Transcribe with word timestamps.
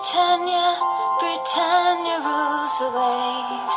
Britannia, 0.00 0.80
Britannia 1.20 2.16
rules 2.24 2.72
the 2.80 2.88
waves. 2.88 3.76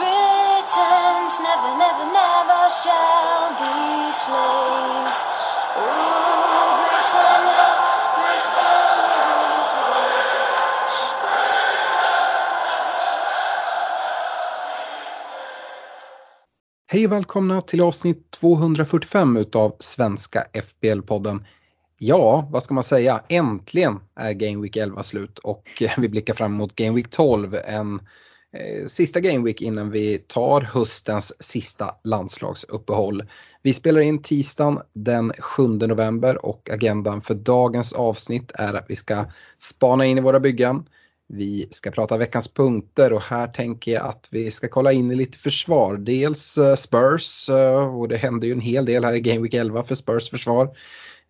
Britons 0.00 1.34
never, 1.46 1.72
never, 1.76 2.06
never 2.16 2.62
shall 2.80 3.52
be 3.60 3.76
slaves. 4.24 5.18
Oh, 5.76 6.80
Britannia, 6.88 7.66
Britannia 8.16 9.20
rules 9.28 9.70
the 9.76 9.84
waves. 9.92 10.80
Hej 16.92 17.06
och 17.06 17.12
välkomna 17.12 17.60
till 17.60 17.80
avsnitt 17.80 18.30
245 18.30 19.36
utav 19.36 19.76
Svenska 19.78 20.44
FBL-podden. 20.52 21.44
Ja, 22.02 22.48
vad 22.50 22.62
ska 22.62 22.74
man 22.74 22.82
säga? 22.82 23.22
Äntligen 23.28 24.00
är 24.14 24.32
Game 24.32 24.62
Week 24.62 24.76
11 24.76 25.02
slut 25.02 25.38
och 25.38 25.82
vi 25.98 26.08
blickar 26.08 26.34
fram 26.34 26.54
emot 26.54 26.74
Game 26.74 26.96
Week 26.96 27.10
12. 27.10 27.56
En 27.64 27.94
eh, 28.56 28.86
sista 28.86 29.20
Game 29.20 29.44
Week 29.44 29.62
innan 29.62 29.90
vi 29.90 30.18
tar 30.18 30.60
höstens 30.60 31.42
sista 31.42 31.94
landslagsuppehåll. 32.04 33.24
Vi 33.62 33.74
spelar 33.74 34.00
in 34.00 34.22
tisdagen 34.22 34.80
den 34.92 35.32
7 35.38 35.68
november 35.68 36.46
och 36.46 36.70
agendan 36.70 37.22
för 37.22 37.34
dagens 37.34 37.92
avsnitt 37.92 38.52
är 38.54 38.74
att 38.74 38.86
vi 38.88 38.96
ska 38.96 39.24
spana 39.58 40.06
in 40.06 40.18
i 40.18 40.20
våra 40.20 40.40
byggen. 40.40 40.84
Vi 41.28 41.68
ska 41.70 41.90
prata 41.90 42.16
veckans 42.16 42.48
punkter 42.48 43.12
och 43.12 43.22
här 43.22 43.48
tänker 43.48 43.92
jag 43.92 44.06
att 44.06 44.28
vi 44.30 44.50
ska 44.50 44.68
kolla 44.68 44.92
in 44.92 45.10
i 45.10 45.14
lite 45.14 45.38
försvar. 45.38 45.96
Dels 45.96 46.58
eh, 46.58 46.74
Spurs 46.74 47.48
eh, 47.48 47.96
och 47.96 48.08
det 48.08 48.16
händer 48.16 48.46
ju 48.46 48.52
en 48.52 48.60
hel 48.60 48.84
del 48.84 49.04
här 49.04 49.12
i 49.12 49.20
Game 49.20 49.40
Week 49.40 49.54
11 49.54 49.82
för 49.82 49.94
Spurs 49.94 50.30
försvar. 50.30 50.70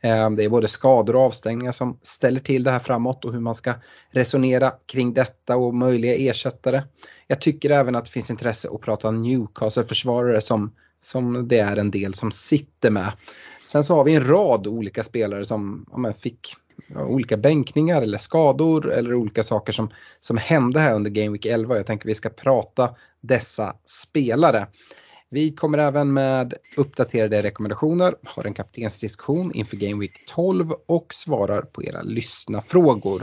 Eh, 0.02 0.30
det 0.30 0.44
är 0.44 0.48
både 0.48 0.68
skador 0.68 1.16
och 1.16 1.22
avstängningar 1.22 1.72
som 1.72 1.98
ställer 2.02 2.40
till 2.40 2.64
det 2.64 2.70
här 2.70 2.78
framåt 2.78 3.24
och 3.24 3.32
hur 3.32 3.40
man 3.40 3.54
ska 3.54 3.74
resonera 4.10 4.72
kring 4.86 5.14
detta 5.14 5.56
och 5.56 5.74
möjliga 5.74 6.14
ersättare. 6.14 6.82
Jag 7.26 7.40
tycker 7.40 7.70
även 7.70 7.96
att 7.96 8.04
det 8.04 8.10
finns 8.10 8.30
intresse 8.30 8.68
att 8.72 8.80
prata 8.80 9.10
Newcastle-försvarare 9.10 10.40
som, 10.40 10.72
som 11.00 11.48
det 11.48 11.58
är 11.58 11.76
en 11.76 11.90
del 11.90 12.14
som 12.14 12.30
sitter 12.30 12.90
med. 12.90 13.12
Sen 13.66 13.84
så 13.84 13.96
har 13.96 14.04
vi 14.04 14.14
en 14.14 14.26
rad 14.26 14.66
olika 14.66 15.02
spelare 15.02 15.44
som 15.44 15.86
ja, 15.90 15.98
men 15.98 16.14
fick 16.14 16.54
ja, 16.86 17.04
olika 17.04 17.36
bänkningar 17.36 18.02
eller 18.02 18.18
skador 18.18 18.92
eller 18.92 19.14
olika 19.14 19.44
saker 19.44 19.72
som, 19.72 19.90
som 20.20 20.36
hände 20.36 20.80
här 20.80 20.94
under 20.94 21.10
Game 21.10 21.30
Week 21.30 21.46
11. 21.46 21.76
Jag 21.76 21.86
tänker 21.86 22.06
vi 22.06 22.14
ska 22.14 22.28
prata 22.28 22.94
dessa 23.20 23.76
spelare. 23.84 24.66
Vi 25.32 25.52
kommer 25.52 25.78
även 25.78 26.12
med 26.12 26.54
uppdaterade 26.76 27.42
rekommendationer, 27.42 28.14
har 28.24 28.44
en 28.44 28.54
kaptensdiskussion 28.54 29.52
inför 29.54 29.76
Game 29.76 30.00
Week 30.00 30.26
12 30.26 30.66
och 30.86 31.14
svarar 31.14 31.62
på 31.62 31.84
era 31.84 32.02
lyssnafrågor. 32.02 33.22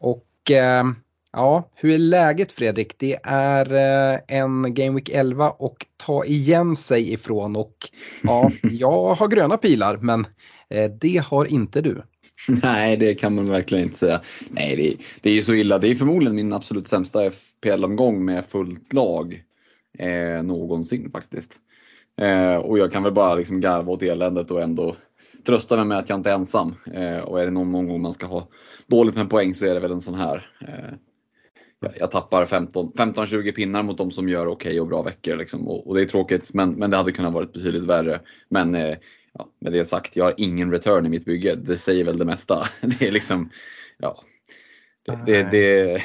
Och 0.00 0.50
eh, 0.50 0.84
ja, 1.32 1.70
hur 1.74 1.94
är 1.94 1.98
läget 1.98 2.52
Fredrik? 2.52 2.98
Det 2.98 3.18
är 3.22 3.72
eh, 4.14 4.20
en 4.28 4.74
Game 4.74 4.90
Week 4.90 5.08
11 5.08 5.50
och 5.50 5.86
ta 5.96 6.24
igen 6.24 6.76
sig 6.76 7.12
ifrån 7.12 7.56
och 7.56 7.76
ja, 8.22 8.50
jag 8.62 9.14
har 9.14 9.28
gröna 9.28 9.56
pilar 9.56 9.96
men 9.96 10.26
eh, 10.70 10.90
det 10.90 11.22
har 11.26 11.44
inte 11.44 11.80
du. 11.80 12.02
Nej, 12.48 12.96
det 12.96 13.14
kan 13.14 13.34
man 13.34 13.50
verkligen 13.50 13.84
inte 13.84 13.98
säga. 13.98 14.20
Nej, 14.48 14.76
det, 14.76 15.04
det 15.20 15.30
är 15.30 15.34
ju 15.34 15.42
så 15.42 15.54
illa. 15.54 15.78
Det 15.78 15.88
är 15.88 15.94
förmodligen 15.94 16.36
min 16.36 16.52
absolut 16.52 16.88
sämsta 16.88 17.30
FPL-omgång 17.30 18.24
med 18.24 18.46
fullt 18.46 18.92
lag 18.92 19.42
eh, 19.98 20.42
någonsin 20.42 21.10
faktiskt. 21.10 21.54
Eh, 22.20 22.56
och 22.56 22.78
jag 22.78 22.92
kan 22.92 23.02
väl 23.02 23.12
bara 23.12 23.34
liksom 23.34 23.60
garva 23.60 23.92
åt 23.92 24.02
eländet 24.02 24.50
och 24.50 24.62
ändå 24.62 24.96
trösta 25.46 25.76
mig 25.76 25.84
med 25.84 25.98
att 25.98 26.08
jag 26.08 26.18
inte 26.18 26.30
är 26.30 26.34
ensam. 26.34 26.74
Eh, 26.94 27.18
och 27.18 27.40
är 27.40 27.44
det 27.44 27.50
någon 27.50 27.88
gång 27.88 28.02
man 28.02 28.12
ska 28.12 28.26
ha 28.26 28.48
dåligt 28.86 29.14
med 29.16 29.30
poäng 29.30 29.54
så 29.54 29.66
är 29.66 29.74
det 29.74 29.80
väl 29.80 29.92
en 29.92 30.00
sån 30.00 30.14
här. 30.14 30.50
Eh, 30.60 30.94
jag- 31.80 31.92
jag 31.98 32.10
tappar 32.10 32.46
15-20 32.46 33.52
pinnar 33.52 33.82
mot 33.82 33.98
de 33.98 34.10
som 34.10 34.28
gör 34.28 34.46
okej 34.46 34.80
och 34.80 34.86
bra 34.86 35.02
veckor. 35.02 35.36
Liksom. 35.36 35.68
Och, 35.68 35.86
och 35.88 35.94
det 35.94 36.02
är 36.02 36.06
tråkigt 36.06 36.54
men, 36.54 36.70
men 36.70 36.90
det 36.90 36.96
hade 36.96 37.12
kunnat 37.12 37.32
varit 37.32 37.52
betydligt 37.52 37.84
värre. 37.84 38.20
Men 38.48 38.74
eh, 38.74 38.96
ja, 39.32 39.48
med 39.60 39.72
det 39.72 39.84
sagt, 39.84 40.16
jag 40.16 40.24
har 40.24 40.34
ingen 40.36 40.70
return 40.72 41.06
i 41.06 41.08
mitt 41.08 41.24
bygge. 41.24 41.54
Det 41.54 41.78
säger 41.78 42.04
väl 42.04 42.18
det 42.18 42.24
mesta. 42.24 42.68
Det 42.80 43.08
är 43.08 43.12
liksom, 43.12 43.50
ja. 43.98 44.22
Det, 45.06 45.18
det, 45.26 45.42
det, 45.50 46.02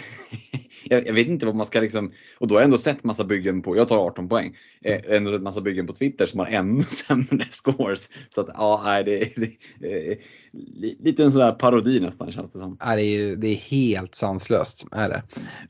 jag, 0.90 1.08
jag 1.08 1.14
vet 1.14 1.28
inte 1.28 1.46
vad 1.46 1.56
man 1.56 1.66
ska 1.66 1.80
liksom, 1.80 2.12
och 2.40 2.48
då 2.48 2.56
har 2.56 2.60
jag 2.60 2.66
ändå 2.66 2.78
sett 2.78 3.04
massa 3.04 3.24
byggen 3.24 3.62
på, 3.62 3.78
jag 3.78 3.88
tar 3.88 3.98
18 3.98 4.30
poäng, 4.30 4.56
eh, 4.82 5.00
ändå 5.10 5.32
sett 5.32 5.42
massa 5.42 5.62
byggen 5.62 5.88
på 5.88 5.94
Twitter 5.94 6.26
som 6.26 6.40
har 6.40 6.48
ännu 6.48 6.82
sämre 7.08 7.46
scores. 7.52 8.10
Så 8.30 8.42
att 8.42 8.50
ja, 8.54 8.82
nej, 8.86 9.04
det, 9.04 9.36
det, 9.36 10.12
eh, 10.12 10.18
li- 10.54 10.98
lite 11.00 11.24
en 11.24 11.32
sån 11.32 11.42
där 11.42 11.52
parodi 11.52 12.00
nästan 12.00 12.32
känns 12.32 12.52
det 12.52 12.60
som. 12.60 12.78
Ja, 12.80 12.96
det, 12.96 13.02
är, 13.04 13.36
det 13.36 13.48
är 13.48 13.56
helt 13.56 14.16
sanslöst. 14.16 14.86
Är 14.92 15.10
det. 15.10 15.24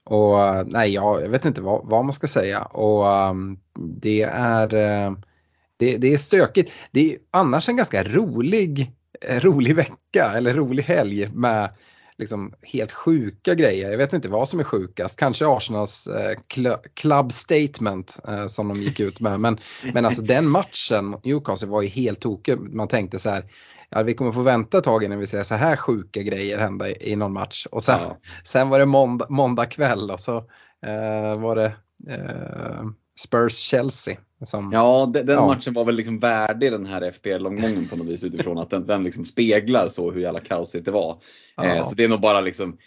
Och 0.04 0.68
nej, 0.74 0.94
jag, 0.94 1.22
jag 1.24 1.30
vet 1.30 1.46
inte 1.46 1.62
vad, 1.62 1.88
vad 1.88 2.06
man 2.06 2.14
ska 2.14 2.28
säga. 2.28 2.62
Och 2.62 3.30
um, 3.30 3.60
det 3.80 4.22
är 4.32 4.74
eh, 4.74 5.12
det, 5.78 5.98
det 5.98 6.14
är 6.14 6.18
stökigt. 6.18 6.72
Det 6.92 7.14
är 7.14 7.18
annars 7.32 7.70
en 7.70 7.76
ganska 7.78 8.04
rolig, 8.04 8.92
eh, 9.22 9.40
rolig 9.40 9.76
vecka 9.76 10.34
eller 10.36 10.54
rolig 10.54 10.84
helg 10.84 11.30
med 11.34 11.70
liksom 12.18 12.54
helt 12.62 12.92
sjuka 12.92 13.56
grejer. 13.56 13.92
Jag 13.92 13.98
vet 13.98 14.14
inte 14.14 14.30
vad 14.30 14.50
som 14.50 14.60
är 14.60 14.64
sjukast. 14.64 15.20
Kanske 15.20 15.48
Arsenals 15.48 16.08
eh, 16.08 16.38
cl- 16.54 16.78
club 16.94 17.32
statement 17.32 18.20
eh, 18.28 18.48
som 18.48 18.68
de 18.68 18.82
gick 18.82 19.00
ut 19.00 19.20
med. 19.20 19.40
Men, 19.40 19.58
men 19.94 20.06
alltså 20.06 20.22
den 20.22 20.48
matchen 20.50 21.06
mot 21.06 21.26
Newcastle 21.26 21.68
var 21.68 21.82
ju 21.82 21.88
helt 21.88 22.20
tokig. 22.20 22.60
Man 22.60 22.88
tänkte 22.88 23.20
så 23.20 23.30
här. 23.30 23.46
Ja, 23.90 24.04
vi 24.04 24.14
kommer 24.14 24.32
få 24.32 24.42
vänta 24.42 24.78
ett 24.78 24.84
tag 24.84 25.04
innan 25.04 25.20
vi 25.20 25.28
ser 25.28 25.44
så 25.44 25.56
här 25.56 25.76
sjuka 25.76 26.22
grejer 26.22 26.60
hända 26.60 26.90
i, 26.90 27.12
i 27.12 27.16
någon 27.16 27.34
match. 27.34 27.66
Och 27.72 27.84
sen, 27.84 28.00
Ja. 28.02 28.18
sen 28.44 28.70
var 28.70 28.80
det 28.80 28.86
måndag, 28.86 29.26
måndag 29.30 29.66
kväll 29.66 30.12
och 30.12 30.20
så 30.20 30.38
eh, 30.86 31.40
var 31.40 31.56
det 31.56 31.74
eh, 32.10 32.82
Spurs-Chelsea. 33.20 34.18
Som, 34.46 34.72
Ja, 34.74 35.10
de- 35.14 35.22
den 35.24 35.36
Ja. 35.36 35.48
matchen 35.48 35.74
var 35.74 35.86
väl 35.86 35.96
liksom 35.96 36.20
värdig 36.20 36.72
den 36.72 36.86
här 36.86 37.02
FPL-omgången 37.12 37.88
på 37.88 37.96
något 37.96 38.08
vis 38.08 38.24
utifrån 38.24 38.58
att 38.58 38.70
den, 38.70 38.88
den 38.88 39.04
liksom 39.04 39.26
speglar 39.26 39.90
så 39.90 40.12
hur 40.12 40.22
jävla 40.22 40.40
kaosigt 40.40 40.86
det 40.86 40.92
var. 40.92 41.22
Ja. 41.56 41.66
Eh, 41.66 41.84
så 41.90 41.96
det 41.96 42.04
är 42.04 42.08
nog 42.08 42.22
bara 42.22 42.42
liksom, 42.42 42.78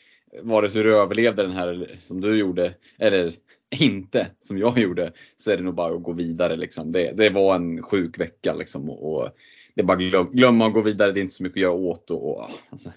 vare 0.43 0.71
sig 0.71 0.83
du 0.83 0.97
överlevde 0.97 1.43
den 1.43 1.53
här 1.53 2.01
som 2.05 2.21
du 2.21 2.37
gjorde, 2.39 2.75
eller 2.99 3.33
inte 3.79 4.27
som 4.41 4.59
jag 4.59 4.79
gjorde, 4.79 5.13
så 5.37 5.51
är 5.51 5.57
det 5.57 5.63
nog 5.63 5.75
bara 5.75 5.95
att 5.95 6.03
gå 6.03 6.13
vidare. 6.13 6.57
Liksom. 6.57 6.93
Det, 6.93 7.13
det 7.13 7.31
var 7.31 7.55
en 7.55 7.83
sjuk 7.83 8.19
vecka 8.19 8.55
liksom, 8.55 8.91
och, 8.91 9.13
och 9.15 9.29
det 9.75 9.81
är 9.81 9.87
bara 9.87 9.97
glöm, 9.97 10.31
glömma 10.33 10.67
att 10.67 10.75
gå 10.75 10.81
vidare, 10.81 11.13
det 11.13 11.21
är 11.21 11.23
inte 11.23 11.35
så 11.35 11.43
mycket 11.43 11.57
att 11.57 11.63
göra 11.63 11.73
åt. 11.73 12.11
Och, 12.11 12.31
och, 12.31 12.51
alltså, 12.71 12.93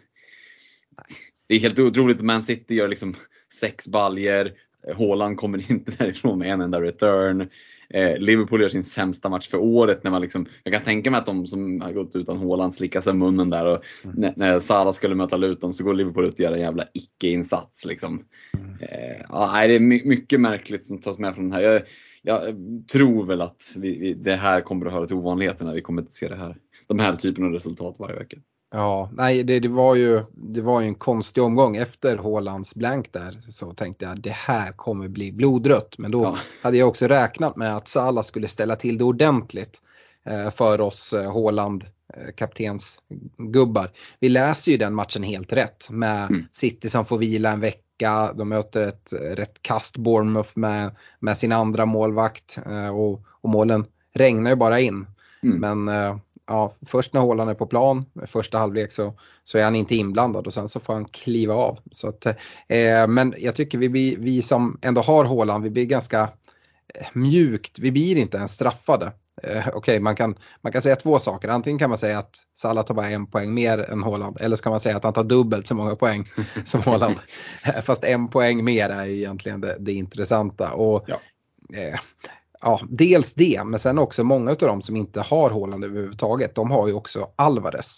det 1.48 1.56
är 1.56 1.60
helt 1.60 1.80
otroligt 1.80 2.22
Man 2.22 2.44
City 2.44 2.76
gör 2.76 2.88
liksom 2.88 3.16
sex 3.60 3.88
baljer 3.88 4.54
Haaland 4.98 5.38
kommer 5.38 5.72
inte 5.72 5.92
därifrån 5.92 6.40
med 6.40 6.54
en 6.54 6.62
enda 6.62 6.82
return. 6.82 7.50
Eh, 7.90 8.18
Liverpool 8.18 8.62
gör 8.62 8.70
sin 8.70 8.84
sämsta 8.84 9.30
match 9.30 9.48
för 9.50 9.58
året. 9.58 10.04
När 10.04 10.12
man 10.12 10.22
liksom, 10.22 10.46
jag 10.64 10.74
kan 10.74 10.84
tänka 10.84 11.12
mig 11.12 11.18
att 11.18 11.26
de 11.26 11.48
som 11.48 11.82
har 11.82 11.92
gått 11.92 12.16
utan 12.16 12.38
Haaland 12.38 12.76
slickar 12.76 13.02
sig 13.02 13.14
munnen 13.14 13.50
där. 13.50 13.74
Och 13.74 13.84
när, 14.14 14.34
när 14.36 14.60
Salah 14.60 14.94
skulle 14.94 15.16
möta 15.16 15.38
Luton 15.38 15.74
så 15.74 15.84
går 15.84 15.94
Liverpool 15.94 16.26
ut 16.26 16.34
och 16.34 16.40
gör 16.40 16.52
en 16.52 16.60
jävla 16.60 16.84
icke-insats. 16.94 17.86
Liksom. 17.86 18.26
Eh, 18.80 19.22
ja, 19.30 19.68
det 19.68 19.76
är 19.76 19.80
my- 19.80 20.06
mycket 20.06 20.40
märkligt 20.42 20.86
som 20.86 21.00
tas 21.00 21.20
med 21.20 21.36
från 21.36 21.50
den 21.50 21.54
här. 21.54 21.62
Jag, 21.62 21.82
jag 22.22 22.42
tror 22.92 23.26
väl 23.26 23.42
att 23.42 23.74
vi, 23.78 24.00
vi, 24.00 24.14
det 24.14 24.36
här 24.36 24.62
kommer 24.62 24.86
att 24.86 24.94
höra 24.94 25.06
till 25.06 25.16
ovanligheterna. 25.16 25.74
Vi 25.74 25.82
kommer 25.82 26.02
inte 26.02 26.14
se 26.14 26.28
det 26.28 26.36
här, 26.36 26.58
de 26.88 27.00
här 27.00 27.16
typen 27.16 27.46
av 27.46 27.52
resultat 27.52 27.96
varje 28.00 28.16
vecka. 28.16 28.38
Ja, 28.76 29.10
nej 29.14 29.44
det, 29.44 29.60
det, 29.60 29.68
var 29.70 29.96
ju, 29.96 30.24
det 30.32 30.62
var 30.62 30.82
ju 30.82 30.88
en 30.88 30.96
konstig 30.96 31.44
omgång 31.44 31.76
efter 31.76 32.18
Haalands 32.18 32.76
blank 32.76 33.14
där 33.14 33.42
så 33.50 33.72
tänkte 33.74 34.06
jag 34.06 34.22
det 34.22 34.30
här 34.34 34.72
kommer 34.72 35.08
bli 35.08 35.32
blodrött. 35.32 35.96
Men 35.98 36.12
då 36.12 36.24
Ja. 36.24 36.38
hade 36.64 36.78
jag 36.78 36.88
också 36.88 37.08
räknat 37.08 37.56
med 37.56 37.76
att 37.76 37.88
Salah 37.88 38.24
skulle 38.24 38.48
ställa 38.48 38.76
till 38.76 38.98
det 38.98 39.04
ordentligt 39.04 39.82
eh, 40.26 40.52
för 40.52 40.82
oss 40.82 41.14
eh, 41.14 41.34
Haaland 41.34 41.84
eh, 42.14 42.34
kaptensgubbar. 42.36 43.90
Vi 44.20 44.30
läser 44.30 44.72
ju 44.72 44.78
den 44.78 44.96
matchen 44.96 45.24
helt 45.24 45.54
rätt 45.54 45.90
med 45.92 46.24
Mm. 46.30 46.46
City 46.52 46.90
som 46.90 47.06
får 47.06 47.18
vila 47.18 47.52
en 47.52 47.60
vecka. 47.60 48.34
De 48.36 48.50
möter 48.50 48.82
ett 48.82 49.14
eh, 49.14 49.36
rätt 49.36 49.62
kast 49.62 49.98
Bournemouth 49.98 50.52
med, 50.56 50.96
med 51.20 51.38
sin 51.38 51.52
andra 51.52 51.86
målvakt 51.86 52.60
eh, 52.66 52.96
och, 52.96 53.22
och 53.42 53.50
målen 53.50 53.86
regnar 54.14 54.50
ju 54.50 54.56
bara 54.56 54.80
in. 54.80 55.08
Mm. 55.44 55.58
Men 55.84 55.88
eh, 56.06 56.18
ja, 56.48 56.74
först 56.86 57.14
när 57.14 57.22
Haaland 57.22 57.50
är 57.50 57.54
på 57.54 57.66
plan, 57.66 58.06
första 58.28 58.58
halvlek 58.58 58.92
så, 58.92 59.14
så 59.44 59.58
är 59.58 59.64
han 59.64 59.76
inte 59.76 59.96
inblandad 59.96 60.48
och 60.48 60.54
sen 60.54 60.70
så 60.70 60.80
får 60.80 60.94
han 60.94 61.06
kliva 61.06 61.54
av. 61.54 61.80
Så 61.92 62.08
att, 62.10 62.26
eh, 62.68 63.08
men 63.08 63.36
jag 63.38 63.56
tycker 63.56 63.78
vi, 63.78 64.16
vi 64.20 64.42
som 64.42 64.80
ändå 64.82 65.02
har 65.02 65.26
Haaland, 65.26 65.64
vi 65.64 65.70
blir 65.70 65.86
ganska 65.86 66.22
eh, 66.96 67.08
mjukt, 67.14 67.80
vi 67.80 67.92
blir 67.92 68.16
inte 68.18 68.38
ens 68.38 68.52
straffade. 68.52 69.12
Eh, 69.44 69.68
Okej, 69.74 70.00
man, 70.00 70.16
kan, 70.16 70.36
man 70.62 70.72
kan 70.72 70.82
säga 70.82 70.96
två 70.96 71.20
saker. 71.20 71.50
Antingen 71.50 71.80
kan 71.80 71.90
man 71.90 72.00
säga 72.00 72.20
att 72.20 72.36
Salah 72.54 72.86
tar 72.86 72.94
bara 72.94 73.10
en 73.10 73.28
poäng 73.28 73.54
mer 73.54 73.78
än 73.78 74.04
Haaland 74.04 74.38
eller 74.42 74.56
så 74.56 74.64
kan 74.64 74.70
man 74.72 74.80
säga 74.80 74.98
att 74.98 75.04
han 75.04 75.14
tar 75.14 75.24
dubbelt 75.24 75.68
så 75.68 75.76
många 75.76 75.96
poäng 75.96 76.30
som 76.66 76.82
Haaland. 76.82 77.16
Eh, 77.66 77.82
Fast 77.84 78.04
en 78.04 78.28
poäng 78.28 78.64
mer 78.64 78.90
är 78.90 79.06
ju 79.06 79.16
egentligen 79.18 79.62
det, 79.62 79.78
det 79.80 79.94
intressanta. 79.94 80.74
Och, 80.74 81.06
Ja. 81.08 81.20
eh, 81.78 82.00
ja, 82.64 82.80
dels 82.90 83.34
det, 83.34 83.62
men 83.66 83.80
sen 83.80 83.98
också 83.98 84.24
många 84.24 84.52
av 84.52 84.58
dem 84.58 84.82
som 84.82 84.96
inte 84.96 85.22
har 85.22 85.50
Haaland 85.50 85.84
överhuvudtaget, 85.84 86.56
de 86.56 86.72
har 86.72 86.88
ju 86.88 86.94
också 86.94 87.28
Alvarez. 87.36 87.98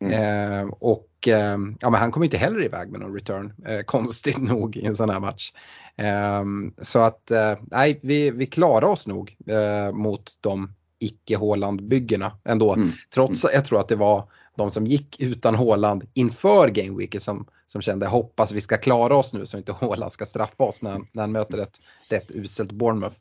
Mm. 0.00 0.12
Eh, 0.12 0.74
och 0.80 1.28
eh, 1.28 1.58
ja, 1.80 1.90
men 1.90 1.94
han 1.94 2.10
kommer 2.12 2.24
inte 2.24 2.36
heller 2.36 2.64
iväg 2.64 2.90
med 2.90 3.00
någon 3.00 3.14
return, 3.14 3.52
eh, 3.66 3.80
konstigt 3.84 4.38
nog 4.38 4.76
i 4.76 4.86
en 4.86 4.96
sån 4.96 5.10
här 5.10 5.20
match. 5.20 5.52
Eh, 5.96 6.44
så 6.82 6.98
att 6.98 7.30
eh, 7.30 7.54
nej, 7.60 8.00
vi, 8.02 8.30
vi 8.30 8.46
klarar 8.46 8.88
oss 8.88 9.06
nog 9.06 9.36
eh, 9.46 9.94
mot 9.94 10.30
de 10.40 10.74
icke 10.98 11.36
Håland-byggena 11.36 12.32
ändå. 12.44 12.74
Mm. 12.74 12.90
Trots 13.14 13.44
att 13.44 13.54
jag 13.54 13.64
tror 13.64 13.80
att 13.80 13.88
det 13.88 13.96
var 13.96 14.28
de 14.56 14.70
som 14.70 14.86
gick 14.86 15.20
utan 15.20 15.54
Håland 15.54 16.04
inför 16.14 16.68
Gameweeket 16.68 17.22
som, 17.22 17.46
som 17.66 17.82
kände 17.82 18.06
hoppas 18.06 18.52
vi 18.52 18.60
ska 18.60 18.76
klara 18.76 19.16
oss 19.16 19.32
nu 19.32 19.46
så 19.46 19.56
inte 19.56 19.72
Håland 19.72 20.12
ska 20.12 20.26
straffa 20.26 20.64
oss 20.64 20.82
när, 20.82 21.00
när 21.12 21.22
han 21.22 21.32
möter 21.32 21.58
ett 21.58 21.80
rätt 22.08 22.30
uselt 22.34 22.72
Bournemouth. 22.72 23.16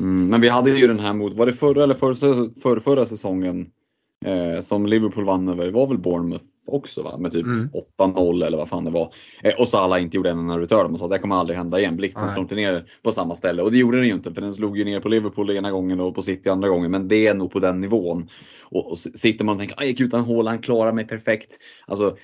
Mm, 0.00 0.28
men 0.28 0.40
vi 0.40 0.48
hade 0.48 0.70
ju 0.70 0.86
den 0.86 0.98
här 0.98 1.12
mot, 1.12 1.36
var 1.36 1.46
det 1.46 1.52
förra 1.52 1.82
eller 1.82 1.94
förra, 1.94 2.14
förra, 2.62 2.80
förra 2.80 3.06
säsongen 3.06 3.66
eh, 4.24 4.60
som 4.60 4.86
Liverpool 4.86 5.24
vann 5.24 5.48
över, 5.48 5.64
det 5.64 5.70
var 5.70 5.86
väl 5.86 5.98
Bournemouth 5.98 6.44
också 6.66 7.02
va? 7.02 7.18
Med 7.18 7.32
typ 7.32 7.46
mm. 7.46 7.68
8-0 7.98 8.46
eller 8.46 8.58
vad 8.58 8.68
fan 8.68 8.84
det 8.84 8.90
var. 8.90 9.12
Eh, 9.42 9.60
och 9.60 9.68
Salah 9.68 10.02
inte 10.02 10.16
gjorde 10.16 10.30
en 10.30 10.38
enda 10.38 10.58
return 10.58 10.92
och 10.92 10.98
sa 10.98 11.08
det 11.08 11.18
kommer 11.18 11.36
aldrig 11.36 11.58
hända 11.58 11.80
igen. 11.80 11.96
Blixten 11.96 12.28
slog 12.28 12.44
inte 12.44 12.54
ner 12.54 12.90
på 13.02 13.10
samma 13.10 13.34
ställe 13.34 13.62
och 13.62 13.72
det 13.72 13.78
gjorde 13.78 13.96
den 13.96 14.06
ju 14.06 14.14
inte 14.14 14.34
för 14.34 14.40
den 14.40 14.54
slog 14.54 14.78
ju 14.78 14.84
ner 14.84 15.00
på 15.00 15.08
Liverpool 15.08 15.50
ena 15.50 15.70
gången 15.70 16.00
och 16.00 16.14
på 16.14 16.22
City 16.22 16.48
andra 16.48 16.68
gången. 16.68 16.90
Men 16.90 17.08
det 17.08 17.26
är 17.26 17.34
nog 17.34 17.52
på 17.52 17.58
den 17.58 17.80
nivån. 17.80 18.28
Och, 18.62 18.90
och 18.90 18.98
sitter 18.98 19.44
man 19.44 19.54
och 19.54 19.60
tänker, 19.60 19.76
jag 19.78 19.86
gick 19.86 20.00
utan 20.00 20.24
hål, 20.24 20.46
han 20.46 20.58
klarar 20.58 20.92
mig 20.92 21.06
perfekt. 21.06 21.58
Alltså, 21.86 22.16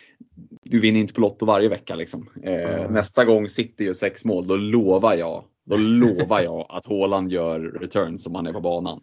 du 0.65 0.81
vinner 0.81 1.01
inte 1.01 1.15
på 1.15 1.21
Lotto 1.21 1.47
varje 1.47 1.69
vecka 1.69 1.95
liksom. 1.95 2.29
Eh, 2.43 2.81
mm. 2.81 2.93
Nästa 2.93 3.25
gång 3.25 3.49
City 3.49 3.85
gör 3.85 3.93
sex 3.93 4.25
mål, 4.25 4.47
då 4.47 4.57
lovar 4.57 5.15
jag 5.15 5.45
då 5.71 5.77
lovar 5.77 6.41
jag 6.41 6.67
att 6.69 6.87
Håland 6.87 7.33
gör 7.33 7.61
return 7.61 8.19
som 8.19 8.35
han 8.35 8.47
är 8.47 8.53
på 8.53 8.61
banan. 8.61 9.01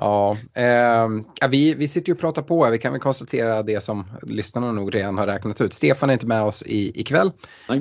Ja, 0.00 0.36
eh, 0.54 1.08
vi, 1.50 1.74
vi 1.74 1.88
sitter 1.88 2.08
ju 2.08 2.14
och 2.14 2.20
pratar 2.20 2.42
på 2.42 2.64
här. 2.64 2.72
Vi 2.72 2.78
kan 2.78 2.92
väl 2.92 3.00
konstatera 3.00 3.62
det 3.62 3.80
som 3.80 4.04
lyssnarna 4.22 4.72
nog 4.72 4.94
redan 4.94 5.18
har 5.18 5.26
räknat 5.26 5.60
ut. 5.60 5.72
Stefan 5.72 6.10
är 6.10 6.14
inte 6.14 6.26
med 6.26 6.42
oss 6.42 6.62
i, 6.62 7.00
ikväll. 7.00 7.32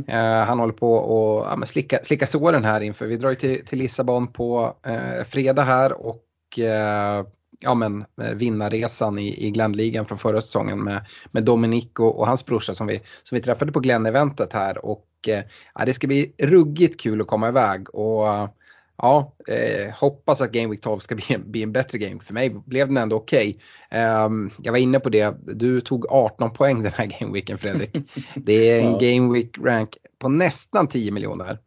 Eh, 0.08 0.44
han 0.46 0.60
håller 0.60 0.74
på 0.74 1.00
att 1.44 1.60
ja, 1.60 1.66
slicka, 1.66 2.00
slicka 2.04 2.28
såren 2.28 2.64
här 2.64 2.82
inför. 2.82 3.08
Vi 3.08 3.18
drar 3.18 3.30
ju 3.30 3.36
till, 3.36 3.66
till 3.66 3.80
Lissabon 3.80 4.28
på 4.28 4.74
eh, 4.88 5.24
fredag 5.30 5.64
här 5.64 6.08
och 6.08 6.60
eh, 6.60 7.26
ja, 7.60 7.74
men, 7.74 8.06
eh, 8.22 8.36
vinnarresan 8.36 9.20
i, 9.20 9.48
i 9.48 9.52
Glenligan 9.52 10.06
från 10.06 10.18
förra 10.18 10.42
säsongen 10.42 10.84
med, 10.84 11.06
med 11.32 11.44
Dominic 11.44 11.88
och, 12.00 12.20
och, 12.20 12.28
hans 12.28 12.46
brorsa 12.46 12.74
som 12.74 12.88
vi, 12.88 13.02
som 13.24 13.36
vi 13.36 13.42
träffade 13.42 13.72
på 13.72 13.80
Glenn-eventet 13.80 14.54
här. 14.54 14.86
Och 14.86 15.08
eh, 15.28 15.44
ja, 15.76 15.86
det 15.86 15.94
ska 15.94 16.08
bli 16.08 16.34
ruggigt 16.38 17.00
kul 17.00 17.22
att 17.22 17.28
komma 17.28 17.48
iväg. 17.48 17.96
Och 17.96 18.50
ja, 18.98 19.34
eh, 19.48 19.94
hoppas 19.94 20.42
att 20.42 20.52
Game 20.52 20.68
Week 20.68 20.82
12 20.82 21.00
ska 21.00 21.16
bli, 21.28 21.38
bli 21.38 21.64
en 21.64 21.72
bättre 21.72 21.98
game. 21.98 22.20
För 22.22 22.34
mig 22.34 22.50
blev 22.66 22.88
den 22.88 22.98
ändå 22.98 23.16
okej. 23.16 23.58
Okay. 23.90 24.02
Eh, 24.02 24.30
jag 24.64 24.72
var 24.72 24.80
inne 24.80 25.00
på 25.00 25.10
det, 25.10 25.36
du 25.56 25.82
tog 25.82 26.06
18 26.12 26.54
poäng 26.54 26.84
den 26.84 26.94
här 26.94 27.06
Game 27.20 27.34
Weeken 27.34 27.58
Fredrik. 27.58 27.98
Det 28.36 28.72
är 28.72 28.80
en 28.80 28.92
ja. 28.92 28.98
Game 29.02 29.34
Week 29.34 29.58
rank 29.58 29.98
på 30.20 30.30
nästan 30.30 30.88
10 30.88 31.12
miljoner. 31.12 31.60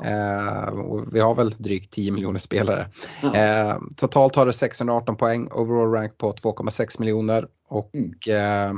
Ja. 0.00 0.06
Eh, 0.06 1.02
vi 1.12 1.20
har 1.20 1.34
väl 1.34 1.50
drygt 1.50 1.90
10 1.90 2.12
miljoner 2.12 2.38
spelare. 2.38 2.86
Ja. 3.22 3.34
Eh, 3.34 3.78
totalt 3.96 4.36
har 4.36 4.46
du 4.46 4.52
618 4.52 5.16
poäng, 5.16 5.48
overall 5.52 5.92
rank 5.92 6.18
på 6.18 6.32
2,6 6.32 7.00
miljoner. 7.00 7.46
Och 7.68 7.90
mm. 7.94 8.12
Eh, 8.26 8.74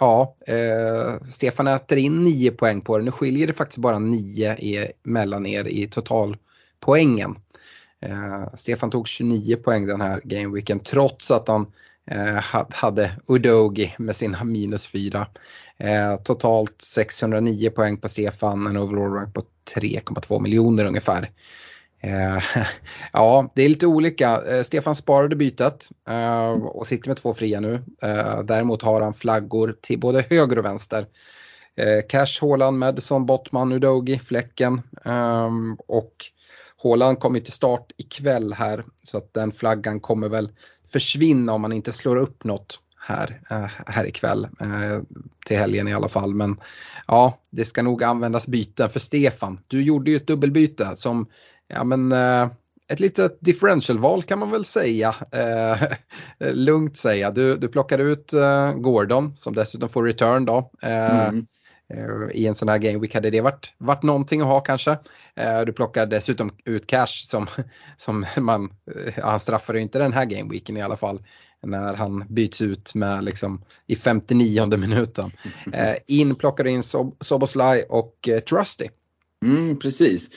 ja, 0.00 0.36
eh, 0.46 1.28
Stefan 1.28 1.66
äter 1.66 1.98
in 1.98 2.24
9 2.24 2.50
poäng 2.50 2.80
på 2.80 2.98
det. 2.98 3.04
Nu 3.04 3.10
skiljer 3.10 3.46
det 3.46 3.52
faktiskt 3.52 3.78
bara 3.78 3.98
9 3.98 4.52
i, 4.54 4.92
mellan 5.02 5.46
er 5.46 5.68
i 5.68 5.86
total 5.86 6.36
poängen. 6.80 7.36
Eh, 8.00 8.54
Stefan 8.54 8.90
tog 8.90 9.08
29 9.08 9.56
poäng 9.56 9.86
den 9.86 10.00
här 10.00 10.20
gameweeken 10.24 10.80
trots 10.80 11.30
att 11.30 11.48
han 11.48 11.66
Eh, 12.10 12.64
hade 12.70 13.12
Udogi 13.28 13.94
med 13.98 14.16
sina 14.16 14.44
minus 14.44 14.86
4. 14.86 15.26
Eh, 15.78 16.16
totalt 16.16 16.82
609 16.82 17.70
poäng 17.70 17.96
på 17.96 18.08
Stefan, 18.08 18.66
en 18.66 18.76
overall 18.76 19.12
rank 19.12 19.34
på 19.34 19.42
3,2 19.76 20.40
miljoner 20.40 20.84
ungefär. 20.84 21.30
Eh, 22.00 22.42
ja, 23.12 23.52
det 23.54 23.62
är 23.62 23.68
lite 23.68 23.86
olika. 23.86 24.42
Stefan 24.64 24.94
sparade 24.94 25.36
bytet 25.36 25.88
och 26.62 26.86
sitter 26.86 27.08
med 27.08 27.16
två 27.16 27.34
fria 27.34 27.60
nu. 27.60 27.82
Däremot 28.44 28.82
har 28.82 29.00
han 29.00 29.14
flaggor 29.14 29.76
till 29.80 30.00
både 30.00 30.24
höger 30.30 30.58
och 30.58 30.64
vänster. 30.64 31.06
Cash, 32.08 32.38
Haaland, 32.40 32.78
Madison, 32.78 33.26
Bottman, 33.26 33.72
Udogi, 33.72 34.18
Fläcken 34.18 34.82
ehm, 35.04 35.76
och 35.88 36.14
Haaland 36.82 37.18
kommer 37.20 37.40
till 37.40 37.52
start 37.52 37.92
ikväll 37.96 38.52
här 38.52 38.84
så 39.02 39.18
att 39.18 39.34
den 39.34 39.52
flaggan 39.52 40.00
kommer 40.00 40.28
väl 40.28 40.50
försvinna 40.92 41.52
om 41.52 41.60
man 41.62 41.72
inte 41.72 41.92
slår 41.92 42.16
upp 42.16 42.44
något 42.44 42.80
här, 43.06 43.40
eh, 43.50 43.70
här 43.86 44.06
ikväll. 44.06 44.48
Eh, 44.60 45.02
till 45.46 45.56
helgen 45.56 45.88
i 45.88 45.94
alla 45.94 46.08
fall. 46.08 46.34
Men 46.34 46.60
ja, 47.06 47.38
det 47.50 47.64
ska 47.64 47.82
nog 47.82 48.02
användas 48.04 48.46
byten 48.46 48.90
för 48.90 49.00
Stefan. 49.00 49.60
Du 49.66 49.82
gjorde 49.82 50.10
ju 50.10 50.16
ett 50.16 50.26
dubbelbyte 50.26 50.96
som, 50.96 51.26
ja 51.68 51.84
men 51.84 52.12
eh, 52.12 52.48
ett 52.88 53.00
litet 53.00 53.38
differentialval 53.40 54.22
kan 54.22 54.38
man 54.38 54.50
väl 54.50 54.64
säga. 54.64 55.14
lugnt 56.38 56.96
säga. 56.96 57.30
Du, 57.30 57.56
du 57.56 57.68
plockade 57.68 58.02
ut 58.02 58.32
Gordon 58.76 59.36
som 59.36 59.54
dessutom 59.54 59.88
får 59.88 60.04
return 60.04 60.44
då. 60.44 60.70
Mm. 60.80 61.46
Eh, 61.94 62.36
I 62.36 62.46
en 62.46 62.54
sån 62.54 62.68
här 62.68 62.78
game 62.78 62.98
week 62.98 63.14
hade 63.14 63.30
det 63.30 63.40
varit, 63.40 63.72
varit 63.78 64.02
någonting 64.02 64.40
att 64.40 64.46
ha 64.46 64.60
kanske. 64.60 64.90
Eh, 65.36 65.60
du 65.60 65.72
plockar 65.72 66.06
dessutom 66.06 66.50
ut 66.64 66.86
cash 66.86 67.26
som, 67.26 67.46
som 67.96 68.26
man, 68.38 68.64
eh, 68.64 69.24
han 69.24 69.40
straffar 69.40 69.76
inte 69.76 69.98
den 69.98 70.12
här 70.12 70.24
game 70.24 70.50
weeken 70.50 70.76
i 70.76 70.82
alla 70.82 70.96
fall. 70.96 71.22
När 71.62 71.94
han 71.94 72.24
byts 72.28 72.62
ut 72.62 72.94
med 72.94 73.24
liksom 73.24 73.64
i 73.86 73.96
59 73.96 74.76
minuten. 74.76 75.30
In 76.06 76.34
plockar 76.34 76.64
du 76.64 76.70
in 76.70 76.82
Sob 76.82 77.16
Soboslaj 77.20 77.82
och 77.88 78.28
Trusty. 78.48 78.88
Mm, 79.44 79.78
precis. 79.78 80.30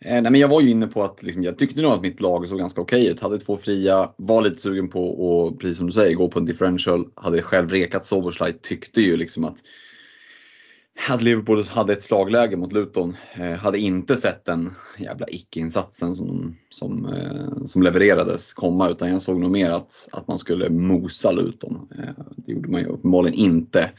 Nej, 0.00 0.22
men 0.22 0.34
jag 0.34 0.48
var 0.48 0.60
ju 0.60 0.70
inne 0.70 0.86
på 0.86 1.02
att 1.02 1.22
liksom, 1.22 1.42
jag 1.42 1.58
tyckte 1.58 1.82
nog 1.82 1.92
att 1.92 2.02
mitt 2.02 2.20
lag 2.20 2.48
såg 2.48 2.58
ganska 2.58 2.80
okej 2.80 3.06
ut. 3.06 3.20
Hade 3.20 3.40
två 3.40 3.56
fria, 3.56 4.10
var 4.16 4.42
lite 4.42 4.60
sugen 4.60 4.88
på 4.88 5.48
att, 5.52 5.58
precis 5.58 5.76
som 5.76 5.86
du 5.86 5.92
säger, 5.92 6.14
gå 6.14 6.28
på 6.28 6.38
en 6.38 6.46
differential. 6.46 7.06
Hade 7.14 7.42
själv 7.42 7.70
rekat 7.70 8.04
Soboslaj, 8.04 8.52
tyckte 8.62 9.00
ju 9.00 9.16
liksom 9.16 9.44
att 9.44 9.56
att 11.08 11.22
Liverpool 11.22 11.62
hade 11.62 11.92
ett 11.92 12.02
slagläge 12.02 12.56
mot 12.56 12.72
Luton. 12.72 13.16
Eh, 13.34 13.52
hade 13.52 13.78
inte 13.78 14.16
sett 14.16 14.44
den 14.44 14.70
jävla 14.98 15.26
icke-insatsen 15.28 16.14
som, 16.14 16.56
som, 16.70 17.06
eh, 17.06 17.64
som 17.64 17.82
levererades 17.82 18.54
komma 18.54 18.90
utan 18.90 19.10
jag 19.10 19.22
såg 19.22 19.40
nog 19.40 19.50
mer 19.50 19.70
att, 19.70 20.08
att 20.12 20.28
man 20.28 20.38
skulle 20.38 20.70
mosa 20.70 21.32
Luton. 21.32 21.88
Eh, 21.98 22.24
det 22.36 22.52
gjorde 22.52 22.68
man 22.68 22.80
ju 22.80 22.86
uppenbarligen 22.86 23.38
inte. 23.38 23.90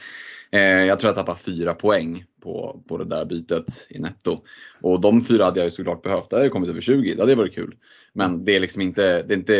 Eh, 0.51 0.61
jag 0.61 0.99
tror 0.99 1.09
jag 1.09 1.15
tappade 1.15 1.39
fyra 1.39 1.73
poäng 1.73 2.23
på, 2.43 2.83
på 2.87 2.97
det 2.97 3.05
där 3.05 3.25
bytet 3.25 3.87
i 3.89 3.99
netto. 3.99 4.43
Och 4.81 5.01
de 5.01 5.25
fyra 5.25 5.45
hade 5.45 5.59
jag 5.59 5.65
ju 5.65 5.71
såklart 5.71 6.03
behövt. 6.03 6.29
Det 6.29 6.35
hade 6.35 6.49
kommit 6.49 6.69
över 6.69 6.81
20, 6.81 7.13
det 7.15 7.21
hade 7.21 7.35
varit 7.35 7.55
kul. 7.55 7.75
Men 8.13 8.45
det 8.45 8.55
är 8.55 8.59
liksom 8.59 8.81
inte, 8.81 9.23
det 9.23 9.33
är 9.33 9.37
inte, 9.37 9.53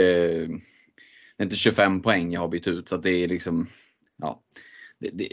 det 1.37 1.43
är 1.43 1.43
inte 1.43 1.55
25 1.55 2.01
poäng 2.01 2.33
jag 2.33 2.41
har 2.41 2.47
bytt 2.47 2.67
ut 2.67 2.89
så 2.89 2.97
det 2.97 3.09
är 3.09 3.27
liksom, 3.27 3.67
ja 4.17 4.41
det, 4.99 5.09
det, 5.13 5.27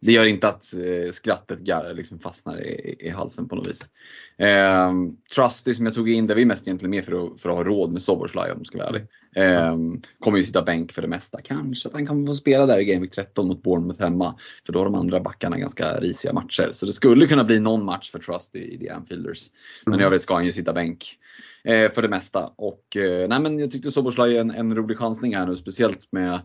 det, 0.00 0.12
gör 0.12 0.26
inte 0.26 0.48
att 0.48 0.74
eh, 0.74 1.12
skrattet 1.12 1.58
liksom 1.94 2.18
fastnar 2.18 2.62
i, 2.62 2.96
i, 3.00 3.08
halsen 3.08 3.48
på 3.48 3.56
något 3.56 3.66
vis. 3.66 3.90
Eh, 4.38 4.92
Trusty 5.34 5.74
som 5.74 5.86
jag 5.86 5.94
tog 5.94 6.10
in, 6.10 6.26
det 6.26 6.34
var 6.34 6.44
mest 6.44 6.66
egentligen 6.66 6.90
mer 6.90 7.02
för 7.02 7.26
att, 7.26 7.40
för 7.40 7.48
att 7.48 7.56
ha 7.56 7.64
råd 7.64 7.92
med 7.92 8.02
Soboslaj 8.02 8.52
om 8.52 8.58
jag 8.58 8.66
ska 8.66 8.78
vara 8.78 8.88
ärlig. 8.88 9.06
Eh, 9.36 9.76
kommer 10.20 10.38
ju 10.38 10.44
sitta 10.44 10.62
bänk 10.62 10.92
för 10.92 11.02
det 11.02 11.08
mesta. 11.08 11.40
Kanske 11.42 11.88
att 11.88 11.94
han 11.94 12.06
kan 12.06 12.26
få 12.26 12.34
spela 12.34 12.66
där 12.66 12.78
i 12.78 12.84
Game 12.84 13.00
Week 13.00 13.10
13 13.10 13.48
mot 13.48 13.62
Bournemouth 13.62 14.00
hemma. 14.00 14.34
För 14.66 14.72
då 14.72 14.78
har 14.78 14.84
de 14.84 14.94
andra 14.94 15.20
backarna 15.20 15.58
ganska 15.58 16.00
risiga 16.00 16.32
matcher. 16.32 16.68
Så 16.72 16.86
det 16.86 16.92
skulle 16.92 17.26
kunna 17.26 17.44
bli 17.44 17.60
någon 17.60 17.84
match 17.84 18.10
för 18.10 18.18
Trusty 18.18 18.58
i 18.58 18.78
The 18.78 18.88
Anfielders. 18.88 19.50
Men 19.84 19.94
mm. 19.94 20.02
i 20.02 20.06
övrigt 20.06 20.22
ska 20.22 20.34
han 20.34 20.46
ju 20.46 20.52
sitta 20.52 20.72
bänk 20.72 21.18
eh, 21.64 21.90
för 21.90 22.02
det 22.02 22.08
mesta. 22.08 22.50
Och 22.56 22.96
eh, 22.96 23.28
nej 23.28 23.40
men 23.40 23.58
jag 23.58 23.70
tyckte 23.70 23.90
Soboslaj 23.90 24.36
är 24.36 24.40
en, 24.40 24.50
en 24.50 24.74
rolig 24.74 24.98
chansning 24.98 25.36
här 25.36 25.46
nu, 25.46 25.56
speciellt 25.56 26.08
med 26.12 26.40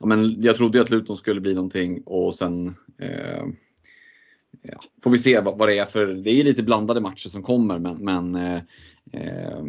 ja, 0.00 0.06
men 0.06 0.42
jag 0.42 0.56
trodde 0.56 0.80
att 0.80 0.90
Luton 0.90 1.16
skulle 1.16 1.40
bli 1.40 1.54
någonting 1.54 2.02
och 2.06 2.34
sen 2.34 2.74
eh, 2.98 3.44
ja, 4.62 4.80
får 5.02 5.10
vi 5.10 5.18
se 5.18 5.40
vad, 5.40 5.58
vad, 5.58 5.68
det 5.68 5.78
är 5.78 5.86
för, 5.86 6.06
det 6.06 6.30
är 6.30 6.44
lite 6.44 6.62
blandade 6.62 7.00
matcher 7.00 7.28
som 7.28 7.42
kommer 7.42 7.78
men, 7.78 7.96
men 7.96 8.34
eh, 8.34 8.60
eh, 9.12 9.64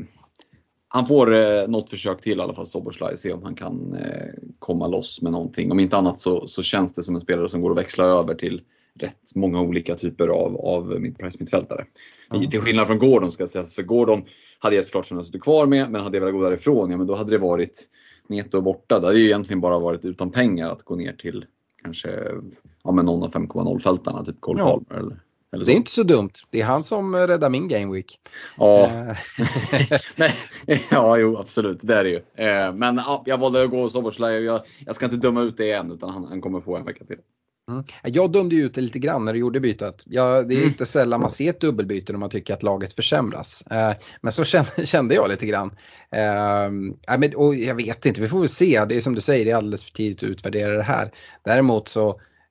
han 0.93 1.05
får 1.05 1.33
eh, 1.33 1.67
något 1.67 1.89
försök 1.89 2.21
till 2.21 2.39
i 2.39 2.41
alla 2.41 2.53
fall, 2.53 2.67
Soboslaj, 2.67 3.17
se 3.17 3.33
om 3.33 3.43
han 3.43 3.55
kan 3.55 3.95
eh, 3.95 4.33
komma 4.59 4.87
loss 4.87 5.21
med 5.21 5.31
någonting. 5.31 5.71
Om 5.71 5.79
inte 5.79 5.97
annat 5.97 6.19
så, 6.19 6.47
så 6.47 6.63
känns 6.63 6.93
det 6.93 7.03
som 7.03 7.15
en 7.15 7.21
spelare 7.21 7.49
som 7.49 7.61
går 7.61 7.71
att 7.71 7.77
växla 7.77 8.05
över 8.05 8.35
till 8.35 8.61
rätt 8.99 9.35
många 9.35 9.61
olika 9.61 9.95
typer 9.95 10.27
av, 10.27 10.57
av 10.57 10.99
mittfältare. 11.39 11.85
Mm. 12.33 12.49
Till 12.49 12.61
skillnad 12.61 12.87
från 12.87 12.99
Gordon 12.99 13.31
ska 13.31 13.47
sägas, 13.47 13.75
för 13.75 13.83
Gordon 13.83 14.23
hade 14.59 14.75
jag 14.75 14.85
såklart 14.85 15.07
kunnat 15.07 15.25
sitta 15.25 15.39
kvar 15.39 15.65
med, 15.65 15.91
men 15.91 16.01
hade 16.01 16.17
jag 16.17 16.25
velat 16.25 16.41
gå 16.41 16.49
därifrån, 16.49 16.91
ja 16.91 16.97
men 16.97 17.07
då 17.07 17.15
hade 17.15 17.31
det 17.31 17.37
varit 17.37 17.87
Neto 18.27 18.61
borta, 18.61 18.99
det 18.99 19.07
hade 19.07 19.19
ju 19.19 19.25
egentligen 19.25 19.61
bara 19.61 19.79
varit 19.79 20.05
utan 20.05 20.31
pengar 20.31 20.69
att 20.69 20.83
gå 20.83 20.95
ner 20.95 21.13
till 21.13 21.45
kanske 21.83 22.09
ja, 22.83 22.91
men 22.91 23.05
någon 23.05 23.23
av 23.23 23.31
5,0 23.31 23.79
fältarna, 23.79 24.25
typ 24.25 24.41
Cole 24.41 24.59
ja. 24.59 24.65
Palmer. 24.65 25.03
Eller, 25.03 25.19
eller 25.53 25.65
det 25.65 25.71
är 25.71 25.75
inte 25.75 25.91
så 25.91 26.03
dumt. 26.03 26.31
Det 26.49 26.61
är 26.61 26.65
han 26.65 26.83
som 26.83 27.15
räddar 27.15 27.49
min 27.49 27.67
game 27.67 27.93
week. 27.93 28.19
Ja, 28.57 28.85
eh. 28.85 29.17
ja 30.91 31.17
jo 31.17 31.37
absolut, 31.37 31.79
det 31.81 31.95
är 31.95 32.03
det 32.03 32.09
ju. 32.09 32.45
Eh, 32.45 32.73
men 32.73 32.95
ja, 32.95 33.23
jag 33.25 33.37
valde 33.37 33.63
att 33.63 33.69
gå 33.69 33.89
Soboslaj 33.89 34.43
jag, 34.43 34.61
jag 34.85 34.95
ska 34.95 35.05
inte 35.05 35.17
döma 35.17 35.41
ut 35.41 35.57
det 35.57 35.71
än 35.71 35.91
utan 35.91 36.09
han, 36.09 36.25
han 36.25 36.41
kommer 36.41 36.61
få 36.61 36.77
en 36.77 36.85
vecka 36.85 37.05
till. 37.05 37.17
Mm. 37.69 37.83
Jag 38.03 38.31
dömde 38.31 38.55
ju 38.55 38.65
ut 38.65 38.73
det 38.73 38.81
lite 38.81 38.99
grann 38.99 39.25
när 39.25 39.33
du 39.33 39.39
gjorde 39.39 39.59
bytet. 39.59 40.03
Ja, 40.05 40.43
det 40.43 40.53
är 40.53 40.57
mm. 40.57 40.69
inte 40.69 40.85
sällan 40.85 41.21
man 41.21 41.31
ser 41.31 41.49
ett 41.49 41.61
dubbelbyte 41.61 42.11
när 42.11 42.19
man 42.19 42.29
tycker 42.29 42.53
att 42.53 42.63
laget 42.63 42.93
försämras. 42.93 43.63
Eh, 43.71 43.93
men 44.21 44.31
så 44.31 44.45
kände, 44.45 44.85
kände 44.85 45.15
jag 45.15 45.29
lite 45.29 45.45
grann. 45.45 45.71
Eh, 46.11 47.17
men, 47.17 47.35
och 47.35 47.55
jag 47.55 47.75
vet 47.75 48.05
inte, 48.05 48.21
vi 48.21 48.27
får 48.27 48.39
väl 48.39 48.49
se. 48.49 48.85
Det 48.85 48.95
är 48.95 49.01
som 49.01 49.15
du 49.15 49.21
säger, 49.21 49.45
det 49.45 49.51
är 49.51 49.55
alldeles 49.55 49.83
för 49.83 49.91
tidigt 49.91 50.23
att 50.23 50.29
utvärdera 50.29 50.77
det 50.77 50.83
här. 50.83 51.11
Däremot 51.43 51.87
så, 51.87 52.09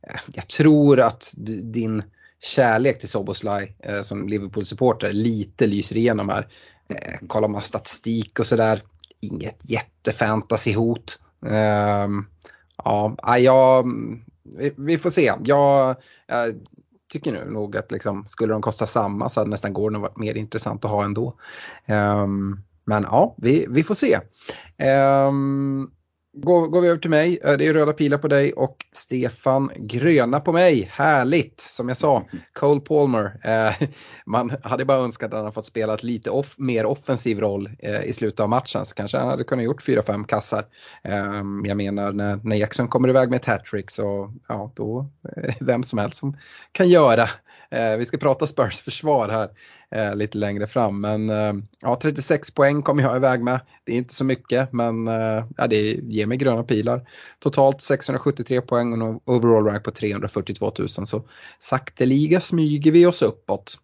eh, 0.08 0.20
jag 0.34 0.48
tror 0.48 1.00
att 1.00 1.34
din 1.62 2.02
kärlek 2.42 2.98
till 2.98 3.08
Soboslaj 3.08 3.76
eh, 3.78 4.02
som 4.02 4.28
Liverpool-supporter 4.28 5.12
lite 5.12 5.66
lyser 5.66 5.96
igenom 5.96 6.28
här. 6.28 6.48
Eh, 6.88 7.26
kollar 7.26 7.48
man 7.48 7.62
statistik 7.62 8.38
och 8.38 8.46
sådär, 8.46 8.82
inget 9.20 9.62
jättefantasy-hot. 9.64 11.18
Eh, 11.46 12.08
ja, 12.84 13.38
jag, 13.38 13.86
vi 14.76 14.98
får 14.98 15.10
se. 15.10 15.32
Jag, 15.44 15.96
jag 16.26 16.54
tycker 17.12 17.32
nu 17.32 17.44
nog 17.50 17.76
att 17.76 17.90
liksom, 17.92 18.26
skulle 18.26 18.52
de 18.52 18.62
kosta 18.62 18.86
samma 18.86 19.28
så 19.28 19.40
hade 19.40 19.50
nästan 19.50 19.72
Gordon 19.72 20.00
varit 20.00 20.18
mer 20.18 20.34
intressant 20.34 20.84
att 20.84 20.90
ha 20.90 21.04
ändå. 21.04 21.34
Um, 21.88 22.62
men 22.84 23.02
ja, 23.02 23.34
vi, 23.38 23.66
vi 23.68 23.82
får 23.84 23.94
se. 23.94 24.18
Um, 25.28 25.90
Går, 26.32 26.66
går 26.66 26.80
vi 26.80 26.88
över 26.88 27.00
till 27.00 27.10
mig, 27.10 27.38
eh, 27.44 27.52
det 27.52 27.66
är 27.66 27.74
röda 27.74 27.92
pilar 27.92 28.18
på 28.18 28.28
dig 28.28 28.52
och 28.52 28.76
Stefan 28.92 29.70
gröna 29.76 30.40
på 30.40 30.52
mig. 30.52 30.90
Härligt! 30.92 31.60
Som 31.60 31.88
jag 31.88 31.96
sa, 31.96 32.24
Cole 32.52 32.80
Palmer. 32.80 33.40
Eh, 33.44 33.88
man 34.26 34.52
hade 34.62 34.84
bara 34.84 34.98
önskat 34.98 35.26
att 35.26 35.32
han 35.32 35.40
hade 35.40 35.54
fått 35.54 35.66
spela 35.66 35.94
ett 35.94 36.02
lite 36.02 36.30
off, 36.30 36.54
mer 36.58 36.84
offensiv 36.84 37.40
roll 37.40 37.70
eh, 37.78 38.04
i 38.04 38.12
slutet 38.12 38.40
av 38.40 38.48
matchen 38.48 38.84
så 38.84 38.94
kanske 38.94 39.18
han 39.18 39.28
hade 39.28 39.44
kunnat 39.44 39.64
gjort 39.64 39.88
4-5 39.88 40.26
kassar. 40.26 40.64
Eh, 41.04 41.42
jag 41.64 41.76
menar 41.76 42.12
när, 42.12 42.40
när 42.44 42.56
Jackson 42.56 42.88
kommer 42.88 43.08
iväg 43.08 43.30
med 43.30 43.36
ett 43.36 43.46
hattrick 43.46 43.90
så 43.90 44.34
ja, 44.48 44.72
då 44.76 45.10
eh, 45.36 45.54
vem 45.60 45.82
som 45.82 45.98
helst 45.98 46.16
som 46.16 46.36
kan 46.72 46.88
göra. 46.88 47.28
Eh, 47.70 47.96
vi 47.96 48.06
ska 48.06 48.18
prata 48.18 48.46
Spurs 48.46 48.80
försvar 48.80 49.28
här 49.28 49.50
eh, 49.94 50.16
lite 50.16 50.38
längre 50.38 50.66
fram. 50.66 51.00
Men 51.00 51.30
eh, 51.30 51.52
ja, 51.80 51.98
36 52.02 52.50
poäng 52.50 52.82
kommer 52.82 53.02
jag 53.02 53.16
iväg 53.16 53.42
med. 53.42 53.60
Det 53.84 53.92
är 53.92 53.96
inte 53.96 54.14
så 54.14 54.24
mycket 54.24 54.72
men 54.72 55.08
eh, 55.08 55.44
ja, 55.56 55.66
det 55.66 55.80
ger 55.92 56.26
mig 56.26 56.38
gröna 56.38 56.62
pilar. 56.62 57.08
Totalt 57.38 57.82
673 57.82 58.60
poäng 58.60 59.02
och 59.02 59.08
en 59.08 59.20
overall 59.24 59.64
rank 59.64 59.84
på 59.84 59.90
342 59.90 60.72
000 60.78 60.88
så 60.88 61.22
sakteliga 61.58 62.40
smyger 62.40 62.92
vi 62.92 63.06
oss 63.06 63.22
uppåt. 63.22 63.78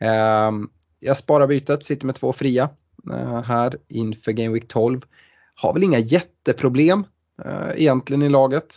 Ehm, 0.00 0.68
jag 1.00 1.16
sparar 1.16 1.46
bytet, 1.46 1.84
sitter 1.84 2.06
med 2.06 2.14
två 2.14 2.32
fria 2.32 2.70
eh, 3.10 3.42
här 3.42 3.78
inför 3.88 4.32
Game 4.32 4.54
Week 4.54 4.68
12. 4.68 5.00
Har 5.54 5.74
väl 5.74 5.82
inga 5.82 5.98
jätteproblem 5.98 7.04
eh, 7.44 7.70
egentligen 7.74 8.22
i 8.22 8.28
laget. 8.28 8.76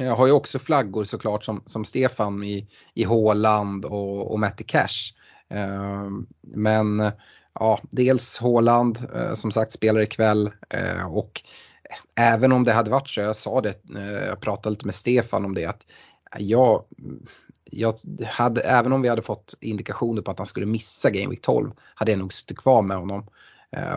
Jag 0.00 0.16
har 0.16 0.26
ju 0.26 0.32
också 0.32 0.58
flaggor 0.58 1.04
såklart 1.04 1.44
som, 1.44 1.62
som 1.66 1.84
Stefan 1.84 2.44
i, 2.44 2.66
i 2.94 3.04
Håland 3.04 3.84
och, 3.84 4.32
och 4.32 4.40
Matti 4.40 4.64
Cash. 4.64 5.14
Ehm, 5.50 6.26
men 6.40 7.12
ja, 7.54 7.80
dels 7.90 8.38
Håland 8.38 9.08
eh, 9.14 9.34
som 9.34 9.50
sagt 9.50 9.72
spelar 9.72 10.00
ikväll 10.00 10.50
eh, 10.70 11.06
och 11.06 11.42
även 12.18 12.52
om 12.52 12.64
det 12.64 12.72
hade 12.72 12.90
varit 12.90 13.08
så, 13.08 13.20
jag 13.20 13.36
sa 13.36 13.60
det, 13.60 13.84
eh, 13.96 14.26
jag 14.26 14.40
pratade 14.40 14.70
lite 14.70 14.86
med 14.86 14.94
Stefan 14.94 15.44
om 15.44 15.54
det, 15.54 15.66
att 15.66 15.86
jag, 16.38 16.84
jag 17.64 17.94
hade, 18.26 18.60
även 18.60 18.92
om 18.92 19.02
vi 19.02 19.08
hade 19.08 19.22
fått 19.22 19.54
indikationer 19.60 20.22
på 20.22 20.30
att 20.30 20.38
han 20.38 20.46
skulle 20.46 20.66
missa 20.66 21.10
Game 21.10 21.30
Week 21.30 21.42
12, 21.42 21.72
hade 21.94 22.12
jag 22.12 22.18
nog 22.18 22.32
suttit 22.32 22.58
kvar 22.58 22.82
med 22.82 22.96
honom. 22.96 23.26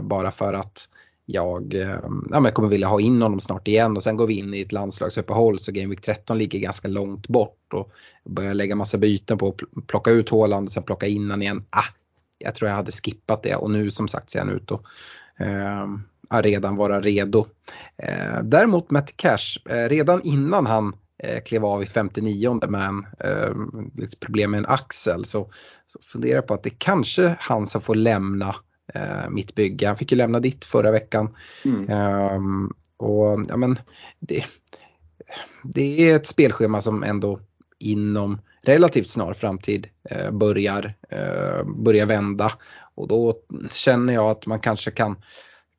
Bara 0.02 0.32
för 0.32 0.54
att 0.54 0.90
jag, 1.26 1.74
ehm, 1.74 2.28
ja, 2.32 2.40
men 2.40 2.52
kommer 2.52 2.70
vilja 2.70 2.88
ha 2.88 3.02
in 3.02 3.22
honom 3.22 3.40
snart 3.40 3.68
igen 3.68 3.98
och 3.98 4.04
sen 4.04 4.18
går 4.18 4.28
vi 4.28 4.40
in 4.40 4.54
i 4.54 4.62
ett 4.62 4.72
landslagsuppehåll 4.72 5.60
så 5.60 5.72
Game 5.72 5.90
Week 5.90 6.02
13 6.02 6.38
ligger 6.38 6.60
ganska 6.60 6.88
långt 6.88 7.28
bort 7.28 7.74
och 7.74 7.92
börjar 8.26 8.54
lägga 8.54 8.76
massa 8.76 8.98
byten 8.98 9.38
på 9.38 9.48
att 9.48 9.88
plocka 9.88 10.12
ut 10.12 10.30
Håland 10.30 10.68
och 10.68 10.72
sen 10.72 10.84
plocka 10.84 11.08
in 11.08 11.22
honom 11.22 11.42
igen. 11.42 11.64
Ah, 11.70 11.86
jag 12.38 12.56
tror 12.56 12.70
jag 12.70 12.76
hade 12.76 12.92
skippat 12.92 13.44
det 13.44 13.56
och 13.56 13.72
nu 13.72 13.92
som 13.92 14.08
sagt 14.08 14.30
ser 14.30 14.40
han 14.40 14.50
ut 14.50 14.72
att 14.72 14.82
eh, 15.40 16.42
redan 16.42 16.76
vara 16.76 17.02
redo. 17.02 17.46
Eh, 17.98 18.44
däremot 18.44 18.92
Matt 18.92 19.18
Cash, 19.18 19.60
eh, 19.70 19.90
redan 19.90 20.22
innan 20.24 20.66
han 20.66 20.96
eh, 21.24 21.44
klev 21.44 21.66
av 21.66 21.84
i 21.84 21.86
59 21.86 22.60
med 22.68 22.88
en, 22.88 23.06
eh, 23.20 23.56
problem 24.20 24.52
med 24.52 24.58
en 24.58 24.66
axel 24.66 25.26
så, 25.26 25.52
så 25.88 26.00
funderar 26.12 26.36
jag 26.36 26.48
på 26.48 26.54
att 26.54 26.64
det 26.64 26.80
kanske 26.80 27.36
han 27.40 27.68
som 27.68 27.82
får 27.82 27.96
lämna 27.96 28.50
eh, 28.50 28.56
mitt 29.30 29.56
bygge. 29.56 29.88
Han 29.88 29.98
fick 29.98 30.12
ju 30.12 30.18
lämna 30.18 30.40
ditt 30.40 30.66
förra 30.66 30.92
veckan. 30.92 31.36
Mm. 31.66 31.90
Um, 32.36 32.74
och 32.98 33.44
ja, 33.48 33.58
men 33.58 33.80
det, 34.20 34.46
det 35.64 36.10
är 36.10 36.16
ett 36.16 36.28
spelschema 36.28 36.82
som 36.82 37.04
ändå 37.04 37.40
inom 37.80 38.42
relativt 38.64 39.10
snar 39.10 39.34
framtid 39.34 39.88
eh, 40.10 40.32
börjar, 40.32 40.94
eh, 41.10 41.64
börjar 41.66 42.06
vända. 42.06 42.52
Och 42.96 43.08
då 43.08 43.36
känner 43.72 44.14
jag 44.14 44.30
att 44.30 44.46
man 44.46 44.60
kanske 44.60 44.92
kan, 44.92 45.16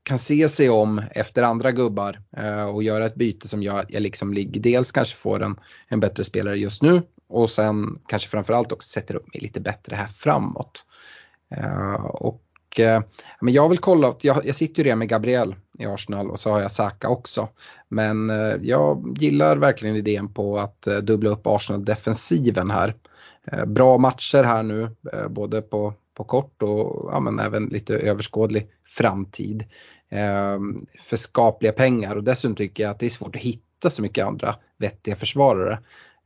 kan 0.03 0.19
se 0.19 0.49
sig 0.49 0.71
om 0.71 1.03
efter 1.11 1.43
andra 1.43 1.73
gubbar 1.73 2.21
eh, 2.37 2.69
och 2.69 2.83
göra 2.83 3.07
ett 3.07 3.15
byte 3.15 3.49
som 3.49 3.63
gör 3.63 3.81
att 3.81 3.93
jag 3.93 4.03
liksom 4.03 4.35
dels 4.49 4.93
kanske 4.93 5.17
får 5.17 5.43
en, 5.43 5.57
en 5.89 6.01
bättre 6.01 6.25
spelare 6.25 6.57
just 6.57 6.83
nu 6.83 7.03
och 7.29 7.51
sen 7.51 7.99
kanske 8.09 8.29
framförallt 8.29 8.73
också 8.73 8.89
sätter 8.89 9.15
upp 9.15 9.35
mig 9.35 9.43
lite 9.43 9.61
bättre 9.61 9.97
här 9.97 10.09
framåt. 10.09 10.85
Eh, 11.51 12.05
och 12.75 12.81
Eh, 12.81 13.03
men 13.41 13.55
jag 13.55 13.69
vill 13.69 13.79
kolla, 13.79 14.15
jag, 14.21 14.47
jag 14.47 14.57
sitter 14.57 14.83
ju 14.83 14.85
redan 14.85 14.99
med 14.99 15.09
Gabriel 15.09 15.55
i 15.79 15.87
Arsenal 15.87 16.31
och 16.31 16.41
så 16.41 16.51
har 16.51 16.61
jag 16.61 16.73
Saka 16.73 17.09
också. 17.09 17.49
Men 17.89 18.31
eh, 18.31 18.57
jag 18.63 19.17
gillar 19.21 19.57
verkligen 19.57 19.97
idén 19.97 20.35
på 20.35 20.59
att 20.59 20.87
eh, 20.87 20.97
dubbla 20.97 21.31
upp 21.31 21.47
Arsenal-defensiven 21.47 22.71
här. 22.71 22.95
Eh, 23.53 23.65
bra 23.65 23.99
matcher 23.99 24.43
här 24.43 24.63
nu, 24.63 24.83
eh, 25.13 25.29
både 25.29 25.63
på, 25.63 25.95
på 26.15 26.25
kort 26.25 26.63
och 26.63 27.09
ja, 27.13 27.21
men 27.21 27.39
även 27.39 27.67
lite 27.67 27.95
överskådlig 27.95 28.67
framtid. 28.89 29.65
Eh, 30.09 30.59
för 31.03 31.17
skapliga 31.17 31.73
pengar 31.73 32.17
och 32.17 32.25
dessutom 32.25 32.57
tycker 32.57 32.83
jag 32.83 32.91
att 32.91 32.99
det 32.99 33.07
är 33.07 33.11
svårt 33.11 33.37
att 33.37 33.43
hitta 33.43 33.91
så 33.91 34.03
mycket 34.03 34.27
andra 34.27 34.57
vettiga 34.79 35.17
försvarare. 35.17 35.79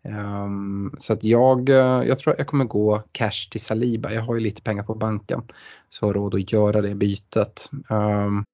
Um, 0.09 0.95
så 0.99 1.13
att 1.13 1.25
jag, 1.25 1.69
eh, 1.69 1.77
jag 2.09 2.19
tror 2.19 2.35
jag 2.39 2.47
kommer 2.47 2.65
gå 2.65 3.03
cash 3.13 3.49
till 3.51 3.61
Saliba. 3.61 4.13
Jag 4.13 4.23
har 4.23 4.35
ju 4.35 4.41
lite 4.41 4.63
pengar 4.63 4.83
på 4.83 4.95
banken. 4.95 5.43
Så 5.89 6.07
har 6.07 6.15
råd 6.15 6.35
att 6.35 6.53
göra 6.53 6.83
det 6.83 6.95
bytet. 6.95 7.71
Um... 7.91 8.45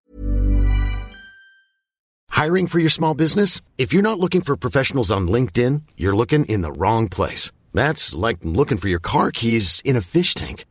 Hiring 2.43 2.67
for 2.67 2.81
your 2.81 2.91
small 2.91 3.17
business? 3.17 3.63
If 3.77 3.95
you're 3.95 4.03
not 4.03 4.19
looking 4.19 4.43
for 4.43 4.57
professionals 4.57 5.13
on 5.13 5.29
LinkedIn, 5.29 5.83
you're 5.97 6.17
looking 6.17 6.45
in 6.47 6.63
the 6.63 6.73
wrong 6.73 7.09
place. 7.09 7.53
That's 7.73 8.29
like 8.29 8.39
looking 8.43 8.79
for 8.79 8.89
your 8.89 9.03
car 9.03 9.31
keys 9.31 9.81
in 9.85 9.97
a 9.97 10.01
fish 10.01 10.35
tank. 10.35 10.65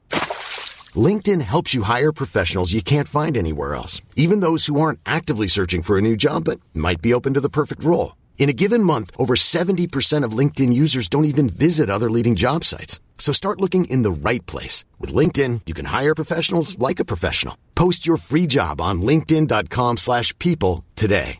LinkedIn 0.95 1.41
helps 1.41 1.73
you 1.73 1.83
hire 1.83 2.11
professionals 2.11 2.73
you 2.73 2.81
can't 2.81 3.07
find 3.07 3.37
anywhere 3.37 3.75
else. 3.75 4.01
Even 4.15 4.41
those 4.41 4.65
who 4.67 4.79
aren't 4.79 4.99
actively 5.05 5.47
searching 5.47 5.81
for 5.81 5.97
a 5.97 6.01
new 6.01 6.15
job 6.15 6.43
but 6.43 6.59
might 6.73 7.01
be 7.01 7.13
open 7.13 7.33
to 7.33 7.41
the 7.41 7.49
perfect 7.49 7.83
role. 7.83 8.13
In 8.37 8.49
a 8.49 8.59
given 8.63 8.83
month, 8.83 9.11
over 9.17 9.35
70% 9.35 10.25
of 10.25 10.37
LinkedIn 10.37 10.73
users 10.73 11.07
don't 11.07 11.31
even 11.31 11.49
visit 11.49 11.89
other 11.89 12.11
leading 12.11 12.35
job 12.35 12.65
sites. 12.65 12.99
So 13.17 13.31
start 13.33 13.61
looking 13.61 13.85
in 13.85 14.03
the 14.03 14.29
right 14.29 14.45
place. 14.45 14.83
With 14.99 15.15
LinkedIn, 15.15 15.61
you 15.65 15.73
can 15.73 15.85
hire 15.85 16.13
professionals 16.13 16.77
like 16.77 16.99
a 16.99 17.05
professional. 17.05 17.55
Post 17.73 18.05
your 18.05 18.17
free 18.17 18.45
job 18.45 18.81
on 18.81 19.01
linkedin.com 19.01 19.97
slash 19.97 20.37
people 20.39 20.83
today. 20.95 21.39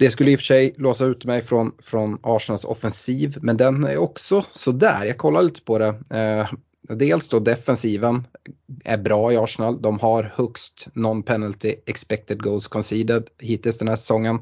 Det 0.00 0.10
skulle 0.10 0.30
i 0.30 0.36
och 0.36 0.40
för 0.40 0.46
sig 0.46 0.74
låsa 0.76 1.04
ut 1.04 1.24
mig 1.24 1.42
från, 1.42 1.72
från 1.82 2.18
Arsenals 2.22 2.64
offensiv, 2.64 3.38
men 3.42 3.56
den 3.56 3.84
är 3.84 3.96
också 3.96 4.44
sådär. 4.50 5.04
Jag 5.04 5.18
kollar 5.18 5.42
lite 5.42 5.62
på 5.62 5.78
det. 5.78 5.88
Eh, 6.10 6.50
dels 6.96 7.28
då 7.28 7.38
defensiven 7.38 8.26
är 8.84 8.98
bra 8.98 9.32
i 9.32 9.36
Arsenal. 9.36 9.82
De 9.82 9.98
har 9.98 10.32
högst 10.34 10.86
non-penalty 10.94 11.74
expected 11.86 12.42
goals 12.42 12.68
conceded 12.68 13.28
hittills 13.38 13.78
den 13.78 13.88
här 13.88 13.96
säsongen. 13.96 14.38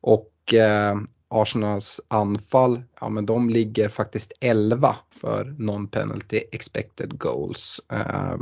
Och 0.00 0.54
eh, 0.54 0.96
Arsenals 1.30 2.00
anfall, 2.08 2.82
ja 3.00 3.08
men 3.08 3.26
de 3.26 3.50
ligger 3.50 3.88
faktiskt 3.88 4.32
11 4.40 4.96
för 5.10 5.44
non-penalty 5.58 6.40
expected 6.52 7.18
goals. 7.18 7.80
Eh, 7.92 8.36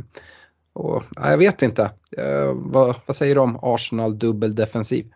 och, 0.72 1.02
jag 1.16 1.38
vet 1.38 1.62
inte, 1.62 1.82
eh, 2.16 2.52
vad, 2.54 2.96
vad 3.06 3.16
säger 3.16 3.34
du 3.34 3.40
om 3.40 3.58
Arsenal 3.62 4.18
dubbeldefensiv? 4.18 5.12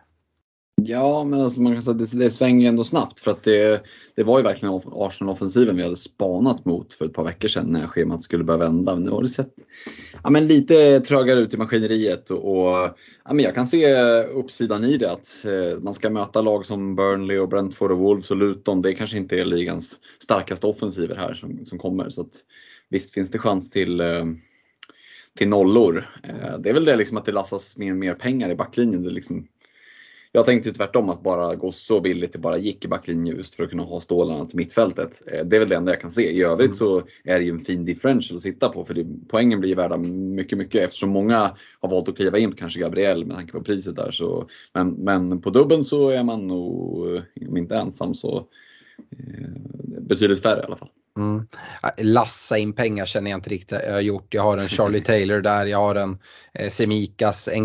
Ja, 0.85 1.23
men 1.23 1.41
alltså 1.41 1.61
man 1.61 1.73
kan 1.73 1.81
säga 1.81 1.91
att 1.91 2.11
det, 2.11 2.19
det 2.19 2.31
svänger 2.31 2.69
ändå 2.69 2.83
snabbt 2.83 3.19
för 3.19 3.31
att 3.31 3.43
det, 3.43 3.83
det 4.15 4.23
var 4.23 4.39
ju 4.39 4.43
verkligen 4.43 4.81
Arsenal-offensiven 4.93 5.75
vi 5.75 5.83
hade 5.83 5.95
spanat 5.95 6.65
mot 6.65 6.93
för 6.93 7.05
ett 7.05 7.13
par 7.13 7.23
veckor 7.23 7.47
sedan 7.47 7.71
när 7.71 7.87
schemat 7.87 8.23
skulle 8.23 8.43
börja 8.43 8.57
vända. 8.57 8.95
Men 8.95 9.03
nu 9.03 9.11
har 9.11 9.21
det 9.21 9.29
sett 9.29 9.53
ja, 10.23 10.29
men 10.29 10.47
lite 10.47 10.99
trögare 10.99 11.39
ut 11.39 11.53
i 11.53 11.57
maskineriet 11.57 12.29
och, 12.29 12.51
och 12.51 12.97
ja, 13.25 13.33
men 13.33 13.39
jag 13.39 13.55
kan 13.55 13.67
se 13.67 13.95
uppsidan 14.23 14.83
i 14.83 14.97
det 14.97 15.11
att 15.11 15.45
eh, 15.45 15.79
man 15.79 15.93
ska 15.93 16.09
möta 16.09 16.41
lag 16.41 16.65
som 16.65 16.95
Burnley 16.95 17.37
och 17.37 17.49
Brentford 17.49 17.91
och 17.91 17.97
Wolves 17.97 18.31
och 18.31 18.37
Luton. 18.37 18.81
Det 18.81 18.93
kanske 18.93 19.17
inte 19.17 19.39
är 19.39 19.45
ligans 19.45 19.95
starkaste 20.19 20.67
offensiver 20.67 21.15
här 21.15 21.33
som, 21.33 21.65
som 21.65 21.79
kommer. 21.79 22.09
Så 22.09 22.21
att, 22.21 22.33
visst 22.89 23.13
finns 23.13 23.31
det 23.31 23.39
chans 23.39 23.69
till 23.71 23.99
eh, 24.01 24.25
till 25.37 25.49
nollor. 25.49 26.09
Eh, 26.23 26.59
det 26.59 26.69
är 26.69 26.73
väl 26.73 26.85
det 26.85 26.95
liksom 26.95 27.17
att 27.17 27.25
det 27.25 27.31
lassas 27.31 27.77
med 27.77 27.95
mer 27.95 28.13
pengar 28.13 28.49
i 28.49 28.55
backlinjen. 28.55 29.03
Det 29.03 29.09
liksom, 29.09 29.47
jag 30.31 30.45
tänkte 30.45 30.73
tvärtom 30.73 31.09
att 31.09 31.23
bara 31.23 31.55
gå 31.55 31.71
så 31.71 32.01
billigt 32.01 32.33
det 32.33 32.39
bara 32.39 32.57
gick 32.57 32.85
i 32.85 32.87
backlinjen 32.87 33.37
just 33.37 33.55
för 33.55 33.63
att 33.63 33.69
kunna 33.69 33.83
ha 33.83 33.99
stålarna 33.99 34.45
till 34.45 34.57
mittfältet. 34.57 35.21
Eh, 35.27 35.45
det 35.45 35.55
är 35.55 35.59
väl 35.59 35.69
det 35.69 35.75
enda 35.75 35.91
jag 35.91 36.01
kan 36.01 36.11
se. 36.11 36.31
I 36.31 36.43
övrigt 36.43 36.67
mm. 36.67 36.75
så 36.75 37.03
är 37.23 37.39
det 37.39 37.45
ju 37.45 37.51
en 37.51 37.59
fin 37.59 37.85
differential 37.85 38.35
att 38.35 38.41
sitta 38.41 38.69
på 38.69 38.85
för 38.85 38.93
det, 38.93 39.05
poängen 39.29 39.59
blir 39.59 39.75
värda 39.75 39.97
mycket, 39.97 40.57
mycket 40.57 40.81
eftersom 40.81 41.09
många 41.09 41.55
har 41.79 41.89
valt 41.89 42.09
att 42.09 42.15
kliva 42.15 42.37
in 42.37 42.51
på 42.51 42.57
kanske 42.57 42.79
Gabriel 42.79 43.25
med 43.25 43.35
tanke 43.35 43.51
på 43.51 43.63
priset 43.63 43.95
där. 43.95 44.11
Så, 44.11 44.47
men, 44.73 44.89
men 44.89 45.41
på 45.41 45.49
dubben 45.49 45.83
så 45.83 46.09
är 46.09 46.23
man 46.23 46.47
nog, 46.47 47.05
om 47.47 47.57
inte 47.57 47.75
ensam 47.75 48.15
så 48.15 48.47
eh, 49.11 49.49
betydligt 50.01 50.41
färre 50.41 50.59
i 50.61 50.65
alla 50.65 50.75
fall. 50.75 50.89
Mm. 51.17 51.47
Lassa 51.97 52.57
in 52.57 52.73
pengar 52.73 53.05
känner 53.05 53.31
jag 53.31 53.37
inte 53.37 53.49
riktigt 53.49 53.79
jag 53.87 53.93
har 53.93 54.01
gjort. 54.01 54.33
Jag 54.33 54.43
har 54.43 54.57
en 54.57 54.67
Charlie 54.67 54.99
Taylor 55.05 55.41
där, 55.41 55.65
jag 55.65 55.77
har 55.77 55.95
en 55.95 56.17
eh, 56.53 56.69
Semikas, 56.69 57.47
eh, 57.47 57.57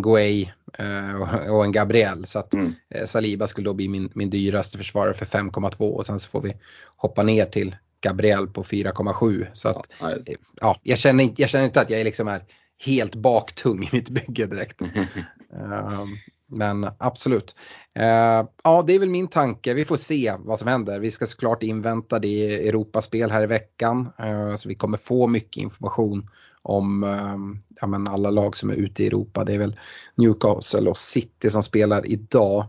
och 1.50 1.64
en 1.64 1.73
Gabriel. 1.73 2.26
Så 2.26 2.38
att 2.38 2.54
mm. 2.54 2.75
eh, 2.95 3.04
Saliba 3.04 3.47
skulle 3.47 3.64
då 3.64 3.75
bli 3.75 3.88
min, 3.88 4.11
min 4.14 4.30
dyraste 4.30 4.78
försvarare 4.78 5.14
för 5.14 5.26
5,2 5.26 5.90
och 5.90 6.06
sen 6.06 6.18
så 6.18 6.28
får 6.28 6.42
vi 6.42 6.56
hoppa 6.97 7.23
ner 7.23 7.47
till 7.47 7.76
Gabriel 8.00 8.47
på 8.47 8.62
4,7. 8.62 9.47
Så 9.52 9.68
att, 9.68 9.90
ja, 10.00 10.11
eh, 10.11 10.16
ja, 10.61 10.80
jag, 10.83 10.99
känner, 10.99 11.33
jag 11.37 11.50
känner 11.50 11.64
inte 11.64 11.80
att 11.80 11.90
jag 11.90 12.04
liksom 12.04 12.28
är 12.28 12.42
helt 12.85 13.14
baktung 13.14 13.83
i 13.83 13.88
mitt 13.92 14.11
bygge 14.11 14.47
direkt. 14.47 14.83
um, 14.83 16.18
men 16.47 16.88
absolut. 16.99 17.54
Uh, 17.99 18.49
ja, 18.64 18.85
det 18.87 18.92
är 18.92 18.99
väl 18.99 19.11
min 19.11 19.28
tanke. 19.28 19.75
Vi 19.75 19.85
får 19.85 19.97
se 19.97 20.35
vad 20.38 20.59
som 20.59 20.68
händer. 20.68 21.00
Vi 21.00 21.11
ska 21.11 21.26
såklart 21.26 21.62
invänta 21.62 22.18
det 22.18 22.68
Europaspel 22.68 23.30
här 23.30 23.42
i 23.42 23.47
veckan. 23.47 24.09
Uh, 24.23 24.56
så 24.56 24.68
vi 24.68 24.75
kommer 24.75 24.99
få 24.99 25.26
mycket 25.26 25.62
information 25.62 26.30
om 26.68 27.04
uh, 27.04 27.37
ja, 27.80 27.87
men 27.87 28.08
alla 28.08 28.30
lag 28.30 28.56
som 28.56 28.70
är 28.70 28.75
ute 28.75 29.02
i 29.02 29.06
Europa. 29.06 29.44
Det 29.44 29.54
är 29.54 29.58
väl 29.58 29.76
Newcastle 30.14 30.90
och 30.90 30.99
City 30.99 31.50
som 31.50 31.62
spelar 31.62 32.06
idag. 32.06 32.66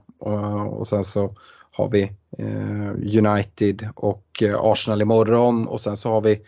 och 0.70 0.88
sen 0.88 1.04
så 1.04 1.36
har 1.72 1.89
vi 1.89 2.12
United 3.18 3.89
och 3.96 4.44
Arsenal 4.58 5.01
imorgon 5.01 5.68
och 5.68 5.82
sen 5.82 5.98
så 5.98 6.10
har 6.10 6.22
vi 6.22 6.42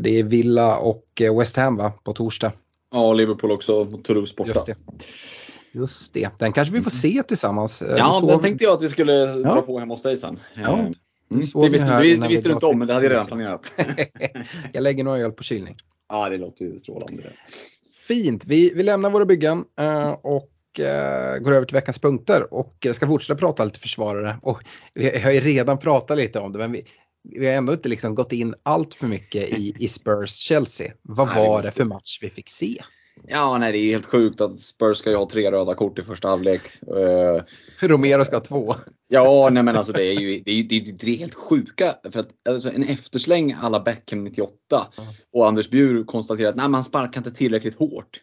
det 0.00 0.18
är 0.18 0.24
Villa 0.24 0.76
och 0.78 1.22
West 1.38 1.56
Ham 1.56 1.76
va, 1.76 1.92
på 2.04 2.12
torsdag. 2.12 2.52
Ja, 2.92 3.12
Liverpool 3.12 3.50
också, 3.50 3.84
Toulouse 3.84 4.34
borta. 4.36 4.64
Just 5.72 6.14
det, 6.14 6.30
den 6.38 6.52
kanske 6.52 6.74
vi 6.74 6.82
får 6.82 6.90
se 6.90 7.22
tillsammans. 7.22 7.82
Eh, 7.82 7.96
ja, 7.96 8.22
den 8.26 8.40
tänkte 8.40 8.64
jag 8.64 8.74
att 8.74 8.82
vi 8.82 8.88
skulle 8.88 9.12
ja. 9.12 9.36
dra 9.36 9.62
på 9.62 9.78
hemma 9.78 9.94
hos 9.94 10.02
dig 10.02 10.16
sen. 10.16 10.38
Ja. 10.54 10.62
Eh, 10.62 10.78
mm. 10.78 10.94
Det 11.28 11.68
visste, 11.68 11.86
det, 11.86 12.16
det 12.16 12.28
visste 12.28 12.48
du 12.48 12.52
inte 12.52 12.66
om, 12.66 12.78
men 12.78 12.88
det 12.88 12.94
hade 12.94 13.06
jag 13.06 13.12
redan 13.12 13.26
planerat. 13.26 13.72
jag 14.72 14.82
lägger 14.82 15.04
några 15.04 15.18
öl 15.18 15.32
på 15.32 15.42
kylning. 15.42 15.76
Ja, 16.12 16.28
det 16.28 16.38
låter 16.38 16.64
ju 16.64 16.78
strålande. 16.78 17.32
Fint, 18.08 18.44
vi, 18.44 18.72
vi 18.74 18.82
lämnar 18.82 19.10
våra 19.10 19.24
byggen 19.24 19.64
eh, 19.78 20.10
och 20.10 20.48
går 21.40 21.52
över 21.52 21.64
till 21.64 21.74
veckans 21.74 21.98
punkter 21.98 22.54
och 22.54 22.86
ska 22.92 23.06
fortsätta 23.06 23.38
prata 23.38 23.64
lite 23.64 23.80
försvarare. 23.80 24.36
Och 24.42 24.62
vi 24.94 25.18
har 25.18 25.30
ju 25.32 25.40
redan 25.40 25.78
pratat 25.78 26.16
lite 26.18 26.38
om 26.38 26.52
det, 26.52 26.58
men 26.58 26.72
vi, 26.72 26.84
vi 27.22 27.46
har 27.46 27.52
ändå 27.52 27.72
inte 27.72 27.88
liksom 27.88 28.14
gått 28.14 28.32
in 28.32 28.54
allt 28.62 28.94
för 28.94 29.06
mycket 29.06 29.58
i, 29.58 29.74
i 29.78 29.88
Spurs-Chelsea. 29.88 30.92
Vad 31.02 31.34
var 31.34 31.62
det 31.62 31.70
för 31.70 31.84
match 31.84 32.18
vi 32.22 32.30
fick 32.30 32.48
se? 32.48 32.82
Ja, 33.28 33.58
nej 33.58 33.72
det 33.72 33.78
är 33.78 33.90
helt 33.90 34.06
sjukt 34.06 34.40
att 34.40 34.58
Spurs 34.58 34.98
ska 34.98 35.16
ha 35.16 35.28
tre 35.28 35.50
röda 35.50 35.74
kort 35.74 35.98
i 35.98 36.02
första 36.02 36.28
halvlek. 36.28 36.62
Uh, 36.88 37.42
Romero 37.88 38.24
ska 38.24 38.36
ha 38.36 38.40
två. 38.40 38.74
Ja, 39.08 39.48
nej 39.52 39.62
men 39.62 39.76
alltså 39.76 39.92
det 39.92 40.04
är 40.04 40.20
ju 40.20 40.42
det 40.46 40.52
är, 40.52 40.62
det 40.62 40.76
är, 40.76 40.92
det 40.92 41.12
är 41.12 41.16
helt 41.16 41.34
sjuka. 41.34 41.94
För 42.12 42.20
att 42.20 42.28
alltså, 42.48 42.68
en 42.72 42.82
eftersläng 42.82 43.56
alla 43.60 43.80
Beckham 43.80 44.24
98 44.24 44.56
mm. 44.98 45.12
och 45.32 45.46
Anders 45.46 45.70
Bjur 45.70 46.04
konstaterar 46.04 46.48
att 46.48 46.56
nej, 46.56 46.68
man 46.68 46.84
sparkar 46.84 47.20
inte 47.20 47.30
tillräckligt 47.30 47.78
hårt. 47.78 48.20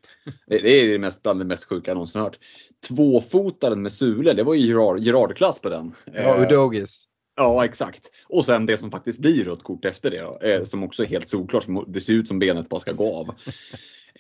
Det, 0.48 0.58
det 0.58 0.69
är 0.69 0.88
det 0.88 1.00
mest, 1.00 1.24
bland 1.24 1.39
det 1.39 1.46
mest 1.46 1.69
sjuka 1.69 1.91
jag 1.91 1.96
någonsin 1.96 2.22
hört. 2.22 2.39
Tvåfotaren 2.88 3.81
med 3.81 3.91
Sule, 3.91 4.34
det 4.34 4.43
var 4.43 4.53
ju 4.53 4.67
Gerard, 4.67 5.00
Gerard-klass 5.00 5.60
på 5.60 5.69
den. 5.69 5.96
Ja, 6.13 6.43
Udogis. 6.43 7.05
Ja, 7.36 7.65
exakt. 7.65 8.12
Och 8.29 8.46
sen 8.46 8.65
det 8.65 8.77
som 8.77 8.91
faktiskt 8.91 9.19
blir 9.19 9.46
rött 9.46 9.63
kort 9.63 9.86
efter 9.86 10.12
det 10.12 10.22
då, 10.22 10.48
eh, 10.48 10.63
som 10.63 10.84
också 10.84 11.03
är 11.03 11.08
helt 11.08 11.29
solklart. 11.29 11.65
Det 11.88 12.01
ser 12.01 12.13
ut 12.13 12.27
som 12.27 12.39
benet 12.39 12.69
bara 12.69 12.79
ska 12.79 12.92
gå 12.92 13.16
av. 13.16 13.35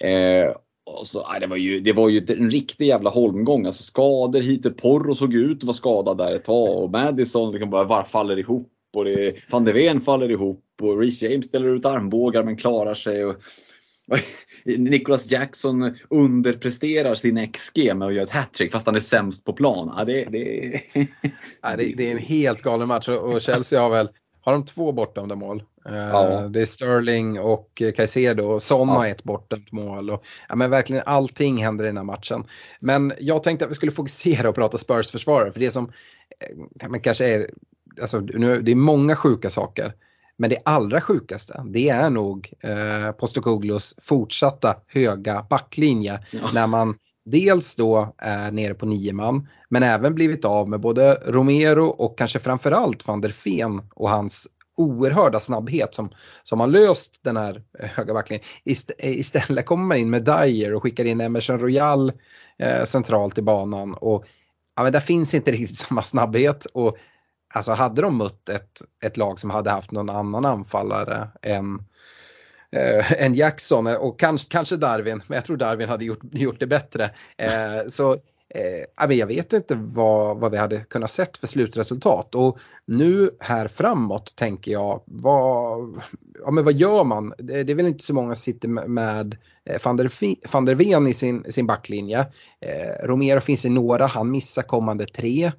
Eh, 0.01 0.55
Alltså, 0.97 1.25
nej, 1.31 1.39
det, 1.39 1.47
var 1.47 1.57
ju, 1.57 1.79
det 1.79 1.93
var 1.93 2.09
ju 2.09 2.25
en 2.27 2.49
riktig 2.49 2.87
jävla 2.87 3.09
holmgång. 3.09 3.65
Alltså 3.65 3.83
skador 3.83 4.41
hit 4.41 4.65
och 4.65 4.77
Porro 4.77 5.15
såg 5.15 5.33
ut 5.33 5.57
att 5.57 5.63
vara 5.63 5.73
skadad 5.73 6.17
där 6.17 6.35
ett 6.35 6.43
tag 6.43 6.83
och 6.83 6.91
Madison 6.91 7.51
liksom 7.51 7.69
bara 7.69 7.83
var 7.83 8.03
faller 8.03 8.39
ihop 8.39 8.71
och 8.95 9.05
det, 9.05 9.35
van 9.51 9.65
de 9.65 9.73
Ven 9.73 10.01
faller 10.01 10.31
ihop 10.31 10.65
och 10.81 10.99
Reece 10.99 11.21
James 11.21 11.45
ställer 11.45 11.75
ut 11.75 11.85
armbågar 11.85 12.43
men 12.43 12.57
klarar 12.57 12.93
sig. 12.93 13.25
Och, 13.25 13.35
Nicholas 14.65 15.31
Jackson 15.31 15.95
underpresterar 16.09 17.15
sin 17.15 17.51
XG 17.51 17.95
med 17.95 18.07
att 18.07 18.13
göra 18.13 18.23
ett 18.23 18.29
hattrick 18.29 18.71
fast 18.71 18.85
han 18.85 18.95
är 18.95 18.99
sämst 18.99 19.45
på 19.45 19.53
plan. 19.53 19.93
Ja, 19.97 20.05
det, 20.05 20.25
det... 20.29 20.81
ja, 21.61 21.75
det, 21.77 21.93
det, 21.97 22.07
är 22.07 22.11
en 22.11 22.17
helt 22.17 22.61
galen 22.61 22.87
match 22.87 23.09
och 23.09 23.41
Chelsea 23.41 23.81
har 23.81 23.89
väl 23.89 24.09
har 24.49 24.53
de 24.53 24.65
två 24.65 24.91
bortdömda 24.91 25.35
mål. 25.35 25.63
Eh, 25.85 25.95
ja. 25.95 26.47
Det 26.49 26.61
är 26.61 26.65
Sterling 26.65 27.39
och 27.39 27.81
Caicedo 27.95 28.43
och 28.43 28.61
Son 28.61 28.89
har 28.89 29.07
ett 29.07 29.23
bortdömt 29.23 29.71
mål. 29.71 30.09
Och, 30.09 30.23
ja, 30.49 30.55
men 30.55 30.69
verkligen 30.69 31.03
allting 31.05 31.63
händer 31.63 31.83
i 31.83 31.87
den 31.87 31.97
här 31.97 32.03
matchen. 32.03 32.43
Men 32.79 33.13
jag 33.19 33.43
tänkte 33.43 33.65
att 33.65 33.71
vi 33.71 33.75
skulle 33.75 33.91
fokusera 33.91 34.49
och 34.49 34.55
prata 34.55 34.77
Spurs 34.77 35.11
försvarare 35.11 35.51
för 35.51 35.59
det 35.59 35.71
som 35.71 35.91
eh, 36.81 36.89
men 36.89 37.01
kanske 37.01 37.25
är, 37.35 37.49
alltså, 38.01 38.19
nu, 38.19 38.61
det 38.61 38.71
är 38.71 38.75
många 38.75 39.15
sjuka 39.15 39.49
saker. 39.49 39.93
Men 40.37 40.49
det 40.49 40.57
allra 40.65 41.01
sjukaste 41.01 41.63
det 41.65 41.89
är 41.89 42.09
nog 42.09 42.53
eh, 42.63 43.11
Postokoglos 43.11 43.95
fortsatta 44.01 44.75
höga 44.87 45.45
backlinje 45.49 46.19
ja. 46.31 46.49
när 46.53 46.67
man 46.67 46.95
dels 47.25 47.75
då 47.75 48.15
är 48.17 48.51
nere 48.51 48.73
på 48.73 48.85
nio 48.85 49.13
man 49.13 49.47
men 49.69 49.83
även 49.83 50.15
blivit 50.15 50.45
av 50.45 50.69
med 50.69 50.79
både 50.79 51.13
Romero 51.25 51.85
och 51.85 52.17
kanske 52.17 52.39
framförallt 52.39 53.07
van 53.07 53.21
der 53.21 53.35
Ven 53.43 53.81
och 53.95 54.09
hans 54.09 54.47
oerhörda 54.77 55.39
snabbhet 55.39 55.93
som, 55.93 56.09
som 56.43 56.59
har 56.59 56.67
löst 56.67 57.19
den 57.23 57.37
här 57.37 57.63
höga 57.79 58.13
backlinjen. 58.13 58.47
Ist 58.63 58.91
eh, 58.97 59.19
istället 59.19 59.65
kommer 59.65 59.85
man 59.85 59.97
in 59.97 60.09
med 60.09 60.23
Dyer 60.23 60.73
och 60.73 60.83
skickar 60.83 61.05
in 61.05 61.21
Emerson 61.21 61.59
Royal 61.59 62.11
eh, 62.59 62.83
centralt 62.83 63.37
i 63.37 63.41
banan 63.41 63.93
och 63.93 64.25
ja, 64.75 64.83
men 64.83 64.93
där 64.93 64.99
finns 64.99 65.33
inte 65.33 65.51
riktigt 65.51 65.77
samma 65.87 66.01
snabbhet 66.01 66.65
och 66.65 66.97
alltså 67.53 67.71
hade 67.71 68.01
de 68.01 68.17
mött 68.17 68.49
ett, 68.49 68.81
ett 69.05 69.17
lag 69.17 69.39
som 69.39 69.49
hade 69.49 69.69
haft 69.69 69.91
någon 69.91 70.09
annan 70.09 70.45
anfallare 70.45 71.29
än 71.41 71.83
eh, 72.75 73.23
än 73.23 73.33
Jackson 73.33 73.87
eh, 73.87 73.93
och 73.93 74.19
kanske, 74.19 74.49
kanske 74.49 74.77
Darwin, 74.77 75.21
men 75.27 75.35
jag 75.35 75.45
tror 75.45 75.57
Darwin 75.57 75.89
hade 75.89 76.05
gjort, 76.05 76.19
gjort 76.31 76.59
det 76.59 76.67
bättre. 76.67 77.09
Eh, 77.37 77.87
så 77.87 78.13
eh, 78.55 79.15
jag 79.17 79.27
vet 79.27 79.53
inte 79.53 79.75
vad, 79.75 80.39
vad 80.39 80.51
vi 80.51 80.57
hade 80.57 80.77
kunnat 80.79 81.11
sett 81.11 81.37
för 81.37 81.47
slutresultat 81.47 82.35
och 82.35 82.59
nu 82.85 83.31
här 83.39 83.67
framåt 83.67 84.35
tänker 84.35 84.71
jag, 84.71 85.01
vad, 85.05 86.01
ja, 86.45 86.51
men 86.51 86.63
vad 86.63 86.73
gör 86.73 87.03
man? 87.03 87.33
Det, 87.37 87.63
det 87.63 87.73
är 87.73 87.75
väl 87.75 87.87
inte 87.87 88.03
så 88.03 88.13
många 88.13 88.35
som 88.35 88.41
sitter 88.41 88.67
med, 88.67 88.89
med 88.89 89.37
eh, 89.65 89.81
van, 89.83 89.97
der, 89.97 90.11
van 90.51 90.65
der 90.65 90.75
Ven 90.75 91.07
i 91.07 91.13
sin, 91.13 91.51
sin 91.51 91.67
backlinje. 91.67 92.19
Eh, 92.61 93.07
Romero 93.07 93.41
finns 93.41 93.65
i 93.65 93.69
några, 93.69 94.05
han 94.05 94.31
missar 94.31 94.61
kommande 94.61 95.05
tre. 95.05 95.51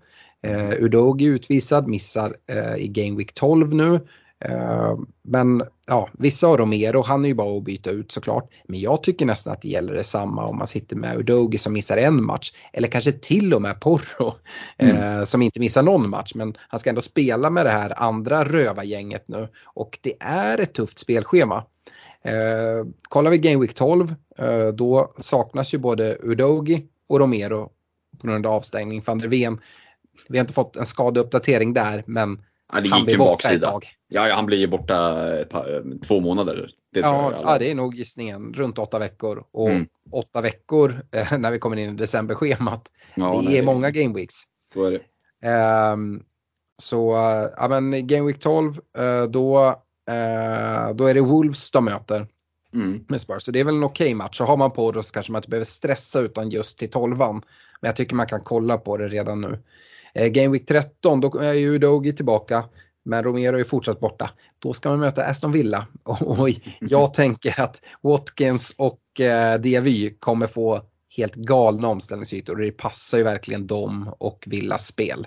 Eh, 0.42 0.70
Udogi 0.70 1.26
utvisad, 1.26 1.88
missar 1.88 2.36
eh, 2.46 2.76
i 2.76 2.88
Game 2.88 3.16
Week 3.16 3.34
12 3.34 3.74
nu. 3.74 4.00
Eh, 4.44 4.98
men 5.22 5.62
ja, 5.86 6.08
vissa 6.12 6.46
har 6.46 6.58
Romero, 6.58 7.02
han 7.02 7.24
är 7.24 7.28
ju 7.28 7.34
bara 7.34 7.58
att 7.58 7.64
byta 7.64 7.90
ut 7.90 8.12
såklart. 8.12 8.50
Men 8.68 8.80
jag 8.80 9.02
tycker 9.02 9.26
nästan 9.26 9.52
att 9.52 9.62
det 9.62 9.68
gäller 9.68 9.94
detsamma 9.94 10.46
om 10.46 10.58
man 10.58 10.66
sitter 10.66 10.96
med 10.96 11.16
Udogi 11.16 11.58
som 11.58 11.72
missar 11.72 11.96
en 11.96 12.24
match. 12.24 12.52
Eller 12.72 12.88
kanske 12.88 13.12
till 13.12 13.54
och 13.54 13.62
med 13.62 13.80
Porro 13.80 14.34
mm. 14.78 14.96
eh, 14.96 15.24
som 15.24 15.42
inte 15.42 15.60
missar 15.60 15.82
någon 15.82 16.10
match. 16.10 16.32
Men 16.34 16.54
han 16.68 16.80
ska 16.80 16.90
ändå 16.90 17.02
spela 17.02 17.50
med 17.50 17.66
det 17.66 17.70
här 17.70 18.02
andra 18.02 18.44
rövargänget 18.44 19.28
nu. 19.28 19.48
Och 19.64 19.98
det 20.02 20.14
är 20.20 20.58
ett 20.58 20.74
tufft 20.74 20.98
spelschema. 20.98 21.64
Eh, 22.24 22.86
kollar 23.02 23.30
vi 23.30 23.38
Game 23.38 23.60
Week 23.60 23.74
12 23.74 24.14
eh, 24.38 24.68
då 24.68 25.14
saknas 25.18 25.74
ju 25.74 25.78
både 25.78 26.16
Udogi 26.22 26.86
och 27.08 27.18
Romero 27.18 27.70
på 28.20 28.26
grund 28.26 28.46
av 28.46 28.52
avstängning. 28.52 29.02
Van 29.06 29.18
der 29.18 29.28
Ven, 29.28 29.60
vi 30.28 30.38
har 30.38 30.44
inte 30.44 30.54
fått 30.54 30.76
en 30.76 30.86
skadeuppdatering 30.86 31.74
där 31.74 32.02
men 32.06 32.42
Ja, 32.72 32.82
han 32.90 33.04
blir 33.04 33.18
borta 33.18 33.50
ett 33.50 33.62
tag. 33.62 33.86
Ja, 34.08 34.34
han 34.34 34.46
blir 34.46 34.58
ju 34.58 34.66
borta 34.66 35.26
par, 35.50 35.98
två 36.06 36.20
månader. 36.20 36.70
Det 36.94 37.00
ja, 37.00 37.32
ja, 37.44 37.58
det 37.58 37.70
är 37.70 37.74
nog 37.74 37.94
gissningen. 37.94 38.54
Runt 38.54 38.78
åtta 38.78 38.98
veckor. 38.98 39.44
Och 39.50 39.70
mm. 39.70 39.86
åtta 40.12 40.40
veckor 40.40 41.02
eh, 41.12 41.38
när 41.38 41.50
vi 41.50 41.58
kommer 41.58 41.76
in 41.76 41.90
i 41.90 41.96
decemberschemat. 41.96 42.88
Ja, 43.14 43.40
det 43.42 43.48
nej, 43.48 43.58
är 43.58 43.62
många 43.62 43.90
game 43.90 44.14
weeks. 44.14 44.34
Så 44.74 44.84
är 44.84 44.90
det. 44.90 45.00
Um, 45.92 46.22
så 46.82 47.12
ja, 47.56 47.68
men 47.68 48.06
Game 48.06 48.26
Week 48.26 48.38
12 48.38 48.72
uh, 48.72 49.24
då, 49.30 49.68
uh, 50.10 50.94
då 50.94 51.06
är 51.06 51.14
det 51.14 51.20
Wolves 51.20 51.70
de 51.70 51.84
möter. 51.84 52.26
Mm. 52.74 53.04
Med 53.08 53.20
Spurs. 53.20 53.42
Så 53.42 53.50
det 53.50 53.60
är 53.60 53.64
väl 53.64 53.74
en 53.74 53.84
okej 53.84 54.04
okay 54.04 54.14
match. 54.14 54.38
Så 54.38 54.44
har 54.44 54.56
man 54.56 54.70
på 54.70 54.92
det 54.92 55.02
så 55.02 55.12
kanske 55.12 55.32
man 55.32 55.38
inte 55.38 55.48
behöver 55.48 55.64
stressa 55.64 56.20
utan 56.20 56.50
just 56.50 56.78
till 56.78 56.90
tolvan. 56.90 57.42
Men 57.80 57.88
jag 57.88 57.96
tycker 57.96 58.14
man 58.14 58.26
kan 58.26 58.40
kolla 58.40 58.78
på 58.78 58.96
det 58.96 59.08
redan 59.08 59.40
nu. 59.40 59.58
Eh, 60.14 60.28
Game 60.28 60.48
Week 60.48 60.66
13 60.66 61.20
då 61.20 61.38
är 61.38 61.52
ju 61.52 61.78
Dogi 61.78 62.12
tillbaka. 62.12 62.64
Men 63.04 63.24
Romero 63.24 63.58
är 63.58 63.64
fortsatt 63.64 64.00
borta. 64.00 64.30
Då 64.58 64.72
ska 64.72 64.88
man 64.88 65.00
möta 65.00 65.24
Aston 65.24 65.52
Villa. 65.52 65.86
Och 66.04 66.50
jag 66.80 67.14
tänker 67.14 67.60
att 67.60 67.82
Watkins 68.02 68.74
och 68.78 69.20
eh, 69.20 69.60
Diavy 69.60 70.10
kommer 70.18 70.46
få 70.46 70.80
helt 71.16 71.34
galna 71.34 71.88
omställningsytor 71.88 72.54
och 72.54 72.60
det 72.60 72.70
passar 72.70 73.18
ju 73.18 73.24
verkligen 73.24 73.66
dem 73.66 74.14
och 74.18 74.44
Villas 74.46 74.86
spel. 74.86 75.26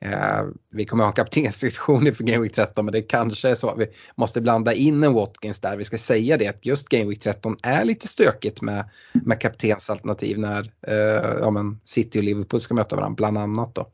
Eh, 0.00 0.44
vi 0.70 0.84
kommer 0.84 1.04
ha 1.04 1.08
en 1.08 1.14
kaptensdiskussion 1.14 2.14
för 2.14 2.24
Game 2.24 2.42
Week 2.42 2.52
13 2.52 2.84
men 2.84 2.92
det 2.92 3.02
kanske 3.02 3.48
är 3.48 3.54
så 3.54 3.68
att 3.68 3.78
vi 3.78 3.86
måste 4.16 4.40
blanda 4.40 4.74
in 4.74 5.04
en 5.04 5.12
Watkins 5.12 5.60
där. 5.60 5.76
Vi 5.76 5.84
ska 5.84 5.98
säga 5.98 6.36
det 6.36 6.48
att 6.48 6.66
just 6.66 6.88
Game 6.88 7.04
Week 7.04 7.20
13 7.20 7.56
är 7.62 7.84
lite 7.84 8.08
stökigt 8.08 8.62
med, 8.62 8.90
med 9.12 9.40
kaptensalternativ 9.40 10.38
när 10.38 10.72
eh, 10.86 11.38
ja, 11.40 11.74
City 11.84 12.18
och 12.18 12.24
Liverpool 12.24 12.60
ska 12.60 12.74
möta 12.74 12.96
varandra 12.96 13.16
bland 13.16 13.38
annat. 13.38 13.74
Då. 13.74 13.90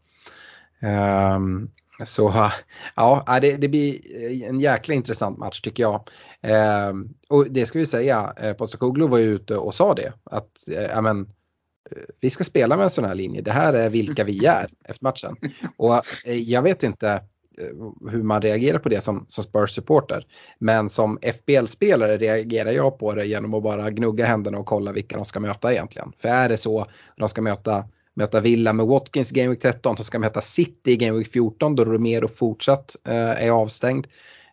Ehm, 0.83 1.71
så 2.05 2.51
ja, 2.97 3.25
äh, 3.29 3.41
det, 3.41 3.57
det, 3.57 3.69
blir 3.69 4.01
en 4.45 4.61
jäkla 4.61 4.95
intressant 4.95 5.39
match 5.39 5.61
tycker 5.61 5.83
jag. 5.83 6.09
Eh, 6.41 6.93
och 7.29 7.47
det 7.51 7.67
ska 7.67 7.79
vi 7.79 7.87
säga, 7.87 8.33
eh, 8.37 8.53
Postecoglou 8.53 9.09
var 9.09 9.19
ju 9.19 9.25
ute 9.25 9.57
och 9.57 9.75
sa 9.75 9.95
det 9.95 10.13
att 10.25 10.69
eh, 10.71 10.83
ja, 10.83 11.01
men, 11.01 11.21
eh, 11.91 12.03
vi 12.21 12.31
ska 12.31 12.45
spela 12.45 12.77
med 12.77 12.85
en 12.85 12.91
sån 12.91 13.05
här 13.05 13.15
linje. 13.15 13.43
Det 13.43 13.53
här 13.53 13.73
är 13.73 13.91
vilka 13.91 14.25
vi 14.25 14.47
är 14.47 14.71
efter 14.85 15.05
matchen. 15.05 15.37
Och 15.77 15.95
eh, 16.27 16.39
jag 16.39 16.63
vet 16.63 16.83
inte 16.83 17.11
eh, 17.59 18.11
hur 18.11 18.23
man 18.23 18.43
reagerar 18.43 18.79
på 18.79 18.89
det 18.89 19.01
som, 19.01 19.25
som 19.29 19.45
Spurs-supporter. 19.45 20.27
Men 20.59 20.91
som 20.91 21.19
FBL-spelare 21.23 22.17
reagerar 22.17 22.71
jag 22.71 22.99
på 22.99 23.15
det 23.15 23.27
genom 23.27 23.55
att 23.55 23.63
bara 23.63 23.91
gnugga 23.91 24.27
händerna 24.27 24.59
och 24.59 24.67
kolla 24.67 24.93
vilka 24.93 25.17
de 25.17 25.25
ska 25.25 25.41
möta 25.41 25.73
egentligen. 25.73 26.13
För 26.19 26.29
är 26.29 26.49
det 26.49 26.57
så 26.57 26.87
de 27.17 27.29
ska 27.29 27.43
möta, 27.43 27.85
möta 28.15 28.41
Villa 28.41 28.73
med 28.73 28.87
Watkins 28.87 29.31
Game 29.31 29.49
Week 29.49 29.61
13, 29.61 29.97
så 29.97 30.05
ska 30.05 30.19
möta 30.19 30.41
City 30.41 30.93
i 30.93 30.97
Game 30.97 31.19
Week 31.19 31.33
14 31.33 31.75
då 31.75 31.85
Romero 31.85 32.29
fortsatt 32.29 32.97
eh, 33.09 33.47
är 33.47 33.51
avstängd. 33.51 34.07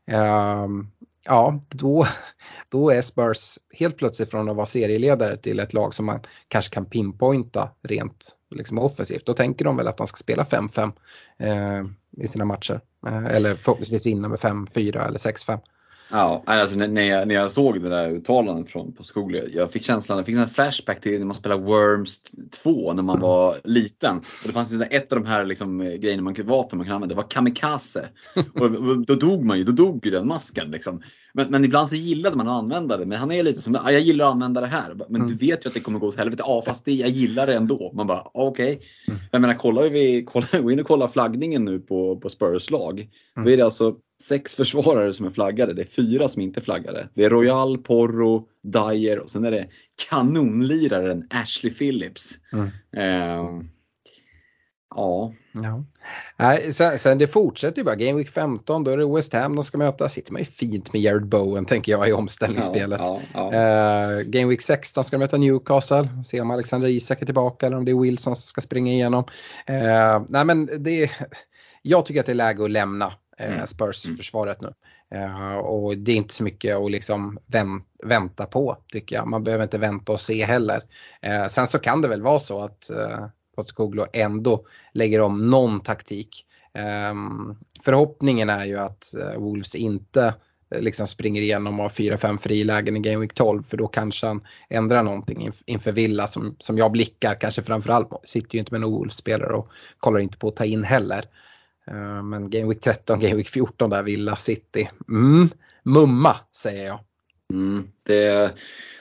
Ehm, 0.07 0.87
ja, 1.25 1.63
då, 1.69 2.07
då 2.71 2.89
är 2.89 3.01
Spurs 3.01 3.59
helt 3.73 3.97
plötsligt 3.97 4.31
från 4.31 4.49
att 4.49 4.55
vara 4.55 4.67
serieledare 4.67 5.37
till 5.37 5.59
ett 5.59 5.73
lag 5.73 5.93
som 5.93 6.05
man 6.05 6.19
kanske 6.47 6.73
kan 6.73 6.85
pinpointa 6.85 7.69
rent 7.83 8.37
liksom 8.55 8.79
offensivt. 8.79 9.25
Då 9.25 9.33
tänker 9.33 9.65
de 9.65 9.77
väl 9.77 9.87
att 9.87 9.97
de 9.97 10.07
ska 10.07 10.17
spela 10.17 10.43
5-5 10.43 10.91
eh, 11.39 11.85
i 12.17 12.27
sina 12.27 12.45
matcher. 12.45 12.81
Eh, 13.07 13.25
eller 13.25 13.55
förhoppningsvis 13.55 14.05
vinna 14.05 14.27
med 14.27 14.39
5-4 14.39 15.07
eller 15.07 15.19
6-5. 15.19 15.59
Ja, 16.11 16.43
alltså 16.45 16.75
när, 16.75 17.01
jag, 17.01 17.27
när 17.27 17.35
jag 17.35 17.51
såg 17.51 17.81
det 17.81 17.89
där 17.89 18.09
uttalandet 18.09 18.71
från 18.71 18.91
på 18.91 19.03
skolan, 19.03 19.41
jag 19.53 19.71
fick 19.71 19.83
känslan, 19.83 20.17
jag 20.17 20.25
fick 20.25 20.35
en 20.35 20.49
flashback 20.49 21.01
till 21.01 21.19
när 21.19 21.25
man 21.25 21.35
spelade 21.35 21.61
Worms 21.63 22.21
2 22.63 22.93
när 22.93 23.03
man 23.03 23.15
mm. 23.15 23.21
var 23.21 23.55
liten. 23.63 24.17
Och 24.17 24.47
det 24.47 24.53
fanns 24.53 24.81
ett 24.81 25.13
av 25.13 25.19
de 25.19 25.27
här 25.27 25.45
liksom, 25.45 25.79
grejerna 25.79 26.21
man 26.21 26.35
vapen 26.43 26.77
man 26.77 26.85
kunde 26.85 26.95
använda, 26.95 27.15
det 27.15 27.21
var 27.21 27.29
kamikaze. 27.29 28.09
Och 28.53 28.71
då 29.05 29.15
dog 29.15 29.45
man 29.45 29.57
ju, 29.57 29.63
då 29.63 29.71
dog 29.71 30.05
ju 30.05 30.11
den 30.11 30.27
masken. 30.27 30.71
Liksom. 30.71 31.01
Men, 31.33 31.51
men, 31.51 31.65
ibland 31.65 31.89
så 31.89 31.95
gillade 31.95 32.37
man 32.37 32.47
att 32.47 32.63
använda 32.63 32.97
det. 32.97 33.05
Men 33.05 33.19
han 33.19 33.31
är 33.31 33.43
lite 33.43 33.61
som, 33.61 33.77
jag 33.85 34.01
gillar 34.01 34.25
att 34.25 34.31
använda 34.31 34.61
det 34.61 34.67
här. 34.67 34.93
Men 35.09 35.21
mm. 35.21 35.27
du 35.27 35.33
vet 35.33 35.65
ju 35.65 35.67
att 35.67 35.73
det 35.73 35.79
kommer 35.79 35.99
gå 35.99 36.07
åt 36.07 36.17
helvete. 36.17 36.43
Ja 36.45 36.61
fast 36.65 36.85
det, 36.85 36.93
jag 36.93 37.09
gillar 37.09 37.47
det 37.47 37.55
ändå. 37.55 37.91
Man 37.93 38.07
bara 38.07 38.23
okej. 38.33 38.75
Okay. 38.75 38.87
Mm. 39.07 39.19
Jag 39.31 39.41
menar 39.41 39.53
kollar 39.53 39.89
vi, 39.89 40.23
kolla, 40.27 40.47
gå 40.61 40.71
in 40.71 40.79
och 40.79 40.87
kolla 40.87 41.07
flaggningen 41.07 41.65
nu 41.65 41.79
på, 41.79 42.17
på 42.17 42.29
Spurs 42.29 42.69
lag. 42.69 42.99
Mm. 42.99 43.45
Då 43.45 43.51
är 43.51 43.57
det 43.57 43.65
alltså 43.65 43.95
sex 44.23 44.55
försvarare 44.55 45.13
som 45.13 45.25
är 45.25 45.29
flaggade. 45.29 45.73
Det 45.73 45.81
är 45.81 45.85
fyra 45.85 46.27
som 46.27 46.41
inte 46.41 46.59
är 46.59 46.63
flaggade. 46.63 47.09
Det 47.13 47.25
är 47.25 47.29
Royal, 47.29 47.77
Porro, 47.77 48.47
Dyer 48.63 49.19
och 49.19 49.29
sen 49.29 49.45
är 49.45 49.51
det 49.51 49.67
kanonliraren 50.09 51.27
Ashley 51.29 51.73
Phillips. 51.73 52.37
Mm. 52.53 52.67
Eh, 52.97 53.63
ja. 54.95 55.33
ja. 55.51 55.83
Nej, 56.37 56.73
sen, 56.73 56.99
sen, 56.99 57.17
det 57.17 57.27
fortsätter 57.27 57.77
ju 57.77 57.83
bara. 57.83 57.95
Game 57.95 58.17
Week 58.17 58.29
15 58.29 58.83
då 58.83 58.91
är 58.91 58.97
det 58.97 59.15
West 59.15 59.33
Ham 59.33 59.55
de 59.55 59.63
ska 59.63 59.77
möta. 59.77 60.09
Sitter 60.09 60.31
man 60.31 60.41
ju 60.41 60.45
fint 60.45 60.93
med 60.93 61.01
Jared 61.01 61.27
Bowen 61.27 61.65
tänker 61.65 61.91
jag 61.91 62.09
i 62.09 62.13
omställningsspelet. 62.13 62.99
Ja, 63.03 63.21
ja, 63.33 63.53
ja. 63.53 64.17
Uh, 64.17 64.21
Game 64.21 64.47
Week 64.47 64.61
16 64.61 65.03
ska 65.03 65.17
de 65.17 65.19
möta 65.19 65.37
Newcastle. 65.37 66.09
Se 66.25 66.41
om 66.41 66.51
Alexander 66.51 66.87
Isak 66.87 67.21
är 67.21 67.25
tillbaka 67.25 67.65
eller 67.65 67.77
om 67.77 67.85
det 67.85 67.91
är 67.91 68.01
Wilson 68.01 68.35
som 68.35 68.43
ska 68.43 68.61
springa 68.61 68.91
igenom. 68.91 69.23
Uh, 69.69 70.25
nej 70.29 70.45
men 70.45 70.83
det, 70.83 71.11
jag 71.81 72.05
tycker 72.05 72.19
att 72.19 72.25
det 72.25 72.31
är 72.31 72.35
läge 72.35 72.63
att 72.63 72.71
lämna 72.71 73.13
Eh, 73.13 73.28
mm. 73.39 73.67
Spurs-försvaret 73.67 74.61
nu. 74.61 74.73
Uh, 75.15 75.55
och 75.55 75.97
det 75.97 76.11
är 76.11 76.15
inte 76.15 76.33
så 76.33 76.43
mycket 76.43 76.77
att 76.77 76.91
liksom 76.91 77.39
vänta 78.03 78.45
på 78.45 78.77
tycker 78.87 79.15
jag. 79.15 79.27
Man 79.27 79.43
behöver 79.43 79.63
inte 79.63 79.77
vänta 79.77 80.11
och 80.11 80.21
se 80.21 80.45
heller. 80.45 80.83
Uh, 81.27 81.47
sen 81.47 81.67
så 81.67 81.79
kan 81.79 82.01
det 82.01 82.07
väl 82.07 82.21
vara 82.21 82.39
så 82.39 82.63
att 82.63 82.91
Postecoglou 83.55 84.05
ändå 84.13 84.65
lägger 84.93 85.21
om 85.21 85.49
någon 85.49 85.79
taktik. 85.79 86.45
Um, 87.11 87.57
förhoppningen 87.83 88.49
är 88.49 88.65
ju 88.65 88.79
att 88.79 89.13
Wolves 89.37 89.75
inte 89.75 90.33
liksom 90.75 91.07
springer 91.07 91.41
igenom 91.41 91.79
och 91.79 91.85
har 91.85 91.89
4-5 91.89 92.37
frilägen 92.37 92.97
i 92.97 92.99
Game 92.99 93.17
Week 93.17 93.33
12 93.33 93.61
för 93.61 93.77
då 93.77 93.87
kanske 93.87 94.27
han 94.27 94.41
ändrar 94.69 95.03
någonting 95.03 95.41
inf 95.41 95.61
inför 95.65 95.91
Villa 95.91 96.27
som, 96.27 96.55
som 96.59 96.77
jag 96.77 96.91
blickar 96.91 97.35
kanske 97.35 97.61
framförallt 97.63 98.09
Sitter 98.23 98.55
ju 98.55 98.59
inte 98.59 98.73
med 98.73 98.81
någon 98.81 98.93
Wolves-spelare 98.93 99.53
och 99.53 99.69
kollar 99.99 100.19
inte 100.19 100.37
på 100.37 100.47
att 100.47 100.55
ta 100.55 100.65
in 100.65 100.83
heller. 100.83 101.25
Eh, 101.89 102.23
men 102.23 102.49
Game 102.49 102.69
Week 102.69 102.81
13, 102.81 103.19
Game 103.19 103.35
Week 103.35 103.49
14 103.49 103.89
där, 103.89 104.03
Villa 104.03 104.35
City. 104.35 104.89
Mm, 105.09 105.49
mumma 105.83 106.35
säger 106.57 106.85
jag. 106.85 106.99
Mm, 107.53 107.87
det, 108.03 108.53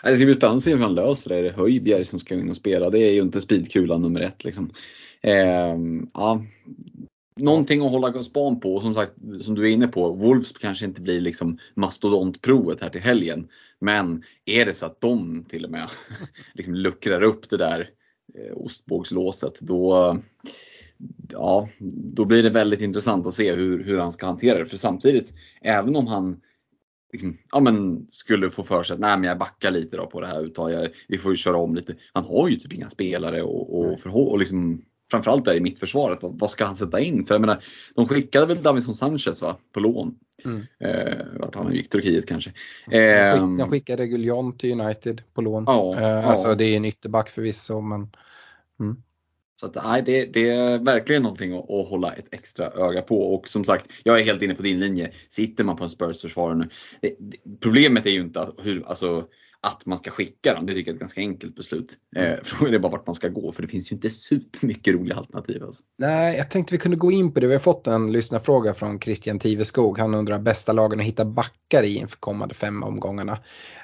det 0.03 0.16
ska 0.16 0.27
bli 0.27 0.35
spännande 0.35 0.57
att 0.57 0.62
se 0.62 0.74
hur 0.74 0.83
han 0.83 0.94
löser 0.94 1.31
det. 1.31 1.37
Är 1.37 1.42
det 1.42 1.51
Höjbjerg 1.51 2.05
som 2.05 2.20
ska 2.20 2.35
in 2.35 2.51
och 2.51 2.57
spela? 2.57 2.90
Det 2.90 3.01
är 3.01 3.12
ju 3.12 3.22
inte 3.22 3.40
speedkulan 3.40 4.03
nummer 4.03 4.20
ett. 4.20 4.44
Liksom. 4.44 4.70
Eh, 5.22 5.77
ja, 6.14 6.42
någonting 7.37 7.85
att 7.85 7.90
hålla 7.90 8.22
span 8.22 8.61
på 8.61 8.74
och 8.74 8.83
som 8.83 8.94
sagt, 8.94 9.12
som 9.40 9.55
du 9.55 9.68
är 9.68 9.72
inne 9.72 9.88
på, 9.88 10.12
Wolves 10.12 10.53
kanske 10.53 10.85
inte 10.85 11.03
blir 11.03 11.20
liksom 11.20 11.59
mastodontprovet 11.74 12.81
här 12.81 12.90
till 12.90 13.01
helgen. 13.01 13.48
Men 13.81 14.22
är 14.44 14.66
det 14.66 14.74
så 14.74 14.87
att 14.87 15.01
de 15.01 15.44
till 15.44 15.64
och 15.64 15.70
med 15.70 15.88
liksom 16.55 16.74
luckrar 16.74 17.22
upp 17.22 17.51
det 17.51 17.57
där 17.57 17.90
eh, 18.35 18.57
ostbågslåset, 18.57 19.61
då 19.61 20.16
ja, 21.28 21.68
då 22.14 22.24
blir 22.24 22.42
det 22.42 22.50
väldigt 22.50 22.80
intressant 22.80 23.26
att 23.26 23.34
se 23.34 23.54
hur, 23.54 23.84
hur 23.84 23.98
han 23.98 24.12
ska 24.12 24.26
hantera 24.26 24.58
det. 24.58 24.66
För 24.66 24.76
samtidigt, 24.76 25.32
även 25.62 25.96
om 25.96 26.06
han 26.06 26.40
liksom, 27.12 27.38
ja, 27.52 27.61
men 27.61 28.06
skulle 28.08 28.50
få 28.50 28.62
för 28.62 28.82
sig 28.82 28.94
att 28.94 29.00
nej, 29.00 29.18
men 29.18 29.28
jag 29.28 29.38
backar 29.38 29.70
lite 29.70 29.96
då 29.96 30.06
på 30.06 30.20
det 30.20 30.26
här 30.26 30.40
uttaget, 30.40 30.92
vi 31.08 31.18
får 31.18 31.30
ju 31.30 31.37
köra 31.37 31.56
om 31.56 31.74
lite. 31.74 31.94
Han 32.12 32.24
har 32.24 32.48
ju 32.48 32.56
typ 32.56 32.72
inga 32.72 32.90
spelare 32.90 33.42
och, 33.42 33.78
och, 33.78 34.00
för, 34.00 34.16
och 34.16 34.38
liksom, 34.38 34.82
framförallt 35.11 35.44
där 35.44 35.54
i 35.54 35.61
mittförsvaret, 35.61 36.18
vad, 36.22 36.38
vad 36.38 36.50
ska 36.50 36.64
han 36.64 36.76
sätta 36.76 37.00
in? 37.00 37.26
För 37.26 37.34
jag 37.34 37.40
menar, 37.40 37.64
de 37.94 38.08
skickade 38.08 38.46
väl 38.46 38.62
Davison 38.62 38.94
Sanchez 38.94 39.42
va, 39.42 39.56
på 39.72 39.80
lån. 39.80 40.14
Mm. 40.44 40.66
Eh, 40.80 41.16
vart 41.40 41.54
han 41.54 41.74
gick, 41.74 41.88
Turkiet 41.88 42.26
kanske. 42.26 42.52
Eh, 42.90 43.56
de 43.56 43.70
skickade 43.70 44.06
Guillon 44.06 44.58
till 44.58 44.80
United 44.80 45.22
på 45.34 45.42
lån. 45.42 45.64
Ja, 45.66 46.00
eh, 46.00 46.28
alltså 46.28 46.48
ja. 46.48 46.54
det 46.54 46.64
är 46.64 46.76
en 46.76 46.84
ytterback 46.84 47.28
förvisso 47.28 47.80
men 47.80 48.08
mm. 48.80 49.02
Så 49.61 49.66
att, 49.66 49.75
nej, 49.85 50.03
det, 50.03 50.25
det, 50.25 50.51
är 50.51 50.79
verkligen 50.79 51.23
någonting 51.23 51.53
att, 51.53 51.71
att, 51.71 51.88
hålla 51.88 52.12
ett 52.12 52.35
extra 52.35 52.71
öga 52.71 53.03
på. 53.03 53.35
Och 53.35 53.49
som 53.49 53.64
sagt, 53.64 53.92
jag 54.05 54.21
är 54.21 54.25
helt 54.25 54.42
inne 54.42 54.55
på 54.55 54.62
din 54.62 54.81
linje. 54.81 55.12
Sitter 55.29 55.64
man 55.64 55.77
på 55.77 55.85
en 55.85 55.90
Spurs-försvarare 55.90 56.55
nu. 56.55 56.68
Det, 57.01 57.16
det, 57.18 57.61
problemet 57.61 58.07
är 58.07 58.11
ju 58.11 58.21
inte 58.21 58.40
att, 58.40 58.55
hur, 58.62 58.87
alltså, 58.87 59.25
att 59.61 59.87
man 59.87 59.99
ska 59.99 60.11
skicka 60.11 60.55
dem. 60.55 60.66
Det 60.66 60.75
tycker 60.75 60.90
jag 60.90 60.92
är 60.92 60.97
ett 60.97 61.01
ganska 61.01 61.21
enkelt 61.21 61.57
beslut. 61.57 61.97
Mm. 62.16 62.33
Eh, 62.33 62.38
frågan 62.42 62.75
är 62.75 62.79
bara 62.79 62.92
vart 62.92 63.07
man 63.07 63.16
ska 63.16 63.29
gå 63.29 63.53
för 63.53 63.62
det 63.62 63.68
finns 63.68 63.92
ju 63.92 63.94
inte 63.94 64.11
supermycket 64.11 64.94
roliga 64.94 65.16
alternativ. 65.16 65.64
Alltså. 65.64 65.83
Nej, 65.99 66.37
jag 66.37 66.51
tänkte 66.51 66.75
vi 66.75 66.79
kunde 66.79 66.97
gå 66.97 67.12
in 67.12 67.35
på 67.35 67.40
det. 67.40 67.47
Vi 67.47 67.53
har 67.53 67.61
fått 67.61 67.87
en 67.87 68.12
lyssnarfråga 68.12 68.75
från 68.75 69.01
Christian 69.01 69.38
Tiveskog. 69.38 69.99
Han 69.99 70.14
undrar 70.14 70.38
bästa 70.38 70.73
lagen 70.73 71.01
att 71.01 71.07
hitta 71.07 71.25
backar 71.25 71.83
i 71.83 71.97
inför 71.97 72.16
kommande 72.16 72.55
fem 72.55 72.83
omgångarna. 72.83 73.38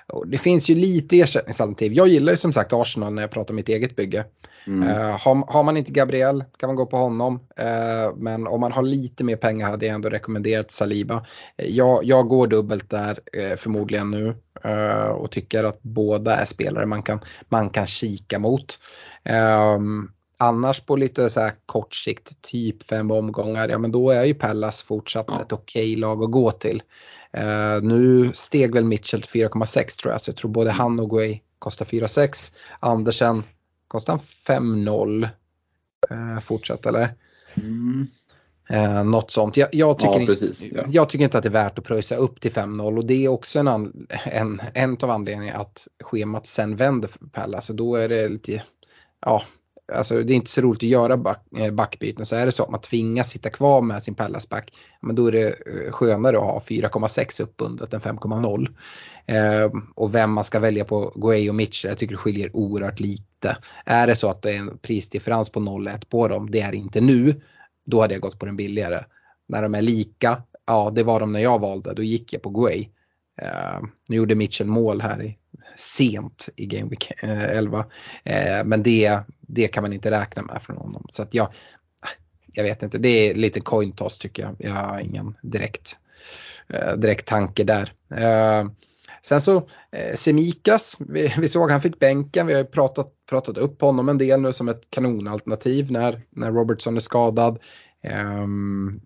Och 0.06 0.28
det 0.28 0.38
finns 0.38 0.70
ju 0.70 0.74
lite 0.74 1.20
ersättningsalternativ. 1.20 1.92
Jag 1.92 2.08
gillar 2.08 2.32
ju 2.32 2.36
som 2.36 2.52
sagt 2.52 2.72
Arsenal 2.72 3.12
när 3.12 3.22
jag 3.22 3.30
pratar 3.30 3.52
om 3.52 3.56
mitt 3.56 3.68
eget 3.68 3.96
bygge. 3.96 4.24
Mm. 4.66 4.88
Uh, 4.88 5.18
har, 5.18 5.52
har, 5.52 5.62
man 5.62 5.76
inte 5.76 5.92
Gabriel 5.92 6.44
kan 6.56 6.66
man 6.66 6.76
gå 6.76 6.86
på 6.86 6.96
honom. 6.96 7.34
Uh, 7.34 8.16
men 8.16 8.46
om 8.46 8.60
man 8.60 8.72
har 8.72 8.82
lite 8.82 9.24
mer 9.24 9.36
pengar 9.36 9.70
hade 9.70 9.86
jag 9.86 9.94
ändå 9.94 10.08
rekommenderat 10.08 10.70
Saliba. 10.70 11.14
Uh, 11.14 11.68
jag, 11.68 12.04
jag 12.04 12.28
går 12.28 12.46
dubbelt 12.46 12.90
där 12.90 13.18
förmodligen 13.56 14.10
nu 14.10 14.34
och 15.14 15.30
tycker 15.30 15.63
att 15.64 15.82
båda 15.82 16.36
är 16.36 16.44
spelare 16.44 16.86
man 16.86 17.02
kan, 17.02 17.20
man 17.48 17.70
kan 17.70 17.86
kika 17.86 18.38
mot. 18.38 18.78
Um, 19.76 20.12
annars 20.38 20.80
på 20.80 20.96
lite 20.96 21.30
så 21.30 21.50
kort 21.66 21.94
sikt, 21.94 22.42
typ 22.42 22.82
fem 22.82 23.10
omgångar, 23.10 23.68
ja 23.68 23.78
men 23.78 23.92
då 23.92 24.10
är 24.10 24.24
ju 24.24 24.34
Pallas 24.34 24.82
fortsatt 24.82 25.40
ett 25.40 25.52
okej 25.52 25.92
okay 25.92 25.96
lag 25.96 26.24
att 26.24 26.30
gå 26.30 26.50
till. 26.50 26.82
Uh, 27.38 27.82
nu 27.82 28.30
steg 28.32 28.74
väl 28.74 28.84
Mitchell 28.84 29.22
till 29.22 29.48
4,6 29.48 30.00
tror 30.00 30.12
jag, 30.12 30.20
så 30.20 30.30
jag 30.30 30.36
tror 30.36 30.50
både 30.50 30.70
han 30.70 31.00
och 31.00 31.10
Guay 31.10 31.40
kostar 31.58 31.84
4,6. 31.84 32.54
Andersen 32.80 33.42
kostar 33.88 34.12
han 34.12 34.22
5,0 34.60 35.28
uh, 36.12 36.40
fortsatt 36.40 36.86
eller? 36.86 37.14
Mm. 37.54 38.06
Uh, 38.72 39.04
något 39.04 39.30
sånt. 39.30 39.56
Jag, 39.56 39.68
jag, 39.72 39.98
tycker 39.98 40.20
ja, 40.20 40.26
precis, 40.26 40.64
ja. 40.72 40.82
jag 40.88 41.08
tycker 41.08 41.24
inte 41.24 41.38
att 41.38 41.44
det 41.44 41.48
är 41.48 41.64
värt 41.64 41.78
att 41.78 41.84
pröjsa 41.84 42.16
upp 42.16 42.40
till 42.40 42.52
5-0 42.52 42.96
och 42.96 43.04
det 43.04 43.24
är 43.24 43.28
också 43.28 43.58
en, 43.58 43.68
an, 43.68 44.06
en, 44.24 44.60
en 44.74 44.96
av 45.02 45.10
anledningarna 45.10 45.60
att 45.60 45.88
schemat 46.04 46.46
sen 46.46 46.76
vänder 46.76 47.08
för 47.08 47.18
Pallas 47.32 47.70
och 47.70 47.76
då 47.76 47.96
är 47.96 48.08
det 48.08 48.28
lite, 48.28 48.62
ja 49.26 49.42
alltså 49.92 50.22
det 50.22 50.32
är 50.32 50.36
inte 50.36 50.50
så 50.50 50.60
roligt 50.60 50.78
att 50.78 50.88
göra 50.88 51.16
back, 51.16 51.42
eh, 51.56 51.70
backbyten. 51.70 52.26
Så 52.26 52.36
är 52.36 52.46
det 52.46 52.52
så 52.52 52.62
att 52.62 52.70
man 52.70 52.80
tvingas 52.80 53.30
sitta 53.30 53.50
kvar 53.50 53.82
med 53.82 54.02
sin 54.02 54.14
Pallas-back, 54.14 54.72
men 55.00 55.16
då 55.16 55.26
är 55.26 55.32
det 55.32 55.46
eh, 55.48 55.92
skönare 55.92 56.36
att 56.36 56.42
ha 56.42 56.58
4,6 56.58 57.42
uppbundet 57.42 57.94
än 57.94 58.00
5,0. 58.00 58.68
Eh, 59.26 59.70
och 59.94 60.14
vem 60.14 60.32
man 60.32 60.44
ska 60.44 60.60
välja 60.60 60.84
på 60.84 61.12
Guay 61.16 61.48
och 61.48 61.54
Mitchell, 61.54 61.88
jag 61.88 61.98
tycker 61.98 62.14
det 62.14 62.18
skiljer 62.18 62.56
oerhört 62.56 63.00
lite. 63.00 63.56
Är 63.84 64.06
det 64.06 64.16
så 64.16 64.30
att 64.30 64.42
det 64.42 64.52
är 64.52 64.58
en 64.58 64.78
prisdifferens 64.78 65.50
på 65.50 65.60
0,1 65.60 66.04
på 66.08 66.28
dem, 66.28 66.50
det 66.50 66.60
är 66.60 66.74
inte 66.74 67.00
nu, 67.00 67.40
då 67.84 68.00
hade 68.00 68.14
jag 68.14 68.22
gått 68.22 68.38
på 68.38 68.46
den 68.46 68.56
billigare. 68.56 69.04
När 69.46 69.62
de 69.62 69.74
är 69.74 69.82
lika, 69.82 70.42
ja 70.66 70.92
det 70.94 71.02
var 71.02 71.20
de 71.20 71.32
när 71.32 71.40
jag 71.40 71.60
valde, 71.60 71.94
då 71.94 72.02
gick 72.02 72.32
jag 72.32 72.42
på 72.42 72.50
Guay. 72.50 72.88
Uh, 73.42 73.88
nu 74.08 74.16
gjorde 74.16 74.34
Mitchell 74.34 74.66
mål 74.66 75.00
här 75.00 75.22
i, 75.22 75.38
sent 75.76 76.48
i 76.56 76.66
Game 76.66 76.90
Week 76.90 77.12
eh, 77.22 77.44
11. 77.44 77.78
Uh, 77.78 77.84
eh, 78.24 78.64
men 78.64 78.82
det, 78.82 79.20
det 79.40 79.68
kan 79.68 79.82
man 79.82 79.92
inte 79.92 80.10
räkna 80.10 80.42
med 80.42 80.62
från 80.62 80.76
honom. 80.76 81.06
Så 81.10 81.22
att 81.22 81.34
jag, 81.34 81.48
jag 82.46 82.64
vet 82.64 82.82
inte, 82.82 82.98
det 82.98 83.08
är 83.08 83.34
lite 83.34 83.60
coin 83.60 83.92
toss 83.92 84.18
tycker 84.18 84.42
jag. 84.42 84.56
Jag 84.58 84.72
har 84.72 85.00
ingen 85.00 85.36
direkt, 85.42 85.98
uh, 86.74 86.96
direkt 86.96 87.26
tanke 87.26 87.64
där. 87.64 87.92
Sen 89.24 89.40
så 89.40 89.56
eh, 89.92 90.14
Semikas, 90.14 90.96
vi, 90.98 91.34
vi, 91.38 91.48
såg 91.48 91.70
han 91.70 91.80
fick 91.80 91.98
bänken, 91.98 92.46
vi 92.46 92.52
har 92.52 92.60
ju 92.60 92.66
pratat, 92.66 93.08
pratat 93.28 93.58
upp 93.58 93.80
honom 93.80 94.08
en 94.08 94.18
del 94.18 94.40
nu 94.40 94.52
som 94.52 94.68
ett 94.68 94.90
kanonalternativ 94.90 95.92
när, 95.92 96.22
när 96.30 96.52
Robertson 96.52 96.96
är 96.96 97.00
skadad. 97.00 97.58
Um, 98.42 99.00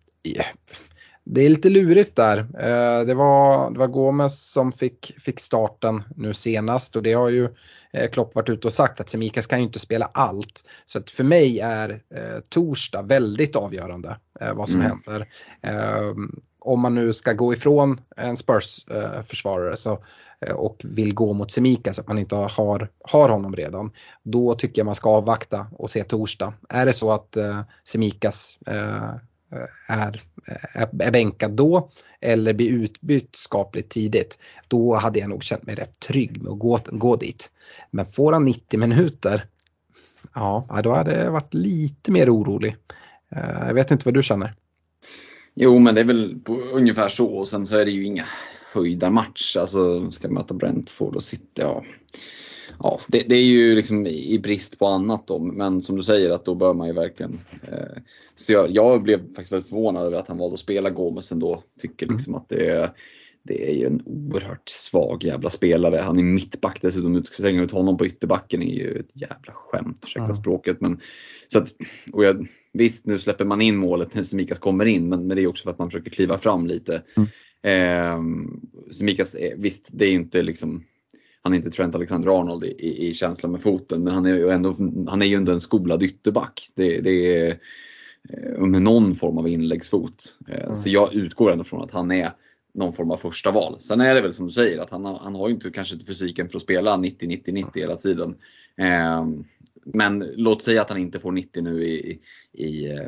det 1.24 1.44
är 1.44 1.48
lite 1.48 1.70
lurigt 1.70 2.16
där. 2.16 2.38
Eh, 2.38 3.06
det 3.06 3.14
var, 3.14 3.70
det 3.70 3.78
var 3.78 3.86
Gomes 3.86 4.50
som 4.50 4.72
fick, 4.72 5.14
fick 5.20 5.40
starten 5.40 6.02
nu 6.16 6.34
senast 6.34 6.96
och 6.96 7.02
det 7.02 7.12
har 7.12 7.28
ju 7.28 7.48
eh, 7.92 8.10
Klopp 8.10 8.34
varit 8.34 8.48
ute 8.48 8.66
och 8.66 8.72
sagt 8.72 9.00
att 9.00 9.08
Semikas 9.08 9.46
kan 9.46 9.58
ju 9.58 9.64
inte 9.64 9.78
spela 9.78 10.10
allt. 10.14 10.64
Så 10.84 10.98
att 10.98 11.10
för 11.10 11.24
mig 11.24 11.60
är 11.60 11.90
eh, 11.90 12.40
torsdag 12.50 13.02
väldigt 13.02 13.56
avgörande 13.56 14.16
vad 14.54 14.68
som 14.68 14.80
mm. 14.80 14.92
händer. 14.92 15.28
Om 16.60 16.80
man 16.80 16.94
nu 16.94 17.14
ska 17.14 17.32
gå 17.32 17.52
ifrån 17.52 18.00
en 18.16 18.36
Spurs-försvarare 18.36 19.76
så, 19.76 19.98
eh, 20.46 20.54
och 20.54 20.82
vill 20.96 21.14
gå 21.14 21.32
mot 21.32 21.50
Semikas, 21.50 21.98
att 21.98 22.08
man 22.08 22.18
inte 22.18 22.34
har, 22.34 22.88
har 23.04 23.28
honom 23.28 23.56
redan, 23.56 23.90
då 24.22 24.54
tycker 24.54 24.80
jag 24.80 24.86
man 24.86 24.94
ska 24.94 25.10
avvakta 25.10 25.66
och 25.72 25.90
se 25.90 26.02
torsdag. 26.02 26.52
Är 26.68 26.86
det 26.86 26.92
så 26.92 27.10
att 27.10 27.36
eh, 27.36 27.60
Semikas 27.84 28.58
Eh, 29.52 29.96
är, 29.96 30.22
är, 30.74 30.88
är 31.02 31.10
bänkad 31.10 31.52
då 31.52 31.90
eller 32.20 32.54
blir 32.54 32.70
utbytt 32.70 33.36
skapligt 33.36 33.90
tidigt, 33.90 34.38
då 34.68 34.94
hade 34.94 35.18
jag 35.18 35.28
nog 35.28 35.44
känt 35.44 35.66
mig 35.66 35.74
rätt 35.74 36.00
trygg 36.00 36.42
med 36.42 36.52
att 36.52 36.58
gå, 36.58 36.80
gå 36.86 37.16
dit. 37.16 37.50
Men 37.90 38.06
får 38.06 38.32
han 38.32 38.44
90 38.44 38.80
minuter, 38.80 39.46
ja 40.34 40.80
då 40.84 40.92
hade 40.94 41.24
jag 41.24 41.32
varit 41.32 41.54
lite 41.54 42.12
mer 42.12 42.34
orolig. 42.34 42.76
Eh, 43.32 43.66
jag 43.66 43.74
vet 43.74 43.90
inte 43.90 44.04
vad 44.04 44.14
du 44.14 44.22
känner? 44.22 44.54
Jo 45.60 45.78
men 45.78 45.94
det 45.94 46.00
är 46.00 46.04
väl 46.04 46.38
ungefär 46.74 47.08
så 47.08 47.26
och 47.26 47.48
sen 47.48 47.66
så 47.66 47.76
är 47.76 47.84
det 47.84 47.90
ju 47.90 48.04
inga 48.04 48.24
höjdarmatch. 48.72 49.56
Alltså 49.56 50.10
ska 50.10 50.28
möta 50.28 50.54
Brentford 50.54 51.16
och 51.16 51.22
City. 51.22 51.44
Ja 51.54 51.84
ja, 52.78 53.00
det, 53.08 53.22
det, 53.28 53.34
är 53.34 53.42
ju 53.42 53.74
liksom 53.74 54.06
i 54.06 54.38
brist 54.38 54.78
på 54.78 54.86
annat 54.86 55.26
då, 55.26 55.38
men 55.38 55.82
som 55.82 55.96
du 55.96 56.02
säger 56.02 56.30
att 56.30 56.44
då 56.44 56.54
bör 56.54 56.74
man 56.74 56.86
ju 56.86 56.92
verkligen 56.92 57.40
eh, 57.62 58.02
se 58.34 58.52
Jag 58.52 59.02
blev 59.02 59.18
faktiskt 59.18 59.52
väldigt 59.52 59.68
förvånad 59.68 60.06
över 60.06 60.18
att 60.18 60.28
han 60.28 60.38
valde 60.38 60.54
att 60.54 60.60
spela 60.60 60.90
Gomes 60.90 61.32
ändå. 61.32 61.62
Tycker 61.80 62.06
mm. 62.06 62.16
liksom 62.16 62.34
att 62.34 62.48
det 62.48 62.66
är, 62.66 62.92
det 63.48 63.70
är 63.70 63.74
ju 63.74 63.86
en 63.86 64.02
oerhört 64.04 64.68
svag 64.68 65.24
jävla 65.24 65.50
spelare. 65.50 65.96
Han 65.96 66.18
är 66.18 66.22
mittback 66.22 66.78
dessutom, 66.82 67.16
att 67.16 67.26
slänga 67.26 67.62
ut 67.62 67.70
honom 67.70 67.96
på 67.96 68.06
ytterbacken 68.06 68.62
är 68.62 68.74
ju 68.74 68.98
ett 68.98 69.16
jävla 69.16 69.52
skämt, 69.52 70.00
ursäkta 70.04 70.24
mm. 70.24 70.34
språket. 70.34 70.80
Men, 70.80 71.00
så 71.48 71.58
att, 71.58 71.74
och 72.12 72.24
jag, 72.24 72.48
visst, 72.72 73.06
nu 73.06 73.18
släpper 73.18 73.44
man 73.44 73.60
in 73.60 73.76
målet 73.76 74.14
när 74.14 74.22
Semikas 74.22 74.58
kommer 74.58 74.84
in, 74.84 75.08
men, 75.08 75.26
men 75.26 75.36
det 75.36 75.42
är 75.42 75.46
också 75.46 75.64
för 75.64 75.70
att 75.70 75.78
man 75.78 75.90
försöker 75.90 76.10
kliva 76.10 76.38
fram 76.38 76.66
lite. 76.66 77.02
Mm. 77.16 77.28
Eh, 77.62 78.22
Semikas, 78.92 79.36
visst, 79.56 79.88
det 79.92 80.06
är 80.06 80.12
inte 80.12 80.42
liksom 80.42 80.84
han 81.42 81.52
är 81.52 81.56
inte 81.56 81.70
Trent 81.70 81.94
Alexander-Arnold 81.94 82.64
i, 82.64 82.68
i, 82.68 83.08
i 83.08 83.14
känslan 83.14 83.52
med 83.52 83.62
foten 83.62 84.04
men 84.04 84.14
han 84.14 84.26
är 84.26 84.34
ju 84.34 84.48
ändå, 84.48 84.74
han 85.08 85.22
är 85.22 85.26
ju 85.26 85.34
ändå 85.34 85.52
en 85.52 85.60
skolad 85.60 86.02
ytterback. 86.02 86.68
Det, 86.74 87.00
det 87.00 87.36
är 87.36 87.58
eh, 88.28 88.66
med 88.66 88.82
någon 88.82 89.14
form 89.14 89.38
av 89.38 89.48
inläggsfot. 89.48 90.38
Mm. 90.48 90.76
Så 90.76 90.90
jag 90.90 91.14
utgår 91.14 91.52
ändå 91.52 91.64
från 91.64 91.82
att 91.82 91.90
han 91.90 92.10
är 92.10 92.30
någon 92.74 92.92
form 92.92 93.10
av 93.10 93.16
första 93.16 93.50
val. 93.50 93.80
Sen 93.80 94.00
är 94.00 94.14
det 94.14 94.20
väl 94.20 94.34
som 94.34 94.46
du 94.46 94.52
säger 94.52 94.78
att 94.78 94.90
han, 94.90 95.04
han 95.04 95.34
har 95.34 95.48
ju 95.48 95.54
inte 95.54 95.70
kanske 95.70 95.94
inte 95.94 96.06
fysiken 96.06 96.48
för 96.48 96.56
att 96.56 96.62
spela 96.62 96.96
90-90-90 96.96 97.70
hela 97.74 97.96
tiden. 97.96 98.34
Ehm, 98.76 99.44
men 99.84 100.18
låt 100.36 100.62
säga 100.62 100.82
att 100.82 100.90
han 100.90 100.98
inte 100.98 101.20
får 101.20 101.32
90 101.32 101.62
nu 101.62 101.84
i, 101.84 102.20
i, 102.52 102.98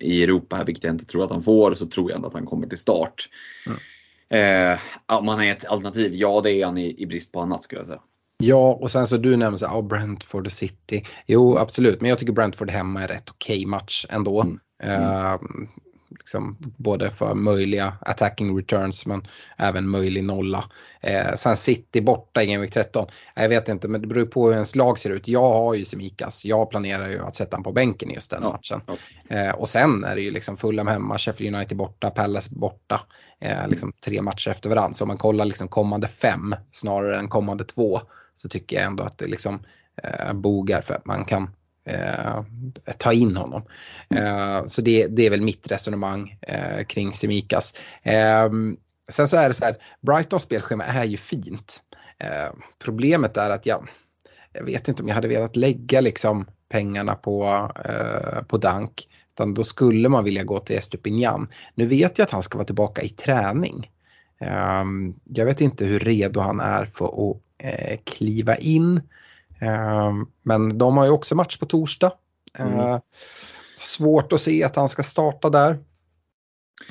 i 0.00 0.22
Europa, 0.22 0.64
vilket 0.64 0.84
jag 0.84 0.94
inte 0.94 1.04
tror 1.04 1.24
att 1.24 1.30
han 1.30 1.42
får, 1.42 1.74
så 1.74 1.86
tror 1.86 2.10
jag 2.10 2.16
ändå 2.16 2.28
att 2.28 2.34
han 2.34 2.46
kommer 2.46 2.66
till 2.66 2.78
start. 2.78 3.28
Mm. 3.66 3.78
Eh, 4.32 4.78
om 5.06 5.28
han 5.28 5.42
är 5.42 5.52
ett 5.52 5.64
alternativ, 5.64 6.14
ja 6.14 6.40
det 6.40 6.52
är 6.52 6.66
han 6.66 6.78
i, 6.78 7.02
i 7.02 7.06
brist 7.06 7.32
på 7.32 7.40
annat 7.40 7.62
skulle 7.62 7.80
jag 7.80 7.86
säga. 7.86 8.00
Ja, 8.38 8.78
och 8.80 8.90
sen 8.90 9.06
så 9.06 9.16
du 9.16 9.36
nämner 9.36 9.56
så 9.56 9.66
här, 9.66 9.82
Brentford 9.82 10.46
och 10.46 10.52
City. 10.52 11.04
Jo, 11.26 11.56
absolut, 11.56 12.00
men 12.00 12.10
jag 12.10 12.18
tycker 12.18 12.32
Brentford 12.32 12.70
hemma 12.70 13.02
är 13.02 13.08
rätt 13.08 13.30
okej 13.30 13.56
okay 13.56 13.66
match 13.66 14.06
ändå. 14.08 14.42
Mm. 14.42 14.58
Mm. 14.82 15.02
Uh, 15.02 15.40
liksom, 16.18 16.56
både 16.60 17.10
för 17.10 17.34
möjliga 17.34 17.96
attacking 18.00 18.58
returns 18.58 19.06
men 19.06 19.22
även 19.56 19.88
möjlig 19.88 20.24
nolla. 20.24 20.64
Eh, 21.00 21.34
sen 21.34 21.56
City 21.56 22.00
borta 22.00 22.42
i 22.42 22.46
Game 22.46 22.60
Week 22.60 22.72
13. 22.72 23.06
Jag 23.34 23.48
vet 23.48 23.68
inte 23.68 23.88
men 23.88 24.00
det 24.00 24.06
beror 24.06 24.24
på 24.24 24.46
hur 24.46 24.52
ens 24.52 24.74
lag 24.74 24.98
ser 24.98 25.10
ut. 25.10 25.28
Jag 25.28 25.52
har 25.52 25.74
ju 25.74 25.84
Semikas. 25.84 26.44
Jag 26.44 26.70
planerar 26.70 27.08
ju 27.08 27.22
att 27.22 27.36
sätta 27.36 27.56
honom 27.56 27.64
på 27.64 27.72
bänken 27.72 28.10
i 28.10 28.14
just 28.14 28.30
den 28.30 28.42
ja, 28.42 28.50
matchen. 28.50 28.80
Ja. 28.86 29.36
Eh, 29.36 29.54
och 29.54 29.68
sen 29.68 30.04
är 30.04 30.14
det 30.16 30.22
ju 30.22 30.30
liksom 30.30 30.56
Fulham 30.56 30.86
hemma, 30.86 31.18
Sheffield 31.18 31.56
United 31.56 31.76
borta, 31.76 32.10
Palace 32.10 32.50
borta. 32.54 33.00
Eh, 33.40 33.68
liksom 33.68 33.92
tre 34.04 34.22
matcher 34.22 34.50
efter 34.50 34.70
varandra. 34.70 34.94
Så 34.94 35.04
om 35.04 35.08
man 35.08 35.18
kollar 35.18 35.44
liksom 35.44 35.68
kommande 35.68 36.08
fem 36.08 36.54
snarare 36.70 37.18
än 37.18 37.28
kommande 37.28 37.64
två 37.64 38.00
så 38.34 38.48
tycker 38.48 38.76
jag 38.76 38.86
ändå 38.86 39.04
att 39.04 39.18
det 39.18 39.26
liksom 39.26 39.62
eh, 40.02 40.32
bogar 40.32 40.80
för 40.80 40.94
att 40.94 41.06
man 41.06 41.24
kan 41.24 41.50
eh, 41.84 42.42
ta 42.98 43.12
in 43.12 43.36
honom. 43.36 43.62
Eh, 44.14 44.66
så 44.66 44.82
det, 44.82 45.06
det, 45.06 45.26
är 45.26 45.30
väl 45.30 45.40
mitt 45.40 45.70
resonemang 45.70 46.38
eh, 46.40 46.84
kring 46.84 47.12
Semikas. 47.12 47.74
Eh, 48.02 48.50
sen 49.08 49.28
så 49.28 49.36
är 49.36 49.48
det 49.48 49.54
så 49.54 49.64
här, 49.64 49.76
Brightons 50.00 50.42
spelschema 50.42 50.84
är 50.84 51.04
ju 51.04 51.16
fint. 51.16 51.82
Eh, 52.18 52.52
problemet 52.78 53.36
är 53.36 53.50
att 53.50 53.66
jag, 53.66 53.88
jag 54.52 54.64
vet 54.64 54.88
inte 54.88 55.02
om 55.02 55.08
jag 55.08 55.14
hade 55.14 55.28
velat 55.28 55.56
lägga 55.56 56.00
liksom 56.00 56.46
pengarna 56.68 57.14
på, 57.14 57.70
eh, 57.84 58.42
på 58.42 58.58
Dank. 58.58 59.08
Utan 59.28 59.54
då 59.54 59.64
skulle 59.64 60.08
man 60.08 60.24
vilja 60.24 60.44
gå 60.44 60.58
till 60.58 60.76
Estupinjan. 60.76 61.48
Nu 61.74 61.86
vet 61.86 62.18
jag 62.18 62.24
att 62.24 62.30
han 62.30 62.42
ska 62.42 62.58
vara 62.58 62.66
tillbaka 62.66 63.02
i 63.02 63.08
träning. 63.08 63.90
Eh, 64.40 64.84
jag 65.24 65.44
vet 65.44 65.60
inte 65.60 65.84
hur 65.84 65.98
redo 65.98 66.40
han 66.40 66.60
är 66.60 66.84
för 66.84 67.30
att 67.30 67.36
eh, 67.58 67.98
kliva 68.04 68.56
in. 68.56 69.00
Ehm, 69.62 70.26
men 70.42 70.78
de 70.78 70.96
har 70.96 71.04
ju 71.04 71.10
också 71.10 71.34
match 71.34 71.56
på 71.56 71.66
torsdag. 71.66 72.12
Mm. 72.58 72.78
Ehm, 72.78 73.00
svårt 73.84 74.32
att 74.32 74.40
se 74.40 74.64
att 74.64 74.76
han 74.76 74.88
ska 74.88 75.02
starta 75.02 75.50
där. 75.50 75.78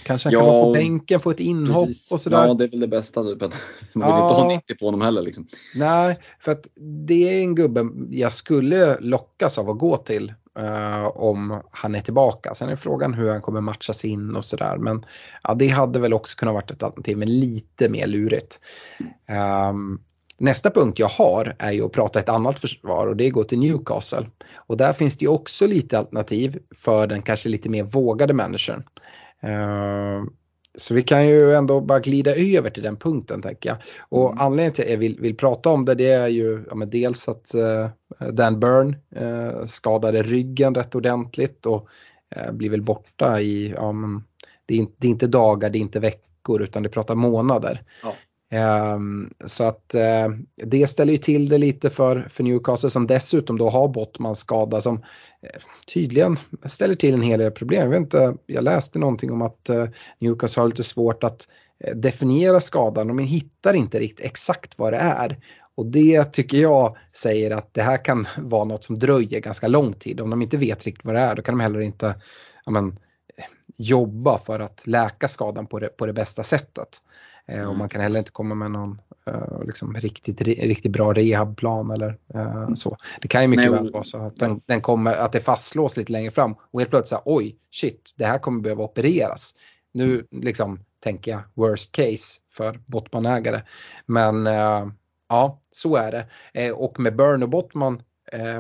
Kanske 0.04 0.28
han 0.30 0.34
ja, 0.34 0.40
kan 0.40 0.48
vara 0.48 0.64
på 0.64 0.72
bänken, 0.72 1.20
få 1.20 1.32
ett 1.32 1.40
inhopp 1.40 1.88
precis. 1.88 2.12
och 2.12 2.22
sådär. 2.22 2.48
Ja, 2.48 2.54
det 2.54 2.64
är 2.64 2.68
väl 2.68 2.80
det 2.80 2.88
bästa. 2.88 3.24
Typ, 3.24 3.42
att 3.42 3.54
man 3.94 4.08
vill 4.08 4.20
ja, 4.20 4.30
inte 4.30 4.42
ha 4.42 4.48
90 4.48 4.76
på 4.76 4.86
honom 4.86 5.02
heller. 5.02 5.22
Liksom. 5.22 5.48
Nej, 5.76 6.20
för 6.40 6.52
att 6.52 6.68
det 7.08 7.30
är 7.30 7.42
en 7.42 7.56
gubbe 7.56 7.90
jag 8.10 8.34
skulle 8.34 9.00
lockas 9.00 9.58
av 9.58 9.70
att 9.70 9.78
gå 9.78 9.98
till 9.98 10.34
uh, 10.60 11.08
om 11.08 11.62
han 11.72 11.96
är 11.96 12.02
tillbaka. 12.02 12.54
Sen 12.56 12.70
är 12.70 12.76
frågan 12.76 13.14
hur 13.14 13.30
han 13.30 13.42
kommer 13.42 13.62
matchas 13.62 14.06
in 14.06 14.36
och 14.36 14.46
sådär. 14.46 14.78
Men 14.78 15.06
ja, 15.44 15.54
det 15.54 15.68
hade 15.68 16.00
väl 16.00 16.14
också 16.14 16.38
kunnat 16.38 16.54
varit 16.54 16.72
ett 16.72 16.84
alternativ, 16.84 17.18
men 17.18 17.40
lite 17.40 17.90
mer 17.90 18.08
lurigt. 18.08 18.60
Um, 19.70 20.02
Nästa 20.42 20.72
punkt 20.72 21.00
jag 21.00 21.08
har 21.08 21.56
är 21.60 21.72
ju 21.72 21.86
att 21.86 21.92
prata 21.92 22.20
ett 22.20 22.30
annat 22.30 22.60
försvar 22.60 23.08
och 23.08 23.16
det 23.16 23.30
går 23.30 23.44
till 23.44 23.60
Newcastle. 23.60 24.26
Och 24.56 24.78
där 24.78 24.94
finns 24.94 25.18
det 25.18 25.26
ju 25.26 25.32
också 25.32 25.68
lite 25.68 25.98
alternativ 25.98 26.60
för 26.76 27.08
den 27.08 27.22
kanske 27.22 27.50
lite 27.50 27.70
mer 27.70 27.84
vågade 27.84 28.34
människan. 28.34 28.84
Uh, 29.44 30.24
så 30.78 30.94
vi 30.94 31.04
kan 31.04 31.28
ju 31.28 31.54
ändå 31.54 31.82
bara 31.82 32.00
glida 32.00 32.36
över 32.36 32.70
till 32.70 32.84
den 32.84 32.98
punkten 32.98 33.42
tänker 33.42 33.70
jag. 33.70 33.78
Och 34.10 34.32
mm. 34.32 34.42
anledningen 34.42 34.74
till 34.74 34.84
att 34.84 34.90
jag 34.90 34.98
vill, 34.98 35.20
vill 35.20 35.38
prata 35.38 35.70
om 35.70 35.86
det, 35.86 35.96
det 35.96 36.12
är 36.12 36.28
ju 36.28 36.64
ja, 36.70 36.86
dels 36.86 37.30
att 37.30 37.52
uh, 37.56 38.32
Dan 38.32 38.60
Burn 38.60 38.96
uh, 39.22 39.66
skadade 39.66 40.24
ryggen 40.24 40.76
rätt 40.76 40.96
ordentligt 40.96 41.66
och 41.66 41.88
blir 42.52 42.70
väl 42.70 42.82
borta 42.82 43.42
i, 43.42 43.74
ja, 43.78 43.92
men, 43.92 44.24
det, 44.66 44.74
är 44.74 44.78
inte, 44.78 44.94
det 44.98 45.08
är 45.08 45.12
inte 45.12 45.28
dagar, 45.28 45.70
det 45.70 45.78
är 45.78 45.82
inte 45.82 46.00
veckor 46.00 46.62
utan 46.62 46.84
det 46.84 46.90
pratar 46.90 47.16
månader. 47.16 47.84
Ja. 48.04 48.16
Ehm, 48.54 49.34
så 49.46 49.64
att 49.64 49.96
eh, 49.96 50.28
det 50.56 50.88
ställer 50.88 51.12
ju 51.14 51.18
till 51.18 51.50
det 51.50 51.58
lite 51.58 51.90
för, 51.90 52.28
för 52.32 52.44
Newcastle 52.44 52.90
som 52.90 53.08
dessutom 53.08 53.58
då 53.58 53.70
har 53.70 53.88
Bottmans 53.88 54.40
skada 54.40 54.82
som 54.82 54.96
eh, 55.42 55.62
tydligen 55.94 56.38
ställer 56.66 56.96
till 56.96 57.14
en 57.14 57.22
hel 57.22 57.40
del 57.40 57.52
problem. 57.52 57.82
Jag, 57.82 57.90
vet 57.90 58.00
inte, 58.00 58.36
jag 58.46 58.64
läste 58.64 59.00
någonting 59.00 59.32
om 59.32 59.42
att 59.42 59.70
eh, 59.70 59.86
Newcastle 60.20 60.62
har 60.62 60.68
lite 60.68 60.84
svårt 60.84 61.24
att 61.24 61.48
definiera 61.96 62.62
skadan 62.62 63.10
och 63.10 63.16
man 63.16 63.26
hittar 63.26 63.74
inte 63.74 64.00
riktigt 64.00 64.26
exakt 64.26 64.80
vad 64.80 64.94
det 64.94 65.00
är. 65.00 65.40
Och 65.76 65.86
det 65.86 66.24
tycker 66.24 66.58
jag 66.58 66.98
säger 67.14 67.52
att 67.52 67.74
det 67.74 67.82
här 67.82 68.06
kan 68.06 68.28
vara 68.38 68.66
något 68.66 68.84
som 68.84 69.00
dröjer 69.00 69.40
ganska 69.40 69.68
lång 69.68 69.94
tid. 69.94 70.22
Om 70.22 70.30
de 70.30 70.42
inte 70.42 70.58
vet 70.58 70.86
riktigt 70.86 71.06
vad 71.06 71.16
det 71.16 71.22
är 71.22 71.36
då 71.36 71.42
kan 71.42 71.58
de 71.58 71.64
heller 71.64 71.80
inte 71.80 72.16
men, 72.66 73.00
jobba 73.78 74.38
för 74.38 74.60
att 74.60 74.88
läka 74.88 75.28
skadan 75.28 75.68
på 75.68 75.80
det, 75.80 75.88
på 75.88 76.06
det 76.06 76.14
bästa 76.14 76.44
sättet. 76.44 77.02
Mm. 77.48 77.70
Och 77.70 77.76
man 77.76 77.90
kan 77.90 78.02
heller 78.02 78.20
inte 78.20 78.32
komma 78.32 78.56
med 78.56 78.72
någon 78.72 79.02
uh, 79.28 79.66
liksom 79.66 79.94
riktigt, 79.94 80.42
riktigt 80.42 80.92
bra 80.92 81.14
rehabplan 81.14 81.92
eller 81.92 82.18
uh, 82.36 82.74
så. 82.74 82.98
Det 83.22 83.28
kan 83.28 83.42
ju 83.42 83.48
mycket 83.48 83.72
väl 83.72 83.92
vara 83.92 84.04
så 84.04 84.18
att, 84.18 84.40
den, 84.40 84.62
den, 84.66 84.82
kommer, 84.82 85.16
att 85.16 85.32
det 85.32 85.40
fastslås 85.40 85.98
lite 85.98 86.12
längre 86.12 86.32
fram 86.32 86.56
och 86.72 86.80
helt 86.80 86.90
plötsligt 86.90 87.20
så 87.20 87.22
oj 87.26 87.56
shit 87.72 88.14
det 88.16 88.26
här 88.26 88.38
kommer 88.38 88.62
behöva 88.62 88.84
opereras. 88.84 89.54
Nu 89.94 90.28
liksom 90.32 90.80
tänker 91.00 91.32
jag 91.32 91.42
worst 91.54 91.92
case 91.92 92.40
för 92.52 92.80
Bottmanägare. 92.86 93.62
Men 94.06 94.46
ja, 95.30 95.60
så 95.72 95.96
är 95.96 96.12
det. 96.12 96.72
och 96.72 97.00
med 97.00 97.16
Burn 97.16 97.44
och 97.44 97.50
Bottman 97.50 98.02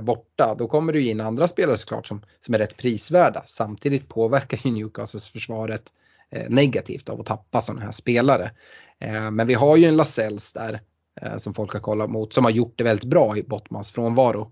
borta, 0.03 0.55
då 0.57 0.67
kommer 0.67 0.93
det 0.93 1.01
in 1.01 1.21
andra 1.21 1.47
spelare 1.47 1.77
såklart 1.77 2.07
som, 2.07 2.21
som 2.39 2.53
är 2.53 2.59
rätt 2.59 2.77
prisvärda. 2.77 3.43
Samtidigt 3.47 4.07
påverkar 4.07 4.59
ju 4.63 4.71
Newcastles 4.71 5.29
försvaret 5.29 5.91
Eh, 5.93 6.10
Eh, 6.35 6.49
negativt 6.49 7.09
av 7.09 7.19
att 7.19 7.25
tappa 7.25 7.61
sådana 7.61 7.81
här 7.85 7.91
spelare. 7.91 8.51
Eh, 8.99 9.31
men 9.31 9.47
vi 9.47 9.53
har 9.53 9.77
ju 9.77 9.85
en 9.85 9.97
Lasells 9.97 10.53
där 10.53 10.81
eh, 11.21 11.37
som 11.37 11.53
folk 11.53 11.73
har 11.73 11.79
kollat 11.79 12.09
mot 12.09 12.33
som 12.33 12.43
har 12.43 12.51
gjort 12.51 12.77
det 12.77 12.83
väldigt 12.83 13.09
bra 13.09 13.37
i 13.37 13.43
Bottmans 13.43 13.91
frånvaro. 13.91 14.51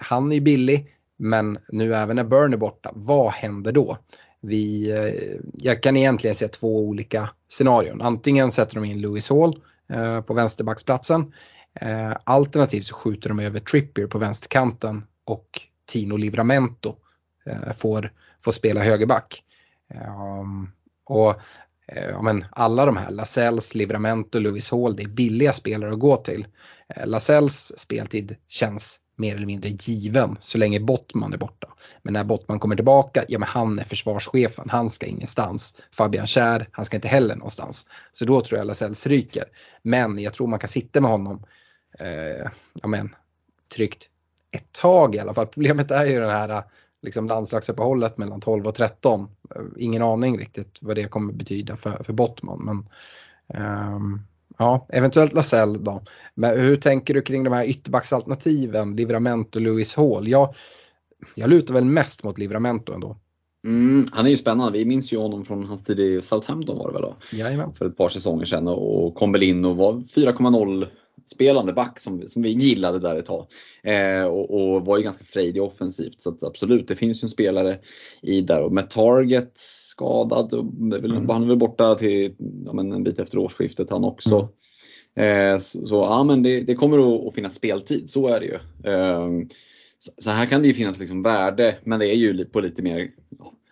Han 0.00 0.32
är 0.32 0.34
ju 0.34 0.40
billig 0.40 0.90
men 1.16 1.58
nu 1.68 1.94
även 1.94 2.16
när 2.16 2.24
Burn 2.24 2.52
är 2.52 2.56
borta, 2.56 2.90
vad 2.94 3.32
händer 3.32 3.72
då? 3.72 3.98
Vi, 4.40 4.92
jag 5.52 5.82
kan 5.82 5.96
egentligen 5.96 6.36
se 6.36 6.48
två 6.48 6.80
olika 6.80 7.30
scenarion. 7.48 8.02
Antingen 8.02 8.52
sätter 8.52 8.74
de 8.74 8.84
in 8.84 9.00
Lewis 9.00 9.30
Hall 9.30 9.60
på 10.26 10.34
vänsterbacksplatsen. 10.34 11.32
Alternativt 12.24 12.84
så 12.84 12.94
skjuter 12.94 13.28
de 13.28 13.38
över 13.38 13.60
Trippier 13.60 14.06
på 14.06 14.18
vänsterkanten 14.18 15.04
och 15.24 15.48
Tino 15.86 16.16
Livramento 16.16 16.96
får, 17.74 18.12
får 18.40 18.52
spela 18.52 18.80
högerback. 18.80 19.44
Ehm, 19.90 20.68
och 21.04 21.30
eh, 21.86 22.08
ja, 22.10 22.22
men 22.22 22.44
alla 22.50 22.86
de 22.86 22.96
här, 22.96 23.10
Lasells, 23.10 23.74
Livramento, 23.74 24.38
Lewis 24.38 24.70
Hall, 24.70 24.96
det 24.96 25.02
är 25.02 25.08
billiga 25.08 25.52
spelare 25.52 25.92
att 25.92 25.98
gå 25.98 26.16
till. 26.16 26.46
Eh, 26.88 27.06
Lasells 27.06 27.72
speltid 27.76 28.36
känns 28.48 29.00
mer 29.16 29.36
eller 29.36 29.46
mindre 29.46 29.68
given 29.68 30.36
så 30.40 30.58
länge 30.58 30.80
Bottman 30.80 31.32
är 31.32 31.36
borta. 31.36 31.68
Men 32.02 32.12
när 32.12 32.24
Bottman 32.24 32.58
kommer 32.58 32.76
tillbaka, 32.76 33.24
ja 33.28 33.38
men 33.38 33.48
han 33.48 33.78
är 33.78 33.84
försvarschefen, 33.84 34.70
han 34.70 34.90
ska 34.90 35.06
ingenstans. 35.06 35.74
Fabian 35.92 36.26
Kär, 36.26 36.68
han 36.72 36.84
ska 36.84 36.96
inte 36.96 37.08
heller 37.08 37.36
någonstans. 37.36 37.86
Så 38.12 38.24
då 38.24 38.40
tror 38.40 38.58
jag 38.58 38.66
Lasells 38.66 39.06
ryker. 39.06 39.44
Men 39.82 40.18
jag 40.18 40.34
tror 40.34 40.46
man 40.46 40.58
kan 40.58 40.68
sitta 40.68 41.00
med 41.00 41.10
honom, 41.10 41.44
eh, 41.98 42.50
ja 42.82 42.88
men, 42.88 43.14
tryggt 43.74 44.08
ett 44.50 44.72
tag 44.72 45.14
i 45.14 45.18
alla 45.18 45.34
fall. 45.34 45.46
Problemet 45.46 45.90
är 45.90 46.04
ju 46.04 46.20
den 46.20 46.30
här 46.30 46.64
liksom 47.04 47.28
landslagsuppehållet 47.28 48.18
mellan 48.18 48.40
12 48.40 48.66
och 48.66 48.74
13. 48.74 49.28
Ingen 49.76 50.02
aning 50.02 50.38
riktigt 50.38 50.78
vad 50.80 50.96
det 50.96 51.04
kommer 51.04 51.32
betyda 51.32 51.76
för, 51.76 52.04
för 52.04 52.12
Bottman. 52.12 52.64
Men, 52.64 52.86
um, 53.94 54.20
ja, 54.58 54.86
eventuellt 54.88 55.32
Lasell 55.32 55.84
då. 55.84 56.02
Men 56.34 56.60
hur 56.60 56.76
tänker 56.76 57.14
du 57.14 57.22
kring 57.22 57.44
de 57.44 57.52
här 57.52 57.64
ytterbacksalternativen, 57.64 58.96
Livramento 58.96 59.58
och 59.58 59.62
Lewis 59.62 59.94
Hall? 59.96 60.28
Jag, 60.28 60.54
jag 61.34 61.50
lutar 61.50 61.74
väl 61.74 61.84
mest 61.84 62.22
mot 62.22 62.38
Livramento 62.38 62.92
ändå. 62.92 63.16
Mm, 63.64 64.04
han 64.12 64.26
är 64.26 64.30
ju 64.30 64.36
spännande. 64.36 64.78
Vi 64.78 64.84
minns 64.84 65.12
ju 65.12 65.18
honom 65.18 65.44
från 65.44 65.64
hans 65.64 65.84
tid 65.84 66.00
i 66.00 66.22
Southampton 66.22 66.78
var 66.78 66.86
det 66.86 66.92
väl 66.92 67.02
då? 67.02 67.16
Jajamän. 67.32 67.72
För 67.72 67.86
ett 67.86 67.96
par 67.96 68.08
säsonger 68.08 68.44
sedan 68.44 68.68
och 68.68 69.14
kom 69.14 69.32
väl 69.32 69.42
in 69.42 69.64
och 69.64 69.76
var 69.76 69.92
4,0 69.92 70.86
spelande 71.24 71.72
back 71.72 72.00
som, 72.00 72.28
som 72.28 72.42
vi 72.42 72.50
gillade 72.50 72.98
där 72.98 73.16
ett 73.16 73.26
tag. 73.26 73.46
Eh, 73.82 74.24
och, 74.24 74.50
och, 74.50 74.86
var 74.86 74.96
ju 74.96 75.02
ganska 75.02 75.24
frejdig 75.24 75.62
offensivt. 75.62 76.20
Så 76.20 76.36
absolut, 76.42 76.88
det 76.88 76.96
finns 76.96 77.22
ju 77.22 77.26
en 77.26 77.30
spelare 77.30 77.78
i 78.22 78.40
där. 78.40 78.62
Och 78.62 78.72
med 78.72 78.90
Target 78.90 79.52
skadad, 79.54 80.50
väl, 80.90 81.10
mm. 81.10 81.28
han 81.28 81.42
är 81.42 81.46
väl 81.46 81.56
borta 81.56 81.94
till 81.94 82.34
ja, 82.66 82.72
men 82.72 82.92
en 82.92 83.04
bit 83.04 83.18
efter 83.18 83.38
årsskiftet 83.38 83.90
han 83.90 84.04
också. 84.04 84.48
Mm. 85.14 85.54
Eh, 85.54 85.58
så, 85.58 85.86
så, 85.86 85.94
ja, 85.94 86.24
men 86.24 86.42
det, 86.42 86.60
det 86.60 86.74
kommer 86.74 86.98
att, 86.98 87.26
att, 87.26 87.34
finnas 87.34 87.54
speltid, 87.54 88.08
så 88.08 88.28
är 88.28 88.40
det 88.40 88.46
ju. 88.46 88.58
Eh, 88.92 89.28
så, 89.98 90.12
så, 90.16 90.30
här 90.30 90.46
kan 90.46 90.62
det 90.62 90.68
ju 90.68 90.74
finnas 90.74 91.00
liksom 91.00 91.22
värde, 91.22 91.78
men 91.84 92.00
det 92.00 92.06
är 92.06 92.16
ju 92.16 92.44
på 92.44 92.60
lite 92.60 92.82
mer 92.82 93.10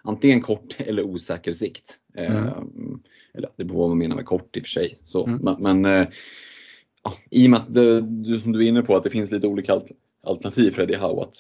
antingen 0.03 0.41
kort 0.41 0.77
eller 0.79 1.03
osäker 1.03 1.53
sikt. 1.53 1.99
Eh, 2.17 2.37
mm. 2.37 3.01
Eller 3.35 3.49
det 3.57 3.65
beror 3.65 3.75
på 3.75 3.81
vad 3.81 3.89
man 3.89 3.99
menar 3.99 4.17
med 4.17 4.25
kort 4.25 4.57
i 4.57 4.61
och 4.61 4.65
för 4.65 4.71
sig. 4.71 4.99
Så, 5.05 5.27
mm. 5.27 5.41
Men, 5.43 5.81
men 5.81 6.01
eh, 6.01 6.09
ja, 7.05 7.15
i 7.31 7.47
och 7.47 7.51
med 7.51 7.61
att 7.61 7.75
det, 7.75 8.01
du, 8.01 8.39
som 8.39 8.53
du 8.53 8.65
är 8.65 8.69
inne 8.69 8.83
på 8.83 8.97
att 8.97 9.05
det 9.05 9.11
finns 9.11 9.31
lite 9.31 9.47
olika 9.47 9.81
alternativ 10.23 10.71
för 10.71 10.83
Eddie 10.83 10.97
Howe 10.97 11.23
att 11.23 11.37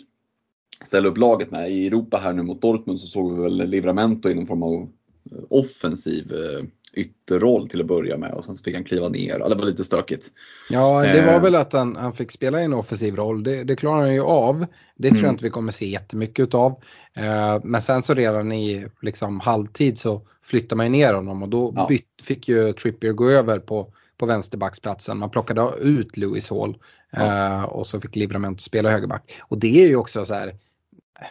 ställa 0.86 1.08
upp 1.08 1.18
laget 1.18 1.50
med. 1.50 1.70
I 1.70 1.86
Europa 1.86 2.18
här 2.18 2.32
nu 2.32 2.42
mot 2.42 2.62
Dortmund 2.62 3.00
så 3.00 3.06
såg 3.06 3.36
vi 3.36 3.42
väl 3.42 3.68
Livramento 3.68 4.28
i 4.28 4.34
någon 4.34 4.46
form 4.46 4.62
av 4.62 4.72
eh, 4.72 5.38
offensiv 5.50 6.32
eh, 6.32 6.64
ytterroll 6.94 7.68
till 7.68 7.80
att 7.80 7.86
börja 7.86 8.16
med 8.18 8.32
och 8.32 8.44
sen 8.44 8.56
fick 8.56 8.74
han 8.74 8.84
kliva 8.84 9.08
ner. 9.08 9.38
Det 9.38 9.54
var 9.54 9.66
lite 9.66 9.84
stökigt. 9.84 10.30
Ja, 10.70 11.02
det 11.02 11.22
var 11.22 11.34
eh. 11.34 11.42
väl 11.42 11.54
att 11.54 11.72
han, 11.72 11.96
han 11.96 12.12
fick 12.12 12.30
spela 12.30 12.60
i 12.60 12.64
en 12.64 12.72
offensiv 12.72 13.16
roll. 13.16 13.42
Det, 13.42 13.64
det 13.64 13.76
klarar 13.76 14.00
han 14.00 14.14
ju 14.14 14.22
av. 14.22 14.66
Det 14.96 15.08
tror 15.08 15.18
jag 15.18 15.24
mm. 15.24 15.34
inte 15.34 15.44
vi 15.44 15.50
kommer 15.50 15.72
se 15.72 15.86
jättemycket 15.86 16.42
utav. 16.42 16.82
Men 17.62 17.82
sen 17.82 18.02
så 18.02 18.14
redan 18.14 18.52
i 18.52 18.86
liksom 19.02 19.40
halvtid 19.40 19.98
så 19.98 20.22
flyttar 20.42 20.76
man 20.76 20.92
ner 20.92 21.14
honom 21.14 21.42
och 21.42 21.48
då 21.48 21.72
ja. 21.76 21.86
bytt, 21.88 22.08
fick 22.22 22.48
ju 22.48 22.72
Trippier 22.72 23.12
gå 23.12 23.30
över 23.30 23.58
på 23.58 23.92
på 24.16 24.26
vänsterbacksplatsen. 24.26 25.18
Man 25.18 25.30
plockade 25.30 25.72
ut 25.80 26.16
Lewis 26.16 26.50
Hall 26.50 26.78
ja. 27.10 27.56
Eh, 27.56 27.62
och 27.62 27.86
så 27.86 28.00
fick 28.00 28.16
Livramento 28.16 28.62
spela 28.62 28.90
högerback. 28.90 29.32
Och 29.40 29.58
det 29.58 29.84
är 29.84 29.88
ju 29.88 29.96
också 29.96 30.24
så 30.24 30.34
här, 30.34 30.54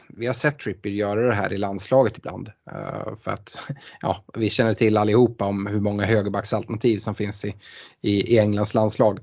vi 0.08 0.28
har 0.28 0.34
sett 0.34 0.60
Trippier 0.60 0.94
göra 0.94 1.28
det 1.28 1.36
här 1.36 1.54
i 1.54 1.58
landslaget 1.58 2.18
ibland. 2.18 2.50
Uh, 2.72 3.16
för 3.18 3.32
att 3.32 3.70
ja, 4.02 4.24
vi 4.34 4.50
känner 4.50 4.74
till 4.74 4.98
allihopa 4.98 5.46
om 5.46 5.68
hur 5.68 5.80
många 5.80 6.06
högerbacksalternativ 6.06 6.98
som 6.98 7.16
finns 7.16 7.46
i, 7.46 7.56
i, 8.02 8.40
Englands 8.40 8.74
landslag. 8.74 9.20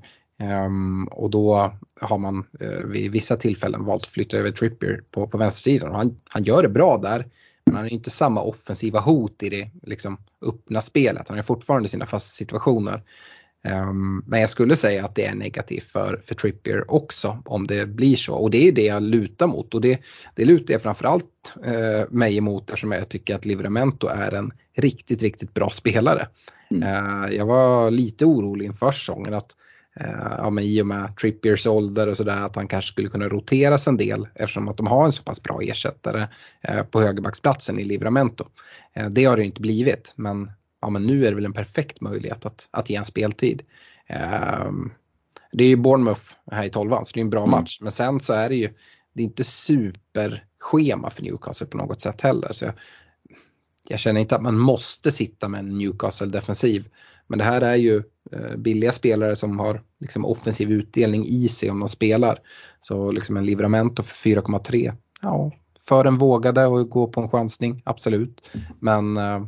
Um, 0.67 1.05
och 1.05 1.31
då 1.31 1.73
har 2.01 2.19
man 2.19 2.47
uh, 2.63 2.87
vid 2.87 3.13
vissa 3.13 3.37
tillfällen 3.37 3.85
valt 3.85 4.03
att 4.03 4.09
flytta 4.09 4.37
över 4.37 4.51
Trippier 4.51 5.03
på, 5.11 5.27
på 5.27 5.39
vänstersidan. 5.39 5.95
Han, 5.95 6.21
han 6.29 6.45
gör 6.45 6.63
det 6.63 6.69
bra 6.69 6.99
där. 6.99 7.27
Men 7.65 7.75
han 7.75 7.85
har 7.85 7.93
inte 7.93 8.11
samma 8.11 8.41
offensiva 8.41 9.01
hot 9.01 9.43
i 9.43 9.49
det 9.49 9.71
liksom, 9.83 10.19
öppna 10.47 10.83
spelet. 10.83 11.29
Han 11.29 11.39
har 11.39 11.45
fortfarande 11.45 11.89
sina 11.89 12.07
fasta 12.07 12.35
situationer. 12.35 13.03
Um, 13.65 14.25
men 14.27 14.41
jag 14.41 14.49
skulle 14.49 14.77
säga 14.77 15.05
att 15.05 15.15
det 15.15 15.27
är 15.27 15.35
negativt 15.35 15.91
för, 15.91 16.21
för 16.25 16.35
Trippier 16.35 16.91
också 16.91 17.43
om 17.45 17.67
det 17.67 17.89
blir 17.89 18.17
så 18.17 18.35
och 18.35 18.51
det 18.51 18.69
är 18.69 18.73
det 18.73 18.85
jag 18.85 19.03
lutar 19.03 19.47
mot 19.47 19.75
och 19.75 19.81
det, 19.81 20.01
det 20.35 20.45
lutar 20.45 20.75
jag 20.75 20.83
framförallt 20.83 21.55
uh, 21.57 22.11
mig 22.11 22.37
emot 22.37 22.71
eftersom 22.71 22.93
jag 22.93 23.09
tycker 23.09 23.35
att 23.35 23.45
Livramento 23.45 24.07
är 24.07 24.33
en 24.33 24.53
riktigt, 24.77 25.23
riktigt 25.23 25.55
bra 25.55 25.71
spelare. 25.71 26.29
Mm. 26.71 26.83
Uh, 26.83 27.35
jag 27.35 27.47
var 27.47 27.91
lite 27.91 28.25
orolig 28.25 28.67
inför 28.67 28.93
säsongen 28.93 29.35
att 29.35 29.57
uh, 30.01 30.37
ja, 30.39 30.51
men 30.51 30.65
i 30.65 30.83
och 30.83 30.87
med 30.87 31.17
Trippiers 31.17 31.67
ålder 31.67 32.09
och 32.09 32.17
sådär 32.17 32.45
att 32.45 32.57
han 32.57 32.69
kanske 32.69 32.93
skulle 32.93 33.09
kunna 33.09 33.29
roteras 33.29 33.89
en 33.89 33.97
del 33.97 34.29
eftersom 34.35 34.69
att 34.69 34.77
de 34.77 34.87
har 34.87 35.05
en 35.05 35.13
så 35.13 35.23
pass 35.23 35.43
bra 35.43 35.61
ersättare 35.63 36.29
uh, 36.71 36.83
på 36.83 37.01
högerbacksplatsen 37.01 37.79
i 37.79 37.85
Livramento. 37.85 38.45
det 39.11 39.25
har 39.25 39.37
det 39.37 39.45
inte 39.45 39.61
blivit 39.61 40.13
men 40.17 40.51
ja 40.81 40.91
men 40.91 41.07
nu 41.07 41.27
är 41.27 41.31
det 41.31 41.35
väl 41.35 41.45
en 41.45 41.53
perfekt 41.53 42.01
möjlighet 42.01 42.47
att, 42.47 42.69
att 42.71 42.91
ge 42.91 42.97
en 42.97 43.05
speltid. 43.05 43.63
Um, 44.67 44.93
det 45.53 45.65
är 45.65 45.69
ju 45.69 45.77
Bournemouth 45.77 46.23
här 46.51 46.65
i 46.65 46.71
tolvan 46.71 47.07
så 47.07 47.13
det 47.15 47.21
är 47.21 47.25
en 47.25 47.31
bra 47.31 47.43
mm. 47.43 47.51
match. 47.51 47.79
Men 47.81 47.93
sen 47.93 48.21
så 48.21 48.33
är 48.33 48.49
det 48.49 48.57
ju, 48.57 48.69
det 49.13 49.23
är 49.23 49.25
inte 49.25 49.45
superschema 49.45 51.11
för 51.11 51.23
Newcastle 51.23 51.67
på 51.67 51.77
något 51.77 52.01
sätt 52.01 52.21
heller. 52.21 52.53
Så 52.53 52.65
jag, 52.65 52.75
jag 53.89 54.01
känner 54.01 54.21
inte 54.21 54.37
att 54.37 54.43
man 54.43 54.59
måste 54.59 55.13
sitta 55.13 55.49
med 55.49 55.61
en 55.61 55.79
Newcastle 55.79 56.27
defensiv. 56.27 56.89
Men 57.27 57.39
det 57.39 57.45
här 57.45 57.61
är 57.61 57.77
ju 57.77 58.03
eh, 58.33 58.57
billiga 58.57 58.93
spelare 58.93 59.37
som 59.37 59.59
har 59.59 59.83
liksom 60.01 60.25
offensiv 60.25 60.71
utdelning 60.71 61.25
i 61.27 61.49
sig 61.49 61.71
om 61.71 61.81
de 61.81 61.89
spelar. 61.89 62.39
Så 62.81 63.13
liksom 63.13 63.37
en 63.37 63.47
Livramento 63.47 64.03
för 64.03 64.31
4,3. 64.31 64.93
Ja, 65.23 65.53
för 65.89 66.05
en 66.05 66.17
vågade 66.17 66.67
och 66.67 66.91
gå 66.91 67.07
på 67.07 67.21
en 67.21 67.29
chansning, 67.29 67.83
absolut. 67.85 68.51
Men 68.81 69.17
eh, 69.17 69.47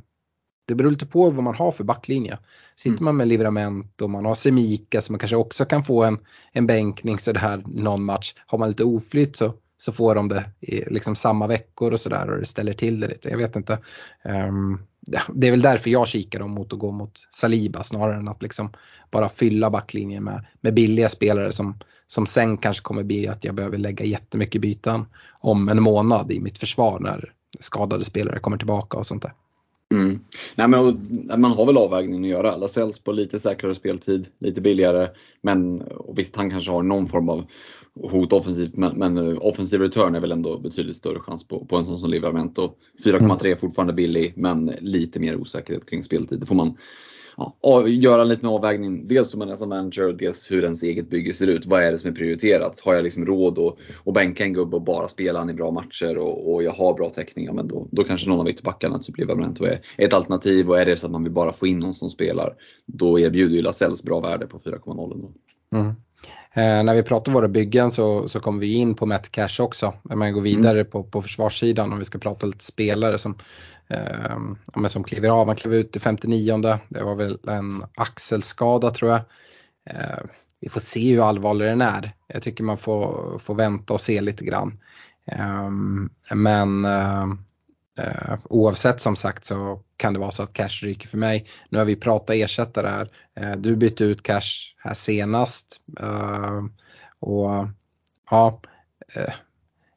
det 0.70 0.74
beror 0.74 0.90
lite 0.90 1.06
på 1.06 1.30
vad 1.30 1.44
man 1.44 1.54
har 1.54 1.72
för 1.72 1.84
backlinje. 1.84 2.38
Sitter 2.76 2.96
mm. 2.96 3.04
man 3.04 3.16
med 3.16 3.28
Livrament 3.28 4.00
och 4.00 4.10
man 4.10 4.24
har 4.24 4.34
Semika 4.34 5.00
som 5.00 5.12
man 5.12 5.18
kanske 5.18 5.36
också 5.36 5.64
kan 5.64 5.82
få 5.82 6.04
en, 6.04 6.18
en 6.52 6.66
bänkning 6.66 7.18
så 7.18 7.32
det 7.32 7.38
här 7.38 7.62
någon 7.66 8.04
match. 8.04 8.34
Har 8.46 8.58
man 8.58 8.68
lite 8.68 8.84
oflytt 8.84 9.36
så, 9.36 9.54
så 9.78 9.92
får 9.92 10.14
de 10.14 10.28
det 10.28 10.50
i 10.60 10.84
liksom 10.90 11.16
samma 11.16 11.46
veckor 11.46 11.92
och 11.92 12.00
sådär 12.00 12.30
och 12.30 12.38
det 12.38 12.46
ställer 12.46 12.72
till 12.72 13.00
det 13.00 13.08
lite. 13.08 13.28
Jag 13.28 13.38
vet 13.38 13.56
inte. 13.56 13.78
Um, 14.24 14.82
det 15.34 15.46
är 15.46 15.50
väl 15.50 15.60
därför 15.60 15.90
jag 15.90 16.08
kikar 16.08 16.38
dem 16.38 16.50
mot 16.50 16.72
att 16.72 16.78
gå 16.78 16.90
mot 16.90 17.12
Saliba 17.30 17.82
snarare 17.82 18.16
än 18.16 18.28
att 18.28 18.42
liksom 18.42 18.72
bara 19.10 19.28
fylla 19.28 19.70
backlinjen 19.70 20.24
med, 20.24 20.46
med 20.60 20.74
billiga 20.74 21.08
spelare 21.08 21.52
som, 21.52 21.78
som 22.06 22.26
sen 22.26 22.56
kanske 22.56 22.82
kommer 22.82 23.02
bli 23.02 23.28
att 23.28 23.44
jag 23.44 23.54
behöver 23.54 23.78
lägga 23.78 24.04
jättemycket 24.04 24.60
byten 24.60 25.06
om 25.40 25.68
en 25.68 25.82
månad 25.82 26.32
i 26.32 26.40
mitt 26.40 26.58
försvar 26.58 27.00
när 27.00 27.32
skadade 27.60 28.04
spelare 28.04 28.38
kommer 28.38 28.56
tillbaka 28.56 28.98
och 28.98 29.06
sånt 29.06 29.22
där. 29.22 29.32
Mm. 29.94 30.20
Nej, 30.54 30.68
men, 30.68 30.80
och, 30.80 30.94
man 31.38 31.52
har 31.52 31.66
väl 31.66 31.76
avvägningen 31.76 32.24
att 32.24 32.30
göra. 32.30 32.56
Lascelles 32.56 33.04
på 33.04 33.12
lite 33.12 33.40
säkrare 33.40 33.74
speltid, 33.74 34.26
lite 34.38 34.60
billigare. 34.60 35.08
Men 35.42 35.80
och 35.82 36.18
visst, 36.18 36.36
han 36.36 36.50
kanske 36.50 36.70
har 36.70 36.82
någon 36.82 37.08
form 37.08 37.28
av 37.28 37.44
hot 37.94 38.32
offensivt, 38.32 38.76
men, 38.76 38.98
men 38.98 39.18
eh, 39.18 39.38
offensiv 39.40 39.80
return 39.80 40.14
är 40.14 40.20
väl 40.20 40.32
ändå 40.32 40.58
betydligt 40.58 40.96
större 40.96 41.20
chans 41.20 41.48
på, 41.48 41.64
på 41.64 41.76
en 41.76 41.86
sån 41.86 42.00
som 42.00 42.10
Livramento. 42.10 42.72
4,3 43.04 43.46
är 43.46 43.56
fortfarande 43.56 43.92
billig, 43.92 44.32
men 44.36 44.72
lite 44.80 45.20
mer 45.20 45.36
osäkerhet 45.36 45.86
kring 45.86 46.02
speltid. 46.02 46.40
Det 46.40 46.46
får 46.46 46.54
man 46.54 46.76
ja, 47.62 47.88
göra 47.88 48.22
en 48.22 48.28
liten 48.28 48.48
avvägning. 48.48 49.08
Dels 49.08 49.34
hur 49.34 49.38
man 49.38 49.50
är 49.50 49.56
som 49.56 49.68
manager, 49.68 50.12
dels 50.18 50.50
hur 50.50 50.64
ens 50.64 50.82
eget 50.82 51.10
bygge 51.10 51.34
ser 51.34 51.46
ut. 51.46 51.66
Vad 51.66 51.82
är 51.82 51.92
det 51.92 51.98
som 51.98 52.10
är 52.10 52.14
prioriterat? 52.14 52.80
Har 52.80 52.94
jag 52.94 53.04
liksom 53.04 53.26
råd 53.26 53.58
att, 53.58 53.76
att 54.06 54.14
bänka 54.14 54.44
en 54.44 54.52
gubbe 54.52 54.76
och 54.76 54.82
bara 54.82 55.08
spela 55.08 55.38
han 55.38 55.50
i 55.50 55.54
bra 55.54 55.70
matcher 55.70 56.18
och, 56.18 56.54
och 56.54 56.62
jag 56.62 56.72
har 56.72 56.94
bra 56.94 57.08
täckning, 57.08 57.54
men 57.54 57.68
då, 57.68 57.88
då 57.90 58.04
kanske 58.04 58.28
någon 58.28 58.40
av 58.40 58.48
ytterbackarna, 58.48 58.98
typ 58.98 59.18
Livramento, 59.18 59.64
är 59.64 59.80
ett 59.98 60.14
alternativ. 60.14 60.68
Och 60.68 60.80
är 60.80 60.86
det 60.86 60.96
så 60.96 61.06
att 61.06 61.12
man 61.12 61.22
vill 61.22 61.32
bara 61.32 61.52
få 61.52 61.66
in 61.66 61.78
någon 61.78 61.94
som 61.94 62.10
spelar, 62.10 62.54
då 62.86 63.20
erbjuder 63.20 63.56
ju 63.56 63.62
Lasells 63.62 64.02
bra 64.02 64.20
värde 64.20 64.46
på 64.46 64.58
4,0. 64.58 65.32
Mm. 65.74 65.94
Eh, 66.54 66.82
när 66.82 66.94
vi 66.94 67.02
pratar 67.02 67.32
våra 67.32 67.48
byggen 67.48 67.90
så, 67.90 68.28
så 68.28 68.40
kommer 68.40 68.60
vi 68.60 68.74
in 68.74 68.94
på 68.94 69.06
Matt 69.06 69.30
Cash 69.30 69.60
också. 69.60 69.94
När 70.02 70.16
man 70.16 70.32
går 70.32 70.40
vidare 70.40 70.80
mm. 70.80 70.90
på, 70.90 71.04
på 71.04 71.22
försvarssidan 71.22 71.92
om 71.92 71.98
vi 71.98 72.04
ska 72.04 72.18
prata 72.18 72.46
lite 72.46 72.64
spelare 72.64 73.18
som, 73.18 73.38
eh, 73.88 74.86
som 74.88 75.04
kliver 75.04 75.28
av. 75.28 75.46
Han 75.46 75.56
klev 75.56 75.74
ut 75.74 75.96
i 75.96 76.00
59 76.00 76.78
Det 76.88 77.02
var 77.02 77.14
väl 77.14 77.38
en 77.48 77.84
axelskada 77.94 78.90
tror 78.90 79.10
jag. 79.10 79.20
Eh, 79.90 80.18
vi 80.60 80.68
får 80.68 80.80
se 80.80 81.14
hur 81.14 81.28
allvarlig 81.28 81.68
den 81.68 81.80
är. 81.80 82.12
Jag 82.26 82.42
tycker 82.42 82.64
man 82.64 82.78
får, 82.78 83.38
får 83.38 83.54
vänta 83.54 83.94
och 83.94 84.00
se 84.00 84.20
lite 84.20 84.44
grann. 84.44 84.78
Eh, 85.26 85.70
men 86.34 86.84
eh, 86.84 87.26
Uh, 88.00 88.38
oavsett 88.44 89.00
som 89.00 89.16
sagt 89.16 89.44
så 89.44 89.80
kan 90.00 90.12
det 90.12 90.18
vara 90.18 90.30
så 90.30 90.42
att 90.42 90.52
Cash 90.52 90.82
ryker 90.82 91.08
för 91.08 91.18
mig. 91.18 91.46
Nu 91.68 91.78
har 91.78 91.84
vi 91.84 91.96
pratat 91.96 92.36
ersättare 92.36 92.88
här. 92.88 93.10
Uh, 93.40 93.60
du 93.60 93.76
bytte 93.76 94.04
ut 94.04 94.22
Cash 94.22 94.74
här 94.78 94.94
senast. 94.94 95.80
Uh, 96.00 96.64
och 97.20 97.68
ja, 98.30 98.60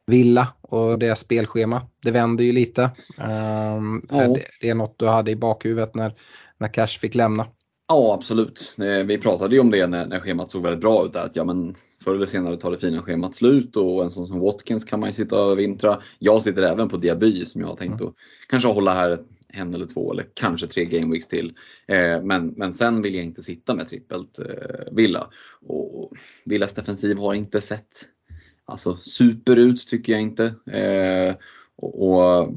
Villa 0.06 0.48
och 0.60 0.98
deras 0.98 1.20
spelschema, 1.20 1.82
det 2.02 2.10
vänder 2.10 2.44
ju 2.44 2.52
lite. 2.52 2.90
Oh. 3.18 3.92
Det, 4.08 4.44
det, 4.60 4.68
är 4.68 4.74
något 4.74 4.98
du 4.98 5.06
hade 5.06 5.30
i 5.30 5.36
bakhuvudet 5.36 5.94
när, 5.94 6.14
när 6.58 6.68
Cash 6.68 6.86
fick 6.86 7.14
lämna. 7.14 7.46
Ja 7.88 8.14
absolut. 8.14 8.74
Vi 9.06 9.18
pratade 9.18 9.54
ju 9.54 9.60
om 9.60 9.70
det 9.70 9.86
när, 9.86 10.06
när 10.06 10.20
schemat 10.20 10.50
såg 10.50 10.62
väldigt 10.62 10.80
bra 10.80 11.04
ut. 11.04 11.12
Där, 11.12 11.24
att 11.24 11.36
ja, 11.36 11.44
men 11.44 11.74
förr 12.04 12.14
eller 12.14 12.26
senare 12.26 12.56
tar 12.56 12.70
det 12.70 12.78
fina 12.78 13.02
schemat 13.02 13.34
slut 13.34 13.76
och 13.76 14.04
en 14.04 14.10
sån 14.10 14.26
som 14.26 14.40
Watkins 14.40 14.84
kan 14.84 15.00
man 15.00 15.08
ju 15.08 15.12
sitta 15.12 15.36
och 15.36 15.42
övervintra. 15.42 16.02
Jag 16.18 16.42
sitter 16.42 16.62
även 16.62 16.88
på 16.88 16.96
Diaby 16.96 17.44
som 17.44 17.60
jag 17.60 17.68
har 17.68 17.76
tänkt 17.76 18.00
mm. 18.00 18.08
att 18.08 18.14
kanske 18.48 18.68
hålla 18.68 18.94
här 18.94 19.18
en 19.54 19.74
eller 19.74 19.86
två 19.86 20.12
eller 20.12 20.26
kanske 20.34 20.66
tre 20.66 20.84
gameweeks 20.84 21.28
till. 21.28 21.54
Eh, 21.86 22.22
men, 22.22 22.46
men 22.46 22.74
sen 22.74 23.02
vill 23.02 23.14
jag 23.14 23.24
inte 23.24 23.42
sitta 23.42 23.74
med 23.74 23.88
trippelt 23.88 24.38
eh, 24.38 24.92
Villa. 24.92 25.30
Och 25.60 26.12
Villas 26.44 26.74
defensiv 26.74 27.18
har 27.18 27.34
inte 27.34 27.60
sett 27.60 28.06
alltså, 28.64 28.96
super 28.96 29.56
ut 29.56 29.86
tycker 29.86 30.12
jag 30.12 30.22
inte. 30.22 30.44
Eh, 30.72 31.34
och, 31.76 32.02
och 32.02 32.48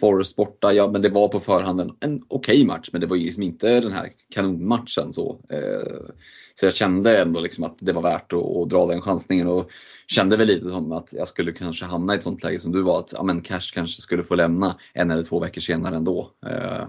Forest 0.00 0.36
borta, 0.36 0.72
ja 0.72 0.90
men 0.90 1.02
det 1.02 1.08
var 1.08 1.28
på 1.28 1.40
förhand 1.40 1.80
en, 1.80 1.92
en 2.00 2.22
okej 2.28 2.54
okay 2.54 2.66
match 2.66 2.88
men 2.92 3.00
det 3.00 3.06
var 3.06 3.16
ju 3.16 3.24
liksom 3.24 3.42
inte 3.42 3.80
den 3.80 3.92
här 3.92 4.12
kanonmatchen 4.30 5.12
så. 5.12 5.40
Eh, 5.50 6.14
så 6.54 6.66
jag 6.66 6.74
kände 6.74 7.18
ändå 7.18 7.40
liksom 7.40 7.64
att 7.64 7.76
det 7.80 7.92
var 7.92 8.02
värt 8.02 8.32
att, 8.32 8.56
att, 8.56 8.70
dra 8.70 8.86
den 8.86 9.02
chansningen 9.02 9.48
och 9.48 9.70
kände 10.06 10.36
väl 10.36 10.46
lite 10.46 10.68
som 10.68 10.92
att 10.92 11.12
jag 11.12 11.28
skulle 11.28 11.52
kanske 11.52 11.84
hamna 11.84 12.14
i 12.14 12.16
ett 12.16 12.22
sånt 12.22 12.44
läge 12.44 12.60
som 12.60 12.72
du 12.72 12.82
var 12.82 12.98
att 12.98 13.12
ja, 13.12 13.22
men 13.22 13.40
Cash 13.40 13.74
kanske 13.74 14.02
skulle 14.02 14.22
få 14.22 14.34
lämna 14.34 14.78
en 14.92 15.10
eller 15.10 15.24
två 15.24 15.40
veckor 15.40 15.60
senare 15.60 15.96
ändå. 15.96 16.30
Eh, 16.46 16.86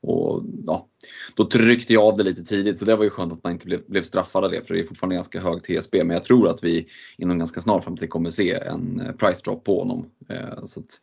och 0.00 0.44
ja, 0.66 0.88
Då 1.34 1.44
tryckte 1.44 1.92
jag 1.92 2.04
av 2.04 2.16
det 2.16 2.22
lite 2.22 2.44
tidigt 2.44 2.78
så 2.78 2.84
det 2.84 2.96
var 2.96 3.04
ju 3.04 3.10
skönt 3.10 3.32
att 3.32 3.44
man 3.44 3.52
inte 3.52 3.66
blev, 3.66 3.80
blev 3.88 4.02
straffad 4.02 4.44
av 4.44 4.50
det 4.50 4.66
för 4.66 4.74
det 4.74 4.80
är 4.80 4.84
fortfarande 4.84 5.14
ganska 5.14 5.40
hög 5.40 5.62
TSB 5.62 6.04
men 6.04 6.14
jag 6.14 6.24
tror 6.24 6.48
att 6.48 6.64
vi 6.64 6.88
inom 7.18 7.38
ganska 7.38 7.60
snar 7.60 7.80
framtid 7.80 8.10
kommer 8.10 8.30
se 8.30 8.54
en 8.54 9.00
eh, 9.00 9.12
price 9.12 9.40
drop 9.44 9.64
på 9.64 9.78
honom. 9.78 10.10
Eh, 10.28 10.64
så 10.64 10.80
att 10.80 11.00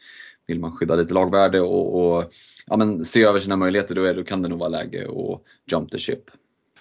vill 0.48 0.60
man 0.60 0.72
skydda 0.72 0.96
lite 0.96 1.14
lagvärde 1.14 1.62
och, 1.62 2.16
och 2.18 2.24
ja, 2.66 2.78
men 2.78 3.06
se 3.06 3.24
över 3.24 3.40
sina 3.40 3.56
möjligheter 3.56 3.96
då, 3.96 4.04
är, 4.04 4.16
då 4.16 4.24
kan 4.24 4.42
det 4.42 4.50
nog 4.50 4.60
vara 4.60 4.70
läge 4.70 5.08
att 5.08 5.42
jump 5.72 5.92
the 5.92 6.00
ship 6.00 6.30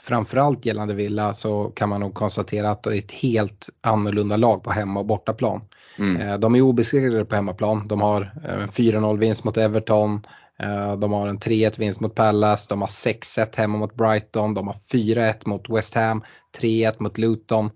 framförallt 0.04 0.66
gällande 0.66 0.94
Villa 0.94 1.34
så 1.34 1.64
kan 1.64 1.88
man 1.88 2.00
nog 2.00 2.14
konstatera 2.14 2.70
att 2.70 2.82
det 2.82 2.96
är 2.96 2.98
ett 2.98 3.12
helt 3.12 3.68
annorlunda 3.80 4.36
lag 4.36 4.62
på 4.62 4.70
hemma 4.70 5.00
och 5.00 5.06
bortaplan. 5.06 5.60
Mm. 5.98 6.20
Eh, 6.20 6.38
de 6.38 6.54
är 6.54 6.60
obesegrade 6.60 7.24
på 7.24 7.34
hemmaplan. 7.34 7.88
De 7.88 8.00
har 8.00 8.32
en 8.44 8.68
4-0 8.68 9.18
vinst 9.18 9.44
mot 9.44 9.56
Everton. 9.56 10.20
Eh, 10.58 10.96
de 10.96 11.12
har 11.12 11.28
en 11.28 11.38
3-1 11.38 11.78
vinst 11.78 12.00
mot 12.00 12.14
Palace. 12.14 12.66
De 12.68 12.80
har 12.80 12.88
6-1 12.88 13.56
hemma 13.56 13.78
mot 13.78 13.94
Brighton. 13.94 14.54
De 14.54 14.66
har 14.66 14.76
4-1 14.92 15.34
mot 15.46 15.70
West 15.70 15.94
Ham. 15.94 16.22
3-1 16.60 16.94
mot 16.98 17.18
Luton. 17.18 17.70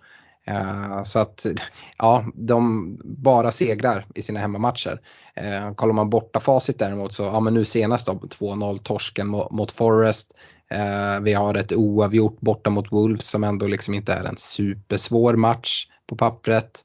Eh, 0.49 1.03
så 1.03 1.19
att 1.19 1.47
ja, 1.99 2.25
de 2.35 2.97
bara 3.05 3.53
segrar 3.53 4.07
i 4.15 4.23
sina 4.23 4.41
hemmamatcher. 4.41 5.01
Eh, 5.35 5.75
kollar 5.75 5.95
man 5.95 6.11
borta 6.11 6.41
facit 6.41 6.79
däremot 6.79 7.13
så, 7.13 7.23
ja 7.23 7.41
men 7.41 7.55
nu 7.55 7.65
senast 7.65 8.07
då 8.07 8.13
2-0 8.13 8.79
torsken 8.79 9.27
mot 9.29 9.73
Forest. 9.73 10.33
Eh, 10.71 11.21
vi 11.21 11.33
har 11.33 11.55
ett 11.55 11.73
oavgjort 11.73 12.41
borta 12.41 12.71
mot 12.71 12.93
Wolves 12.93 13.27
som 13.27 13.45
ändå 13.45 13.67
liksom 13.67 13.95
inte 13.95 14.13
är 14.13 14.25
en 14.25 14.37
supersvår 14.37 15.37
match 15.37 15.87
på 16.07 16.17
pappret. 16.17 16.85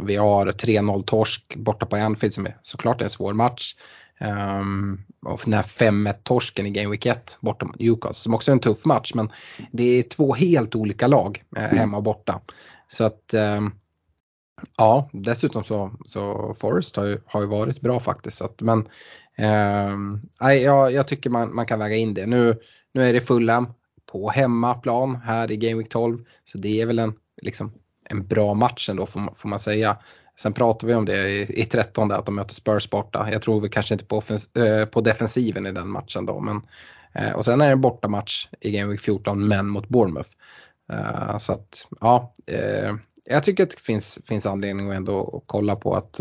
Vi 0.00 0.16
har 0.16 0.46
3-0 0.46 1.04
torsk 1.04 1.56
borta 1.56 1.86
på 1.86 1.96
Anfield 1.96 2.34
som 2.34 2.46
är 2.46 2.56
såklart 2.62 3.02
en 3.02 3.10
svår 3.10 3.32
match. 3.32 3.74
Um, 4.20 5.00
och 5.26 5.40
den 5.44 5.54
här 5.54 5.62
5-1 5.62 6.14
torsken 6.22 6.66
i 6.66 6.70
Game 6.70 6.90
Week 6.90 7.06
1 7.06 7.38
borta 7.40 7.66
mot 7.66 7.78
Newcastle 7.78 8.14
som 8.14 8.34
också 8.34 8.50
är 8.50 8.52
en 8.52 8.60
tuff 8.60 8.84
match 8.84 9.12
men 9.14 9.32
det 9.72 9.84
är 9.84 10.02
två 10.02 10.34
helt 10.34 10.74
olika 10.74 11.06
lag 11.06 11.44
eh, 11.56 11.62
hemma 11.62 11.96
och 11.96 12.02
borta. 12.02 12.40
Så 12.88 13.04
att 13.04 13.34
um, 13.34 13.72
ja 14.76 15.10
dessutom 15.12 15.64
så, 15.64 15.92
så 16.06 16.54
Forest 16.60 16.96
har 16.96 17.04
ju, 17.04 17.20
har 17.26 17.40
ju 17.40 17.46
varit 17.46 17.80
bra 17.80 18.00
faktiskt. 18.00 18.36
Så 18.36 18.44
att, 18.44 18.60
men 18.62 18.88
Um, 19.38 20.20
jag, 20.38 20.92
jag 20.92 21.08
tycker 21.08 21.30
man, 21.30 21.54
man 21.54 21.66
kan 21.66 21.78
väga 21.78 21.96
in 21.96 22.14
det. 22.14 22.26
Nu, 22.26 22.60
nu 22.92 23.02
är 23.02 23.12
det 23.12 23.20
Fulham 23.20 23.72
på 24.12 24.30
hemmaplan 24.30 25.16
här 25.16 25.50
i 25.50 25.56
Game 25.56 25.74
Week 25.74 25.88
12 25.88 26.24
så 26.44 26.58
det 26.58 26.80
är 26.80 26.86
väl 26.86 26.98
en, 26.98 27.14
liksom, 27.42 27.72
en 28.08 28.26
bra 28.26 28.54
match 28.54 28.88
ändå 28.88 29.06
får, 29.06 29.34
får 29.34 29.48
man 29.48 29.58
säga. 29.58 29.98
Sen 30.38 30.52
pratar 30.52 30.86
vi 30.86 30.94
om 30.94 31.04
det 31.04 31.28
i, 31.28 31.60
i 31.60 31.64
13 31.64 32.12
att 32.12 32.26
de 32.26 32.34
möter 32.34 32.54
Spurs 32.54 32.90
borta. 32.90 33.28
Jag 33.32 33.42
tror 33.42 33.60
vi 33.60 33.68
kanske 33.68 33.94
inte 33.94 34.04
på, 34.04 34.16
offens, 34.16 34.56
äh, 34.56 34.86
på 34.86 35.00
defensiven 35.00 35.66
i 35.66 35.72
den 35.72 35.88
matchen 35.88 36.26
då. 36.26 36.40
Men, 36.40 36.62
äh, 37.12 37.32
och 37.32 37.44
sen 37.44 37.60
är 37.60 37.66
det 37.66 37.72
en 37.72 37.80
bortamatch 37.80 38.48
i 38.60 38.70
Game 38.70 38.90
Week 38.90 39.00
14 39.00 39.48
men 39.48 39.68
mot 39.68 39.88
Bournemouth. 39.88 40.30
Uh, 40.92 41.38
så 41.38 41.52
att 41.52 41.86
ja, 42.00 42.32
jag 43.24 43.42
tycker 43.42 43.62
att 43.62 43.70
det 43.70 43.80
finns, 43.80 44.18
finns 44.24 44.46
anledning 44.46 44.90
att 44.90 44.96
ändå 44.96 45.42
kolla 45.46 45.76
på 45.76 45.94
att 45.94 46.20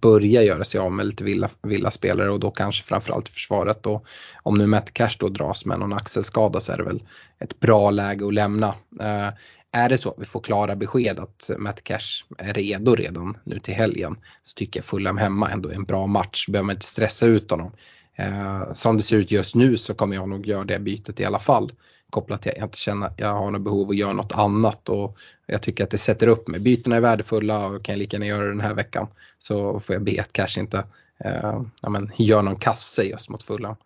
börja 0.00 0.42
göra 0.42 0.64
sig 0.64 0.80
av 0.80 0.92
med 0.92 1.06
lite 1.06 1.24
villa, 1.24 1.48
villa 1.62 1.90
spelare 1.90 2.30
och 2.30 2.40
då 2.40 2.50
kanske 2.50 2.84
framförallt 2.84 3.28
i 3.28 3.32
försvaret. 3.32 3.86
Och 3.86 4.06
om 4.42 4.54
nu 4.54 4.66
Matt 4.66 4.94
Cash 4.94 5.16
då 5.18 5.28
dras 5.28 5.64
med 5.64 5.78
någon 5.78 5.92
axelskada 5.92 6.60
så 6.60 6.72
är 6.72 6.76
det 6.76 6.84
väl 6.84 7.02
ett 7.38 7.60
bra 7.60 7.90
läge 7.90 8.26
att 8.26 8.34
lämna. 8.34 8.74
Eh, 9.00 9.28
är 9.72 9.88
det 9.88 9.98
så 9.98 10.08
att 10.08 10.18
vi 10.18 10.24
får 10.24 10.40
klara 10.40 10.76
besked 10.76 11.20
att 11.20 11.50
Matt 11.58 11.84
Cash 11.84 12.24
är 12.38 12.52
redo 12.52 12.94
redan 12.94 13.36
nu 13.44 13.58
till 13.58 13.74
helgen 13.74 14.16
så 14.42 14.54
tycker 14.54 14.80
jag 14.80 14.84
Fulham 14.84 15.18
hemma 15.18 15.50
ändå 15.50 15.68
är 15.68 15.74
en 15.74 15.84
bra 15.84 16.06
match. 16.06 16.46
Behöver 16.48 16.66
man 16.66 16.76
inte 16.76 16.86
stressa 16.86 17.26
ut 17.26 17.50
honom. 17.50 17.72
Eh, 18.16 18.72
som 18.72 18.96
det 18.96 19.02
ser 19.02 19.16
ut 19.16 19.30
just 19.30 19.54
nu 19.54 19.76
så 19.76 19.94
kommer 19.94 20.16
jag 20.16 20.28
nog 20.28 20.46
göra 20.46 20.64
det 20.64 20.78
bytet 20.78 21.20
i 21.20 21.24
alla 21.24 21.38
fall 21.38 21.72
kopplat 22.14 22.42
till 22.42 22.50
att 22.50 22.56
jag 22.56 22.66
inte 22.66 22.78
känner 22.78 23.06
att 23.06 23.20
jag 23.20 23.34
har 23.34 23.50
något 23.50 23.60
behov 23.60 23.90
att 23.90 23.96
göra 23.96 24.12
något 24.12 24.32
annat 24.32 24.88
och 24.88 25.18
jag 25.46 25.62
tycker 25.62 25.84
att 25.84 25.90
det 25.90 25.98
sätter 25.98 26.26
upp 26.26 26.48
mig. 26.48 26.60
Bytena 26.60 26.96
är 26.96 27.00
värdefulla 27.00 27.66
och 27.66 27.84
kan 27.84 27.92
jag 27.92 27.98
lika 27.98 28.16
gärna 28.16 28.26
göra 28.26 28.44
det 28.44 28.50
den 28.50 28.60
här 28.60 28.74
veckan. 28.74 29.06
Så 29.38 29.80
får 29.80 29.94
jag 29.94 30.02
be 30.04 30.20
att 30.20 30.32
Cash 30.32 30.58
inte 30.58 30.78
eh, 31.24 31.62
ja, 31.82 31.88
men, 31.88 32.10
gör 32.16 32.42
någon 32.42 32.56
kasse 32.56 33.02
just 33.02 33.28
mot 33.28 33.42
fulla. 33.42 33.76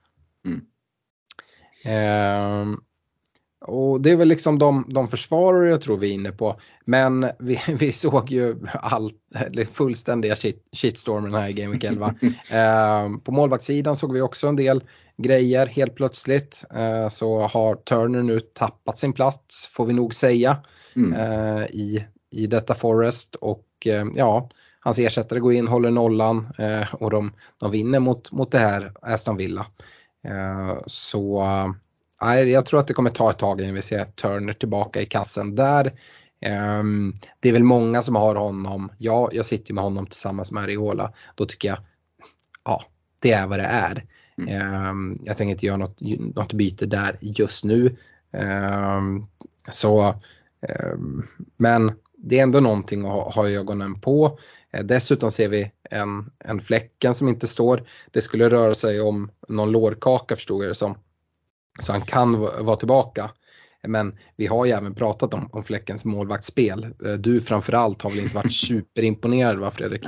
Mm. 0.45 0.61
Eh, 1.85 2.79
och 3.61 4.01
det 4.01 4.11
är 4.11 4.17
väl 4.17 4.29
liksom 4.29 4.59
de, 4.59 4.87
de 4.89 5.09
försvarare 5.09 5.71
jag 5.71 5.81
tror 5.81 5.97
vi 5.97 6.11
är 6.11 6.15
inne 6.15 6.33
på. 6.33 6.61
Men 6.85 7.27
vi, 7.39 7.61
vi 7.79 7.93
såg 7.93 8.31
ju 8.31 8.57
all, 8.75 9.13
fullständiga 9.73 10.37
shit, 10.37 10.69
shitstormen 10.73 11.35
här 11.35 11.49
i 11.49 11.53
Game 11.53 11.73
Week 11.73 11.85
11. 11.85 12.07
eh, 12.53 13.19
på 13.25 13.33
målvaktssidan 13.33 13.97
såg 13.97 14.13
vi 14.13 14.21
också 14.21 14.47
en 14.47 14.57
del 14.57 14.85
grejer 15.17 15.67
helt 15.67 15.95
plötsligt. 15.95 16.65
Eh, 16.75 17.09
så 17.09 17.41
har 17.41 17.75
Turner 17.75 18.23
nu 18.23 18.41
tappat 18.41 18.99
sin 18.99 19.13
plats 19.13 19.67
får 19.67 19.87
vi 19.87 19.93
nog 19.93 20.15
säga 20.15 20.57
mm. 20.97 21.13
eh, 21.13 21.67
i, 21.67 22.05
i 22.31 22.47
detta 22.47 22.75
Forest. 22.75 23.35
Och 23.35 23.67
eh, 23.87 24.05
ja, 24.15 24.51
hans 24.81 24.99
ersättare 24.99 25.41
går 25.41 25.53
in, 25.53 25.69
håller 25.69 25.91
nollan 25.91 26.49
eh, 26.59 26.95
och 26.95 27.11
de, 27.11 27.33
de 27.59 27.71
vinner 27.71 27.99
mot, 27.99 28.33
mot 28.33 28.51
det 28.51 28.59
här 28.59 28.93
Aston 29.03 29.37
Villa. 29.37 29.67
Eh, 30.25 30.79
så 30.87 31.45
Nej, 32.23 32.51
jag 32.51 32.67
tror 32.67 32.81
att 32.81 32.87
det 32.87 32.95
kommer 32.95 33.11
ta 33.11 33.31
ett 33.31 33.39
tag 33.39 33.61
innan 33.61 33.75
vi 33.75 33.83
ser 33.83 34.05
Turner 34.05 34.53
tillbaka 34.53 35.01
i 35.01 35.07
kassen 35.07 35.55
där. 35.55 35.93
Um, 36.81 37.15
det 37.41 37.49
är 37.49 37.53
väl 37.53 37.63
många 37.63 38.03
som 38.03 38.17
har 38.17 38.35
honom. 38.35 38.93
Ja, 38.99 39.29
jag 39.33 39.47
sitter 39.47 39.71
ju 39.71 39.75
med 39.75 39.85
honom 39.85 40.07
tillsammans 40.07 40.53
med 40.53 40.63
Ariola. 40.63 41.13
Då 41.35 41.47
tycker 41.47 41.69
jag, 41.69 41.79
ja, 42.65 42.83
det 43.19 43.33
är 43.33 43.47
vad 43.47 43.59
det 43.59 43.65
är. 43.65 44.05
Mm. 44.39 45.17
Jag 45.25 45.37
tänker 45.37 45.51
inte 45.51 45.67
göra 45.67 45.77
något, 45.77 46.01
något 46.35 46.53
byte 46.53 46.87
där 46.87 47.17
just 47.21 47.65
nu. 47.65 47.97
Så, 49.71 50.15
men 51.57 51.93
det 52.17 52.39
är 52.39 52.43
ändå 52.43 52.61
någonting 52.61 53.05
att 53.05 53.13
ha, 53.13 53.31
ha 53.31 53.49
ögonen 53.49 54.01
på. 54.01 54.39
Dessutom 54.85 55.31
ser 55.31 55.49
vi 55.49 55.73
en, 55.91 56.31
en 56.39 56.61
fläcken 56.61 57.15
som 57.15 57.29
inte 57.29 57.47
står. 57.47 57.85
Det 58.11 58.23
skulle 58.23 58.51
röra 58.51 58.75
sig 58.75 59.01
om 59.01 59.31
någon 59.49 59.71
lårkaka 59.71 60.37
förstod 60.37 60.63
jag 60.63 60.71
det 60.71 60.75
som. 60.75 60.95
Så 61.79 61.93
han 61.93 62.01
kan 62.01 62.41
vara 62.41 62.77
tillbaka. 62.77 63.31
Men 63.89 64.19
vi 64.37 64.47
har 64.47 64.67
ju 64.67 64.73
även 64.73 64.95
pratat 64.95 65.35
om, 65.35 65.49
om 65.53 65.65
Fläckens 65.65 66.05
målvaktsspel. 66.05 66.85
Eh, 66.85 67.13
du 67.13 67.41
framförallt 67.41 68.03
har 68.03 68.11
väl 68.11 68.19
inte 68.19 68.37
varit 68.37 68.53
superimponerad 68.67 69.59
va 69.59 69.71
Fredrik? 69.71 70.05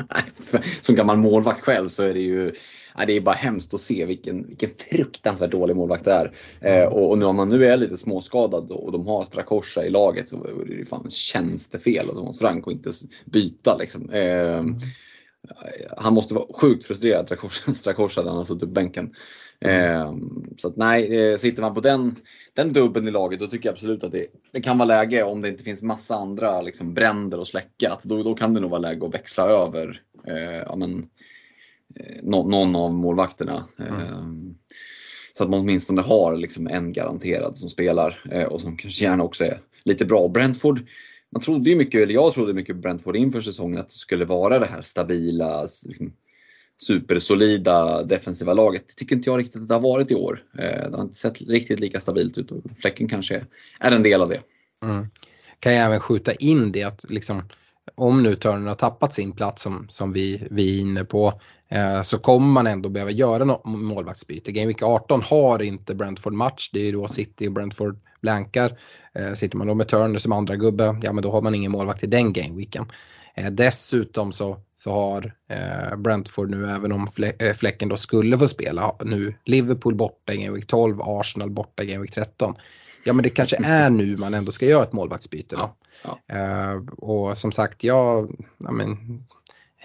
Som 0.80 0.94
gammal 0.94 1.18
målvakt 1.18 1.60
själv 1.60 1.88
så 1.88 2.02
är 2.02 2.14
det 2.14 2.20
ju 2.20 2.52
ja, 2.96 3.06
det 3.06 3.12
är 3.12 3.20
bara 3.20 3.34
hemskt 3.34 3.74
att 3.74 3.80
se 3.80 4.04
vilken, 4.04 4.46
vilken 4.46 4.70
fruktansvärt 4.90 5.50
dålig 5.50 5.76
målvakt 5.76 6.04
det 6.04 6.12
är. 6.12 6.32
Eh, 6.60 6.88
och, 6.88 7.10
och 7.10 7.18
nu 7.18 7.24
om 7.24 7.36
man 7.36 7.48
nu 7.48 7.64
är 7.64 7.76
lite 7.76 7.96
småskadad 7.96 8.70
och 8.70 8.92
de 8.92 9.06
har 9.06 9.24
Strakosha 9.24 9.84
i 9.84 9.90
laget 9.90 10.28
så 10.28 10.44
är 10.44 10.78
det 10.78 10.84
fan 10.84 11.10
tjänstefel 11.10 12.10
av 12.10 12.14
Thomas 12.14 12.38
Frank 12.38 12.66
att 12.66 12.72
inte 12.72 12.90
byta. 13.24 13.76
Liksom. 13.80 14.10
Eh, 14.10 14.58
mm. 14.58 14.78
Han 15.96 16.14
måste 16.14 16.34
vara 16.34 16.46
sjukt 16.54 16.84
frustrerad, 16.84 17.38
Strakosha, 17.74 18.22
när 18.22 18.28
han 18.28 18.38
har 18.38 18.44
suttit 18.44 18.60
på 18.60 18.66
bänken. 18.66 19.14
Eh, 19.60 20.14
så 20.56 20.68
att 20.68 20.76
nej, 20.76 21.18
eh, 21.18 21.38
sitter 21.38 21.62
man 21.62 21.74
på 21.74 21.80
den, 21.80 22.16
den 22.54 22.72
dubben 22.72 23.08
i 23.08 23.10
laget 23.10 23.40
då 23.40 23.46
tycker 23.46 23.68
jag 23.68 23.72
absolut 23.72 24.04
att 24.04 24.12
det, 24.12 24.26
det 24.52 24.60
kan 24.60 24.78
vara 24.78 24.86
läge 24.86 25.22
om 25.22 25.40
det 25.40 25.48
inte 25.48 25.64
finns 25.64 25.82
massa 25.82 26.14
andra 26.14 26.62
liksom, 26.62 26.94
bränder 26.94 27.42
att 27.42 27.48
släcka. 27.48 27.92
Att 27.92 28.02
då, 28.02 28.22
då 28.22 28.34
kan 28.34 28.54
det 28.54 28.60
nog 28.60 28.70
vara 28.70 28.80
läge 28.80 29.06
att 29.06 29.14
växla 29.14 29.44
över 29.44 30.02
eh, 30.26 30.62
ja, 30.66 30.76
men, 30.76 31.06
eh, 31.96 32.16
no, 32.22 32.48
någon 32.48 32.76
av 32.76 32.92
målvakterna. 32.92 33.68
Mm. 33.78 33.92
Ehm, 33.92 34.54
så 35.36 35.44
att 35.44 35.50
man 35.50 35.60
åtminstone 35.60 36.02
har 36.02 36.36
liksom 36.36 36.66
en 36.66 36.92
garanterad 36.92 37.58
som 37.58 37.68
spelar 37.68 38.22
eh, 38.30 38.46
och 38.46 38.60
som 38.60 38.76
kanske 38.76 39.04
gärna 39.04 39.24
också 39.24 39.44
är 39.44 39.60
lite 39.84 40.04
bra. 40.04 40.28
Brentford, 40.28 40.80
man 41.30 41.42
trodde 41.42 41.70
ju 41.70 41.76
mycket, 41.76 42.02
eller 42.02 42.14
jag 42.14 42.32
trodde 42.32 42.52
mycket 42.52 42.76
Brentford 42.76 43.16
inför 43.16 43.40
säsongen 43.40 43.80
att 43.80 43.88
det 43.88 43.94
skulle 43.94 44.24
vara 44.24 44.58
det 44.58 44.66
här 44.66 44.82
stabila, 44.82 45.62
liksom, 45.86 46.12
supersolida 46.80 48.02
defensiva 48.02 48.54
laget. 48.54 48.88
Det 48.88 48.94
tycker 48.94 49.16
inte 49.16 49.30
jag 49.30 49.38
riktigt 49.38 49.62
att 49.62 49.68
det 49.68 49.74
har 49.74 49.80
varit 49.80 50.10
i 50.10 50.14
år. 50.14 50.44
Eh, 50.58 50.90
det 50.90 50.96
har 50.96 51.02
inte 51.02 51.18
sett 51.18 51.40
riktigt 51.40 51.80
lika 51.80 52.00
stabilt 52.00 52.38
ut 52.38 52.50
och 52.50 52.62
Fläcken 52.80 53.08
kanske 53.08 53.44
är 53.80 53.92
en 53.92 54.02
del 54.02 54.22
av 54.22 54.28
det. 54.28 54.40
Mm. 54.84 55.06
Kan 55.60 55.74
jag 55.74 55.86
även 55.86 56.00
skjuta 56.00 56.32
in 56.32 56.72
det 56.72 56.82
att 56.82 57.04
liksom, 57.08 57.42
om 57.94 58.22
nu 58.22 58.36
Turner 58.36 58.68
har 58.68 58.74
tappat 58.74 59.14
sin 59.14 59.32
plats 59.32 59.62
som, 59.62 59.86
som 59.88 60.12
vi, 60.12 60.46
vi 60.50 60.76
är 60.78 60.80
inne 60.80 61.04
på 61.04 61.40
eh, 61.68 62.02
så 62.02 62.18
kommer 62.18 62.46
man 62.46 62.66
ändå 62.66 62.88
behöva 62.88 63.10
göra 63.10 63.44
något 63.44 63.64
målvaktsbyte. 63.64 64.52
Game 64.52 64.66
Week 64.66 64.82
18 64.82 65.22
har 65.22 65.62
inte 65.62 65.94
Brentford 65.94 66.32
match, 66.32 66.70
det 66.72 66.88
är 66.88 66.92
då 66.92 67.08
City 67.08 67.48
och 67.48 67.52
Brentford 67.52 67.98
blankar. 68.20 68.78
Eh, 69.14 69.32
sitter 69.32 69.56
man 69.56 69.66
då 69.66 69.74
med 69.74 69.88
Turner 69.88 70.18
som 70.18 70.32
andra 70.32 70.56
gubbe, 70.56 71.00
ja 71.02 71.12
men 71.12 71.22
då 71.22 71.32
har 71.32 71.42
man 71.42 71.54
ingen 71.54 71.72
målvakt 71.72 72.04
i 72.04 72.06
den 72.06 72.32
gameweeken. 72.32 72.86
Eh, 73.40 73.50
dessutom 73.50 74.32
så, 74.32 74.60
så 74.76 74.90
har 74.90 75.34
eh, 75.48 75.96
Brentford 75.96 76.50
nu, 76.50 76.70
även 76.70 76.92
om 76.92 77.08
eh, 77.38 77.54
Fläcken 77.54 77.88
då 77.88 77.96
skulle 77.96 78.38
få 78.38 78.48
spela, 78.48 78.96
nu 79.04 79.34
Liverpool 79.44 79.94
borta 79.94 80.32
i 80.32 80.36
Game 80.36 80.56
Week 80.56 80.66
12, 80.66 81.00
Arsenal 81.00 81.50
borta 81.50 81.82
i 81.82 81.86
Game 81.86 82.02
Week 82.02 82.14
13. 82.14 82.54
Ja 83.04 83.12
men 83.12 83.22
det 83.22 83.30
kanske 83.30 83.56
är 83.64 83.90
nu 83.90 84.16
man 84.16 84.34
ändå 84.34 84.52
ska 84.52 84.66
göra 84.66 84.82
ett 84.82 84.92
målvaktsbyte 84.92 85.56
då. 85.56 85.76
Ja, 86.04 86.18
ja. 86.26 86.80
och 86.96 87.38
som 87.38 87.52
sagt, 87.52 87.84
jag, 87.84 88.36
ja, 88.58 88.72
men, 88.72 88.96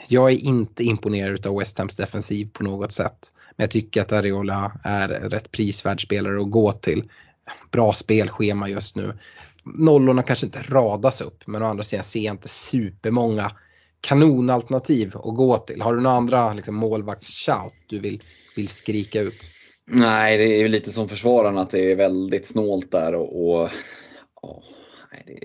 jag 0.08 0.32
är 0.32 0.36
inte 0.36 0.84
imponerad 0.84 1.48
av 1.48 1.60
West 1.60 1.78
Hams 1.78 1.96
defensiv 1.96 2.50
på 2.54 2.64
något 2.64 2.92
sätt. 2.92 3.34
Men 3.56 3.64
jag 3.64 3.72
tycker 3.72 4.02
att 4.02 4.12
Areola 4.12 4.72
är 4.84 5.08
rätt 5.08 5.52
prisvärd 5.52 6.04
spelare 6.04 6.42
att 6.42 6.52
gå 6.52 6.72
till. 6.72 7.10
Bra 7.72 7.94
spelschema 7.94 8.70
just 8.70 8.96
nu 8.96 9.14
nollorna 9.66 10.24
kanske 10.24 10.46
inte 10.46 10.64
radas 10.70 11.22
upp 11.22 11.48
men 11.48 11.62
å 11.62 11.66
andra 11.66 11.84
sidan 11.84 12.04
ser 12.04 12.20
jag 12.20 12.34
inte 12.34 12.48
supermånga 12.48 13.52
kanonalternativ 14.02 15.16
att 15.16 15.36
gå 15.36 15.58
till. 15.58 15.82
Har 15.82 15.96
du 15.96 16.02
några 16.02 16.18
andra 16.18 16.54
liksom, 16.54 16.76
målvaktsshout 16.76 17.74
du 17.88 18.00
vill, 18.00 18.22
vill 18.56 18.68
skrika 18.68 19.22
ut? 19.22 19.50
Nej, 19.88 20.38
det 20.38 20.44
är 20.44 20.68
lite 20.68 20.92
som 20.92 21.10
försvararna 21.10 21.62
att 21.62 21.70
det 21.70 21.92
är 21.92 21.96
väldigt 21.96 22.48
snålt 22.48 22.92
där 22.92 23.16
och, 23.16 23.62
och 23.62 23.70
åh, 24.42 24.64
nej, 25.12 25.38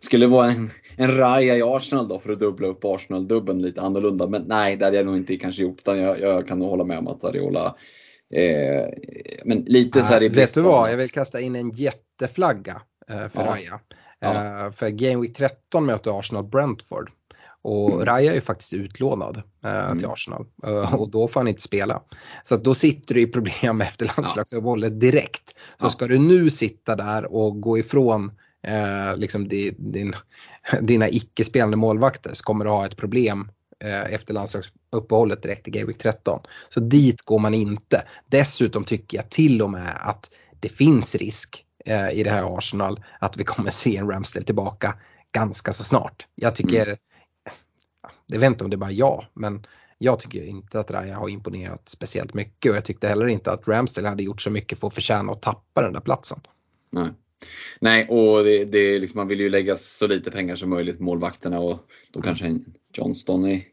det 0.00 0.04
skulle 0.04 0.26
vara 0.26 0.50
en, 0.50 0.70
en 0.96 1.16
Raja 1.16 1.56
i 1.56 1.62
Arsenal 1.62 2.08
då 2.08 2.18
för 2.18 2.32
att 2.32 2.40
dubbla 2.40 2.68
upp 2.68 2.84
Arsenal-dubben 2.84 3.62
lite 3.62 3.80
annorlunda. 3.80 4.26
Men 4.26 4.42
nej, 4.42 4.76
det 4.76 4.84
hade 4.84 4.96
jag 4.96 5.06
nog 5.06 5.16
inte 5.16 5.36
kanske 5.36 5.62
gjort. 5.62 5.78
Utan 5.78 5.98
jag, 5.98 6.20
jag 6.20 6.48
kan 6.48 6.58
nog 6.58 6.68
hålla 6.68 6.84
med 6.84 6.98
om 6.98 7.08
att 7.08 7.24
Ariola 7.24 7.76
Eh, 8.34 8.88
men 9.44 9.58
lite 9.58 10.02
så 10.02 10.12
här 10.12 10.22
i 10.22 10.28
Vet 10.28 10.54
du 10.54 10.60
vad, 10.60 10.92
jag 10.92 10.96
vill 10.96 11.10
kasta 11.10 11.40
in 11.40 11.56
en 11.56 11.70
jätteflagga 11.70 12.82
eh, 13.10 13.28
för 13.28 13.40
ja. 13.40 13.46
Raja. 13.46 13.80
Ja. 14.20 14.64
Eh, 14.66 14.70
för 14.70 14.88
Game 14.88 15.22
Week 15.22 15.36
13 15.36 15.86
möter 15.86 16.18
Arsenal 16.18 16.44
Brentford. 16.44 17.10
Och 17.64 17.92
mm. 17.92 18.04
Raja 18.04 18.30
är 18.30 18.34
ju 18.34 18.40
faktiskt 18.40 18.72
utlånad 18.72 19.42
eh, 19.64 19.84
mm. 19.84 19.98
till 19.98 20.08
Arsenal 20.08 20.46
eh, 20.66 20.94
och 20.94 21.10
då 21.10 21.28
får 21.28 21.40
han 21.40 21.48
inte 21.48 21.62
spela. 21.62 22.02
Så 22.42 22.56
då 22.56 22.74
sitter 22.74 23.14
du 23.14 23.20
i 23.20 23.26
problem 23.26 23.80
efter 23.80 24.12
landslagsuppehållet 24.16 25.00
direkt. 25.00 25.48
Så 25.48 25.84
ja. 25.84 25.88
ska 25.88 26.06
du 26.06 26.18
nu 26.18 26.50
sitta 26.50 26.96
där 26.96 27.34
och 27.34 27.60
gå 27.60 27.78
ifrån 27.78 28.32
eh, 28.66 29.16
liksom 29.16 29.48
din, 29.48 30.14
dina 30.80 31.08
icke-spelande 31.08 31.76
målvakter 31.76 32.34
så 32.34 32.44
kommer 32.44 32.64
du 32.64 32.70
ha 32.70 32.86
ett 32.86 32.96
problem 32.96 33.50
efter 33.88 34.34
landslagsuppehållet 34.34 35.42
direkt 35.42 35.68
i 35.68 35.70
Game 35.70 35.86
Week 35.86 35.98
13. 35.98 36.40
Så 36.68 36.80
dit 36.80 37.22
går 37.22 37.38
man 37.38 37.54
inte. 37.54 38.04
Dessutom 38.26 38.84
tycker 38.84 39.18
jag 39.18 39.30
till 39.30 39.62
och 39.62 39.70
med 39.70 39.96
att 40.00 40.30
det 40.60 40.68
finns 40.68 41.14
risk 41.14 41.64
eh, 41.84 42.10
i 42.10 42.22
det 42.22 42.30
här 42.30 42.58
Arsenal 42.58 43.04
att 43.20 43.36
vi 43.36 43.44
kommer 43.44 43.70
se 43.70 43.96
en 43.96 44.10
Ramsdale 44.10 44.46
tillbaka 44.46 44.94
ganska 45.32 45.72
så 45.72 45.84
snart. 45.84 46.26
Jag 46.34 46.54
tycker, 46.54 46.86
mm. 46.86 46.96
jag 48.26 48.38
vet 48.38 48.46
inte 48.46 48.64
om 48.64 48.70
det 48.70 48.76
är 48.76 48.78
bara 48.78 48.90
jag, 48.90 49.24
men 49.34 49.66
jag 49.98 50.20
tycker 50.20 50.44
inte 50.44 50.80
att 50.80 50.90
Raja 50.90 51.16
har 51.16 51.28
imponerat 51.28 51.88
speciellt 51.88 52.34
mycket 52.34 52.70
och 52.70 52.76
jag 52.76 52.84
tyckte 52.84 53.08
heller 53.08 53.28
inte 53.28 53.52
att 53.52 53.68
Ramsdale 53.68 54.08
hade 54.08 54.22
gjort 54.22 54.42
så 54.42 54.50
mycket 54.50 54.80
för 54.80 54.86
att 54.86 54.94
förtjäna 54.94 55.32
att 55.32 55.42
tappa 55.42 55.82
den 55.82 55.92
där 55.92 56.00
platsen. 56.00 56.40
Nej. 56.90 57.10
Nej, 57.80 58.08
och 58.08 58.44
det, 58.44 58.64
det 58.64 58.98
liksom, 58.98 59.18
man 59.18 59.28
vill 59.28 59.40
ju 59.40 59.48
lägga 59.48 59.76
så 59.76 60.06
lite 60.06 60.30
pengar 60.30 60.56
som 60.56 60.70
möjligt 60.70 60.98
på 60.98 61.04
målvakterna 61.04 61.60
och 61.60 61.78
då 62.10 62.22
kanske 62.22 62.46
en 62.46 62.64
Johnston 62.92 63.46
i, 63.46 63.66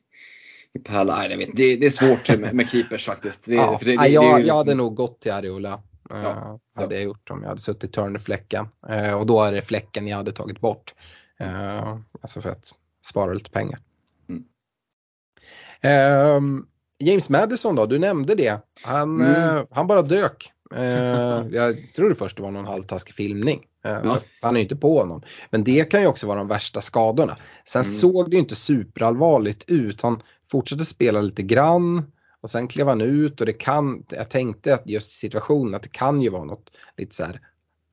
Pärla, 0.79 1.29
jag 1.29 1.37
vet, 1.37 1.49
det, 1.53 1.75
det 1.75 1.85
är 1.85 1.89
svårt 1.89 2.39
med, 2.39 2.53
med 2.53 2.69
keepers 2.69 3.05
faktiskt. 3.05 3.45
Det, 3.45 3.55
ja, 3.55 3.79
det, 3.81 3.93
jag, 3.93 4.03
liksom... 4.03 4.45
jag 4.45 4.55
hade 4.55 4.75
nog 4.75 4.95
gått 4.95 5.19
till 5.19 5.31
Ariola. 5.31 5.81
Ja, 6.09 6.15
uh, 6.15 6.25
hade 6.75 6.95
ja. 6.95 6.99
jag 6.99 7.03
gjort 7.03 7.29
om 7.29 7.41
jag 7.41 7.49
hade 7.49 7.61
suttit 7.61 7.83
i 7.83 7.87
Turner-fläcken. 7.87 8.67
Uh, 8.89 9.13
och 9.13 9.25
då 9.25 9.43
är 9.43 9.51
det 9.51 9.61
fläcken 9.61 10.07
jag 10.07 10.17
hade 10.17 10.31
tagit 10.31 10.59
bort. 10.59 10.93
Uh, 11.41 11.97
alltså 12.21 12.41
för 12.41 12.49
att 12.49 12.73
spara 13.05 13.33
lite 13.33 13.49
pengar. 13.49 13.79
Mm. 14.29 14.43
Uh, 15.85 16.63
James 16.99 17.29
Madison 17.29 17.75
då, 17.75 17.85
du 17.85 17.99
nämnde 17.99 18.35
det. 18.35 18.61
Han, 18.85 19.21
mm. 19.21 19.65
han 19.71 19.87
bara 19.87 20.01
dök. 20.01 20.51
Eh, 20.75 21.45
jag 21.51 21.93
trodde 21.95 22.15
först 22.15 22.37
det 22.37 22.43
var 22.43 22.51
någon 22.51 22.65
halvtaskig 22.65 23.15
filmning. 23.15 23.65
Eh, 23.85 23.97
ja. 24.03 24.19
Han 24.41 24.55
är 24.55 24.59
ju 24.59 24.63
inte 24.63 24.75
på 24.75 24.99
honom. 24.99 25.21
Men 25.49 25.63
det 25.63 25.91
kan 25.91 26.01
ju 26.01 26.07
också 26.07 26.27
vara 26.27 26.37
de 26.37 26.47
värsta 26.47 26.81
skadorna. 26.81 27.37
Sen 27.65 27.81
mm. 27.81 27.93
såg 27.93 28.29
det 28.29 28.35
ju 28.35 28.41
inte 28.41 28.55
superallvarligt 28.55 29.69
ut. 29.69 30.01
Han 30.01 30.21
fortsatte 30.47 30.85
spela 30.85 31.21
lite 31.21 31.43
grann 31.43 32.11
och 32.41 32.51
sen 32.51 32.67
klev 32.67 32.87
han 32.87 33.01
ut 33.01 33.39
och 33.39 33.45
det 33.45 33.53
kan, 33.53 34.05
jag 34.09 34.29
tänkte 34.29 34.73
att 34.73 34.89
just 34.89 35.11
situationen 35.11 35.75
att 35.75 35.83
det 35.83 35.91
kan 35.91 36.21
ju 36.21 36.29
vara 36.29 36.43
något 36.43 36.71
lite 36.97 37.15
så 37.15 37.23
här 37.23 37.41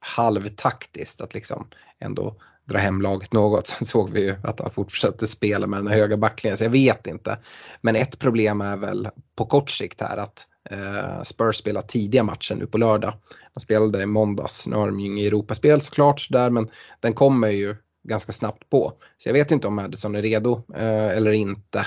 halvtaktiskt 0.01 1.21
att 1.21 1.35
liksom 1.35 1.69
ändå 1.99 2.37
dra 2.69 2.79
hem 2.79 3.03
laget 3.03 3.33
något. 3.33 3.67
Sen 3.67 3.87
såg 3.87 4.11
vi 4.11 4.25
ju 4.27 4.35
att 4.43 4.61
han 4.61 4.71
fortsatte 4.71 5.27
spela 5.27 5.67
med 5.67 5.79
den 5.79 5.87
här 5.87 5.97
höga 5.97 6.17
backlinjen 6.17 6.59
så 6.59 6.65
jag 6.65 6.71
vet 6.71 7.07
inte. 7.07 7.39
Men 7.81 7.97
ett 7.97 8.19
problem 8.19 8.61
är 8.61 8.77
väl 8.77 9.09
på 9.37 9.47
kort 9.47 9.71
sikt 9.71 10.01
här 10.01 10.17
att 10.17 10.47
Eh, 10.71 11.23
Spurs 11.23 11.57
spelar 11.57 11.81
tidiga 11.81 12.23
matcher 12.23 12.55
nu 12.55 12.67
på 12.67 12.79
lördag. 12.79 13.13
De 13.55 13.61
spelade 13.61 14.03
i 14.03 14.07
måndags, 14.07 14.67
nu 14.67 14.77
har 14.77 14.87
de 14.87 15.01
ju 15.01 15.07
inget 15.07 15.27
Europaspel 15.27 15.81
såklart 15.81 16.27
där 16.31 16.51
men 16.51 16.69
den 17.01 17.15
kommer 17.15 17.49
ju 17.49 17.77
ganska 18.09 18.33
snabbt 18.33 18.71
på. 18.71 18.93
Så 19.17 19.29
jag 19.29 19.35
vet 19.35 19.51
inte 19.51 19.67
om 19.67 19.75
Madison 19.75 20.15
är 20.15 20.23
redo 20.23 20.63
eh, 20.75 21.09
eller 21.09 21.31
inte. 21.31 21.87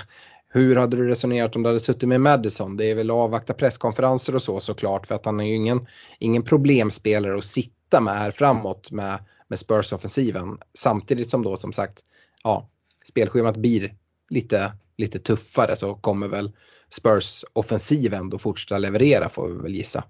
Hur 0.54 0.76
hade 0.76 0.98
du 0.98 1.08
resonerat 1.08 1.56
om 1.56 1.64
du 1.64 1.70
hade 1.70 1.80
suttit 1.80 2.10
med 2.10 2.22
Madison? 2.22 2.78
Det 2.78 2.92
är 2.92 2.96
väl 2.96 3.10
att 3.10 3.16
avvakta 3.16 3.54
presskonferenser 3.54 4.36
och 4.36 4.44
så 4.44 4.60
såklart 4.60 5.08
för 5.08 5.16
att 5.16 5.26
han 5.26 5.40
är 5.40 5.46
ju 5.46 5.56
ingen, 5.56 5.88
ingen 6.20 6.44
problemspelare 6.44 7.38
att 7.38 7.46
sitta 7.46 8.02
med 8.02 8.14
här 8.14 8.32
framåt 8.32 8.92
med, 8.92 9.20
med 9.52 9.60
Spurs-offensiven. 9.60 10.58
Samtidigt 10.74 11.30
som 11.30 11.44
då 11.44 11.58
som 11.58 11.74
sagt, 11.74 12.00
ja, 12.44 12.70
spelschemat 13.10 13.58
blir 13.58 13.96
lite, 14.30 14.74
lite 14.98 15.20
tuffare 15.20 15.76
så 15.76 15.96
kommer 15.96 16.28
väl 16.28 16.52
Spurs-offensiven 16.90 18.20
ändå 18.20 18.38
fortsätta 18.38 18.78
leverera 18.78 19.30
får 19.30 19.48
vi 19.48 19.62
väl 19.62 19.76
gissa. 19.76 20.04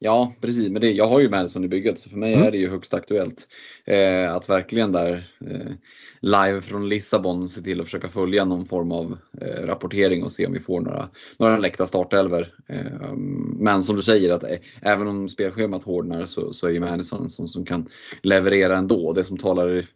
Ja, 0.00 0.34
precis. 0.40 0.70
Men 0.70 0.82
det, 0.82 0.90
jag 0.90 1.06
har 1.06 1.20
ju 1.20 1.28
Madison 1.28 1.64
i 1.64 1.68
bygget 1.68 1.98
så 1.98 2.10
för 2.10 2.18
mig 2.18 2.34
Mm. 2.34 2.46
är 2.46 2.50
det 2.50 2.58
ju 2.58 2.68
högst 2.68 2.94
aktuellt. 2.94 3.48
Eh, 3.84 4.34
att 4.34 4.48
verkligen 4.48 4.92
där 4.92 5.30
eh, 5.40 5.72
live 6.20 6.60
från 6.60 6.88
Lissabon 6.88 7.48
se 7.48 7.60
till 7.60 7.80
att 7.80 7.86
försöka 7.86 8.08
följa 8.08 8.44
någon 8.44 8.66
form 8.66 8.92
av 8.92 9.18
eh, 9.40 9.66
rapportering 9.66 10.22
och 10.22 10.32
se 10.32 10.46
om 10.46 10.52
vi 10.52 10.60
får 10.60 10.80
några, 10.80 11.08
några 11.38 11.58
läckta 11.58 11.86
startelver. 11.86 12.54
Eh, 12.68 13.14
men 13.58 13.82
som 13.82 13.96
du 13.96 14.02
säger 14.02 14.30
att 14.30 14.44
eh, 14.44 14.58
även 14.82 15.08
om 15.08 15.28
spelschemat 15.28 15.82
hårdnar 15.84 16.26
så, 16.26 16.52
så 16.52 16.66
är 16.66 16.70
ju 16.70 16.80
Madison 16.80 17.22
en 17.22 17.30
sån 17.30 17.48
som 17.48 17.64
kan 17.64 17.88
leverera 18.22 18.76
ändå. 18.78 19.12
Det 19.12 19.24
som 19.24 19.38
talar 19.38 19.86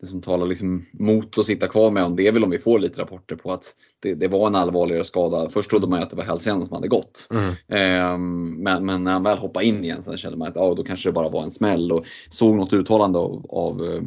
det 0.00 0.06
som 0.06 0.20
talar 0.20 0.46
liksom 0.46 0.86
mot 0.92 1.38
att 1.38 1.46
sitta 1.46 1.68
kvar 1.68 1.90
med 1.90 2.02
honom 2.02 2.16
det 2.16 2.26
är 2.26 2.32
väl 2.32 2.44
om 2.44 2.50
vi 2.50 2.58
får 2.58 2.78
lite 2.78 3.00
rapporter 3.00 3.36
på 3.36 3.52
att 3.52 3.74
det, 4.00 4.14
det 4.14 4.28
var 4.28 4.46
en 4.46 4.54
allvarligare 4.54 5.04
skada. 5.04 5.48
Först 5.50 5.70
trodde 5.70 5.86
man 5.86 5.98
ju 5.98 6.02
att 6.02 6.10
det 6.10 6.16
var 6.16 6.24
hälsenan 6.24 6.66
som 6.66 6.74
hade 6.74 6.88
gått. 6.88 7.28
Mm. 7.30 7.54
Ehm, 7.68 8.62
men, 8.62 8.86
men 8.86 9.04
när 9.04 9.12
han 9.12 9.22
väl 9.22 9.38
hoppade 9.38 9.66
in 9.66 9.84
igen 9.84 10.02
så 10.02 10.16
kände 10.16 10.38
man 10.38 10.48
att 10.48 10.56
ja, 10.56 10.74
då 10.74 10.84
kanske 10.84 11.08
det 11.08 11.12
bara 11.12 11.28
var 11.28 11.42
en 11.42 11.50
smäll 11.50 11.92
och 11.92 12.04
såg 12.28 12.56
något 12.56 12.72
uttalande 12.72 13.18
av, 13.18 13.46
av 13.48 13.84
eh, 13.84 14.02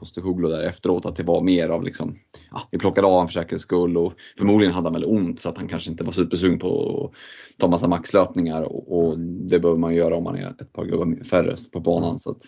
Postecoglou 0.00 0.50
där 0.50 0.62
efteråt 0.62 1.06
att 1.06 1.16
det 1.16 1.22
var 1.22 1.40
mer 1.40 1.68
av 1.68 1.82
liksom, 1.82 2.18
ja, 2.50 2.68
vi 2.70 2.78
plockade 2.78 3.06
av 3.06 3.12
honom 3.12 3.28
för 3.28 3.32
säkerhets 3.32 3.62
skull 3.62 3.96
och 3.96 4.12
förmodligen 4.38 4.74
hade 4.74 4.86
han 4.86 4.92
väl 4.92 5.04
ont 5.04 5.40
så 5.40 5.48
att 5.48 5.58
han 5.58 5.68
kanske 5.68 5.90
inte 5.90 6.04
var 6.04 6.12
supersugen 6.12 6.58
på 6.58 7.04
att 7.04 7.58
ta 7.58 7.68
massa 7.68 7.88
maxlöpningar 7.88 8.62
och, 8.62 8.98
och 8.98 9.18
det 9.18 9.58
behöver 9.58 9.80
man 9.80 9.94
göra 9.94 10.16
om 10.16 10.24
man 10.24 10.36
är 10.36 10.46
ett 10.46 10.72
par 10.72 10.84
gubbar 10.84 11.24
färre 11.24 11.56
på 11.72 11.80
banan. 11.80 12.20
Så 12.20 12.30
att, 12.30 12.40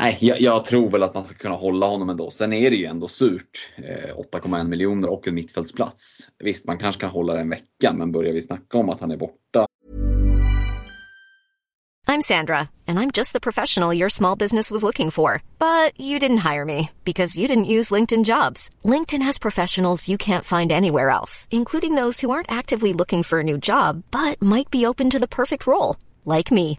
nej, 0.00 0.18
jag, 0.20 0.40
jag 0.40 0.64
tror 0.64 0.90
väl 0.90 1.02
att 1.02 1.14
man 1.14 1.24
ska 1.24 1.34
kunna 1.34 1.54
hålla 1.54 1.86
honom 1.86 2.10
ändå. 2.10 2.30
Sen 2.30 2.52
är 2.52 2.70
det 2.70 2.76
ju 2.76 2.86
ändå 2.86 3.08
surt. 3.08 3.72
Eh, 3.76 4.16
8,1 4.32 4.68
miljoner 4.68 5.08
och 5.08 5.28
en 5.28 5.34
mittfältsplats. 5.34 6.18
Visst, 6.38 6.66
man 6.66 6.78
kanske 6.78 7.00
kan 7.00 7.10
hålla 7.10 7.34
det 7.34 7.40
en 7.40 7.50
vecka 7.50 7.92
men 7.92 8.12
börjar 8.12 8.32
vi 8.32 8.42
snacka 8.42 8.78
om 8.78 8.88
att 8.88 9.00
han 9.00 9.10
är 9.10 9.16
borta 9.16 9.66
I'm 12.08 12.30
Sandra, 12.34 12.68
and 12.86 12.98
I'm 12.98 13.10
just 13.10 13.32
the 13.32 13.40
professional 13.40 13.94
your 13.94 14.10
small 14.10 14.36
business 14.36 14.70
was 14.70 14.82
looking 14.82 15.10
for. 15.10 15.42
But 15.58 15.98
you 15.98 16.18
didn't 16.18 16.44
hire 16.52 16.64
me 16.64 16.90
because 17.04 17.38
you 17.38 17.48
didn't 17.48 17.72
use 17.76 17.90
LinkedIn 17.90 18.24
jobs. 18.24 18.70
LinkedIn 18.84 19.22
has 19.22 19.38
professionals 19.38 20.08
you 20.08 20.18
can't 20.18 20.44
find 20.44 20.70
anywhere 20.70 21.08
else, 21.08 21.48
including 21.50 21.94
those 21.94 22.20
who 22.20 22.30
aren't 22.30 22.52
actively 22.52 22.92
looking 22.92 23.22
for 23.22 23.40
a 23.40 23.44
new 23.44 23.56
job 23.56 24.02
but 24.10 24.42
might 24.42 24.70
be 24.70 24.84
open 24.84 25.08
to 25.10 25.18
the 25.18 25.34
perfect 25.40 25.66
role, 25.66 25.96
like 26.24 26.52
me. 26.52 26.78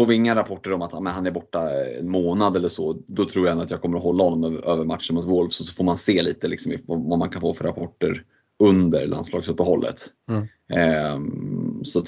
får 0.00 0.06
vi 0.06 0.14
inga 0.14 0.34
rapporter 0.34 0.72
om 0.72 0.82
att 0.82 1.02
men 1.02 1.12
han 1.12 1.26
är 1.26 1.30
borta 1.30 1.70
en 1.98 2.10
månad 2.10 2.56
eller 2.56 2.68
så, 2.68 3.02
då 3.06 3.24
tror 3.24 3.46
jag 3.46 3.52
ändå 3.52 3.64
att 3.64 3.70
jag 3.70 3.82
kommer 3.82 3.96
att 3.96 4.02
hålla 4.02 4.24
honom 4.24 4.56
över, 4.56 4.84
matchen 4.84 5.14
mot 5.14 5.24
Wolves 5.24 5.60
och 5.60 5.66
så 5.66 5.74
får 5.74 5.84
man 5.84 5.98
se 5.98 6.22
lite 6.22 6.48
liksom, 6.48 6.72
vad 6.86 7.18
man 7.18 7.30
kan 7.30 7.40
få 7.40 7.54
för 7.54 7.64
rapporter 7.64 8.24
under 8.62 9.06
landslagsuppehållet. 9.06 10.06
Mm. 10.30 10.42
Eh, 10.72 11.20
så 11.82 12.04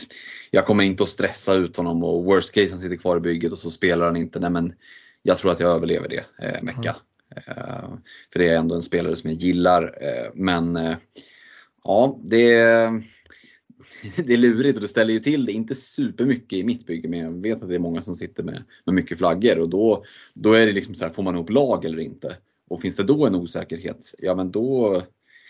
jag 0.50 0.66
kommer 0.66 0.84
inte 0.84 1.02
att 1.02 1.08
stressa 1.08 1.54
ut 1.54 1.76
honom 1.76 2.04
och 2.04 2.24
worst 2.24 2.54
case 2.54 2.70
han 2.70 2.80
sitter 2.80 2.96
kvar 2.96 3.16
i 3.16 3.20
bygget 3.20 3.52
och 3.52 3.58
så 3.58 3.70
spelar 3.70 4.06
han 4.06 4.16
inte. 4.16 4.40
Nej, 4.40 4.50
men 4.50 4.74
jag 5.22 5.38
tror 5.38 5.50
att 5.50 5.60
jag 5.60 5.70
överlever 5.70 6.08
det, 6.08 6.24
eh, 6.46 6.62
Mecka. 6.62 6.96
Eh, 7.36 7.88
för 8.32 8.38
det 8.38 8.48
är 8.48 8.58
ändå 8.58 8.74
en 8.74 8.82
spelare 8.82 9.16
som 9.16 9.30
jag 9.30 9.40
gillar. 9.40 9.82
Eh, 9.82 10.30
men 10.34 10.76
eh, 10.76 10.96
Ja, 11.84 12.18
det 12.22 12.54
är, 12.54 13.02
det 14.16 14.32
är 14.32 14.36
lurigt 14.36 14.76
och 14.76 14.82
det 14.82 14.88
ställer 14.88 15.12
ju 15.12 15.20
till 15.20 15.46
det. 15.46 15.52
Inte 15.52 15.74
supermycket 15.74 16.52
i 16.52 16.64
mitt 16.64 16.86
bygge 16.86 17.08
men 17.08 17.20
jag 17.20 17.42
vet 17.42 17.62
att 17.62 17.68
det 17.68 17.74
är 17.74 17.78
många 17.78 18.02
som 18.02 18.14
sitter 18.14 18.42
med, 18.42 18.64
med 18.84 18.94
mycket 18.94 19.18
flaggor 19.18 19.58
och 19.58 19.68
då, 19.68 20.04
då 20.34 20.52
är 20.52 20.66
det 20.66 20.72
liksom 20.72 20.94
så 20.94 21.04
här, 21.04 21.12
får 21.12 21.22
man 21.22 21.34
ihop 21.34 21.50
lag 21.50 21.84
eller 21.84 22.00
inte? 22.00 22.36
Och 22.70 22.80
finns 22.80 22.96
det 22.96 23.02
då 23.02 23.26
en 23.26 23.34
osäkerhet, 23.34 24.14
ja 24.18 24.34
men 24.34 24.50
då 24.50 25.02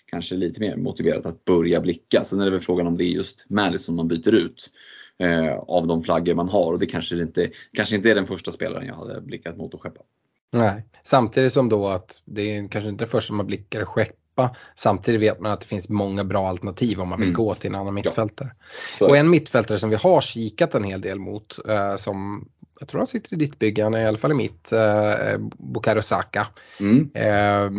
kanske 0.06 0.34
lite 0.34 0.60
mer 0.60 0.76
motiverat 0.76 1.26
att 1.26 1.44
börja 1.44 1.80
blicka. 1.80 2.24
Sen 2.24 2.40
är 2.40 2.44
det 2.44 2.50
väl 2.50 2.60
frågan 2.60 2.86
om 2.86 2.96
det 2.96 3.04
är 3.04 3.10
just 3.10 3.50
Madison 3.50 3.96
man 3.96 4.08
byter 4.08 4.34
ut 4.34 4.70
eh, 5.18 5.54
av 5.54 5.86
de 5.86 6.02
flaggor 6.02 6.34
man 6.34 6.48
har 6.48 6.72
och 6.72 6.78
det 6.78 6.86
kanske 6.86 7.22
inte, 7.22 7.50
kanske 7.72 7.96
inte 7.96 8.10
är 8.10 8.14
den 8.14 8.26
första 8.26 8.52
spelaren 8.52 8.86
jag 8.86 8.94
hade 8.94 9.20
blickat 9.20 9.56
mot 9.56 9.74
att 9.74 9.80
skeppa. 9.80 10.00
Nej, 10.52 10.84
samtidigt 11.02 11.52
som 11.52 11.68
då 11.68 11.88
att 11.88 12.22
det 12.24 12.56
är 12.56 12.68
kanske 12.68 12.90
inte 12.90 13.04
det 13.04 13.08
första 13.10 13.34
man 13.34 13.46
blickar 13.46 13.84
skepp 13.84 14.21
skeppa. 14.36 14.56
Samtidigt 14.74 15.20
vet 15.20 15.40
man 15.40 15.52
att 15.52 15.60
det 15.60 15.66
finns 15.66 15.88
många 15.88 16.24
bra 16.24 16.48
alternativ 16.48 17.00
om 17.00 17.08
man 17.08 17.18
vill 17.18 17.28
Mm. 17.28 17.36
gå 17.36 17.54
till 17.54 17.70
en 17.70 17.74
annan 17.76 17.94
mittfältare. 17.94 18.50
Så- 18.98 19.06
Och 19.08 19.16
en 19.16 19.30
mittfältare 19.30 19.78
som 19.78 19.90
vi 19.90 19.96
har 19.96 20.20
kikat 20.20 20.74
en 20.74 20.84
hel 20.84 21.00
del 21.00 21.18
mot 21.18 21.58
eh, 21.68 21.96
som 21.96 22.48
jag 22.80 22.88
tror 22.88 22.98
han 23.00 23.06
sitter 23.06 23.34
i 23.34 23.36
ditt 23.36 23.58
bygge, 23.58 23.82
han 23.84 23.94
är 23.94 24.00
i 24.00 24.04
alla 24.06 24.18
fall 24.18 24.30
i 24.30 24.34
mitt, 24.34 24.72
eh, 24.72 25.38
Bukayo 25.58 26.02
Saka. 26.02 26.46
Mm. 26.80 27.10
Eh, 27.14 27.70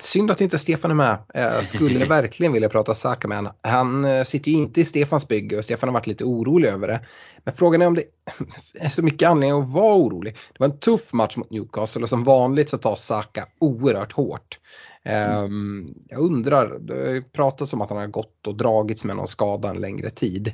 synd 0.00 0.30
att 0.30 0.40
inte 0.40 0.58
Stefan 0.58 0.90
är 0.90 0.94
med. 0.94 1.18
Jag 1.34 1.66
skulle 1.66 2.04
verkligen 2.08 2.52
vilja 2.52 2.68
prata 2.68 2.94
Saka 2.94 3.28
med 3.28 3.38
honom. 3.38 3.52
Han 3.62 4.04
eh, 4.04 4.22
sitter 4.24 4.50
ju 4.50 4.56
inte 4.56 4.80
i 4.80 4.84
Stefans 4.84 5.28
bygge 5.28 5.58
och 5.58 5.64
Stefan 5.64 5.88
har 5.88 5.94
varit 5.94 6.06
lite 6.06 6.24
orolig 6.24 6.68
över 6.68 6.88
det. 6.88 7.00
Men 7.44 7.54
frågan 7.54 7.82
är 7.82 7.86
om 7.86 7.94
det 7.94 8.04
är 8.80 8.88
så 8.88 9.02
mycket 9.02 9.28
anledning 9.28 9.60
att 9.62 9.72
vara 9.72 9.94
orolig. 9.96 10.32
Det 10.34 10.56
var 10.60 10.66
en 10.66 10.78
tuff 10.78 11.12
match 11.12 11.36
mot 11.36 11.50
Newcastle 11.50 12.02
och 12.02 12.08
som 12.08 12.24
vanligt 12.24 12.68
så 12.70 12.78
tar 12.78 12.96
Saka 12.96 13.46
oerhört 13.60 14.12
hårt. 14.12 14.58
Mm. 15.06 15.44
Ehm, 15.44 15.94
jag 16.08 16.20
undrar, 16.20 16.78
det 16.78 16.94
har 16.94 17.12
ju 17.12 17.22
pratats 17.22 17.72
om 17.72 17.80
att 17.80 17.90
han 17.90 17.98
har 17.98 18.06
gått 18.06 18.46
och 18.46 18.56
dragits 18.56 19.04
med 19.04 19.16
någon 19.16 19.28
skada 19.28 19.70
en 19.70 19.80
längre 19.80 20.10
tid. 20.10 20.52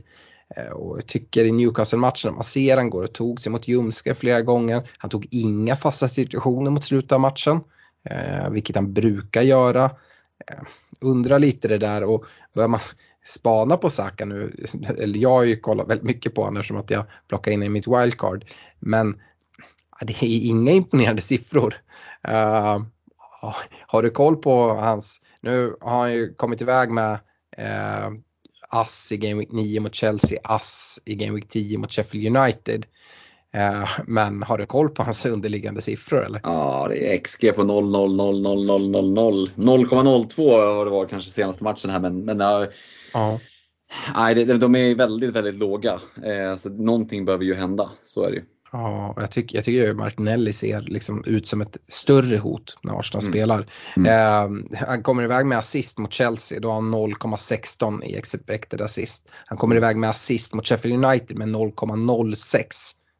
Ehm, 0.57 0.73
och 0.73 0.99
jag 0.99 1.07
tycker 1.07 1.45
i 1.45 1.53
Newcastle-matchen, 1.53 2.35
man 2.35 2.45
ser 2.45 2.77
han 2.77 2.91
går 2.91 3.03
och 3.03 3.13
tog 3.13 3.41
sig 3.41 3.53
mot 3.53 3.69
Ljumske 3.69 4.15
flera 4.15 4.43
gånger. 4.43 4.91
Han 4.99 5.11
tog 5.11 5.29
inga 5.31 5.77
fasta 5.77 6.09
situationer 6.09 6.71
mot 6.71 6.85
slutet 6.85 7.13
av 7.13 7.21
matchen. 7.21 7.61
Eh, 8.11 8.51
vilket 8.51 8.77
han 8.77 8.93
brukar 8.93 9.43
göra. 9.43 9.85
Ehm, 10.47 10.65
undrar 11.01 11.39
lite 11.39 11.69
det 11.69 11.79
där 11.79 12.05
och 12.05 12.25
börjar 12.55 12.69
man 12.69 12.81
spana 13.25 13.77
på 13.77 13.91
Saka 13.91 14.25
nu, 14.25 14.67
eller 14.99 15.19
jag 15.19 15.31
har 15.31 15.45
ju 15.45 15.57
kollat 15.57 15.91
väldigt 15.91 16.07
mycket 16.07 16.35
på 16.35 16.43
honom 16.43 16.57
eftersom 16.57 16.77
att 16.77 16.91
jag 16.91 17.05
plockade 17.29 17.55
in 17.55 17.63
i 17.63 17.69
mitt 17.69 17.87
wildcard. 17.87 18.45
Men 18.79 19.21
det 20.01 20.23
är 20.23 20.47
inga 20.47 20.73
imponerande 20.73 21.23
siffror. 21.23 21.75
Eh, 23.43 23.55
har 23.87 24.03
du 24.03 24.11
koll 24.11 24.37
på 24.37 24.69
hans, 24.69 25.21
nu 25.41 25.77
har 25.81 26.01
han 26.01 26.13
ju 26.13 26.35
kommit 26.35 26.61
iväg 26.61 26.91
med 26.91 27.13
eh, 27.57 28.11
ass 28.69 29.13
i 29.13 29.17
Game 29.17 29.41
Week 29.41 29.53
9 29.53 29.81
mot 29.81 29.95
Chelsea, 29.95 30.39
ass 30.45 31.01
i 31.05 31.15
Game 31.15 31.35
Week 31.35 31.49
10 31.49 31.79
mot 31.79 31.93
Sheffield 31.93 32.37
United. 32.37 32.87
Eh, 33.55 33.89
men 34.07 34.43
har 34.43 34.59
du 34.59 34.67
koll 34.67 34.89
på 34.89 35.03
hans 35.03 35.27
underliggande 35.27 35.83
siffror 35.83 36.25
eller? 36.25 36.41
Ja, 36.45 36.87
det 36.89 37.15
är 37.15 37.19
XG 37.19 37.53
på 37.57 37.63
0, 37.63 37.91
0, 37.91 38.17
0, 38.17 38.43
0, 38.43 38.67
0, 38.67 38.91
0, 38.91 39.51
0. 39.57 39.87
0,02 39.87 40.75
vad 40.77 40.87
det 40.87 40.91
var 40.91 41.07
kanske 41.07 41.31
senaste 41.31 41.65
matchen 41.65 41.91
här 41.91 42.01
men, 42.01 42.25
men 42.25 42.41
ja, 42.41 42.67
Ja. 43.13 43.41
nej, 44.17 44.45
de 44.45 44.75
är 44.75 44.95
väldigt, 44.95 45.31
väldigt 45.31 45.55
låga. 45.55 46.01
Eh, 46.25 46.57
så 46.59 46.69
någonting 46.69 47.25
behöver 47.25 47.45
ju 47.45 47.55
hända, 47.55 47.91
så 48.05 48.25
är 48.25 48.31
det 48.31 48.37
ju. 48.37 48.45
Ja, 48.73 49.15
jag, 49.17 49.31
tycker, 49.31 49.57
jag 49.57 49.65
tycker 49.65 49.91
att 49.91 49.97
Martinelli 49.97 50.53
ser 50.53 50.81
liksom 50.81 51.25
ut 51.25 51.47
som 51.47 51.61
ett 51.61 51.77
större 51.89 52.37
hot 52.37 52.77
när 52.83 53.01
Arsenal 53.01 53.23
Mm. 53.25 53.33
spelar. 53.33 53.67
Mm. 53.97 54.63
Eh, 54.73 54.79
han 54.87 55.03
kommer 55.03 55.23
iväg 55.25 55.47
med 55.47 55.59
assist 55.59 55.99
mot 55.99 56.13
Chelsea, 56.13 56.61
då 56.61 56.69
har 56.69 56.75
han 56.75 56.95
0,16 56.95 58.05
i 58.05 58.17
expected 58.17 58.81
assist. 58.81 59.29
Han 59.47 59.59
kommer 59.59 59.77
iväg 59.77 59.97
med 59.97 60.11
assist 60.11 60.55
mot 60.55 60.67
Sheffield 60.67 61.05
United 61.05 61.37
med 61.39 61.49
0,06 61.49 62.67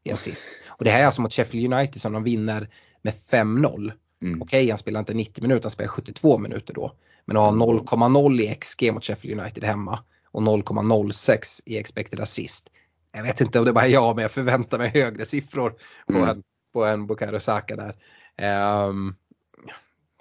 i 0.05 0.13
assist. 0.13 0.49
Och 0.69 0.85
det 0.85 0.91
här 0.91 1.01
är 1.01 1.07
alltså 1.07 1.23
mot 1.23 1.33
Sheffield 1.33 1.73
United 1.75 2.01
som 2.01 2.13
de 2.13 2.23
vinner 2.25 2.69
med 3.03 3.15
5-0. 3.31 3.93
Mm. 4.23 4.43
Okej, 4.43 4.69
han 4.69 4.79
spelar 4.79 5.01
inte 5.01 5.15
90 5.15 5.43
minuter, 5.43 5.63
han 5.63 5.71
spelar 5.71 5.89
72 5.89 6.39
minuter 6.39 6.75
då. 6.75 6.93
Men 7.25 7.37
att 7.37 7.43
ha 7.43 7.51
0,0 7.51 8.41
i 8.41 8.55
XG 8.61 8.93
mot 8.93 9.05
Sheffield 9.05 9.41
United 9.41 9.65
hemma 9.65 9.99
och 10.33 10.43
0,06 10.43 11.61
i 11.65 11.79
expected 11.79 12.21
assist. 12.21 12.69
Jag 13.13 13.23
vet 13.23 13.41
inte 13.41 13.59
om 13.59 13.65
det 13.65 13.73
bara 13.73 13.85
är 13.87 13.91
jag, 13.91 14.17
men 14.17 14.23
jag 14.23 14.31
förväntar 14.31 14.79
mig 14.79 14.91
högre 14.91 15.25
siffror 15.25 15.71
på 16.07 16.13
Mm. 16.19 16.29
en, 16.29 16.43
på 16.73 16.85
en 16.85 17.07
Bukayo 17.07 17.41
Saka 17.41 17.77
där. 17.77 17.97
Ehm, 18.37 19.15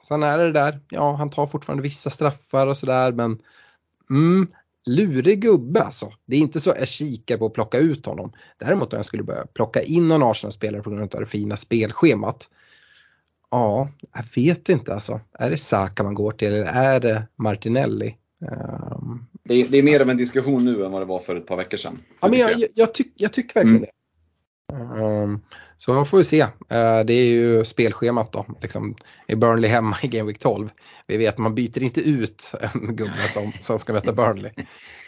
sen 0.04 0.24
är 0.24 0.38
det 0.38 0.52
där, 0.52 0.80
ja 0.90 1.16
han 1.16 1.30
tar 1.30 1.48
fortfarande 1.48 1.84
vissa 1.84 2.10
straffar 2.10 2.68
och 2.68 2.78
sådär 2.78 3.12
men 3.12 3.40
mm, 4.10 4.48
lurig 4.86 5.42
gubbe 5.42 5.82
alltså. 5.84 6.14
Det 6.26 6.36
är 6.36 6.40
inte 6.40 6.60
så 6.60 6.74
jag 6.80 6.88
kikar 6.88 7.38
på 7.38 7.46
att 7.46 7.54
plocka 7.54 7.78
ut 7.78 8.06
honom. 8.06 8.32
Däremot 8.58 8.94
om 8.94 8.98
jag 8.98 9.06
skulle 9.06 9.24
börja 9.24 9.46
plocka 9.46 9.82
in 9.82 10.08
någon 10.08 10.24
Arsenal-spelare 10.24 10.82
på 10.82 10.90
grund 10.90 11.16
av 11.16 11.20
det 11.20 11.26
fina 11.26 11.58
spelschemat. 11.58 12.50
Ja, 13.52 13.90
jag 14.14 14.26
vet 14.36 14.70
inte 14.70 14.94
alltså. 14.94 15.20
Är 15.34 15.50
det 15.50 15.58
Saka 15.58 16.04
man 16.04 16.14
går 16.14 16.32
till 16.32 16.48
eller 16.54 16.66
är 16.66 17.00
det 17.00 17.28
Martinelli? 17.36 18.18
Um, 18.40 19.28
det, 19.44 19.54
är, 19.54 19.68
det, 19.68 19.78
är, 19.78 19.84
mer 19.84 20.00
av 20.00 20.10
en 20.10 20.18
diskussion 20.18 20.66
nu 20.66 20.86
än 20.86 20.92
vad 20.92 21.02
det 21.02 21.06
var 21.06 21.20
för 21.20 21.36
ett 21.36 21.48
par 21.48 21.58
veckor 21.58 21.78
sedan. 21.78 22.00
Ja, 22.20 22.28
men 22.28 22.40
jag, 22.40 22.52
jag, 22.52 22.70
jag, 22.76 22.94
tyck, 22.94 23.14
jag 23.16 23.34
tycker 23.34 23.54
verkligen 23.54 23.78
mm. 23.78 23.82
det. 23.82 23.92
Um, 24.74 25.42
så 25.78 26.06
får 26.06 26.18
vi 26.18 26.24
se. 26.24 26.42
Uh, 26.44 27.06
det 27.06 27.14
är 27.14 27.26
ju 27.26 27.66
spelschemat 27.66 28.32
då. 28.32 28.46
Liksom, 28.62 28.96
är 29.28 29.36
Burnley 29.36 29.70
hemma 29.70 29.98
i 30.02 30.08
Game 30.08 30.28
Week 30.28 30.40
12? 30.40 30.70
Vi 31.08 31.18
vet 31.18 31.34
att 31.34 31.38
man 31.38 31.56
byter 31.56 31.84
inte 31.84 32.02
ut 32.02 32.56
en 32.62 32.96
gubbe 32.96 33.28
som, 33.30 33.52
som 33.60 33.80
ska 33.80 33.94
möta 33.94 34.14
Burnley. 34.14 34.52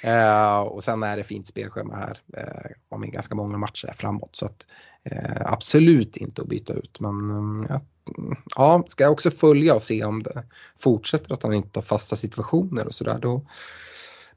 Uh, 0.05 0.59
och 0.59 0.83
sen 0.83 1.03
är 1.03 1.17
det 1.17 1.23
fint 1.23 1.47
spelschema 1.47 1.95
här 1.95 2.19
uh, 2.37 2.71
om 2.89 3.11
ganska 3.11 3.35
många 3.35 3.57
matcher 3.57 3.93
framåt. 3.97 4.35
Så 4.35 4.45
att, 4.45 4.67
absolut 5.45 6.17
inte 6.17 6.41
att 6.41 6.47
byta 6.47 6.73
ut. 6.73 6.99
Men 6.99 7.31
um, 7.31 7.67
ja, 8.55 8.83
ska 8.87 9.03
jag 9.03 9.11
också 9.11 9.31
följa 9.31 9.75
och 9.75 9.81
se 9.81 10.03
om 10.03 10.23
det 10.23 10.43
fortsätter 10.75 11.33
att 11.33 11.43
han 11.43 11.53
inte 11.53 11.79
har 11.79 11.83
fasta 11.83 12.15
situationer 12.15 12.87
och 12.87 12.95
sådär. 12.95 13.19
Då 13.21 13.45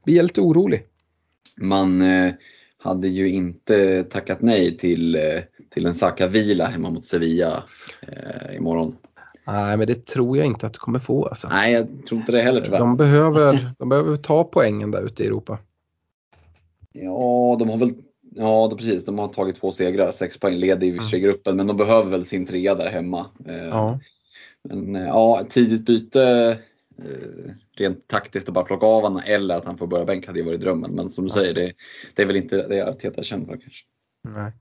blir 0.03 0.15
jag 0.15 0.23
lite 0.23 0.41
orolig. 0.41 0.83
Man 1.57 2.03
hade 2.87 3.07
ju 3.07 3.29
inte 3.29 4.03
tackat 4.03 4.41
nej 4.41 4.77
till, 4.77 5.15
eh, 5.15 5.21
till 5.69 5.85
en 5.85 5.95
Saka-vila 5.95 6.65
hemma 6.65 6.89
mot 6.89 7.05
Sevilla 7.05 7.63
eh, 8.01 8.57
imorgon. 8.57 8.95
Nej, 9.47 9.77
men 9.77 9.87
det 9.87 10.05
tror 10.05 10.37
jag 10.37 10.45
inte 10.45 10.65
att 10.65 10.73
du 10.73 10.79
kommer 10.79 10.99
få. 10.99 11.25
Alltså. 11.25 11.49
Nej, 11.49 11.73
jag 11.73 11.87
tror 12.07 12.19
inte 12.19 12.31
det 12.31 12.41
heller 12.41 12.61
tyvärr. 12.61 12.79
De 12.79 12.97
behöver, 12.97 13.73
de 13.79 13.89
behöver 13.89 14.15
ta 14.15 14.43
poängen 14.43 14.91
där 14.91 15.05
ute 15.05 15.23
i 15.23 15.25
Europa. 15.25 15.59
Ja, 16.91 17.55
de 17.59 17.69
har 17.69 17.77
väl 17.77 17.93
Ja, 18.35 18.75
precis. 18.77 19.05
De 19.05 19.19
har 19.19 19.27
tagit 19.27 19.55
två 19.55 19.71
segrar, 19.71 20.11
sex 20.11 20.39
poäng, 20.39 20.55
leder 20.55 20.87
i 20.87 20.89
mm. 20.89 21.21
gruppen, 21.21 21.57
men 21.57 21.67
de 21.67 21.77
behöver 21.77 22.11
väl 22.11 22.25
sin 22.25 22.45
trea 22.45 22.75
där 22.75 22.89
hemma. 22.89 23.25
Eh, 23.45 23.67
ja. 23.67 23.99
Men 24.63 24.95
ja, 24.95 25.43
tidigt 25.49 25.85
byte 25.85 26.23
Eh, 26.23 26.55
rent 27.77 28.07
taktiskt 28.07 28.47
att 28.47 28.53
bara 28.53 28.65
plocka 28.65 28.85
av 28.85 29.01
honom 29.01 29.21
eller 29.25 29.55
att 29.55 29.65
han 29.65 29.77
får 29.77 29.87
börja 29.87 30.05
bänka 30.05 30.27
hade 30.27 30.39
ju 30.39 30.45
varit 30.45 30.61
drömmen. 30.61 30.91
Men 30.91 31.09
som 31.09 31.23
du 31.23 31.29
säger, 31.29 31.53
det, 31.53 31.73
det 32.15 32.21
är 32.21 32.25
väl 32.25 32.35
inte 32.35 32.67
det 32.67 32.81
Arteta 32.81 33.21
är 33.21 33.23
känd 33.23 33.45
för 33.47 33.57
kanske. 33.57 33.85
Nej. 34.33 34.51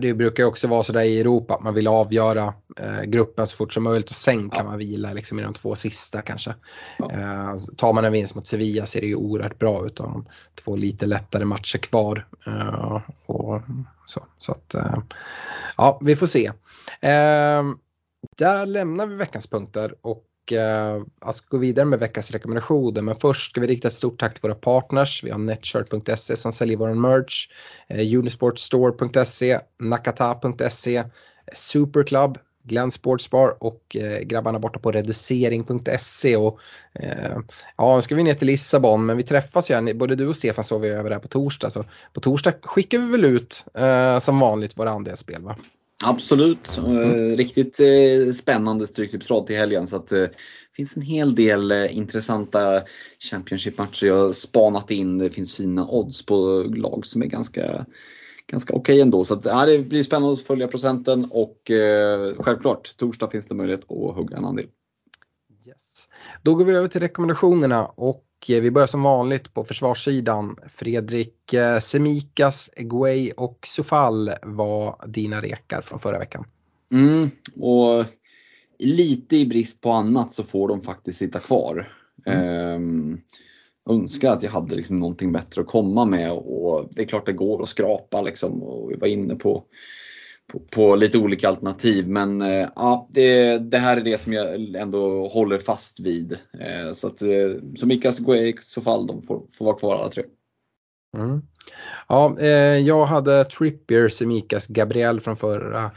Det 0.00 0.14
brukar 0.14 0.42
ju 0.42 0.48
också 0.48 0.68
vara 0.68 0.82
sådär 0.82 1.00
i 1.00 1.20
Europa 1.20 1.54
att 1.54 1.62
man 1.62 1.74
vill 1.74 1.88
avgöra 1.88 2.54
eh, 2.76 3.02
gruppen 3.02 3.46
så 3.46 3.56
fort 3.56 3.72
som 3.72 3.82
möjligt 3.82 4.08
och 4.08 4.14
sen 4.14 4.50
kan 4.50 4.64
ja. 4.64 4.70
man 4.70 4.78
vila 4.78 5.12
liksom 5.12 5.38
i 5.38 5.42
de 5.42 5.54
två 5.54 5.74
sista 5.74 6.22
kanske. 6.22 6.54
Ja. 6.98 7.12
Eh, 7.12 7.56
tar 7.76 7.92
man 7.92 8.04
en 8.04 8.12
vinst 8.12 8.34
mot 8.34 8.46
Sevilla 8.46 8.86
ser 8.86 9.00
det 9.00 9.06
ju 9.06 9.14
oerhört 9.14 9.58
bra 9.58 9.86
ut. 9.86 9.96
De 9.96 10.28
två 10.64 10.76
lite 10.76 11.06
lättare 11.06 11.44
matcher 11.44 11.78
kvar. 11.78 12.26
Eh, 12.46 13.02
och 13.26 13.62
så 14.04 14.26
så 14.38 14.52
att, 14.52 14.74
eh, 14.74 14.98
ja, 15.76 16.00
vi 16.02 16.16
får 16.16 16.26
se. 16.26 16.46
Eh, 17.00 17.62
där 18.36 18.66
lämnar 18.66 19.06
vi 19.06 19.14
veckans 19.14 19.46
punkter 19.46 19.94
och 20.00 20.24
eh, 20.52 21.02
alltså 21.20 21.44
gå 21.48 21.58
vidare 21.58 21.86
med 21.86 21.98
veckans 21.98 22.30
rekommendationer. 22.30 23.02
Men 23.02 23.16
först 23.16 23.50
ska 23.50 23.60
vi 23.60 23.66
rikta 23.66 23.88
ett 23.88 23.94
stort 23.94 24.20
tack 24.20 24.34
till 24.34 24.42
våra 24.42 24.54
partners. 24.54 25.24
Vi 25.24 25.30
har 25.30 25.38
Netshirt.se 25.38 26.36
som 26.36 26.52
säljer 26.52 26.76
vår 26.76 26.94
merch, 26.94 27.48
eh, 27.88 28.18
Unisportstore.se, 28.18 29.60
Nakata.se, 29.78 31.04
Superclub, 31.52 32.38
Glenn 32.62 32.90
Sportsbar 32.90 33.56
och 33.60 33.96
eh, 33.96 34.20
grabbarna 34.20 34.58
borta 34.58 34.78
på 34.78 34.92
reducering.se. 34.92 36.36
Och, 36.36 36.60
eh, 36.94 37.38
ja, 37.76 37.96
nu 37.96 38.02
ska 38.02 38.14
vi 38.14 38.22
ner 38.22 38.34
till 38.34 38.46
Lissabon 38.46 39.06
men 39.06 39.16
vi 39.16 39.22
träffas 39.22 39.70
ju, 39.70 39.94
både 39.94 40.14
du 40.14 40.28
och 40.28 40.36
Stefan 40.36 40.64
sover 40.64 40.88
över 40.88 41.10
här 41.10 41.18
på 41.18 41.28
torsdag. 41.28 41.70
Så 41.70 41.84
på 42.12 42.20
torsdag 42.20 42.52
skickar 42.62 42.98
vi 42.98 43.10
väl 43.10 43.24
ut 43.24 43.64
eh, 43.74 44.18
som 44.18 44.38
vanligt 44.38 44.78
våra 44.78 44.90
andelsspel 44.90 45.42
va? 45.42 45.56
Absolut. 46.04 46.78
Mm. 46.78 47.36
Riktigt 47.36 47.80
eh, 47.80 48.32
spännande 48.32 48.86
Stryktipsrad 48.86 49.46
till 49.46 49.56
helgen. 49.56 49.86
Så 49.86 49.96
att, 49.96 50.08
det 50.08 50.24
eh, 50.24 50.30
finns 50.76 50.96
en 50.96 51.02
hel 51.02 51.34
del 51.34 51.72
intressanta 51.90 52.82
Championship-matcher 53.18 54.06
jag 54.06 54.16
har 54.16 54.32
spanat 54.32 54.90
in. 54.90 55.18
Det 55.18 55.30
finns 55.30 55.54
fina 55.54 55.86
odds 55.88 56.26
på 56.26 56.64
lag 56.74 57.06
som 57.06 57.22
är 57.22 57.26
ganska, 57.26 57.86
ganska 58.46 58.72
okej 58.72 58.80
okay 58.94 59.00
ändå. 59.00 59.24
Så 59.24 59.34
att, 59.34 59.44
ja, 59.44 59.66
det 59.66 59.78
blir 59.78 60.02
spännande 60.02 60.32
att 60.32 60.40
följa 60.40 60.68
procenten 60.68 61.28
och 61.30 61.70
eh, 61.70 62.34
självklart, 62.38 62.96
torsdag 62.96 63.30
finns 63.30 63.46
det 63.46 63.54
möjlighet 63.54 63.90
att 63.90 64.16
hugga 64.16 64.36
en 64.36 64.44
andel. 64.44 64.66
Yes. 65.66 66.08
Då 66.42 66.54
går 66.54 66.64
vi 66.64 66.72
över 66.72 66.88
till 66.88 67.00
rekommendationerna 67.00 67.86
och 67.86 68.24
Eh, 68.24 68.29
vi 68.48 68.70
börjar 68.70 68.86
som 68.86 69.02
vanligt 69.02 69.54
på 69.54 69.64
försvarssidan. 69.64 70.56
Fredrik 70.68 71.52
eh, 71.52 71.78
Semikas, 71.78 72.70
Guay 72.76 73.30
och 73.30 73.66
Sufal 73.66 74.30
var 74.42 75.06
dina 75.06 75.42
rekar 75.42 75.80
från 75.80 75.98
förra 75.98 76.18
veckan. 76.18 76.44
Mm, 76.92 77.30
och 77.60 78.04
lite 78.78 79.36
i 79.36 79.46
brist 79.46 79.80
på 79.80 79.90
annat 79.90 80.34
så 80.34 80.44
får 80.44 80.68
de 80.68 80.80
faktiskt 80.80 81.18
sitta 81.18 81.38
kvar. 81.38 81.92
Mm. 82.26 82.48
Ehm, 82.48 83.20
önskar 83.90 84.32
att 84.32 84.42
jag 84.42 84.50
hade 84.50 84.74
liksom 84.74 84.98
någonting 84.98 85.32
bättre 85.32 85.60
att 85.60 85.66
komma 85.66 86.04
med 86.04 86.32
och 86.32 86.88
det 86.90 87.02
är 87.02 87.06
klart 87.06 87.26
det 87.26 87.32
går 87.32 87.62
att 87.62 87.68
skrapa 87.68 88.22
liksom 88.22 88.62
och 88.62 88.90
vi 88.90 88.96
var 88.96 89.08
inne 89.08 89.34
på 89.34 89.64
på, 90.52 90.58
på, 90.58 90.96
lite 90.96 91.18
olika 91.18 91.48
alternativ. 91.48 92.08
Men 92.08 92.40
eh, 92.40 92.68
ja, 92.76 93.08
det, 93.10 93.58
det, 93.58 93.78
här 93.78 93.96
är 93.96 94.00
det 94.00 94.20
som 94.20 94.32
jag 94.32 94.74
ändå 94.74 95.28
håller 95.28 95.58
fast 95.58 96.00
vid. 96.00 96.32
Eh, 96.32 96.94
så 96.94 97.06
att 97.06 97.22
eh, 97.22 97.28
så 97.76 97.86
Mikas, 97.86 98.20
så 98.62 98.80
fall, 98.80 99.06
de 99.06 99.22
får, 99.22 99.42
får 99.58 99.64
vara 99.64 99.76
kvar 99.76 99.96
alla 99.96 100.08
tre. 100.08 100.24
Mm. 101.16 101.42
Ja, 102.08 102.36
eh, 102.38 102.78
jag 102.78 103.06
hade 103.06 103.44
Trippier, 103.44 104.08
Semikas, 104.08 104.66
Gabriel 104.66 105.20
från 105.20 105.36
förra 105.36 105.90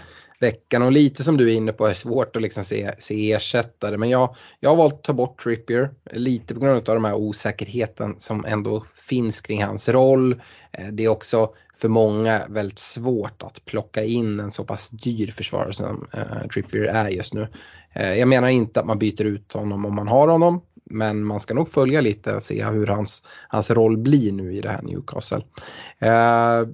veckan 0.43 0.81
och 0.81 0.91
lite 0.91 1.23
som 1.23 1.37
du 1.37 1.51
är 1.51 1.55
inne 1.55 1.73
på 1.73 1.87
är 1.87 1.93
svårt 1.93 2.35
att 2.35 2.41
liksom 2.41 2.63
se, 2.63 2.91
se 2.99 3.31
ersättare 3.31 3.97
men 3.97 4.09
jag, 4.09 4.35
jag 4.59 4.69
har 4.69 4.77
valt 4.77 4.93
att 4.93 5.03
ta 5.03 5.13
bort 5.13 5.43
Trippier 5.43 5.91
lite 6.11 6.53
på 6.53 6.59
grund 6.59 6.89
av 6.89 6.95
de 6.95 7.05
här 7.05 7.15
osäkerheten 7.15 8.15
som 8.17 8.45
ändå 8.45 8.83
finns 8.95 9.41
kring 9.41 9.63
hans 9.63 9.89
roll. 9.89 10.41
Eh, 10.71 10.87
det 10.91 11.03
är 11.03 11.07
också 11.07 11.53
för 11.77 11.89
många 11.89 12.41
väldigt 12.49 12.79
svårt 12.79 13.43
att 13.43 13.65
plocka 13.65 14.03
in 14.03 14.39
en 14.39 14.51
så 14.51 14.63
pass 14.63 14.89
dyr 14.89 15.31
försvarare 15.31 15.73
som 15.73 16.07
eh, 16.13 16.47
Trippier 16.53 16.83
är 16.83 17.09
just 17.09 17.33
nu. 17.33 17.47
Eh, 17.93 18.13
jag 18.13 18.27
menar 18.27 18.47
inte 18.47 18.79
att 18.79 18.85
man 18.85 18.99
byter 18.99 19.23
ut 19.23 19.51
honom 19.51 19.85
om 19.85 19.95
man 19.95 20.07
har 20.07 20.27
honom 20.27 20.61
men 20.85 21.23
man 21.23 21.39
ska 21.39 21.53
nog 21.53 21.69
följa 21.69 22.01
lite 22.01 22.35
och 22.35 22.43
se 22.43 22.65
hur 22.65 22.87
hans, 22.87 23.23
hans 23.47 23.71
roll 23.71 23.97
blir 23.97 24.31
nu 24.31 24.53
i 24.53 24.61
det 24.61 24.69
här 24.69 24.81
Newcastle. 24.81 25.43
Eh, 25.99 26.67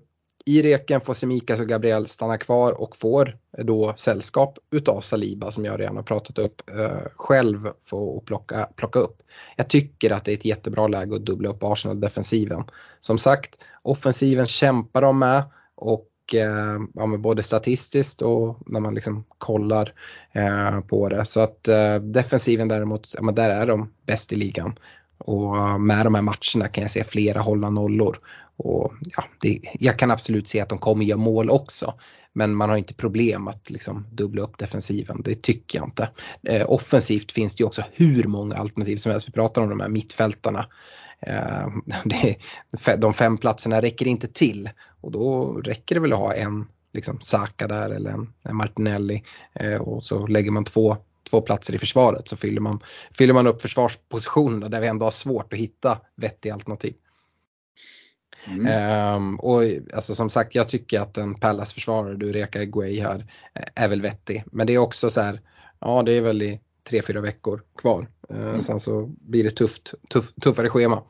i 0.49 0.61
reken 0.61 1.01
får 1.01 1.13
Semikas 1.13 1.59
och 1.59 1.67
Gabriel 1.67 2.07
stanna 2.07 2.37
kvar 2.37 2.81
och 2.81 2.95
får 2.95 3.37
då 3.57 3.93
sällskap 3.95 4.59
utav 4.71 5.01
Saliba 5.01 5.51
som 5.51 5.65
jag 5.65 5.79
redan 5.79 5.95
har 5.95 6.03
pratat 6.03 6.37
upp 6.37 6.69
eh, 6.69 7.07
själv 7.15 7.69
för 7.81 8.17
att 8.17 8.25
plocka, 8.25 8.69
plocka 8.75 8.99
upp. 8.99 9.21
Jag 9.55 9.67
tycker 9.67 10.11
att 10.11 10.25
det 10.25 10.31
är 10.31 10.33
ett 10.33 10.45
jättebra 10.45 10.87
läge 10.87 11.15
att 11.15 11.25
dubbla 11.25 11.49
upp 11.49 11.63
Arsenal-defensiven. 11.63 12.63
Som 12.99 13.17
sagt, 13.17 13.65
offensiven 13.81 14.45
kämpar 14.45 15.01
de 15.01 15.19
med 15.19 15.43
och 15.75 16.09
eh, 16.33 16.79
ja, 16.93 17.17
både 17.17 17.43
statistiskt 17.43 18.21
och 18.21 18.57
när 18.65 18.79
man 18.79 18.95
liksom 18.95 19.25
kollar 19.37 19.93
eh, 20.31 20.79
på 20.79 21.09
det. 21.09 21.25
Så 21.25 21.39
att 21.39 21.67
eh, 21.67 21.95
defensiven 21.95 22.67
däremot, 22.67 23.15
ja, 23.21 23.31
där 23.31 23.49
är 23.49 23.65
de 23.65 23.91
bäst 24.05 24.33
i 24.33 24.35
ligan. 24.35 24.79
Och 25.17 25.57
eh, 25.57 25.77
med 25.77 26.05
de 26.05 26.15
här 26.15 26.21
matcherna 26.21 26.67
kan 26.71 26.81
jag 26.81 26.91
se 26.91 27.03
flera 27.03 27.39
hålla 27.39 27.69
nollor. 27.69 28.19
Och 28.59 28.93
ja, 29.17 29.23
det, 29.41 29.59
jag 29.79 29.99
kan 29.99 30.11
absolut 30.11 30.47
se 30.47 30.61
att 30.61 30.69
de 30.69 30.77
kommer 30.77 31.05
göra 31.05 31.19
mål 31.19 31.49
också. 31.49 31.93
Men 32.33 32.55
man 32.55 32.69
har 32.69 32.77
inte 32.77 32.93
problem 32.93 33.47
att 33.47 33.69
liksom 33.69 34.07
dubbla 34.11 34.41
upp 34.41 34.57
defensiven, 34.57 35.21
det 35.23 35.41
tycker 35.41 35.79
jag 35.79 35.87
inte. 35.87 36.09
Eh, 36.43 36.71
offensivt 36.71 37.31
finns 37.31 37.55
det 37.55 37.61
ju 37.61 37.67
också 37.67 37.83
hur 37.91 38.23
många 38.23 38.55
alternativ 38.55 38.97
som 38.97 39.11
helst. 39.11 39.27
Vi 39.27 39.31
pratar 39.31 39.61
om 39.61 39.69
de 39.69 39.79
här 39.79 39.89
mittfältarna. 39.89 40.67
Eh, 41.21 41.67
det, 42.05 42.35
de 42.97 43.13
fem 43.13 43.37
platserna 43.37 43.81
räcker 43.81 44.07
inte 44.07 44.27
till 44.27 44.69
och 45.01 45.11
då 45.11 45.53
räcker 45.53 45.95
det 45.95 46.01
väl 46.01 46.13
att 46.13 46.19
ha 46.19 46.33
en 46.33 46.65
liksom 46.93 47.21
Saka 47.21 47.67
där 47.67 47.89
eller 47.89 48.11
en, 48.11 48.33
en 48.43 48.55
Martinelli 48.55 49.23
eh, 49.53 49.81
och 49.81 50.05
så 50.05 50.27
lägger 50.27 50.51
man 50.51 50.63
två 50.63 50.97
två 51.29 51.41
platser 51.41 51.75
i 51.75 51.77
försvaret 51.77 52.27
så 52.27 52.37
fyller 52.37 52.61
man, 52.61 52.79
fyller 53.17 53.33
man 53.33 53.47
upp 53.47 53.61
försvarspositionerna 53.61 54.69
där 54.69 54.81
vi 54.81 54.87
ändå 54.87 55.05
har 55.05 55.11
svårt 55.11 55.53
att 55.53 55.59
hitta 55.59 55.97
vettiga 56.15 56.53
alternativ. 56.53 56.93
Mm. 58.47 59.15
Um, 59.15 59.39
och 59.39 59.61
alltså 59.93 60.15
som 60.15 60.29
sagt 60.29 60.55
jag 60.55 60.69
tycker 60.69 60.99
att 60.99 61.17
en 61.17 61.35
Pallas-försvarare, 61.35 62.15
du 62.15 62.33
rekar 62.33 62.63
Guay 62.63 63.01
här, 63.01 63.25
är 63.75 63.87
väl 63.87 64.01
vettig. 64.01 64.43
Men 64.51 64.67
det 64.67 64.73
är 64.73 64.77
också 64.77 65.09
så 65.09 65.21
här, 65.21 65.41
ja 65.79 66.03
det 66.03 66.13
är 66.13 66.21
väl 66.21 66.41
i 66.41 66.59
tre, 66.89 67.01
fyra 67.01 67.21
veckor 67.21 67.61
kvar. 67.77 68.07
Uh, 68.33 68.41
mm. 68.41 68.61
Sen 68.61 68.79
så 68.79 69.05
blir 69.05 69.43
det 69.43 69.51
tufft, 69.51 69.93
tuff, 70.09 70.33
tuffare 70.33 70.69
schema. 70.69 71.03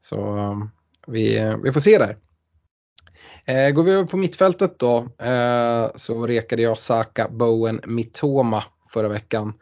Så 0.00 0.36
um, 0.36 0.70
vi, 1.06 1.54
vi 1.64 1.72
får 1.72 1.80
se 1.80 1.98
där. 1.98 2.16
Eh, 3.46 3.70
går 3.70 3.82
vi 3.82 3.92
över 3.92 4.04
på 4.04 4.16
mittfältet 4.16 4.78
då 4.78 5.08
eh, 5.18 5.90
så 5.94 6.26
rekade 6.26 6.62
jag 6.62 6.78
Saka, 6.78 7.28
Bowen, 7.30 7.80
Mitoma 7.86 8.64
förra 8.92 9.08
veckan. 9.08 9.52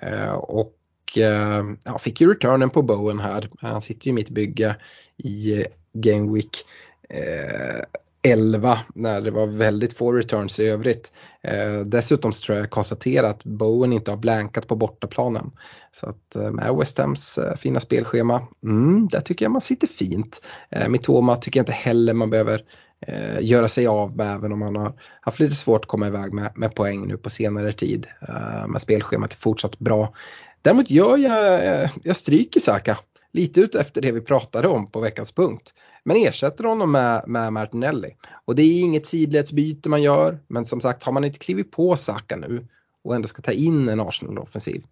Eh, 0.00 0.32
och 0.32 0.74
och 1.08 1.18
eh, 1.18 1.64
ja, 1.84 1.98
fick 1.98 2.20
ju 2.20 2.30
returnen 2.30 2.70
på 2.70 2.82
Bowen 2.82 3.18
här. 3.18 3.50
Han 3.60 3.80
sitter 3.80 4.06
ju 4.06 4.10
i 4.10 4.14
mitt 4.14 4.30
bygge 4.30 4.76
i 5.16 5.64
Game 6.00 6.34
Week 6.34 6.64
eh, 7.10 7.82
11 8.22 8.78
när 8.94 9.20
det 9.20 9.30
var 9.30 9.46
väldigt 9.46 9.92
få 9.92 10.12
returns 10.12 10.58
i 10.58 10.68
övrigt. 10.68 11.12
Eh, 11.42 11.80
dessutom 11.80 12.32
så 12.32 12.42
tror 12.42 12.58
jag 12.58 12.70
konstatera 12.70 13.28
att 13.28 13.44
Bowen 13.44 13.92
inte 13.92 14.10
har 14.10 14.18
blankat 14.18 14.66
på 14.66 14.76
bortaplanen. 14.76 15.50
Så 15.92 16.06
att 16.08 16.36
eh, 16.36 16.50
med 16.50 16.74
West 16.74 16.98
Hams 16.98 17.38
eh, 17.38 17.56
fina 17.56 17.80
spelschema, 17.80 18.46
mm, 18.64 19.08
där 19.08 19.20
tycker 19.20 19.44
jag 19.44 19.52
man 19.52 19.60
sitter 19.60 19.86
fint. 19.86 20.46
Eh, 20.70 20.88
Mitoma 20.88 21.36
tycker 21.36 21.60
jag 21.60 21.62
inte 21.62 21.72
heller 21.72 22.14
man 22.14 22.30
behöver 22.30 22.64
eh, 23.06 23.40
göra 23.40 23.68
sig 23.68 23.86
av 23.86 24.16
med 24.16 24.34
även 24.34 24.52
om 24.52 24.58
man 24.58 24.76
har 24.76 24.92
haft 25.20 25.40
lite 25.40 25.54
svårt 25.54 25.80
att 25.80 25.86
komma 25.86 26.06
iväg 26.06 26.32
med, 26.32 26.52
med 26.54 26.74
poäng 26.74 27.06
nu 27.06 27.16
på 27.16 27.30
senare 27.30 27.72
tid. 27.72 28.06
Eh, 28.28 28.66
men 28.68 28.80
spelschemat 28.80 29.32
är 29.32 29.36
fortsatt 29.36 29.78
bra. 29.78 30.14
Däremot 30.62 30.90
gör 30.90 31.16
jag, 31.18 31.64
eh, 31.64 31.90
jag 32.02 32.16
stryker 32.16 32.60
Saka 32.60 32.98
lite 33.32 33.60
ut 33.60 33.74
efter 33.74 34.02
det 34.02 34.12
vi 34.12 34.20
pratade 34.20 34.68
om 34.68 34.90
på 34.90 35.00
veckans 35.00 35.32
punkt. 35.32 35.74
Men 36.08 36.16
ersätter 36.16 36.64
honom 36.64 36.92
med, 36.92 37.24
med 37.26 37.52
Martinelli. 37.52 38.16
Och 38.44 38.54
det 38.54 38.62
är 38.62 38.80
inget 38.80 39.06
sidledsbyte 39.06 39.88
man 39.88 40.02
gör, 40.02 40.38
men 40.46 40.66
som 40.66 40.80
sagt 40.80 41.02
har 41.02 41.12
man 41.12 41.24
inte 41.24 41.38
klivit 41.38 41.70
på 41.70 41.96
Saka 41.96 42.36
nu 42.36 42.66
och 43.04 43.14
ändå 43.14 43.28
ska 43.28 43.42
ta 43.42 43.52
in 43.52 43.88
en 43.88 44.00
Arsenal-offensiv. 44.00 44.82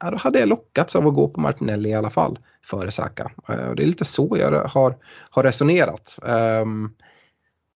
Ja, 0.00 0.10
då 0.10 0.16
hade 0.16 0.38
jag 0.38 0.48
lockats 0.48 0.96
av 0.96 1.06
att 1.06 1.14
gå 1.14 1.28
på 1.28 1.40
Martinelli 1.40 1.88
i 1.88 1.94
alla 1.94 2.10
fall 2.10 2.38
före 2.64 2.90
Saka. 2.90 3.30
Eh, 3.48 3.68
och 3.68 3.76
det 3.76 3.82
är 3.82 3.86
lite 3.86 4.04
så 4.04 4.36
jag 4.38 4.64
har, 4.64 4.96
har 5.30 5.42
resonerat. 5.42 6.18
Um, 6.22 6.94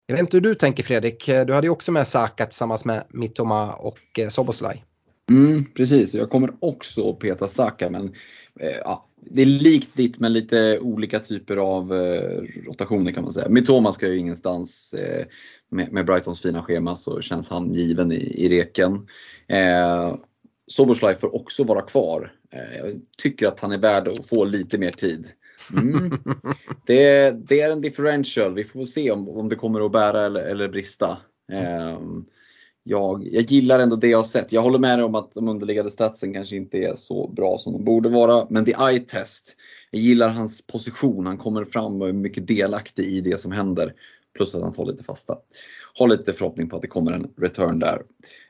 jag 0.07 0.14
vet 0.14 0.20
inte 0.20 0.36
hur 0.36 0.43
du 0.43 0.55
tänker 0.55 0.82
Fredrik, 0.82 1.28
eh, 1.28 1.47
du 1.47 1.55
hade 1.55 1.66
ju 1.66 1.70
också 1.70 1.93
med 1.93 2.09
Saka 2.09 2.47
tillsammans 2.47 2.84
med 2.84 3.05
Mittoma 3.09 3.72
och 3.72 4.18
eh, 4.18 4.28
Soboslaj. 4.28 4.84
Mm, 5.30 5.64
precis, 5.76 6.14
jag 6.14 6.30
kommer 6.30 6.51
också 6.61 7.11
att 7.11 7.18
peta 7.18 7.49
Saka 7.49 7.90
men 7.90 8.14
eh, 8.61 8.76
ja, 8.84 9.09
det 9.31 9.43
är 9.43 9.47
likt 9.47 9.97
ditt 9.97 10.18
men 10.18 10.33
lite 10.33 10.79
olika 10.79 11.20
typer 11.20 11.57
av 11.57 11.95
eh, 11.95 12.43
rotationer 12.66 13.12
kan 13.12 13.23
man 13.23 13.33
säga. 13.33 13.49
Mitoma 13.49 13.93
ska 13.93 14.09
ju 14.09 14.16
ingenstans. 14.16 14.95
Eh, 14.95 15.27
med, 15.68 15.93
med, 15.93 16.07
Brightons 16.07 16.43
fina 16.43 16.62
schema 16.62 16.97
så 16.97 17.20
känns 17.20 17.49
han 17.49 17.75
given 17.75 18.12
i, 18.12 18.45
i 18.45 18.49
reken. 18.49 19.09
Eh, 19.49 20.16
Soboslaj 20.66 21.14
får 21.14 21.37
också 21.37 21.64
vara 21.64 21.83
kvar. 21.83 22.33
Eh, 22.53 22.77
jag 22.77 23.01
tycker 23.18 23.47
att 23.47 23.61
han 23.61 23.73
är 23.73 23.79
värd 23.79 24.09
att 24.09 24.27
få 24.27 24.45
lite 24.45 24.79
mer 24.79 24.93
tid. 24.93 25.27
Mm. 25.73 26.12
Det, 26.87 27.31
det, 27.31 27.61
är 27.61 27.73
en 27.73 27.81
differential. 27.81 28.55
Vi 28.55 28.64
får 28.64 28.85
se 28.85 29.11
om, 29.11 29.29
om 29.29 29.49
det 29.49 29.57
kommer 29.57 29.87
att 29.87 29.93
bära 29.93 30.27
eller, 30.27 30.45
eller 30.45 30.68
brista. 30.68 31.18
Eh, 31.53 31.99
jag, 32.85 33.28
jag 33.33 33.43
gillar 33.43 33.78
ändå 33.78 33.97
det 33.97 34.09
jag 34.09 34.18
har 34.18 34.24
sett. 34.24 34.53
Jag 34.53 34.62
håller 34.62 34.78
med 34.78 34.99
dig 34.99 35.05
om 35.05 35.14
att 35.14 35.33
de 35.33 35.49
underliggande 35.49 35.91
statsen 35.91 36.33
kanske 36.33 36.57
inte 36.57 36.78
är 36.78 36.95
så 36.95 37.28
bra 37.28 37.59
som 37.59 37.72
de 37.72 37.85
borde 37.85 38.09
vara. 38.09 38.47
Men 38.51 38.64
the 38.64 38.72
eye-test. 38.72 39.57
Jag 39.91 40.03
gillar 40.03 40.28
hans 40.28 40.66
position. 40.66 41.26
Han 41.26 41.39
kommer 41.39 41.64
fram 41.64 42.03
och 42.03 42.09
är 42.09 42.12
mycket 42.12 42.47
delaktig 42.47 43.05
i 43.05 43.20
det 43.20 43.41
som 43.41 43.53
händer. 43.53 43.95
Plus 44.37 44.55
att 44.55 44.62
han 44.62 44.72
tar 44.72 44.87
lite 44.87 45.05
fasta. 45.05 45.37
Har 45.95 46.09
lite 46.09 46.33
förhoppning 46.33 46.68
på 46.68 46.76
att 46.76 46.83
det 46.83 46.89
kommer 46.89 47.12
en 47.12 47.30
return 47.37 47.78
där. 47.78 48.03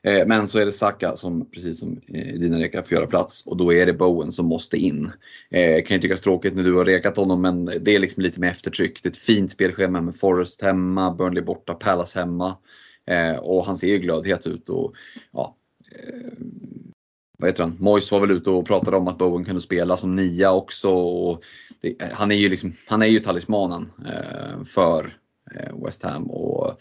Eh, 0.02 0.26
men 0.26 0.48
så 0.48 0.58
är 0.58 0.66
det 0.66 0.72
Saka 0.72 1.16
som, 1.16 1.50
precis 1.50 1.80
som 1.80 2.00
i 2.08 2.38
dina 2.38 2.58
rekar, 2.58 2.82
får 2.82 2.92
göra 2.92 3.06
plats. 3.06 3.46
Och 3.46 3.56
då 3.56 3.72
är 3.72 3.86
det 3.86 3.92
Bowen 3.92 4.32
som 4.32 4.46
måste 4.46 4.76
in. 4.76 5.10
Eh, 5.50 5.84
kan 5.84 5.96
ju 5.96 6.00
tyckas 6.00 6.20
tråkigt 6.20 6.54
när 6.54 6.64
du 6.64 6.74
har 6.74 6.84
rekat 6.84 7.16
honom 7.16 7.42
men 7.42 7.64
det 7.64 7.94
är 7.94 7.98
liksom 7.98 8.22
lite 8.22 8.40
med 8.40 8.50
eftertryck. 8.50 9.02
Det 9.02 9.08
är 9.08 9.10
ett 9.10 9.16
fint 9.16 9.52
spelschema 9.52 10.00
med 10.00 10.16
Forest 10.16 10.62
hemma, 10.62 11.14
Burnley 11.14 11.42
borta, 11.42 11.74
Palace 11.74 12.18
hemma. 12.18 12.56
Eh, 13.06 13.36
och 13.36 13.64
han 13.64 13.76
ser 13.76 13.86
ju 13.86 13.98
glödhet 13.98 14.46
ut. 14.46 14.68
Och, 14.68 14.94
ja, 15.32 15.56
eh, 15.90 16.32
vad 17.38 17.50
heter 17.50 17.62
han? 17.62 17.76
Mois 17.80 18.12
var 18.12 18.20
väl 18.20 18.30
ute 18.30 18.50
och 18.50 18.66
pratade 18.66 18.96
om 18.96 19.08
att 19.08 19.18
Bowen 19.18 19.44
kunde 19.44 19.60
spela 19.60 19.96
som 19.96 20.16
nia 20.16 20.52
också. 20.52 20.90
Och 20.90 21.44
det, 21.80 21.96
han, 22.12 22.32
är 22.32 22.36
ju 22.36 22.48
liksom, 22.48 22.76
han 22.86 23.02
är 23.02 23.06
ju 23.06 23.20
talismanen 23.20 23.92
eh, 24.06 24.64
för 24.64 25.16
eh, 25.54 25.84
West 25.84 26.02
Ham. 26.02 26.30
Och, 26.30 26.78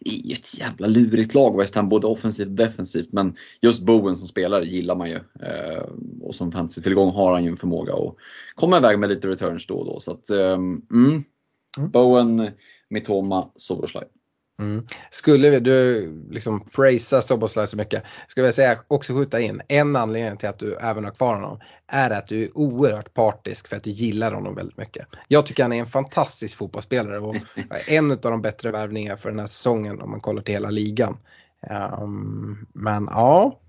det 0.00 0.10
är 0.10 0.26
ju 0.26 0.32
ett 0.32 0.58
jävla 0.58 0.86
lurigt 0.86 1.34
lag 1.34 1.56
West 1.56 1.74
Ham, 1.74 1.88
både 1.88 2.06
offensivt 2.06 2.46
och 2.46 2.54
defensivt. 2.54 3.12
Men 3.12 3.36
just 3.60 3.82
Bowen 3.82 4.16
som 4.16 4.26
spelare 4.26 4.64
gillar 4.64 4.96
man 4.96 5.10
ju. 5.10 5.16
Eh, 5.16 5.84
och 6.20 6.34
som 6.34 6.52
fantasy-tillgång 6.52 7.10
har 7.10 7.32
han 7.32 7.44
ju 7.44 7.50
en 7.50 7.56
förmåga 7.56 7.94
att 7.94 8.14
komma 8.54 8.76
iväg 8.76 8.98
med 8.98 9.08
lite 9.08 9.28
returns 9.28 9.66
då 9.66 9.74
och 9.74 9.86
då. 9.86 10.00
Så 10.00 10.12
att, 10.12 10.30
eh, 10.30 10.52
mm. 10.52 10.82
mm. 10.92 11.24
Bowen, 11.90 12.50
Mitoma, 12.90 13.50
Soboslaj. 13.56 14.04
Mm. 14.58 14.86
Skulle 15.10 15.60
du 15.60 16.08
liksom 16.30 16.60
praisa 16.60 17.22
Soboslaj 17.22 17.66
så 17.66 17.76
mycket, 17.76 18.02
skulle 18.26 18.46
jag 18.46 18.54
säga 18.54 18.78
också 18.88 19.14
skjuta 19.14 19.40
in, 19.40 19.62
en 19.68 19.96
anledning 19.96 20.36
till 20.36 20.48
att 20.48 20.58
du 20.58 20.76
även 20.76 21.04
har 21.04 21.10
kvar 21.10 21.34
honom 21.34 21.60
är 21.86 22.10
att 22.10 22.26
du 22.26 22.42
är 22.42 22.58
oerhört 22.58 23.14
partisk 23.14 23.68
för 23.68 23.76
att 23.76 23.84
du 23.84 23.90
gillar 23.90 24.32
honom 24.32 24.54
väldigt 24.54 24.76
mycket. 24.76 25.06
Jag 25.28 25.46
tycker 25.46 25.62
han 25.62 25.72
är 25.72 25.80
en 25.80 25.86
fantastisk 25.86 26.56
fotbollsspelare 26.56 27.18
och 27.18 27.36
en 27.86 28.10
av 28.10 28.18
de 28.18 28.42
bättre 28.42 28.70
värvningarna 28.70 29.16
för 29.16 29.30
den 29.30 29.38
här 29.38 29.46
säsongen 29.46 30.00
om 30.00 30.10
man 30.10 30.20
kollar 30.20 30.42
till 30.42 30.54
hela 30.54 30.70
ligan. 30.70 31.18
Um, 32.00 32.66
men 32.72 33.08
ja, 33.10 33.60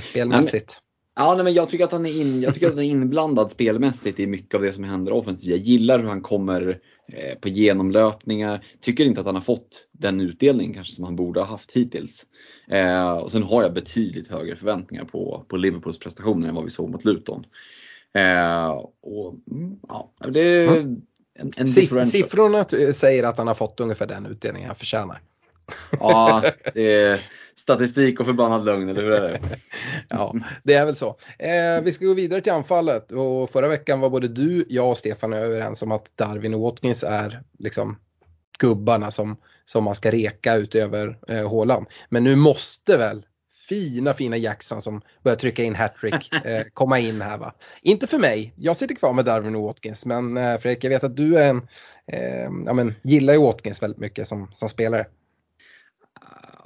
FBL-mässigt. 0.00 0.80
Ja, 1.18 1.34
nej, 1.34 1.44
men 1.44 1.54
jag 1.54 1.68
tycker, 1.68 1.84
att 1.84 1.92
han 1.92 2.06
är 2.06 2.20
in, 2.20 2.42
jag 2.42 2.54
tycker 2.54 2.66
att 2.66 2.74
han 2.74 2.84
är 2.84 2.88
inblandad 2.88 3.50
spelmässigt 3.50 4.20
i 4.20 4.26
mycket 4.26 4.54
av 4.54 4.62
det 4.62 4.72
som 4.72 4.84
händer 4.84 5.12
offensivt. 5.12 5.50
Jag 5.50 5.58
gillar 5.58 5.98
hur 5.98 6.08
han 6.08 6.20
kommer 6.20 6.80
eh, 7.12 7.38
på 7.38 7.48
genomlöpningar. 7.48 8.64
Tycker 8.80 9.04
inte 9.04 9.20
att 9.20 9.26
han 9.26 9.34
har 9.34 9.42
fått 9.42 9.88
den 9.92 10.20
utdelning 10.20 10.74
kanske 10.74 10.94
som 10.94 11.04
han 11.04 11.16
borde 11.16 11.40
ha 11.40 11.46
haft 11.46 11.72
hittills. 11.72 12.26
Eh, 12.68 13.12
och 13.12 13.32
sen 13.32 13.42
har 13.42 13.62
jag 13.62 13.74
betydligt 13.74 14.28
högre 14.28 14.56
förväntningar 14.56 15.04
på, 15.04 15.44
på 15.48 15.56
Liverpools 15.56 15.98
prestationer 15.98 16.48
än 16.48 16.54
vad 16.54 16.64
vi 16.64 16.70
såg 16.70 16.90
mot 16.90 17.04
Luton. 17.04 17.46
Eh, 18.14 18.68
och, 19.02 19.34
mm, 19.50 19.76
ja, 19.88 20.12
det 20.28 20.40
är 20.40 20.78
en, 21.38 21.52
en 21.56 21.68
Siffrorna 21.68 22.64
säger 22.92 23.22
att 23.22 23.38
han 23.38 23.46
har 23.46 23.54
fått 23.54 23.80
ungefär 23.80 24.06
den 24.06 24.26
utdelningen 24.26 24.66
han 24.66 24.76
förtjänar. 24.76 25.22
Ja, 26.00 26.42
det 26.74 27.20
statistik 27.66 28.20
och 28.20 28.26
förbannad 28.26 28.64
lögn, 28.64 28.88
eller 28.88 29.02
hur 29.02 29.12
är 29.12 29.20
det? 29.20 29.40
ja, 30.08 30.34
det 30.62 30.74
är 30.74 30.86
väl 30.86 30.96
så. 30.96 31.16
Eh, 31.38 31.82
vi 31.82 31.92
ska 31.92 32.06
gå 32.06 32.14
vidare 32.14 32.40
till 32.40 32.52
anfallet 32.52 33.12
och 33.12 33.50
förra 33.50 33.68
veckan 33.68 34.00
var 34.00 34.10
både 34.10 34.28
du, 34.28 34.64
jag 34.68 34.90
och 34.90 34.98
Stefan 34.98 35.32
överens 35.32 35.82
om 35.82 35.92
att 35.92 36.12
Darwin 36.16 36.54
och 36.54 36.60
Watkins 36.60 37.04
är 37.04 37.42
liksom 37.58 37.98
gubbarna 38.58 39.10
som, 39.10 39.36
som 39.64 39.84
man 39.84 39.94
ska 39.94 40.10
reka 40.10 40.56
utöver 40.56 41.18
eh, 41.28 41.48
Håland. 41.48 41.86
Men 42.08 42.24
nu 42.24 42.36
måste 42.36 42.96
väl 42.96 43.26
fina 43.68 44.14
fina 44.14 44.36
Jackson 44.36 44.82
som 44.82 45.02
börjar 45.22 45.36
trycka 45.36 45.62
in 45.62 45.74
hattrick 45.74 46.34
eh, 46.44 46.62
komma 46.72 46.98
in 46.98 47.20
här 47.20 47.38
va. 47.38 47.54
Inte 47.82 48.06
för 48.06 48.18
mig, 48.18 48.52
jag 48.56 48.76
sitter 48.76 48.94
kvar 48.94 49.12
med 49.12 49.24
Darwin 49.24 49.56
och 49.56 49.62
Watkins 49.62 50.06
men 50.06 50.36
eh, 50.36 50.58
Fredrik 50.58 50.84
jag 50.84 50.90
vet 50.90 51.04
att 51.04 51.16
du 51.16 51.38
är 51.38 51.48
en, 51.48 51.68
eh, 52.12 52.50
ja, 52.66 52.72
men, 52.72 52.94
gillar 53.02 53.34
ju 53.34 53.40
Watkins 53.40 53.82
väldigt 53.82 54.00
mycket 54.00 54.28
som, 54.28 54.50
som 54.52 54.68
spelare. 54.68 55.06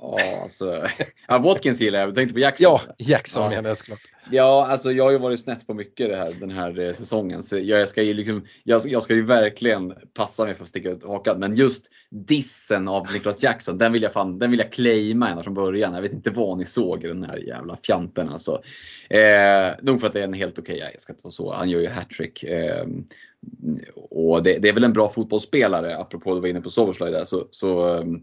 Ja, 0.00 0.40
alltså, 0.42 0.88
ja, 1.28 1.38
Watkins 1.38 1.80
gillar 1.80 1.98
jag, 1.98 2.08
du 2.08 2.14
tänkte 2.14 2.34
på 2.34 2.40
Jackson? 2.40 2.64
Ja, 2.64 2.94
Jackson 2.98 3.42
ja. 3.42 3.48
menar 3.48 3.68
jag 3.68 3.76
såklart. 3.76 4.00
Ja, 4.30 4.66
alltså 4.66 4.92
jag 4.92 5.04
har 5.04 5.10
ju 5.10 5.18
varit 5.18 5.40
snett 5.40 5.66
på 5.66 5.74
mycket 5.74 6.08
det 6.08 6.16
här, 6.16 6.32
den 6.40 6.50
här 6.50 6.78
eh, 6.80 6.92
säsongen. 6.92 7.42
Så 7.42 7.58
jag 7.58 7.88
ska 7.88 8.02
ju, 8.02 8.14
liksom, 8.14 8.46
jag, 8.64 8.82
jag 8.86 9.02
ska 9.02 9.14
ju 9.14 9.24
verkligen 9.24 9.94
passa 10.14 10.44
mig 10.44 10.54
för 10.54 10.62
att 10.62 10.68
sticka 10.68 10.90
ut 10.90 11.04
hakan. 11.04 11.38
Men 11.38 11.56
just 11.56 11.90
dissen 12.10 12.88
av 12.88 13.06
Niklas 13.12 13.42
Jackson, 13.42 13.78
den 13.78 13.92
vill 13.92 14.02
jag, 14.02 14.12
fan, 14.12 14.38
den 14.38 14.50
vill 14.50 14.60
jag 14.60 14.72
claima 14.72 15.30
ända 15.30 15.42
från 15.42 15.54
början. 15.54 15.94
Jag 15.94 16.02
vet 16.02 16.12
inte 16.12 16.30
vad 16.30 16.58
ni 16.58 16.64
såg 16.64 17.04
i 17.04 17.06
den 17.06 17.24
här 17.24 17.36
jävla 17.36 17.76
fjanten 17.86 18.28
alltså. 18.28 18.62
Eh, 19.10 19.70
nog 19.82 20.00
för 20.00 20.06
att 20.06 20.12
det 20.12 20.20
är 20.20 20.24
en 20.24 20.32
helt 20.32 20.58
okej, 20.58 20.76
okay, 20.76 20.90
jag 20.92 21.00
ska 21.00 21.12
inte 21.12 21.24
vara 21.24 21.32
så, 21.32 21.52
han 21.52 21.70
gör 21.70 21.80
ju 21.80 21.88
hattrick. 21.88 22.42
Eh, 22.42 22.86
och 24.10 24.42
det, 24.42 24.58
det, 24.58 24.68
är 24.68 24.72
väl 24.72 24.84
en 24.84 24.92
bra 24.92 25.08
fotbollsspelare, 25.08 25.96
apropå 25.96 26.34
du 26.34 26.40
var 26.40 26.48
inne 26.48 26.60
på 26.60 26.70
Soverslaj 26.70 27.12
där. 27.12 27.24
Så, 27.24 27.48
så 27.50 27.98
ehm, 27.98 28.22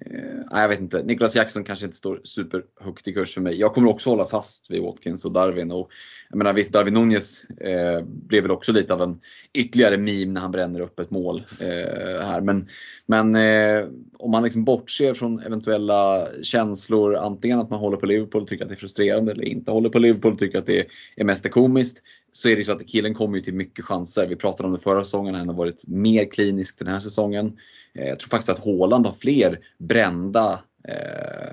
Eh, 0.00 0.60
jag 0.60 0.68
vet 0.68 0.80
inte, 0.80 1.02
Niklas 1.02 1.36
Jackson 1.36 1.64
kanske 1.64 1.86
inte 1.86 1.96
står 1.96 2.20
superhögt 2.24 3.08
i 3.08 3.12
kurs 3.12 3.34
för 3.34 3.40
mig. 3.40 3.60
Jag 3.60 3.74
kommer 3.74 3.88
också 3.88 4.10
hålla 4.10 4.26
fast 4.26 4.70
vid 4.70 4.82
Watkins 4.82 5.24
och 5.24 5.32
Darwin. 5.32 5.72
Och, 5.72 5.90
jag 6.30 6.38
menar 6.38 6.52
visst, 6.52 6.72
Darwin 6.72 6.94
Nunez 6.94 7.44
eh, 7.44 8.04
blev 8.04 8.42
väl 8.42 8.50
också 8.50 8.72
lite 8.72 8.94
av 8.94 9.02
en 9.02 9.20
ytterligare 9.52 9.96
meme 9.96 10.32
när 10.32 10.40
han 10.40 10.50
bränner 10.50 10.80
upp 10.80 11.00
ett 11.00 11.10
mål 11.10 11.44
eh, 11.60 12.26
här. 12.26 12.40
Men, 12.40 12.68
men 13.06 13.36
eh, 13.36 13.86
om 14.18 14.30
man 14.30 14.42
liksom 14.42 14.64
bortser 14.64 15.14
från 15.14 15.40
eventuella 15.40 16.26
känslor, 16.42 17.16
antingen 17.16 17.60
att 17.60 17.70
man 17.70 17.80
håller 17.80 17.96
på 17.96 18.06
Liverpool 18.06 18.42
och 18.42 18.48
tycker 18.48 18.64
att 18.64 18.68
det 18.68 18.74
är 18.74 18.76
frustrerande 18.76 19.32
eller 19.32 19.44
inte 19.44 19.70
håller 19.70 19.88
på 19.88 19.98
Liverpool 19.98 20.32
och 20.32 20.38
tycker 20.38 20.58
att 20.58 20.66
det 20.66 20.86
är 21.16 21.24
mest 21.24 21.50
komiskt. 21.50 22.02
Så 22.32 22.48
är 22.48 22.56
det 22.56 22.64
så 22.64 22.72
att 22.72 22.88
killen 22.88 23.14
kommer 23.14 23.36
ju 23.36 23.42
till 23.42 23.54
mycket 23.54 23.84
chanser. 23.84 24.26
Vi 24.26 24.36
pratade 24.36 24.66
om 24.66 24.72
det 24.72 24.80
förra 24.80 25.04
säsongen, 25.04 25.34
han 25.34 25.48
har 25.48 25.54
varit 25.54 25.86
mer 25.86 26.24
klinisk 26.24 26.78
den 26.78 26.88
här 26.88 27.00
säsongen. 27.00 27.58
Eh, 27.94 28.08
jag 28.08 28.20
tror 28.20 28.28
faktiskt 28.28 28.50
att 28.50 28.64
Håland 28.64 29.06
har 29.06 29.12
fler 29.12 29.60
brända 29.78 30.60
eh, 30.88 31.52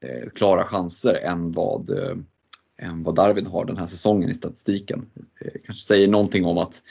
eh, 0.00 0.28
klara 0.34 0.64
chanser 0.64 1.14
än 1.14 1.52
vad, 1.52 1.90
eh, 1.90 2.16
än 2.78 3.02
vad 3.02 3.14
Darwin 3.14 3.46
har 3.46 3.64
den 3.64 3.76
här 3.76 3.86
säsongen 3.86 4.30
i 4.30 4.34
statistiken. 4.34 5.06
Det 5.40 5.58
kanske 5.64 5.84
säger 5.86 6.08
någonting 6.08 6.44
om 6.44 6.58
att 6.58 6.82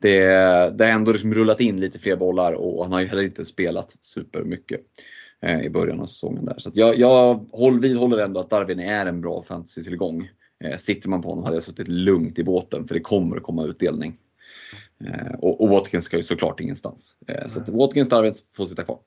det, 0.00 0.20
det 0.78 0.84
har 0.84 0.92
ändå 0.92 1.12
liksom 1.12 1.34
rullat 1.34 1.60
in 1.60 1.80
lite 1.80 1.98
fler 1.98 2.16
bollar 2.16 2.52
och 2.52 2.84
han 2.84 2.92
har 2.92 3.00
ju 3.00 3.06
heller 3.06 3.22
inte 3.22 3.44
spelat 3.44 3.96
supermycket 4.00 4.80
eh, 5.42 5.60
i 5.60 5.70
början 5.70 6.00
av 6.00 6.06
säsongen. 6.06 6.44
Där. 6.44 6.58
Så 6.58 6.70
jag, 6.74 6.98
jag 6.98 7.46
håll, 7.52 7.80
vidhåller 7.80 8.18
ändå 8.18 8.40
att 8.40 8.50
Darwin 8.50 8.80
är 8.80 9.06
en 9.06 9.20
bra 9.20 9.42
fantasy-tillgång. 9.42 10.28
Eh, 10.64 10.76
sitter 10.76 11.08
man 11.08 11.22
på 11.22 11.28
honom 11.28 11.44
hade 11.44 11.56
jag 11.56 11.62
suttit 11.62 11.88
lugnt 11.88 12.38
i 12.38 12.44
båten 12.44 12.88
för 12.88 12.94
det 12.94 13.00
kommer 13.00 13.36
att 13.36 13.42
komma 13.42 13.64
utdelning. 13.64 14.16
Eh, 15.04 15.34
och, 15.38 15.60
och 15.60 15.68
Watkins 15.68 16.04
ska 16.04 16.16
ju 16.16 16.22
såklart 16.22 16.60
ingenstans. 16.60 17.14
Eh, 17.26 17.48
så 17.48 17.60
att 17.60 17.68
Watkins 17.68 18.08
Darwin 18.08 18.34
får 18.56 18.66
sitta 18.66 18.82
kvar. 18.82 18.98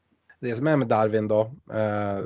Det 0.41 0.55
som 0.55 0.67
är 0.67 0.77
med 0.77 0.87
Darwin 0.87 1.27
då 1.27 1.51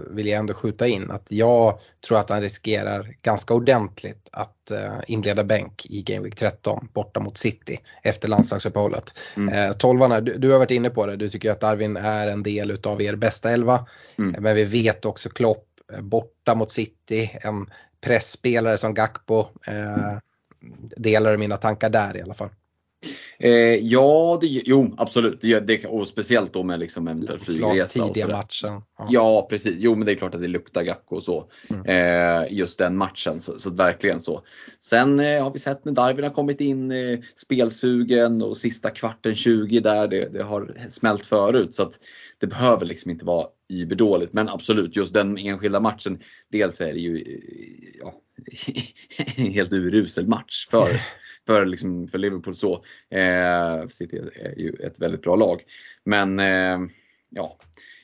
vill 0.10 0.28
jag 0.28 0.40
ändå 0.40 0.54
skjuta 0.54 0.88
in 0.88 1.12
att 1.12 1.32
jag 1.32 1.80
tror 2.08 2.18
att 2.18 2.30
han 2.30 2.42
riskerar 2.42 3.16
ganska 3.22 3.54
ordentligt 3.54 4.30
att 4.32 4.72
inleda 5.08 5.44
bänk 5.44 5.86
i 5.90 6.02
Game 6.02 6.24
Week 6.24 6.36
13 6.36 6.88
borta 6.94 7.20
mot 7.20 7.38
City 7.38 7.80
efter 8.04 8.28
landslagsuppehållet. 8.28 9.20
Mm. 9.36 9.74
Tolvarna, 9.74 10.22
du, 10.22 10.38
du, 10.38 10.52
har 10.52 10.60
varit 10.60 10.72
inne 10.72 10.90
på 10.90 11.06
det, 11.06 11.16
du 11.16 11.30
tycker 11.30 11.52
att 11.52 11.62
Darwin 11.62 11.98
är 11.98 12.28
en 12.28 12.44
del 12.44 12.72
utav 12.72 13.02
er 13.02 13.16
bästa 13.16 13.52
elva. 13.52 13.88
Mm. 14.18 14.44
Men 14.44 14.56
vi 14.56 14.64
vet 14.64 15.06
också 15.06 15.30
Klopp 15.30 15.68
borta 16.02 16.56
mot 16.56 16.72
City, 16.72 17.32
en 17.42 17.66
pressspelare 18.02 18.78
som 18.78 18.94
Gakpo. 18.94 19.48
Eh, 19.68 20.18
delar 20.98 21.38
mina 21.38 21.58
tankar 21.58 21.90
där 21.90 22.18
i 22.18 22.22
alla 22.22 22.34
fall. 22.34 22.50
Eh, 23.40 23.52
ja, 23.76 24.38
det, 24.42 24.48
jo 24.48 24.96
absolut. 24.98 25.42
Det, 25.42 25.60
det, 25.60 25.86
och 25.86 26.08
speciellt 26.08 26.54
då 26.54 26.64
med 26.64 26.80
liksom 26.80 27.08
eventuell 27.08 27.40
flygresa. 27.40 28.06
tidiga 28.08 28.28
matchen. 28.28 28.82
Ja. 28.98 29.08
ja. 29.10 29.48
precis. 29.50 29.76
Jo 29.78 29.96
men 29.96 30.06
det 30.06 30.12
är 30.12 30.16
klart 30.16 30.36
att 30.36 30.42
det 30.42 30.48
luktar 30.48 30.84
Gakko 30.84 31.16
och 31.16 31.24
så. 31.24 31.52
Mm. 31.70 31.86
Eh, 31.86 32.54
just 32.54 32.80
den 32.80 32.98
matchen, 32.98 33.42
så, 33.42 33.60
så 33.60 33.70
verkligen 33.70 34.20
så. 34.20 34.42
Sen 34.80 35.20
eh, 35.20 35.44
har 35.44 35.52
vi 35.52 35.60
sett 35.60 35.86
när 35.86 35.92
Darwin 35.92 36.24
har 36.24 36.32
kommit 36.32 36.62
in 36.62 36.92
eh, 36.92 37.20
spelsugen 37.36 38.42
och 38.42 38.58
sista 38.58 38.90
kvarten 38.90 39.36
20 39.36 39.80
där, 39.80 40.08
det, 40.08 40.30
det 40.30 40.44
har 40.44 40.76
smält 40.90 41.26
förut. 41.26 41.76
Så 41.76 41.84
att 41.84 42.00
det 42.40 42.48
behöver 42.48 42.86
liksom 42.86 43.12
inte 43.12 43.26
vara 43.26 43.48
yberdåligt. 43.70 44.34
Men 44.34 44.50
absolut, 44.50 44.96
just 44.96 45.14
den 45.14 45.38
enskilda 45.38 45.80
matchen. 45.80 46.20
Dels 46.52 46.82
är 46.82 46.94
det 46.94 47.00
ju 47.00 47.18
eh, 47.18 48.00
ja, 48.00 48.14
en 49.36 49.46
helt 49.52 49.74
urusel 49.74 50.28
match 50.28 50.68
för 50.70 51.02
för, 51.48 51.66
liksom, 51.66 52.08
för 52.08 52.18
Liverpool 52.18 52.56
så. 52.56 52.74
Eh, 53.10 53.88
City 53.88 54.22
är 54.36 54.60
ju 54.60 54.74
ett 54.80 55.00
väldigt 55.00 55.22
bra 55.22 55.36
lag. 55.36 55.64
Men 56.04 56.40
eh, 56.40 56.80
ja, 57.30 57.58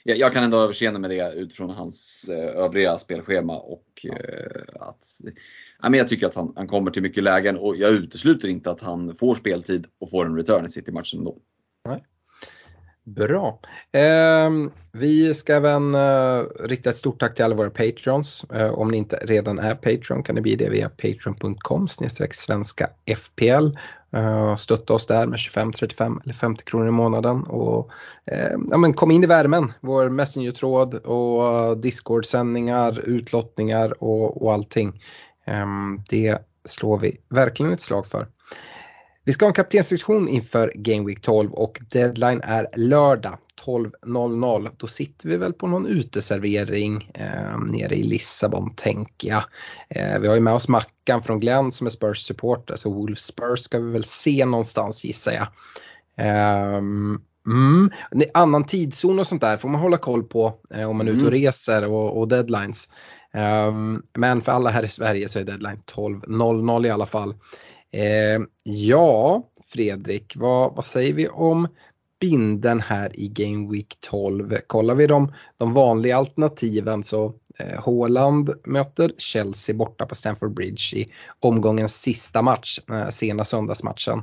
jag 0.04 0.34
kan 0.34 0.44
ändå 0.44 0.58
överseende 0.58 1.00
med 1.00 1.10
det 1.10 1.34
utifrån 1.34 1.70
hans 1.70 2.30
eh, 2.30 2.56
övriga 2.56 2.98
spelschema 2.98 3.58
och 3.58 3.86
eh, 4.04 4.62
att 4.80 5.06
ja, 5.82 5.90
men 5.90 5.98
jag 5.98 6.08
tycker 6.08 6.28
att 6.28 6.36
han, 6.36 6.54
han 6.56 6.68
kommer 6.68 6.92
till 6.92 7.02
mycket 7.02 7.24
lägen 7.24 7.58
och 7.58 7.76
jag 7.78 7.92
utesluter 7.92 8.48
inte 8.48 8.72
att 8.72 8.82
han 8.82 9.16
får 9.16 9.36
speltid 9.36 9.88
och 10.00 10.10
får 10.10 10.26
en 10.26 10.36
return 10.36 10.66
i 10.66 10.70
City-matchen 10.70 11.20
ändå. 11.20 11.38
Nej. 11.86 12.04
Bra. 13.06 13.60
Eh, 13.92 14.50
vi 14.92 15.34
ska 15.34 15.54
även 15.54 15.96
eh, 15.96 16.44
rikta 16.60 16.90
ett 16.90 16.98
stort 16.98 17.20
tack 17.20 17.36
till 17.36 17.46
alla 17.46 17.56
våra 17.56 17.70
Patreons. 17.70 18.46
Eh, 18.54 18.74
om 18.74 18.92
ni 18.92 18.98
inte 18.98 19.16
redan 19.16 19.60
är 19.60 19.76
Patreon 19.76 20.24
kan 20.24 20.36
ni 20.36 20.42
bli 20.42 20.56
det 20.56 20.70
via 20.70 20.90
patreon.com 20.90 21.88
svenska 22.32 22.90
FPL. 23.18 23.78
Eh, 24.14 24.56
stötta 24.56 24.94
oss 24.94 25.08
där 25.08 25.28
med 25.28 25.40
25, 25.40 25.74
35 25.74 26.22
eller 26.24 26.34
50 26.34 26.64
kronor 26.64 26.88
i 26.88 26.92
månaden. 26.92 27.44
Och, 27.44 27.90
eh, 28.26 28.58
ja, 28.70 28.78
men 28.78 28.94
kom 28.94 29.12
in 29.12 29.24
i 29.24 29.28
värmen, 29.28 29.74
vår 29.82 30.10
Messenger-tråd 30.10 30.96
och 30.96 31.78
Discord-sändningar, 31.78 33.00
utlottningar 33.00 34.04
och, 34.04 34.44
och 34.44 34.54
allting. 34.54 35.02
Ehm, 35.46 36.02
det 36.10 36.38
slår 36.66 36.98
vi 36.98 37.18
verkligen 37.30 37.74
ett 37.74 37.82
slag 37.82 38.08
för. 38.08 38.28
Vi 39.26 39.34
ska 39.34 39.46
ha 39.46 39.50
en 39.50 39.54
kaptenssektion 39.54 40.30
inför 40.30 40.72
Game 40.76 41.08
Week 41.08 41.22
12 41.22 41.52
och 41.52 41.80
deadline 41.92 42.42
är 42.44 42.68
lördag 42.76 43.38
12.00. 43.66 44.72
Då 44.78 44.88
sitter 44.88 45.30
vi 45.30 45.38
väl 45.38 45.54
på 45.54 45.68
någon 45.68 45.88
uteservering 45.88 47.12
eh, 47.14 47.60
nere 47.60 47.96
i 47.96 48.04
Lissabon 48.04 48.76
tänker 48.76 49.28
jag. 49.28 49.44
Eh, 49.90 50.20
vi 50.20 50.28
har 50.28 50.36
ju 50.36 50.42
med 50.42 50.54
oss 50.54 50.68
Mackan 50.68 51.22
från 51.22 51.40
Glenn 51.40 51.72
som 51.72 51.88
är 51.88 51.92
Spurs 51.92 52.18
supporter 52.18 52.76
så 52.76 52.94
Wolf 52.94 53.20
Spurs 53.20 53.60
ska 53.60 53.80
vi 53.80 53.92
väl 53.92 54.04
se 54.04 54.46
någonstans 54.46 55.06
gissar 55.06 55.32
jag. 55.32 55.48
Eh, 56.28 56.82
Mm. 57.46 57.90
Annan 58.34 58.64
tidszon 58.64 59.20
och 59.20 59.28
sånt 59.28 59.42
där 59.42 59.58
får 59.58 59.70
man 59.70 59.82
hålla 59.82 59.98
koll 59.98 60.24
på 60.24 60.54
eh, 60.74 60.90
om 60.90 60.98
man 60.98 61.08
är 61.08 61.12
ute 61.12 61.22
och 61.22 61.28
mm. 61.28 61.42
reser 61.42 61.86
och, 61.86 62.20
och 62.20 62.28
deadlines. 62.28 62.90
Um, 63.68 64.04
men 64.14 64.42
för 64.42 64.52
alla 64.52 64.70
här 64.70 64.84
i 64.84 64.90
Sverige 64.90 65.30
så 65.30 65.40
är 65.40 65.44
deadline 65.44 65.82
12.00 65.96 66.88
i 66.88 66.90
alla 66.90 67.06
fall. 67.06 67.36
Eh, 67.94 68.42
ja, 68.64 69.44
Fredrik, 69.66 70.34
vad, 70.36 70.76
vad 70.76 70.86
säger 70.86 71.14
vi 71.14 71.28
om 71.28 71.68
binden 72.20 72.80
här 72.80 73.20
i 73.20 73.28
Game 73.28 73.72
Week 73.72 73.98
12? 74.00 74.56
Kollar 74.68 74.96
vi 74.96 75.08
de, 75.08 75.34
de 75.58 75.74
vanliga 75.74 76.18
alternativen 76.18 77.04
så 77.04 77.34
eh, 77.60 77.84
Håland 77.84 78.50
möter 78.66 79.12
Chelsea 79.18 79.76
borta 79.76 80.06
på 80.06 80.16
Stamford 80.16 80.54
Bridge 80.54 80.96
i 80.98 81.12
omgångens 81.40 82.02
sista 82.02 82.42
match, 82.42 82.80
eh, 82.92 83.10
sena 83.10 83.46
söndagsmatchen. 83.46 84.22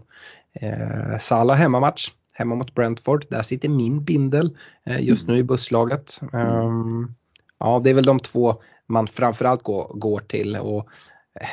Eh, 0.52 1.18
Salah 1.18 1.56
hemmamatch, 1.56 2.10
hemma 2.34 2.54
mot 2.54 2.74
Brentford, 2.74 3.26
där 3.30 3.42
sitter 3.42 3.68
min 3.68 4.04
bindel 4.04 4.56
eh, 4.86 5.00
just 5.00 5.28
nu 5.28 5.36
i 5.36 5.44
busslaget. 5.44 6.20
Um, 6.32 7.14
ja, 7.58 7.80
det 7.84 7.90
är 7.90 7.94
väl 7.94 8.04
de 8.04 8.20
två 8.20 8.62
man 8.86 9.06
framförallt 9.06 9.62
går, 9.62 9.92
går 9.94 10.20
till 10.20 10.56
och 10.56 10.88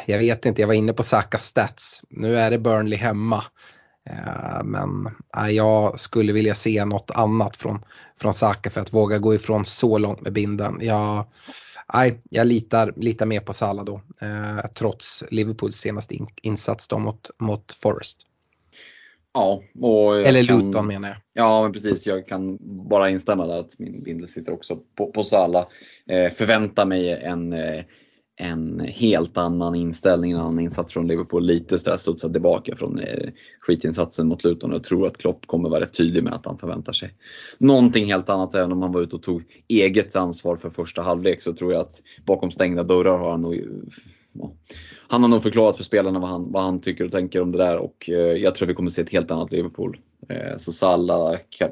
jag 0.05 0.19
vet 0.19 0.45
inte, 0.45 0.61
jag 0.61 0.67
var 0.67 0.73
inne 0.73 0.93
på 0.93 1.03
Saka 1.03 1.37
stats. 1.37 2.01
Nu 2.09 2.37
är 2.37 2.51
det 2.51 2.59
Burnley 2.59 2.97
hemma. 2.97 3.43
Eh, 4.09 4.63
men 4.63 5.09
jag 5.49 5.99
skulle 5.99 6.33
vilja 6.33 6.55
se 6.55 6.85
något 6.85 7.11
annat 7.11 7.57
från, 7.57 7.85
från 8.21 8.33
Saka 8.33 8.69
för 8.69 8.81
att 8.81 8.93
våga 8.93 9.17
gå 9.17 9.35
ifrån 9.35 9.65
så 9.65 9.97
långt 9.97 10.21
med 10.21 10.33
binden. 10.33 10.77
Jag, 10.81 11.25
nej, 11.93 12.21
jag 12.29 12.47
litar, 12.47 12.93
litar 12.95 13.25
mer 13.25 13.39
på 13.39 13.53
Salah 13.53 13.85
då, 13.85 14.01
eh, 14.21 14.65
trots 14.75 15.23
Liverpools 15.31 15.75
senaste 15.75 16.17
insats 16.41 16.87
då 16.87 16.99
mot, 16.99 17.29
mot 17.39 17.73
Forest. 17.73 18.21
Ja, 19.33 19.61
Eller 20.25 20.43
Luton 20.43 20.73
kan, 20.73 20.87
menar 20.87 21.09
jag. 21.09 21.17
Ja, 21.33 21.63
men 21.63 21.73
precis. 21.73 22.05
Jag 22.05 22.27
kan 22.27 22.57
bara 22.89 23.09
instämma 23.09 23.47
där 23.47 23.59
att 23.59 23.79
min 23.79 24.03
bindel 24.03 24.27
sitter 24.27 24.53
också 24.53 24.79
på, 24.97 25.11
på 25.11 25.23
Salah. 25.23 25.65
Eh, 26.09 26.31
förvänta 26.31 26.85
mig 26.85 27.11
en 27.11 27.53
eh, 27.53 27.83
en 28.39 28.79
helt 28.79 29.37
annan 29.37 29.75
inställning, 29.75 30.31
en 30.31 30.39
annan 30.39 30.59
insats 30.59 30.93
från 30.93 31.07
Liverpool. 31.07 31.45
Lite 31.45 31.79
sådär 31.79 31.97
studsat 31.97 32.33
tillbaka 32.33 32.75
från 32.75 32.99
eh, 32.99 33.29
skitinsatsen 33.59 34.27
mot 34.27 34.43
Luton. 34.43 34.71
Jag 34.71 34.83
tror 34.83 35.07
att 35.07 35.17
Klopp 35.17 35.47
kommer 35.47 35.69
vara 35.69 35.81
rätt 35.81 35.93
tydlig 35.93 36.23
med 36.23 36.33
att 36.33 36.45
han 36.45 36.57
förväntar 36.57 36.93
sig 36.93 37.13
någonting 37.57 38.05
helt 38.05 38.29
annat. 38.29 38.55
Även 38.55 38.71
om 38.71 38.81
han 38.81 38.91
var 38.91 39.01
ute 39.01 39.15
och 39.15 39.23
tog 39.23 39.43
eget 39.67 40.15
ansvar 40.15 40.55
för 40.55 40.69
första 40.69 41.01
halvlek 41.01 41.41
så 41.41 41.53
tror 41.53 41.73
jag 41.73 41.81
att 41.81 42.01
bakom 42.25 42.51
stängda 42.51 42.83
dörrar 42.83 43.17
har 43.17 43.31
han 43.31 43.41
nog 43.41 43.63
han 45.07 45.21
har 45.21 45.29
nog 45.29 45.43
förklarat 45.43 45.77
för 45.77 45.83
spelarna 45.83 46.19
vad 46.19 46.29
han, 46.29 46.51
vad 46.51 46.63
han 46.63 46.79
tycker 46.79 47.03
och 47.03 47.11
tänker 47.11 47.41
om 47.41 47.51
det 47.51 47.57
där 47.57 47.77
och 47.77 48.09
eh, 48.09 48.15
jag 48.15 48.55
tror 48.55 48.67
vi 48.67 48.73
kommer 48.73 48.89
se 48.89 49.01
ett 49.01 49.09
helt 49.09 49.31
annat 49.31 49.51
Liverpool. 49.51 49.97
Eh, 50.29 50.57
så 50.57 50.71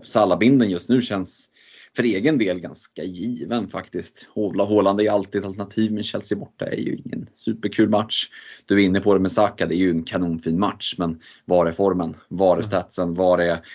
Salla-binden 0.03 0.69
just 0.69 0.89
nu 0.89 1.01
känns 1.01 1.49
för 1.95 2.03
egen 2.03 2.37
del 2.37 2.59
ganska 2.59 3.03
given 3.03 3.67
faktiskt. 3.67 4.27
Håland 4.33 5.01
är 5.01 5.11
alltid 5.11 5.41
ett 5.41 5.47
alternativ 5.47 5.91
men 5.91 6.03
Chelsea 6.03 6.37
borta 6.37 6.65
är 6.65 6.77
ju 6.77 6.95
ingen 6.95 7.29
superkul 7.33 7.89
match. 7.89 8.29
Du 8.65 8.81
är 8.81 8.85
inne 8.85 8.99
på 8.99 9.13
det 9.13 9.19
med 9.19 9.31
Saka, 9.31 9.65
det 9.65 9.75
är 9.75 9.77
ju 9.77 9.89
en 9.89 10.03
kanonfin 10.03 10.59
match 10.59 10.95
men 10.97 11.21
var 11.45 11.65
är 11.65 11.71
formen? 11.71 12.17
Var 12.27 12.51
är 12.51 12.53
mm. 12.53 12.65
statsen? 12.65 13.13
Var 13.13 13.39
är 13.39 13.65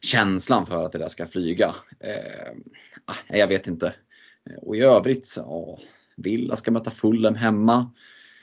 känslan 0.00 0.66
för 0.66 0.84
att 0.84 0.92
det 0.92 0.98
där 0.98 1.08
ska 1.08 1.26
flyga? 1.26 1.74
Eh, 2.00 3.38
jag 3.38 3.48
vet 3.48 3.66
inte. 3.66 3.94
Och 4.62 4.76
i 4.76 4.80
övrigt, 4.80 5.34
ja, 5.36 5.78
Villa 6.16 6.56
ska 6.56 6.70
möta 6.70 6.90
Fulham 6.90 7.34
hemma. 7.34 7.90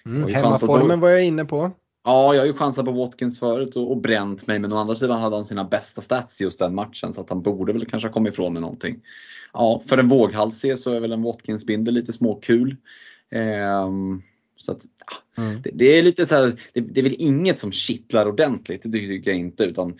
Mm, 0.05 0.33
hemmaformen 0.33 0.99
var 0.99 1.09
jag 1.09 1.25
inne 1.25 1.45
på. 1.45 1.71
Ja, 2.03 2.33
jag 2.33 2.41
har 2.41 2.47
ju 2.47 2.53
chansat 2.53 2.85
på 2.85 2.91
Watkins 2.91 3.39
förut 3.39 3.75
och, 3.75 3.91
och 3.91 3.97
bränt 3.97 4.47
mig 4.47 4.59
men 4.59 4.73
å 4.73 4.77
andra 4.77 4.95
sidan 4.95 5.21
hade 5.21 5.35
han 5.35 5.45
sina 5.45 5.63
bästa 5.63 6.01
stats 6.01 6.41
just 6.41 6.59
den 6.59 6.75
matchen 6.75 7.13
så 7.13 7.21
att 7.21 7.29
han 7.29 7.41
borde 7.41 7.73
väl 7.73 7.85
kanske 7.85 8.07
ha 8.07 8.13
kommit 8.13 8.33
ifrån 8.33 8.53
med 8.53 8.61
någonting. 8.61 9.01
Ja, 9.53 9.81
för 9.85 9.97
en 9.97 10.07
våghalsig 10.07 10.79
så 10.79 10.93
är 10.93 10.99
väl 10.99 11.11
en 11.11 11.23
Watkins-bindel 11.23 11.93
lite 11.93 12.13
småkul. 12.13 12.75
Ehm, 13.31 14.21
så 14.57 14.71
att, 14.71 14.85
ja, 15.07 15.43
mm. 15.43 15.61
det, 15.61 15.69
det, 15.73 15.85
är 15.85 16.03
lite 16.03 16.25
så 16.25 16.35
här, 16.35 16.53
det, 16.73 16.81
det, 16.81 17.01
är 17.01 17.03
väl 17.03 17.15
inget 17.19 17.59
som 17.59 17.71
kittlar 17.71 18.25
ordentligt, 18.25 18.81
det 18.83 18.99
tycker 18.99 19.31
jag 19.31 19.39
inte. 19.39 19.63
Utan 19.63 19.97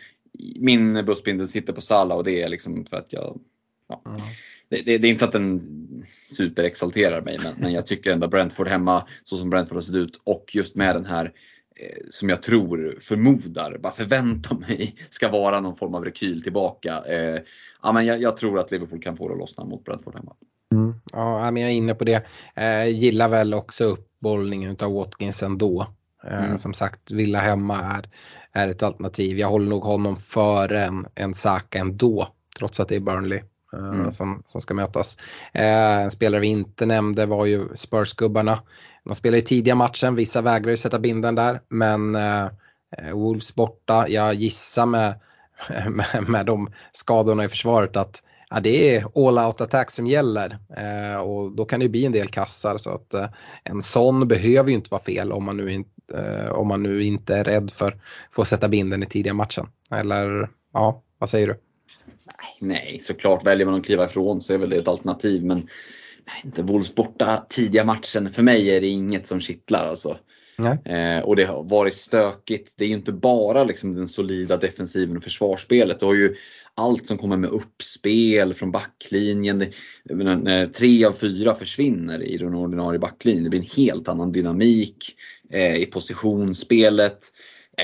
min 0.59 1.05
bussbindel 1.05 1.47
sitter 1.47 1.73
på 1.73 1.81
Sala 1.81 2.15
och 2.15 2.23
det 2.23 2.41
är 2.41 2.49
liksom 2.49 2.85
för 2.85 2.97
att 2.97 3.13
jag 3.13 3.39
ja, 3.89 4.01
mm. 4.05 4.21
det, 4.69 4.97
det, 4.97 5.07
är 5.07 5.11
inte 5.11 5.25
att 5.25 5.31
den 5.31 5.61
superexalterar 6.05 7.21
mig 7.21 7.39
men, 7.43 7.53
men 7.57 7.73
jag 7.73 7.85
tycker 7.85 8.13
ändå 8.13 8.27
Brentford 8.27 8.67
hemma 8.67 9.07
så 9.23 9.37
som 9.37 9.49
Brentford 9.49 9.77
har 9.77 9.81
sett 9.81 9.95
ut 9.95 10.21
och 10.23 10.49
just 10.53 10.75
med 10.75 10.95
den 10.95 11.05
här 11.05 11.31
som 12.09 12.29
jag 12.29 12.43
tror, 12.43 12.97
förmodar, 12.99 13.77
bara 13.77 13.93
förväntar 13.93 14.55
mig 14.55 14.95
ska 15.09 15.29
vara 15.29 15.59
någon 15.59 15.75
form 15.75 15.95
av 15.95 16.05
rekyl 16.05 16.43
tillbaka. 16.43 17.03
Eh, 17.07 17.39
ja, 17.83 17.91
men 17.91 18.05
jag, 18.05 18.21
jag, 18.21 18.37
tror 18.37 18.59
att 18.59 18.71
Liverpool 18.71 19.01
kan 19.01 19.17
få 19.17 19.27
det 19.27 19.33
att 19.33 19.39
lossna 19.39 19.65
mot 19.65 19.85
Bradford 19.85 20.15
hemma. 20.15 20.35
Mm. 20.73 20.93
Ja, 21.11 21.51
men 21.51 21.63
jag 21.63 21.71
är 21.71 21.75
inne 21.75 21.95
på 21.95 22.03
det. 22.03 22.25
Eh, 22.55 22.87
gillar 22.87 23.29
väl 23.29 23.53
också 23.53 23.83
uppbollningen 23.83 24.77
av 24.79 24.93
Watkins 24.93 25.43
ändå. 25.43 25.87
Eh, 26.23 26.45
mm. 26.45 26.57
Som 26.57 26.73
sagt, 26.73 27.11
Villa 27.11 27.39
hemma 27.39 27.79
är, 27.79 28.09
är 28.51 28.67
ett 28.67 28.83
alternativ. 28.83 29.39
Jag 29.39 29.47
håller 29.47 29.69
nog 29.69 29.83
honom 29.83 30.15
före 30.15 30.83
en, 30.83 31.07
en 31.15 31.33
Saka 31.33 31.79
ändå, 31.79 32.27
trots 32.57 32.79
att 32.79 32.87
det 32.87 32.95
är 32.95 32.99
Burnley. 32.99 33.41
Mm. 33.73 34.11
som, 34.11 34.43
som 34.45 34.61
ska 34.61 34.73
mötas. 34.73 35.17
En 35.51 36.11
spelare 36.11 36.41
vi 36.41 36.47
inte 36.47 36.85
nämnde 36.85 37.25
var 37.25 37.45
ju 37.45 37.67
Spurs-gubbarna. 37.75 38.59
De 39.03 39.15
spelar 39.15 39.37
i 39.37 39.41
tidiga 39.41 39.75
matchen, 39.75 40.15
vissa 40.15 40.41
vägrar 40.41 40.71
ju 40.71 40.77
sätta 40.77 40.99
binden 40.99 41.35
där 41.35 41.61
men 41.69 42.17
Wolves 43.13 43.55
borta, 43.55 44.05
jag 44.07 44.33
gissar 44.33 44.85
med, 44.85 45.19
med, 45.89 46.29
med 46.29 46.45
de 46.45 46.71
skadorna 46.91 47.43
i 47.43 47.49
försvaret 47.49 47.97
att 47.97 48.23
ja, 48.51 48.59
det 48.59 48.95
är 48.95 49.27
all 49.27 49.47
out 49.47 49.61
attack 49.61 49.91
som 49.91 50.07
gäller 50.07 50.57
eh, 50.77 51.21
och 51.21 51.51
då 51.51 51.65
kan 51.65 51.79
det 51.79 51.89
bli 51.89 52.05
en 52.05 52.11
del 52.11 52.27
kassar 52.27 52.77
så 52.77 52.89
att 52.89 53.13
eh, 53.13 53.27
en 53.63 53.81
sån 53.81 54.27
behöver 54.27 54.69
ju 54.69 54.75
inte 54.75 54.91
vara 54.91 55.01
fel 55.01 55.31
om 55.31 55.43
man 55.43 55.57
nu, 55.57 55.71
in, 55.71 55.85
eh, 56.13 56.51
om 56.51 56.67
man 56.67 56.83
nu 56.83 57.03
inte 57.03 57.35
är 57.35 57.43
rädd 57.43 57.71
för, 57.71 58.01
att 58.37 58.47
sätta 58.47 58.69
binden 58.69 59.03
i 59.03 59.05
tidiga 59.05 59.33
matchen. 59.33 59.67
Eller 59.91 60.49
ja, 60.73 61.01
vad 61.17 61.29
säger 61.29 61.47
du? 61.47 61.59
Nej, 62.61 62.99
såklart 63.01 63.45
väljer 63.45 63.65
man 63.65 63.79
att 63.79 63.85
kliva 63.85 64.05
ifrån 64.05 64.41
så 64.41 64.53
är 64.53 64.57
väl 64.57 64.69
det 64.69 64.77
ett 64.77 64.87
alternativ 64.87 65.43
men 65.43 65.57
nej, 65.57 66.41
inte 66.43 66.63
Wolves 66.63 66.95
borta 66.95 67.45
tidiga 67.49 67.85
matchen. 67.85 68.33
För 68.33 68.43
mig 68.43 68.69
är 68.69 68.81
det 68.81 68.87
inget 68.87 69.27
som 69.27 69.41
kittlar 69.41 69.85
alltså. 69.85 70.17
Eh, 70.85 71.19
och 71.19 71.35
det 71.35 71.43
har 71.43 71.63
varit 71.63 71.95
stökigt. 71.95 72.73
Det 72.77 72.83
är 72.83 72.87
ju 72.87 72.95
inte 72.95 73.11
bara 73.13 73.63
liksom 73.63 73.95
den 73.95 74.07
solida 74.07 74.57
defensiven 74.57 75.17
och 75.17 75.23
försvarsspelet. 75.23 75.99
Du 75.99 76.05
har 76.05 76.13
ju 76.13 76.35
allt 76.75 77.07
som 77.07 77.17
kommer 77.17 77.37
med 77.37 77.49
uppspel 77.49 78.53
från 78.53 78.71
backlinjen. 78.71 79.59
Det, 79.59 79.69
när 80.13 80.67
tre 80.67 81.05
av 81.05 81.11
fyra 81.11 81.55
försvinner 81.55 82.23
i 82.23 82.37
den 82.37 82.55
ordinarie 82.55 82.99
backlinjen, 82.99 83.43
det 83.43 83.49
blir 83.49 83.59
en 83.59 83.83
helt 83.85 84.07
annan 84.07 84.31
dynamik 84.31 85.15
eh, 85.49 85.75
i 85.75 85.85
positionsspelet. 85.85 87.19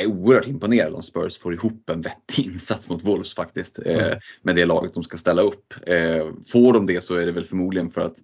Är 0.02 0.06
oerhört 0.06 0.48
imponerad 0.48 0.93
om 0.93 1.04
Spurs 1.04 1.38
får 1.38 1.54
ihop 1.54 1.89
en 1.89 2.02
vettig 2.02 2.45
insats 2.45 2.89
mot 2.89 3.04
Wolves 3.04 3.36
faktiskt. 3.36 3.80
Eh, 3.86 4.06
mm. 4.08 4.20
Med 4.41 4.56
det 4.56 4.66
laget 4.66 4.93
de 4.93 5.04
ska 5.04 5.18
ställa 5.18 5.41
upp. 5.41 5.74
Eh, 5.88 6.28
får 6.52 6.74
de 6.74 6.86
det 6.86 7.02
så 7.02 7.16
är 7.16 7.26
det 7.26 7.32
väl 7.32 7.45
förmodligen 7.45 7.89
för 7.89 8.02
att 8.02 8.18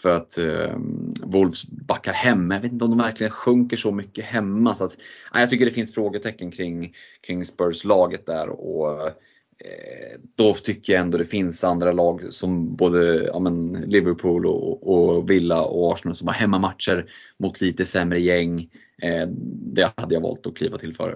för 0.00 0.10
att 0.10 0.38
eh, 0.38 0.76
Wolves 1.22 1.64
backar 1.68 2.12
hem. 2.12 2.50
Jag 2.50 2.60
vet 2.60 2.72
inte 2.72 2.84
om 2.84 2.90
de 2.90 2.98
verkligen 2.98 3.30
sjunker 3.30 3.76
så 3.76 3.92
mycket 3.92 4.24
hemma. 4.24 4.74
Så 4.74 4.84
att, 4.84 4.96
ja, 5.32 5.40
jag 5.40 5.50
tycker 5.50 5.64
det 5.64 5.70
finns 5.70 5.94
frågetecken 5.94 6.50
kring, 6.50 6.94
kring 7.26 7.44
Spurs-laget 7.44 8.26
där. 8.26 8.48
Och, 8.48 9.10
då 10.36 10.54
tycker 10.54 10.92
jag 10.92 11.00
ändå 11.00 11.18
det 11.18 11.24
finns 11.24 11.64
andra 11.64 11.92
lag 11.92 12.22
som 12.30 12.76
både 12.76 13.24
ja, 13.24 13.38
men 13.38 13.72
Liverpool 13.72 14.46
och, 14.46 14.92
och, 14.92 15.30
Villa 15.30 15.62
och 15.62 15.92
Arsenal 15.92 16.14
som 16.14 16.26
har 16.26 16.34
hemmamatcher 16.34 17.10
mot 17.38 17.60
lite 17.60 17.86
sämre 17.86 18.20
gäng. 18.20 18.60
Eh, 19.02 19.26
det 19.74 19.92
hade 19.96 20.14
jag 20.14 20.20
valt 20.20 20.46
att 20.46 20.56
kliva 20.56 20.78
till 20.78 20.94
före 20.94 21.14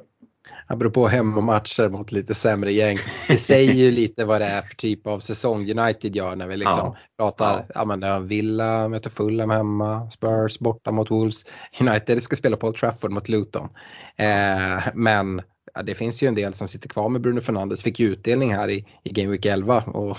apropå 0.67 1.07
hemmamatcher 1.07 1.89
mot 1.89 2.13
lite 2.13 2.35
sämre 2.35 2.73
gäng. 2.73 2.99
Det 3.29 3.37
säger 3.37 3.73
ju 3.73 3.91
lite 3.91 4.25
vad 4.25 4.41
det 4.41 4.47
är 4.47 4.63
för 4.63 4.77
typ 4.77 5.07
av 5.07 5.19
säsong 5.19 5.79
United 5.79 6.17
gör 6.17 6.37
när 6.37 6.47
vi 6.47 6.57
liksom 6.57 6.79
ja. 6.79 6.97
pratar, 7.19 7.67
ja. 7.69 7.75
ja 7.75 7.97
men 7.97 8.27
Villa 8.27 8.89
möter 8.89 9.11
Fulham 9.11 9.51
hemma, 9.51 10.11
Spurs 10.11 10.59
borta 10.59 10.93
mot 10.93 11.11
Wolves, 11.11 11.45
United 11.81 12.23
ska 12.23 12.37
spela 12.37 12.57
på 12.57 12.67
Old 12.67 12.77
Trafford 12.77 13.11
mot 13.11 13.29
Luton. 13.29 13.69
Eh, 14.17 14.87
men 14.95 15.43
ja, 15.75 15.83
det 15.83 15.95
finns 15.95 16.23
ju 16.23 16.29
en 16.29 16.35
del 16.35 16.55
som 16.55 16.69
sitter 16.69 16.89
kvar 16.89 17.09
med 17.09 17.21
Bruno 17.21 17.41
Fernandes, 17.41 17.83
fick 17.83 18.01
ju 18.01 18.12
utdelning 18.12 18.55
här 18.55 18.71
i, 18.71 18.87
i 19.03 19.11
Game 19.11 19.31
Week 19.31 19.47
11 19.47 19.83
och, 19.87 20.17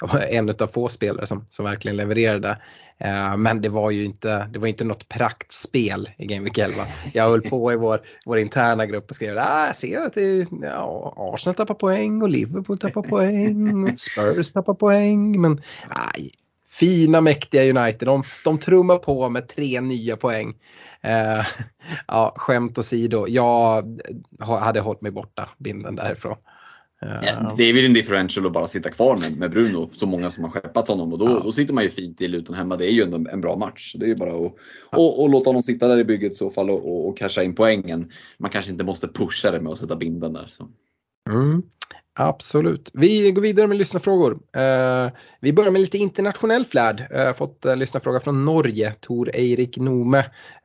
var 0.00 0.20
en 0.30 0.48
av 0.48 0.66
få 0.66 0.88
spelare 0.88 1.26
som, 1.26 1.46
som 1.48 1.64
verkligen 1.64 1.96
levererade. 1.96 2.58
Eh, 2.98 3.36
men 3.36 3.60
det 3.60 3.68
var 3.68 3.90
ju 3.90 4.04
inte, 4.04 4.48
det 4.52 4.58
var 4.58 4.66
inte 4.66 4.84
något 4.84 5.08
praktspel 5.08 6.10
i 6.18 6.26
Game 6.26 6.44
Week 6.44 6.58
11. 6.58 6.82
Jag 7.12 7.28
höll 7.28 7.42
på 7.42 7.72
i 7.72 7.76
vår, 7.76 8.02
vår 8.26 8.38
interna 8.38 8.86
grupp 8.86 9.10
och 9.10 9.16
skrev 9.16 9.38
ah, 9.38 9.66
jag 9.66 9.76
ser 9.76 10.00
att 10.00 10.14
det, 10.14 10.46
ja, 10.62 11.14
Arsenal 11.16 11.54
tappar 11.54 11.74
poäng 11.74 12.22
och 12.22 12.28
Liverpool 12.28 12.78
tappar 12.78 13.02
poäng 13.02 13.84
och 13.84 13.98
Spurs 13.98 14.52
tappar 14.52 14.74
poäng. 14.74 15.40
Men 15.40 15.62
aj, 15.88 16.30
fina 16.68 17.20
mäktiga 17.20 17.80
United, 17.80 18.08
de, 18.08 18.22
de 18.44 18.58
trummar 18.58 18.98
på 18.98 19.28
med 19.28 19.48
tre 19.48 19.80
nya 19.80 20.16
poäng. 20.16 20.54
Eh, 21.02 21.46
ja, 22.06 22.34
skämt 22.36 22.78
åsido, 22.78 23.26
jag 23.28 24.00
hade 24.40 24.80
hållit 24.80 25.00
mig 25.00 25.10
borta 25.10 25.48
binden 25.58 25.96
därifrån. 25.96 26.36
Ja, 27.02 27.54
det 27.56 27.64
är 27.64 27.72
väl 27.72 27.84
en 27.84 27.92
differential 27.92 28.46
att 28.46 28.52
bara 28.52 28.66
sitta 28.66 28.90
kvar 28.90 29.16
med, 29.16 29.36
med 29.36 29.50
Bruno, 29.50 29.86
så 29.86 30.06
många 30.06 30.30
som 30.30 30.44
har 30.44 30.50
skeppat 30.50 30.88
honom 30.88 31.12
och 31.12 31.18
då, 31.18 31.26
ja. 31.26 31.40
då 31.44 31.52
sitter 31.52 31.74
man 31.74 31.84
ju 31.84 31.90
fint 31.90 32.20
i 32.20 32.28
Luton 32.28 32.54
hemma. 32.54 32.76
Det 32.76 32.90
är 32.90 32.92
ju 32.92 33.02
en, 33.02 33.26
en 33.26 33.40
bra 33.40 33.56
match. 33.56 33.94
Det 33.98 34.04
är 34.04 34.08
ju 34.08 34.16
bara 34.16 34.30
att 34.30 34.54
ja. 34.90 34.98
och, 34.98 35.22
och 35.22 35.30
låta 35.30 35.48
honom 35.48 35.62
sitta 35.62 35.88
där 35.88 35.98
i 35.98 36.04
bygget 36.04 36.32
i 36.32 36.34
så 36.34 36.50
fall 36.50 36.70
och, 36.70 36.88
och, 36.88 37.08
och 37.08 37.18
casha 37.18 37.42
in 37.42 37.54
poängen. 37.54 38.12
Man 38.38 38.50
kanske 38.50 38.70
inte 38.70 38.84
måste 38.84 39.08
pusha 39.08 39.50
det 39.50 39.60
med 39.60 39.72
att 39.72 39.78
sätta 39.78 39.96
binden 39.96 40.32
där. 40.32 40.46
Så. 40.50 40.68
Mm. 41.30 41.62
Absolut. 42.14 42.90
Vi 42.94 43.32
går 43.32 43.42
vidare 43.42 43.66
med 43.66 43.76
lyssnarfrågor. 43.76 44.32
Uh, 44.32 45.12
vi 45.40 45.52
börjar 45.52 45.70
med 45.70 45.80
lite 45.80 45.98
internationell 45.98 46.64
flärd. 46.64 47.06
Jag 47.10 47.20
uh, 47.20 47.26
har 47.26 47.32
fått 47.32 47.64
en 47.64 47.78
lyssnarfråga 47.78 48.20
från 48.20 48.44
Norge, 48.44 48.94
Tor 49.00 49.30
Eirik 49.34 49.76
Nome. 49.76 50.18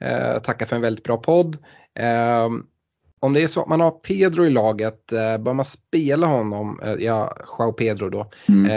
Uh, 0.03 0.39
tackar 0.43 0.65
för 0.65 0.75
en 0.75 0.81
väldigt 0.81 1.03
bra 1.03 1.17
podd. 1.17 1.57
Uh, 1.99 2.49
om 3.25 3.33
det 3.33 3.43
är 3.43 3.47
så 3.47 3.61
att 3.61 3.67
man 3.67 3.81
har 3.81 3.91
Pedro 3.91 4.45
i 4.45 4.49
laget, 4.49 5.11
eh, 5.11 5.37
bör 5.37 5.53
man 5.53 5.65
spela 5.65 6.27
honom, 6.27 6.79
eh, 6.83 6.93
ja, 6.99 7.37
Joao 7.57 7.71
Pedro 7.71 8.09
då, 8.09 8.31
mm. 8.47 8.71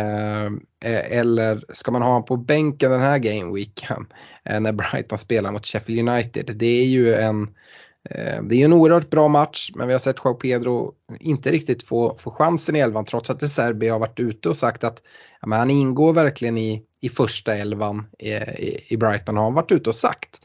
eh, 0.85 1.19
eller 1.19 1.65
ska 1.69 1.91
man 1.91 2.03
ha 2.03 2.09
honom 2.09 2.25
på 2.25 2.37
bänken 2.37 2.91
den 2.91 3.01
här 3.01 3.19
gameweeken 3.19 4.07
eh, 4.45 4.61
när 4.61 4.73
Brighton 4.73 5.19
spelar 5.19 5.53
mot 5.53 5.67
Sheffield 5.67 6.09
United? 6.09 6.57
Det 6.57 6.67
är 6.67 6.85
ju 6.85 7.15
en, 7.15 7.43
eh, 7.43 7.49
det 8.43 8.55
är 8.55 8.65
en 8.65 8.73
oerhört 8.73 9.11
bra 9.11 9.29
match 9.29 9.71
men 9.75 9.87
vi 9.87 9.93
har 9.93 10.01
sett 10.01 10.17
Joao 10.25 10.35
Pedro 10.35 10.93
inte 11.21 11.53
riktigt 11.53 11.83
få, 11.83 12.17
få 12.19 12.31
chansen 12.31 12.77
i 12.77 12.79
elvan 12.79 13.05
trots 13.05 13.31
att 13.31 13.51
Serbi 13.51 13.89
har 13.89 13.99
varit 13.99 14.21
ute 14.21 14.49
och 14.49 14.57
sagt 14.57 14.85
att 14.85 15.03
ja, 15.41 15.57
han 15.57 15.71
ingår 15.71 16.13
verkligen 16.13 16.59
i, 16.59 16.83
i 17.01 17.09
första 17.09 17.55
elvan 17.55 18.07
i, 18.19 18.31
i, 18.31 18.87
i 18.89 18.97
Brighton 18.97 19.37
har 19.37 19.45
han 19.45 19.55
varit 19.55 19.73
ute 19.73 19.89
och 19.89 19.95
sagt. 19.95 20.41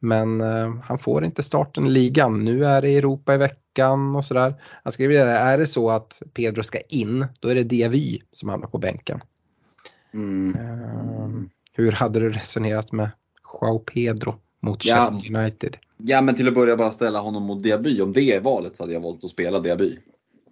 Men 0.00 0.40
eh, 0.40 0.74
han 0.82 0.98
får 0.98 1.24
inte 1.24 1.42
starten 1.42 1.86
i 1.86 1.90
ligan. 1.90 2.44
Nu 2.44 2.64
är 2.64 2.82
det 2.82 2.96
Europa 2.96 3.34
i 3.34 3.36
veckan 3.36 4.16
och 4.16 4.24
sådär. 4.24 4.54
Han 4.84 4.92
skriver 4.92 5.14
det, 5.14 5.30
är 5.30 5.58
det 5.58 5.66
så 5.66 5.90
att 5.90 6.22
Pedro 6.34 6.62
ska 6.62 6.78
in, 6.88 7.26
då 7.40 7.48
är 7.48 7.54
det 7.54 7.62
Diavy 7.62 8.18
som 8.32 8.48
hamnar 8.48 8.68
på 8.68 8.78
bänken. 8.78 9.20
Mm. 10.14 10.56
Eh, 10.56 11.28
hur 11.72 11.92
hade 11.92 12.20
du 12.20 12.30
resonerat 12.30 12.92
med 12.92 13.10
Joao 13.52 13.78
Pedro 13.78 14.34
mot 14.60 14.84
ja. 14.84 15.10
Sheffield 15.12 15.36
United? 15.36 15.76
Ja 15.96 16.22
men 16.22 16.36
till 16.36 16.48
att 16.48 16.54
börja 16.54 16.76
bara 16.76 16.90
ställa 16.90 17.20
honom 17.20 17.42
mot 17.42 17.62
Diaby. 17.62 18.00
Om 18.00 18.12
det 18.12 18.22
är 18.22 18.40
valet 18.40 18.76
så 18.76 18.82
hade 18.82 18.92
jag 18.92 19.00
valt 19.00 19.24
att 19.24 19.30
spela 19.30 19.60
Diaby. 19.60 19.98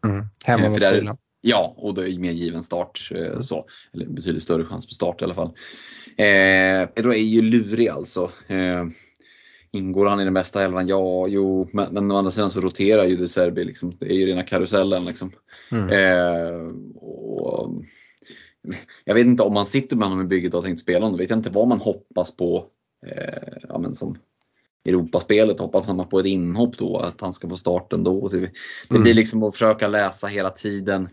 Mm. 0.04 0.26
Hemma 0.44 0.64
eh, 0.64 0.70
mot 0.70 0.80
där, 0.80 1.16
Ja, 1.40 1.74
och 1.76 1.94
det 1.94 2.11
är 2.12 2.18
mer 2.18 2.32
given 2.32 2.62
start. 2.62 3.11
Eh, 3.14 3.40
så. 3.40 3.66
Eller 3.94 4.07
betydligt 4.07 4.42
större 4.42 4.64
chans 4.64 4.86
på 4.86 4.94
start 4.94 5.20
i 5.20 5.24
alla 5.24 5.34
fall. 5.34 5.50
Eh, 6.16 6.86
Pedro 6.86 7.12
är 7.12 7.22
ju 7.22 7.42
lurig 7.42 7.88
alltså. 7.88 8.30
Eh, 8.46 8.84
Ingår 9.70 10.07
han 10.07 10.20
i 10.20 10.24
den 10.24 10.34
bästa 10.34 10.64
elvan? 10.64 10.88
Ja, 10.88 11.26
jo, 11.28 11.68
men, 11.72 11.94
men 11.94 12.11
å 12.11 12.16
andra 12.16 12.30
sidan 12.30 12.50
så 12.50 12.61
roterar 12.61 13.04
ju 13.04 13.16
De 13.16 13.28
Serbi. 13.28 13.64
Liksom. 13.64 13.96
Det 13.98 14.07
är 14.07 14.14
ju 14.14 14.26
rena 14.26 14.42
karusellen. 14.42 15.04
Liksom. 15.04 15.32
Mm. 15.70 15.88
Eh, 15.88 16.72
och, 16.96 17.84
jag 19.04 19.14
vet 19.14 19.26
inte 19.26 19.42
om 19.42 19.54
man 19.54 19.66
sitter 19.66 19.96
med 19.96 20.09
honom 20.09 20.24
i 20.24 20.28
bygget 20.28 20.54
och 20.54 20.59
har 20.59 20.66
tänkt 20.66 20.80
spela 20.80 20.98
honom. 20.98 21.12
Då 21.12 21.18
vet 21.18 21.30
jag 21.30 21.38
inte 21.38 21.50
vad 21.50 21.68
man 21.68 21.80
hoppas 21.80 22.36
på. 22.36 22.66
Eh, 23.07 23.59
ja, 23.68 23.78
men 23.78 23.97
som 23.97 24.18
Europaspelet 24.84 25.59
hoppas 25.59 25.86
man 25.86 26.09
på 26.09 26.18
ett 26.18 26.26
inhopp 26.26 26.78
då, 26.78 26.99
att 26.99 27.20
han 27.20 27.32
ska 27.32 27.49
få 27.49 27.57
starten 27.57 28.05
då. 28.05 28.28
Det, 28.28 28.51
mm. 28.90 29.03
blir 29.03 29.14
liksom 29.14 29.42
att 29.42 29.55
försöka 29.55 29.88
läsa 29.88 30.26
hela 30.26 30.51
tiden. 30.51 31.09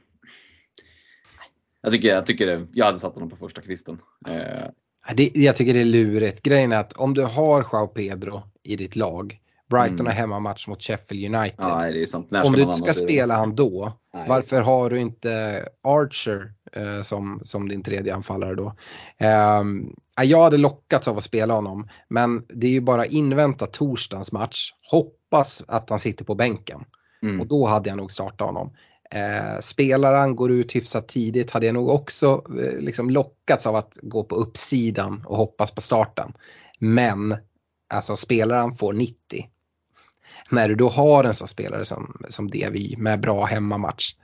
Jag 1.82 1.92
tycker, 1.92 2.08
jag, 2.08 2.26
tycker 2.26 2.48
det, 2.48 2.68
jag 2.74 2.86
hade 2.86 3.00
satt 3.00 3.14
honom 3.14 3.30
på 3.30 3.36
första 3.36 3.62
kvisten. 3.62 4.02
Eh, 4.28 5.14
det, 5.16 5.32
jag 5.34 5.56
tycker 5.56 5.74
det 5.74 5.82
är 5.82 5.86
lurigt. 5.86 6.44
Grejen 6.44 6.72
är 6.72 6.80
att 6.80 6.94
om 6.94 7.14
du 7.14 7.22
har 7.24 7.66
Joao 7.74 7.88
Pedro 7.88 8.44
i 8.64 8.76
ditt 8.76 8.96
lag, 8.96 9.40
Brighton 9.70 10.00
mm. 10.00 10.06
har 10.06 10.14
hemmamatch 10.14 10.68
mot 10.68 10.84
Sheffield 10.84 11.36
United. 11.36 11.56
Ja, 12.30 12.44
om 12.46 12.54
du 12.54 12.74
ska 12.74 12.94
spela 12.94 13.36
han 13.36 13.56
då, 13.56 13.98
Nej. 14.14 14.26
varför 14.30 14.62
har 14.62 14.90
du 14.90 14.99
inte 14.99 15.66
Archer 15.84 16.53
eh, 16.76 17.02
som, 17.02 17.40
som 17.44 17.70
din 17.70 17.84
tredje 17.84 18.16
anfallare 18.16 18.56
då? 18.56 18.76
Eh, 19.18 19.64
jag 20.24 20.44
hade 20.44 20.58
lockats 20.58 21.08
av 21.08 21.18
att 21.18 21.24
spela 21.24 21.54
honom, 21.54 21.88
men 22.08 22.45
det 22.48 22.68
är 22.68 22.72
ju 22.72 22.82
bara 22.82 23.06
invänta 23.06 23.66
torsdagens 23.66 24.32
match. 24.32 24.74
Hoppas 24.91 25.64
att 25.68 25.90
han 25.90 26.00
sitter 26.00 26.26
på 26.26 26.36
bänken. 26.36 26.84
Mm. 27.24 27.41
Och 27.41 27.48
då 27.48 27.66
hade 27.68 27.90
jag 27.90 27.98
nog 27.98 28.12
startat 28.12 28.48
honom. 28.48 28.74
Eh, 29.12 29.60
spelar 29.60 30.16
han 30.16 30.36
går 30.36 30.52
ut 30.52 30.76
hyfsat 30.76 31.08
tidigt 31.08 31.52
hade 31.52 31.66
jag 31.66 31.74
nog 31.74 31.90
också 31.90 32.44
eh, 32.60 32.80
liksom 32.80 33.10
lockats 33.10 33.68
av 33.68 33.76
att 33.76 34.00
gå 34.02 34.24
på 34.24 34.36
uppsidan 34.36 35.24
och 35.26 35.38
hoppas 35.38 35.72
på 35.72 35.82
starten. 35.82 36.34
Men 36.80 37.38
alltså 37.94 38.16
spelaren 38.16 38.72
får 38.72 38.94
90. 38.94 39.16
När 40.50 40.68
du 40.68 40.76
då 40.76 40.90
har 40.90 41.24
en 41.24 41.34
sån 41.34 41.48
spelare 41.48 41.86
som, 41.86 42.22
som 42.30 42.48
DVI 42.48 42.95
med 42.98 43.22
bra 43.22 43.45
hemmamatch. 43.45 44.16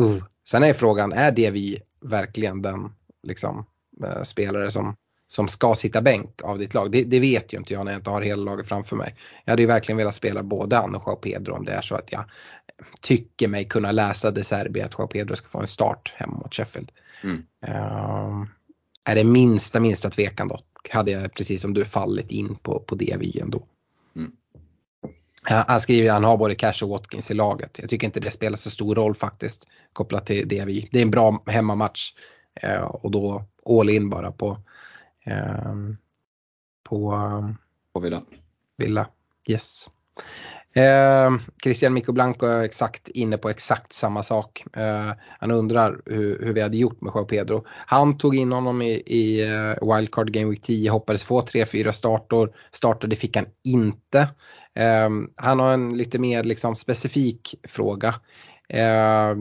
Uh. 0.00 0.24
Sen 0.48 0.62
är 0.62 0.72
frågan, 0.72 1.12
är 1.12 1.32
DVI 1.32 1.78
verkligen 2.00 2.62
den 2.62 2.92
liksom, 3.22 3.66
eh, 4.04 4.22
spelare 4.22 4.70
som, 4.70 4.96
som 5.26 5.48
ska 5.48 5.74
sitta 5.74 6.02
bänk 6.02 6.42
av 6.42 6.58
ditt 6.58 6.74
lag? 6.74 6.92
Det, 6.92 7.04
det, 7.04 7.20
vet 7.20 7.52
ju 7.52 7.58
inte 7.58 7.72
jag 7.72 7.84
när 7.84 7.92
jag 7.92 7.98
inte 7.98 8.10
har 8.10 8.22
hela 8.22 8.42
laget 8.42 8.68
framför 8.68 8.96
mig. 8.96 9.14
Jag 9.44 9.52
hade 9.52 9.62
ju 9.62 9.68
verkligen 9.68 9.96
velat 9.96 10.14
spela 10.14 10.42
både 10.42 10.76
han 10.76 10.94
och 10.94 11.22
Pedro 11.22 11.54
om 11.54 11.64
det 11.64 11.72
är 11.72 11.82
så 11.82 11.94
att 11.94 12.12
jag 12.12 12.24
tycker 13.00 13.48
mig 13.48 13.64
kunna 13.64 13.92
läsa 13.92 14.30
De 14.30 14.44
Serbi 14.44 14.82
att 14.82 14.94
Joao 14.98 15.08
Pedro 15.08 15.36
ska 15.36 15.48
få 15.48 15.60
en 15.60 15.66
start 15.66 16.12
hemma 16.16 16.36
mot 16.36 16.54
Sheffield. 16.54 16.92
Mm. 17.22 17.36
Uh, 17.68 18.44
är 19.04 19.14
det 19.14 19.24
minsta 19.24 19.80
minsta 19.80 20.10
tvekan 20.10 20.48
då 20.48 20.58
hade 20.90 21.10
jag 21.10 21.34
precis 21.34 21.62
som 21.62 21.74
du 21.74 21.84
fallit 21.84 22.30
in 22.30 22.54
på, 22.54 22.80
på 22.80 22.94
det 22.94 23.16
vi 23.20 23.40
ändå. 23.40 23.66
Mm. 24.16 24.32
Han 25.46 25.80
skriver 25.80 26.08
att 26.08 26.14
han 26.14 26.24
har 26.24 26.36
både 26.36 26.54
Cash 26.54 26.82
och 26.82 26.88
Watkins 26.88 27.30
i 27.30 27.34
laget. 27.34 27.78
Jag 27.80 27.90
tycker 27.90 28.06
inte 28.06 28.20
det 28.20 28.30
spelar 28.30 28.56
så 28.56 28.70
stor 28.70 28.94
roll 28.94 29.14
faktiskt 29.14 29.66
kopplat 29.92 30.26
till 30.26 30.48
det 30.48 30.64
vi. 30.64 30.88
Det 30.92 30.98
är 30.98 31.02
en 31.02 31.10
bra 31.10 31.42
hemmamatch 31.46 32.12
uh, 32.64 32.82
och 32.82 33.10
då 33.10 33.44
all 33.80 33.90
in 33.90 34.10
bara 34.10 34.32
på, 34.32 34.50
uh, 35.26 35.74
på, 36.88 37.10
på 37.92 38.00
Villa. 38.00 38.22
Villa. 38.76 39.08
Yes. 39.48 39.88
Eh, 40.76 41.30
Christian 41.62 41.94
Mikko 41.94 42.12
Blanco 42.12 42.46
är 42.46 42.62
exakt 42.62 43.08
inne 43.08 43.38
på 43.38 43.48
exakt 43.48 43.92
samma 43.92 44.22
sak. 44.22 44.64
Eh, 44.76 45.12
han 45.38 45.50
undrar 45.50 46.00
hur, 46.06 46.44
hur, 46.44 46.52
vi 46.52 46.60
hade 46.60 46.76
gjort 46.76 47.00
med 47.00 47.12
Joao 47.14 47.24
Pedro. 47.24 47.64
Han 47.68 48.18
tog 48.18 48.36
in 48.36 48.52
honom 48.52 48.82
i, 48.82 49.02
i 49.06 49.44
uh, 49.44 49.94
Wildcard 49.94 50.32
Game 50.32 50.50
Week 50.50 50.62
10, 50.62 50.88
hoppades 50.88 51.24
få 51.24 51.40
3-4 51.40 51.92
startor. 51.92 52.56
Starter, 52.72 53.08
det 53.08 53.16
fick 53.16 53.36
han 53.36 53.46
inte. 53.64 54.28
Eh, 54.74 55.10
han 55.36 55.60
har 55.60 55.72
en 55.72 55.96
lite 55.96 56.18
mer 56.18 56.44
liksom, 56.44 56.76
specifik 56.76 57.54
fråga. 57.68 58.14
Eh, 58.68 59.34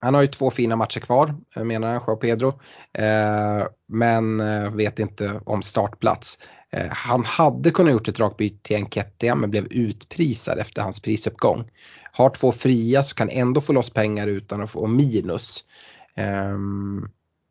han 0.00 0.14
har 0.14 0.22
ju 0.22 0.28
två 0.28 0.50
fina 0.50 0.76
matcher 0.76 1.00
kvar 1.00 1.34
eh, 1.56 1.64
menar 1.64 1.88
han, 1.88 2.00
Joao 2.06 2.16
Pedro. 2.16 2.48
Eh, 2.98 3.66
men 3.88 4.42
vet 4.76 4.98
inte 4.98 5.40
om 5.44 5.62
startplats. 5.62 6.38
Eh, 6.76 6.90
han 6.90 7.24
hade 7.24 7.70
kunnat 7.70 7.92
gjort 7.92 8.08
ett 8.08 8.20
rakt 8.20 8.36
byte 8.36 8.62
till 8.62 8.76
Enketia 8.76 9.34
men 9.34 9.50
blev 9.50 9.66
utprisad 9.70 10.58
efter 10.58 10.82
hans 10.82 11.00
prisuppgång. 11.00 11.70
Har 12.12 12.30
två 12.30 12.52
fria 12.52 13.02
så 13.02 13.14
kan 13.14 13.30
ändå 13.30 13.60
få 13.60 13.72
loss 13.72 13.90
pengar 13.90 14.26
utan 14.26 14.62
att 14.62 14.70
få 14.70 14.86
minus. 14.86 15.64
Um, 16.16 17.10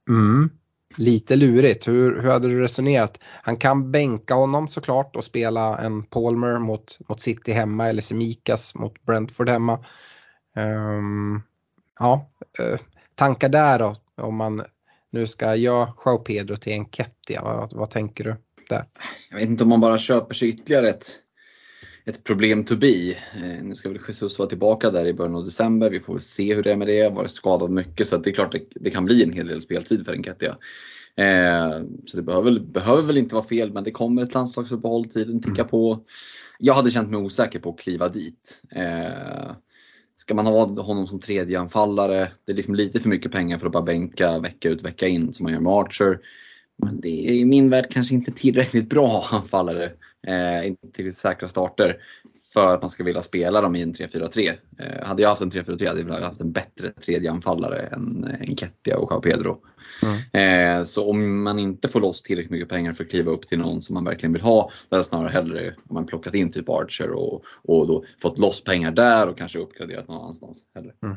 mm, 0.09 0.49
lite 0.95 1.35
lurigt. 1.35 1.87
Hur, 1.87 2.21
hur 2.21 2.29
hade 2.29 2.47
du 2.47 2.61
resonerat? 2.61 3.19
Han 3.23 3.57
kan 3.57 3.91
bänka 3.91 4.33
honom 4.33 4.67
såklart 4.67 5.15
och 5.15 5.23
spela 5.23 5.77
en 5.77 6.03
Palmer 6.03 6.59
mot, 6.59 6.99
mot 7.09 7.21
City 7.21 7.51
hemma 7.51 7.89
eller 7.89 8.01
Semikas 8.01 8.75
mot 8.75 9.03
Brentford 9.05 9.49
hemma. 9.49 9.85
Um, 10.55 11.41
ja, 11.99 12.29
uh, 12.59 12.79
tankar 13.15 13.49
där 13.49 13.79
då 13.79 13.95
om 14.15 14.35
man 14.35 14.63
nu 15.09 15.27
ska 15.27 15.55
göra 15.55 15.93
Joao 16.05 16.17
Pedro 16.17 16.55
till 16.55 16.73
Enketia, 16.73 17.41
vad, 17.43 17.73
vad 17.73 17.89
tänker 17.89 18.23
du? 18.23 18.35
Där. 18.69 18.85
Jag 19.29 19.37
vet 19.37 19.49
inte 19.49 19.63
om 19.63 19.69
man 19.69 19.79
bara 19.79 19.97
köper 19.97 20.33
sig 20.33 20.49
ytterligare 20.49 20.89
ett, 20.89 21.11
ett 22.05 22.23
problem 22.23 22.63
to 22.63 22.75
be. 22.75 23.11
Eh, 23.11 23.63
nu 23.63 23.75
ska 23.75 23.89
väl 23.89 24.01
Jesus 24.07 24.39
vara 24.39 24.49
tillbaka 24.49 24.91
där 24.91 25.05
i 25.05 25.13
början 25.13 25.35
av 25.35 25.45
december. 25.45 25.89
Vi 25.89 25.99
får 25.99 26.13
väl 26.13 26.21
se 26.21 26.55
hur 26.55 26.63
det 26.63 26.71
är 26.71 26.77
med 26.77 26.87
det. 26.87 27.09
Varit 27.09 27.31
skadad 27.31 27.71
mycket 27.71 28.07
så 28.07 28.17
det 28.17 28.29
är 28.29 28.33
klart 28.33 28.51
det, 28.51 28.61
det 28.75 28.89
kan 28.89 29.05
bli 29.05 29.23
en 29.23 29.33
hel 29.33 29.47
del 29.47 29.61
speltid 29.61 30.05
för 30.05 30.13
Enketia. 30.13 30.57
Eh, 31.15 31.81
så 32.05 32.17
det 32.17 32.23
behöver, 32.23 32.59
behöver 32.59 33.03
väl 33.03 33.17
inte 33.17 33.35
vara 33.35 33.45
fel 33.45 33.73
men 33.73 33.83
det 33.83 33.91
kommer 33.91 34.23
ett 34.23 34.33
landslagsuppehåll, 34.33 35.05
tiden 35.05 35.41
tickar 35.41 35.53
mm. 35.53 35.67
på. 35.67 35.99
Jag 36.59 36.73
hade 36.73 36.91
känt 36.91 37.09
mig 37.09 37.19
osäker 37.19 37.59
på 37.59 37.69
att 37.69 37.79
kliva 37.79 38.09
dit. 38.09 38.61
Eh, 38.71 39.51
ska 40.17 40.33
man 40.33 40.45
ha 40.45 40.81
honom 40.81 41.07
som 41.07 41.19
tredje 41.19 41.59
anfallare? 41.59 42.31
Det 42.45 42.51
är 42.51 42.55
liksom 42.55 42.75
lite 42.75 42.99
för 42.99 43.09
mycket 43.09 43.31
pengar 43.31 43.57
för 43.57 43.65
att 43.65 43.73
bara 43.73 43.83
bänka 43.83 44.39
vecka 44.39 44.69
ut 44.69 44.83
vecka 44.83 45.07
in 45.07 45.33
som 45.33 45.43
man 45.43 45.53
gör 45.53 45.59
med 45.59 45.73
Archer. 45.73 46.19
Men 46.77 47.01
det 47.01 47.27
är 47.27 47.31
i 47.31 47.45
min 47.45 47.69
värld 47.69 47.87
kanske 47.91 48.15
inte 48.15 48.31
tillräckligt 48.31 48.89
bra 48.89 49.25
anfallare, 49.31 49.91
eh, 50.27 50.67
inte 50.67 50.81
tillräckligt 50.81 51.17
säkra 51.17 51.47
starter 51.47 51.97
för 52.53 52.73
att 52.73 52.81
man 52.81 52.89
ska 52.89 53.03
vilja 53.03 53.21
spela 53.21 53.61
dem 53.61 53.75
i 53.75 53.81
en 53.81 53.93
3-4-3. 53.93 54.51
Eh, 54.79 55.07
hade 55.07 55.21
jag 55.21 55.29
haft 55.29 55.41
en 55.41 55.51
3-4-3 55.51 55.87
hade 55.87 56.01
jag 56.01 56.21
haft 56.21 56.41
en 56.41 56.51
bättre 56.51 56.89
tredje 56.89 57.31
anfallare 57.31 57.79
än 57.79 58.35
Enketia 58.39 58.97
och 58.97 59.11
Joao 59.11 59.21
Pedro. 59.21 59.57
Mm. 60.03 60.79
Eh, 60.79 60.83
så 60.83 61.09
om 61.09 61.43
man 61.43 61.59
inte 61.59 61.87
får 61.87 62.01
loss 62.01 62.21
tillräckligt 62.21 62.51
mycket 62.51 62.69
pengar 62.69 62.93
för 62.93 63.03
att 63.03 63.09
kliva 63.09 63.31
upp 63.31 63.47
till 63.47 63.59
någon 63.59 63.81
som 63.81 63.93
man 63.93 64.05
verkligen 64.05 64.33
vill 64.33 64.41
ha, 64.41 64.71
då 64.89 64.95
hade 64.95 65.03
snarare 65.03 65.29
hellre 65.29 65.75
om 65.89 65.93
man 65.93 66.05
plockat 66.05 66.35
in 66.35 66.51
typ 66.51 66.69
Archer 66.69 67.09
och, 67.11 67.43
och 67.63 67.87
då 67.87 68.05
fått 68.21 68.39
loss 68.39 68.63
pengar 68.63 68.91
där 68.91 69.29
och 69.29 69.37
kanske 69.37 69.59
uppgraderat 69.59 70.07
någon 70.07 70.21
annanstans. 70.21 70.61
Hellre. 70.75 70.91
Mm 71.03 71.15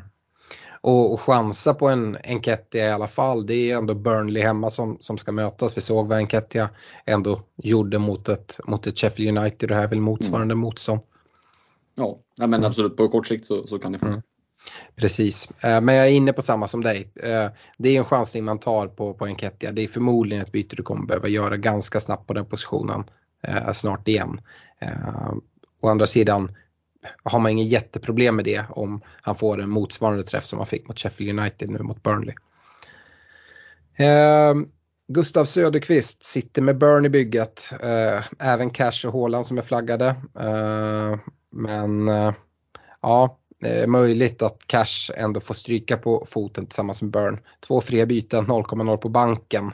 och, 0.81 1.13
och 1.13 1.21
chansa 1.21 1.73
på 1.73 1.87
en 1.87 2.17
Enketia 2.23 2.87
i 2.87 2.91
alla 2.91 3.07
fall. 3.07 3.45
Det 3.45 3.71
är 3.71 3.77
ändå 3.77 3.95
Burnley 3.95 4.43
hemma 4.43 4.69
som, 4.69 4.97
som 4.99 5.17
ska 5.17 5.31
mötas. 5.31 5.77
Vi 5.77 5.81
såg 5.81 6.07
vad 6.07 6.17
Enketia 6.17 6.69
ändå 7.05 7.41
gjorde 7.55 7.99
mot 7.99 8.29
ett, 8.29 8.59
mot 8.67 8.87
ett 8.87 8.99
Sheffield 8.99 9.37
United 9.37 9.63
och 9.63 9.67
det 9.67 9.75
här 9.75 9.83
är 9.83 9.87
väl 9.87 10.01
motsvarande 10.01 10.53
mm. 10.53 10.59
motstånd. 10.59 11.01
Ja, 11.95 12.19
men 12.37 12.53
mm. 12.53 12.63
absolut 12.63 12.97
på 12.97 13.09
kort 13.09 13.27
sikt 13.27 13.45
så, 13.45 13.67
så 13.67 13.79
kan 13.79 13.91
det 13.91 13.99
funka. 13.99 14.11
Mm. 14.11 14.21
Precis, 14.95 15.49
eh, 15.61 15.81
men 15.81 15.95
jag 15.95 16.07
är 16.07 16.11
inne 16.11 16.33
på 16.33 16.41
samma 16.41 16.67
som 16.67 16.83
dig. 16.83 17.11
Eh, 17.15 17.47
det 17.77 17.89
är 17.89 17.99
en 17.99 18.05
chansning 18.05 18.43
man 18.43 18.59
tar 18.59 18.87
på, 18.87 19.13
på 19.13 19.25
Enketia. 19.25 19.71
Det 19.71 19.83
är 19.83 19.87
förmodligen 19.87 20.43
ett 20.43 20.51
byte 20.51 20.75
du 20.75 20.83
kommer 20.83 21.05
behöva 21.05 21.27
göra 21.27 21.57
ganska 21.57 21.99
snabbt 21.99 22.27
på 22.27 22.33
den 22.33 22.45
positionen 22.45 23.03
eh, 23.43 23.71
snart 23.71 24.07
igen. 24.07 24.41
Å 25.81 25.87
andra 25.87 26.07
sidan, 26.07 26.55
har 27.29 27.39
man 27.39 27.51
inget 27.51 27.67
jätteproblem 27.67 28.35
med 28.35 28.45
det 28.45 28.65
om 28.69 29.01
han 29.21 29.35
får 29.35 29.61
en 29.61 29.69
motsvarande 29.69 30.23
träff 30.23 30.45
som 30.45 30.59
han 30.59 30.67
fick 30.67 30.87
mot 30.87 30.99
Sheffield 30.99 31.39
United 31.39 31.69
nu 31.69 31.79
mot 31.79 32.03
Burnley. 32.03 32.35
Eh, 33.97 34.55
Gustav 35.07 35.45
Söderqvist 35.45 36.23
sitter 36.23 36.61
med 36.61 36.77
Burn 36.77 37.05
i 37.05 37.09
bygget. 37.09 37.69
Eh, 37.83 38.23
även 38.39 38.69
Cash 38.69 39.07
och 39.07 39.13
Haaland 39.13 39.45
som 39.45 39.57
är 39.57 39.61
flaggade. 39.61 40.07
Eh, 40.39 41.19
men 41.51 42.07
eh, 42.07 42.33
ja, 43.01 43.37
det 43.59 43.69
är 43.69 43.87
möjligt 43.87 44.41
att 44.41 44.67
Cash 44.67 45.11
ändå 45.15 45.39
får 45.39 45.53
stryka 45.53 45.97
på 45.97 46.25
foten 46.27 46.65
tillsammans 46.65 47.01
med 47.01 47.11
Burn. 47.11 47.39
Två 47.67 47.81
fria 47.81 48.05
byten, 48.05 48.45
0,0 48.45 48.97
på 48.97 49.09
banken. 49.09 49.71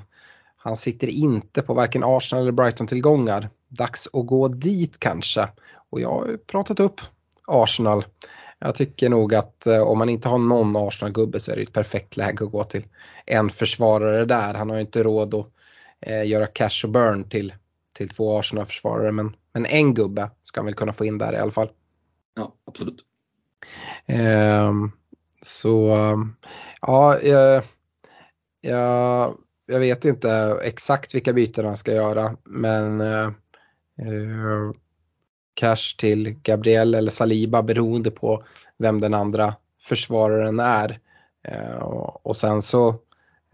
Han 0.57 0.75
sitter 0.75 1.07
inte 1.07 1.61
på 1.61 1.73
varken 1.73 2.03
Arsenal 2.03 2.41
eller 2.41 2.51
Brighton-tillgångar. 2.51 3.49
Dags 3.69 4.07
att 4.13 4.25
gå 4.25 4.47
dit 4.47 4.99
kanske. 4.99 5.49
Och 5.89 6.01
jag 6.01 6.09
har 6.09 6.37
pratat 6.37 6.79
upp 6.79 7.01
Arsenal. 7.47 8.05
Jag 8.59 8.75
tycker 8.75 9.09
nog 9.09 9.33
att 9.35 9.67
eh, 9.67 9.81
om 9.81 9.97
man 9.97 10.09
inte 10.09 10.27
har 10.27 10.37
någon 10.37 10.75
Arsenal-gubbe 10.75 11.39
så 11.39 11.51
är 11.51 11.55
det 11.55 11.61
ett 11.61 11.73
perfekt 11.73 12.17
läge 12.17 12.45
att 12.45 12.51
gå 12.51 12.63
till 12.63 12.85
en 13.25 13.49
försvarare 13.49 14.25
där. 14.25 14.53
Han 14.53 14.69
har 14.69 14.77
ju 14.77 14.81
inte 14.81 15.03
råd 15.03 15.33
att 15.33 15.47
eh, 16.01 16.25
göra 16.25 16.45
cash 16.45 16.81
och 16.83 16.89
burn 16.89 17.29
till, 17.29 17.53
till 17.97 18.09
två 18.09 18.39
Arsenal-försvarare 18.39 19.11
men, 19.11 19.35
men 19.53 19.65
en 19.65 19.93
gubbe 19.93 20.31
ska 20.41 20.59
han 20.59 20.65
väl 20.65 20.75
kunna 20.75 20.93
få 20.93 21.05
in 21.05 21.17
där 21.17 21.33
i 21.33 21.37
alla 21.37 21.51
fall. 21.51 21.69
Ja, 22.35 22.53
absolut. 22.65 23.05
Eh, 24.05 24.73
så 25.41 25.97
ja, 26.81 27.19
jag, 27.21 27.63
jag, 28.61 29.37
jag, 29.65 29.79
vet 29.79 30.05
inte 30.05 30.59
exakt 30.63 31.15
vilka 31.15 31.33
byten 31.33 31.65
han 31.65 31.77
ska 31.77 31.93
göra 31.93 32.37
men 32.43 33.01
eh, 33.01 33.25
eh 33.99 34.71
cash 35.53 35.97
till 35.97 36.29
Gabriel 36.43 36.95
eller 36.95 37.11
Saliba 37.11 37.63
beroende 37.63 38.11
på 38.11 38.43
vem 38.77 39.01
den 39.01 39.13
andra 39.13 39.55
försvararen 39.81 40.59
är. 40.59 40.99
Eh, 41.47 41.77
och 42.23 42.37
sen 42.37 42.61
så, 42.61 42.89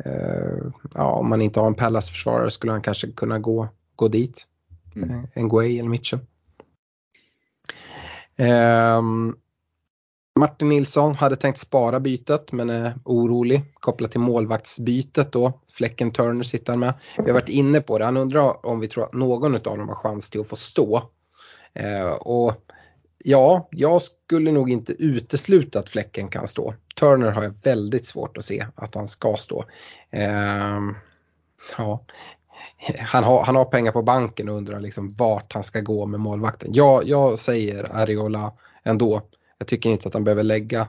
eh, 0.06 0.72
ja, 0.96 1.12
om 1.12 1.30
man 1.30 1.42
inte 1.42 1.60
har 1.60 1.68
en 1.68 1.76
Pallas-försvarare 1.76 2.52
skulle 2.52 2.72
han 2.72 2.82
kanske 2.82 3.12
kunna 3.12 3.40
gå, 3.40 3.68
gå 3.96 4.08
dit. 4.08 4.48
Mm. 4.96 5.10
Eh, 5.10 5.24
en 5.34 5.50
Guay 5.50 5.80
eller 5.80 5.90
Mitchell. 5.90 6.20
Um, 8.38 9.36
Martin 10.40 10.70
Nilsson 10.70 11.16
hade 11.16 11.36
tänkt 11.36 11.60
spara 11.60 12.00
bytet 12.00 12.52
men 12.52 12.70
är 12.70 12.94
orolig 13.06 13.74
kopplat 13.74 14.12
till 14.12 14.20
målvaktsbytet 14.20 15.32
då. 15.32 15.62
Fläcken 15.72 16.12
Turner 16.12 16.44
sitter 16.44 16.74
han 16.74 16.80
med. 16.80 16.94
Vi 17.18 17.24
har 17.24 17.34
varit 17.34 17.50
inne 17.50 17.82
på 17.82 17.98
det. 17.98 18.06
Han 18.06 18.18
undrar 18.18 18.66
om 18.66 18.80
vi 18.80 18.88
tror 18.88 19.04
att 19.04 19.14
någon 19.14 19.56
av 19.56 19.62
dem 19.62 19.88
har 19.88 19.96
chans 19.96 20.30
till 20.30 20.42
att 20.42 20.50
få 20.50 20.56
stå. 20.56 21.10
Eh, 21.74 22.12
och 22.12 22.54
ja, 23.24 23.68
jag 23.72 24.02
skulle 24.02 24.52
nog 24.52 24.70
inte 24.70 24.94
utesluta 24.94 25.80
att 25.80 25.90
Fläcken 25.90 26.28
kan 26.28 26.48
stå. 26.48 26.74
Turner 27.00 27.32
har 27.32 27.44
jag 27.44 27.54
väldigt 27.64 28.06
svårt 28.06 28.38
att 28.38 28.46
se 28.46 28.66
att 28.76 28.96
han 28.96 29.08
ska 29.08 29.36
stå. 29.38 29.66
Eh, 30.12 30.80
ja. 31.78 32.06
Han 33.00 33.24
har, 33.24 33.44
han 33.44 33.56
har 33.56 33.66
pengar 33.66 33.92
på 33.92 34.02
banken 34.02 34.50
och 34.50 34.56
undrar 34.56 34.80
liksom 34.80 35.10
vart 35.18 35.54
han 35.54 35.64
ska 35.64 35.82
gå 35.82 36.06
med 36.06 36.20
målvakten. 36.20 36.70
Ja, 36.74 37.02
jag 37.06 37.40
säger 37.40 37.96
Ariola 37.96 38.54
ändå. 38.84 39.22
Jag 39.58 39.68
tycker 39.68 39.90
inte 39.90 40.08
att 40.08 40.14
han 40.14 40.24
behöver 40.24 40.44
lägga 40.44 40.88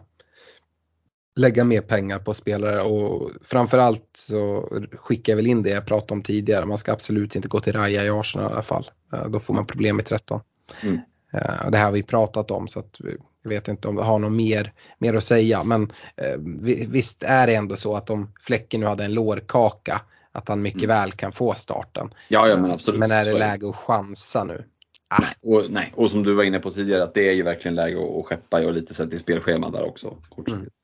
lägga 1.36 1.65
mer 1.65 1.81
pengar 1.81 2.19
på 2.19 2.35
spelare 2.35 2.82
och 2.82 3.31
framförallt 3.43 4.09
så 4.12 4.69
skickar 4.93 5.32
jag 5.32 5.36
väl 5.36 5.47
in 5.47 5.62
det 5.62 5.70
jag 5.70 5.86
pratade 5.86 6.12
om 6.12 6.23
tidigare. 6.23 6.66
Man 6.66 6.78
ska 6.78 6.93
absolut 6.93 7.36
inte 7.36 7.48
gå 7.48 7.61
till 7.61 7.73
Raja 7.73 8.05
i 8.05 8.11
Arsenal 8.11 8.51
i 8.51 8.52
alla 8.52 8.62
fall. 8.62 8.90
Eh, 9.12 9.28
då 9.28 9.40
får 9.40 9.55
man 9.55 9.66
problem 9.66 10.01
i 10.01 10.02
13. 10.02 10.40
Mm. 10.82 10.94
Uh, 11.34 11.70
det 11.70 11.78
här 11.78 11.84
har 11.84 11.92
vi 11.92 12.02
pratat 12.02 12.51
om 12.51 12.68
så 12.68 12.78
att 12.78 13.01
jag 13.42 13.51
vet 13.51 13.68
inte 13.68 13.88
om 13.88 13.97
vi 13.97 14.02
har 14.02 14.18
något 14.18 14.32
mer, 14.32 14.72
mer 14.98 15.14
att 15.14 15.24
säga 15.24 15.64
men 15.64 15.82
uh, 15.82 16.38
visst 16.88 17.22
är 17.22 17.47
det 17.47 17.55
ändå 17.55 17.76
så 17.76 17.97
att 17.97 18.10
om 18.10 18.32
Fläcken 18.40 18.80
nu 18.80 18.86
hade 18.86 19.05
en 19.05 19.14
lårkaka 19.14 20.01
att 20.32 20.48
han 20.48 20.62
mycket 20.62 20.82
mm. 20.82 20.97
väl 20.97 21.12
kan 21.12 21.32
få 21.32 21.55
starten. 21.55 22.14
Ja, 22.28 22.48
ja 22.48 22.56
men 22.56 22.70
absolut. 22.70 23.01
Men 23.01 23.10
är 23.10 23.24
det 23.24 23.32
läge 23.32 23.68
att 23.68 23.76
chansa 23.76 24.44
nu? 24.44 24.64
Ah. 25.09 25.24
Och, 25.42 25.70
nej, 25.70 25.92
och 25.97 26.10
som 26.10 26.22
du 26.22 26.34
var 26.34 26.44
inne 26.44 26.59
på 26.59 26.70
tidigare 26.70 27.02
att 27.02 27.14
det 27.14 27.28
är 27.28 27.32
ju 27.32 27.42
verkligen 27.42 27.74
läge 27.74 27.98
att, 27.98 28.16
att 28.16 28.24
skeppa 28.24 28.66
och 28.66 28.72
lite 28.72 28.94
sätt 28.94 29.12
i 29.12 29.18
spelschema 29.18 29.70
där 29.70 29.88
också. 29.88 30.16
kortsiktigt. 30.28 30.74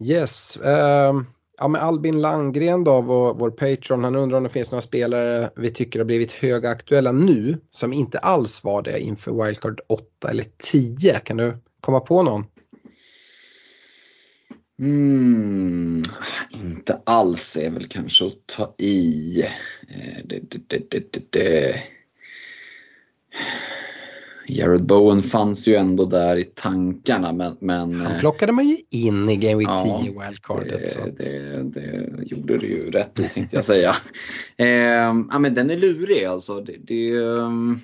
Yes. 0.00 0.56
ehm, 0.56 1.26
ja, 1.58 1.68
men 1.68 1.80
Albin 1.80 2.20
Landgren 2.20 2.84
då, 2.84 3.00
vår, 3.00 3.34
vår 3.34 3.50
Patreon, 3.50 4.04
han 4.04 4.16
undrar 4.16 4.36
om 4.36 4.42
det 4.42 4.48
finns 4.48 4.70
några 4.70 4.82
spelare 4.82 5.50
vi 5.56 5.70
tycker 5.70 5.98
har 5.98 6.04
blivit 6.04 6.32
högaktuella 6.32 7.12
nu 7.12 7.60
som 7.70 7.92
inte 7.92 8.18
alls 8.18 8.64
var 8.64 8.82
det 8.82 9.00
inför 9.00 9.44
Wildcard 9.44 9.80
8 9.88 10.30
eller 10.30 10.44
10. 10.58 11.20
Kan 11.20 11.36
du 11.36 11.56
komma 11.80 12.00
på 12.00 12.22
någon? 12.22 12.44
Mm, 14.80 16.02
inte 16.50 17.00
alls 17.04 17.56
är 17.56 17.70
väl 17.70 17.86
kanske 17.86 18.26
att 18.26 18.46
ta 18.46 18.74
i. 18.78 19.42
Eh, 19.88 20.24
det, 20.24 20.40
det, 20.50 20.58
det, 20.68 20.90
det, 20.90 21.12
det, 21.12 21.22
det. 21.30 21.82
Jared 24.48 24.86
Bowen 24.86 25.22
fanns 25.22 25.68
ju 25.68 25.74
ändå 25.74 26.04
där 26.04 26.36
i 26.36 26.44
tankarna 26.44 27.32
men, 27.32 27.56
men 27.60 28.00
Han 28.00 28.12
eh, 28.12 28.18
plockade 28.20 28.52
man 28.52 28.68
ju 28.68 28.76
in 28.90 29.28
i 29.28 29.36
Game 29.36 29.54
Week 29.56 29.68
Ja, 29.68 30.00
10 30.02 30.10
wildcardet. 30.26 30.88
så 30.92 31.00
det, 31.00 31.08
att, 31.10 31.18
det, 31.18 31.62
det 31.62 32.22
gjorde 32.22 32.58
det 32.58 32.66
ju 32.66 32.90
rätt 32.90 33.18
i 33.20 33.22
tänkte 33.28 33.56
jag 33.56 33.64
säga. 33.64 33.94
eh, 34.56 34.66
ja, 35.30 35.38
men 35.38 35.54
den 35.54 35.70
är 35.70 35.76
lurig 35.76 36.24
alltså. 36.24 36.60
Det, 36.60 36.76
det, 36.78 37.10
ehm, 37.16 37.80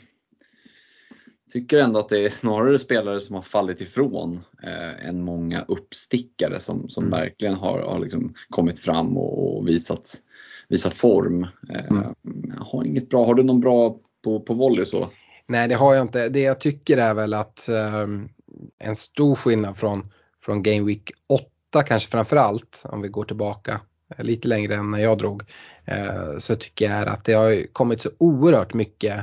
tycker 1.53 1.79
ändå 1.79 1.99
att 2.01 2.09
det 2.09 2.19
är 2.25 2.29
snarare 2.29 2.79
spelare 2.79 3.21
som 3.21 3.35
har 3.35 3.43
fallit 3.43 3.81
ifrån 3.81 4.41
eh, 4.63 5.09
än 5.09 5.23
många 5.23 5.65
uppstickare 5.69 6.61
som, 6.61 6.89
som 6.89 7.05
Mm. 7.05 7.21
verkligen 7.21 7.55
har, 7.55 7.79
har 7.79 7.99
liksom 8.01 8.35
kommit 8.51 8.79
fram 8.79 9.17
och, 9.17 9.57
och 9.57 9.69
visat, 9.69 10.15
visat 10.69 10.95
form. 10.95 11.43
Eh, 11.43 11.85
Mm. 11.91 12.15
har 12.59 12.85
inget 12.85 13.09
bra, 13.09 13.27
har 13.27 13.35
du 13.35 13.43
någon 13.43 13.61
bra 13.61 13.97
på, 14.25 14.41
på 14.41 14.55
volley 14.55 14.85
så? 14.85 15.09
Nej 15.47 15.69
det 15.69 15.75
har 15.75 15.95
jag 15.95 16.05
inte. 16.05 16.29
Det 16.29 16.41
jag 16.41 16.61
tycker 16.61 16.97
är 16.97 17.15
väl 17.15 17.35
att 17.35 17.69
ehm, 17.69 18.29
en 18.79 18.97
stor 18.97 19.35
skillnad 19.35 19.77
från, 19.77 20.11
från 20.41 20.63
Game 20.63 20.87
Week 20.87 21.11
8 21.29 21.83
kanske 21.87 22.11
framförallt 22.11 22.83
om 22.89 23.03
vi 23.03 23.09
går 23.09 23.25
tillbaka 23.25 23.81
eh, 24.17 24.25
lite 24.25 24.49
längre 24.49 24.75
än 24.75 24.89
när 24.89 24.99
jag 24.99 25.19
drog. 25.19 25.43
eh, 25.85 26.39
så 26.39 26.57
tycker 26.57 26.85
jag 26.85 26.95
är 26.95 27.07
att 27.07 27.25
det 27.25 27.33
har 27.33 27.73
kommit 27.73 28.01
så 28.01 28.11
oerhört 28.19 28.75
mycket 28.75 29.19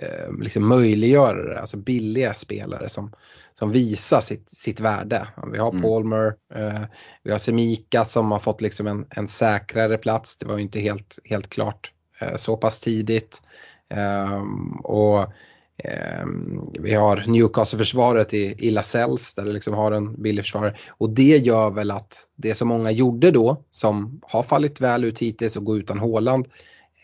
eh, 0.00 0.32
liksom 0.40 0.68
möjliggörare, 0.68 1.60
alltså 1.60 1.76
billiga 1.76 2.34
spelare 2.34 2.88
som, 2.88 3.12
som 3.54 3.72
visar 3.72 4.20
sitt, 4.20 4.50
sitt 4.50 4.80
värde. 4.80 5.28
Vi 5.52 5.58
har 5.58 5.70
Mm. 5.70 5.82
Palmer, 5.82 6.34
eh, 6.54 6.82
vi 7.22 7.32
har 7.32 7.38
Semika 7.38 8.04
som 8.04 8.30
har 8.30 8.38
fått 8.38 8.60
liksom 8.60 8.86
en, 8.86 9.06
en 9.10 9.28
säkrare 9.28 9.98
plats. 9.98 10.36
Det 10.36 10.46
var 10.46 10.56
ju 10.56 10.62
inte 10.62 10.80
helt, 10.80 11.18
helt 11.24 11.50
klart 11.50 11.92
så 12.36 12.56
pass 12.56 12.80
tidigt. 12.80 13.42
Ehm, 13.90 14.72
och 14.72 15.32
vi 16.80 16.94
har 16.94 17.24
Newcastle-försvaret 17.26 18.34
i, 18.34 18.54
i 18.58 18.70
Lasells 18.70 19.34
där 19.34 19.44
det 19.44 19.52
liksom 19.52 19.74
har 19.74 19.92
en 19.92 20.22
billig 20.22 20.44
försvarare. 20.44 20.76
Och 20.88 21.10
det 21.10 21.36
gör 21.36 21.70
väl 21.70 21.90
att 21.90 22.28
det 22.36 22.54
som 22.54 22.68
många 22.68 22.90
gjorde 22.90 23.30
då 23.30 23.64
som 23.70 24.20
har 24.22 24.42
fallit 24.42 24.80
väl 24.80 25.04
ut 25.04 25.18
hittills 25.18 25.56
och 25.56 25.64
går 25.64 25.78
utan 25.78 25.98
Håland 25.98 26.46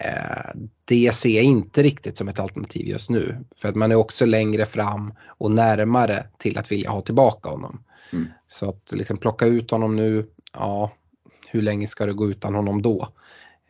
Eh, 0.04 0.60
det 0.84 1.14
ser 1.14 1.36
jag 1.36 1.44
inte 1.44 1.82
riktigt 1.82 2.16
som 2.16 2.28
ett 2.28 2.38
alternativ 2.38 2.86
just 2.86 3.10
nu. 3.10 3.44
För 3.56 3.68
att 3.68 3.74
man 3.74 3.92
är 3.92 3.96
också 3.96 4.26
längre 4.26 4.66
fram 4.66 5.14
och 5.26 5.50
närmare 5.50 6.26
till 6.38 6.58
att 6.58 6.72
vilja 6.72 6.90
ha 6.90 7.00
tillbaka 7.00 7.48
honom. 7.48 7.84
Mm. 8.12 8.26
Så 8.48 8.68
att 8.68 8.92
liksom 8.94 9.16
plocka 9.16 9.46
ut 9.46 9.70
honom 9.70 9.96
nu, 9.96 10.26
ja, 10.52 10.92
hur 11.46 11.62
länge 11.62 11.86
ska 11.86 12.06
det 12.06 12.12
gå 12.12 12.30
utan 12.30 12.54
honom 12.54 12.82
då? 12.82 13.08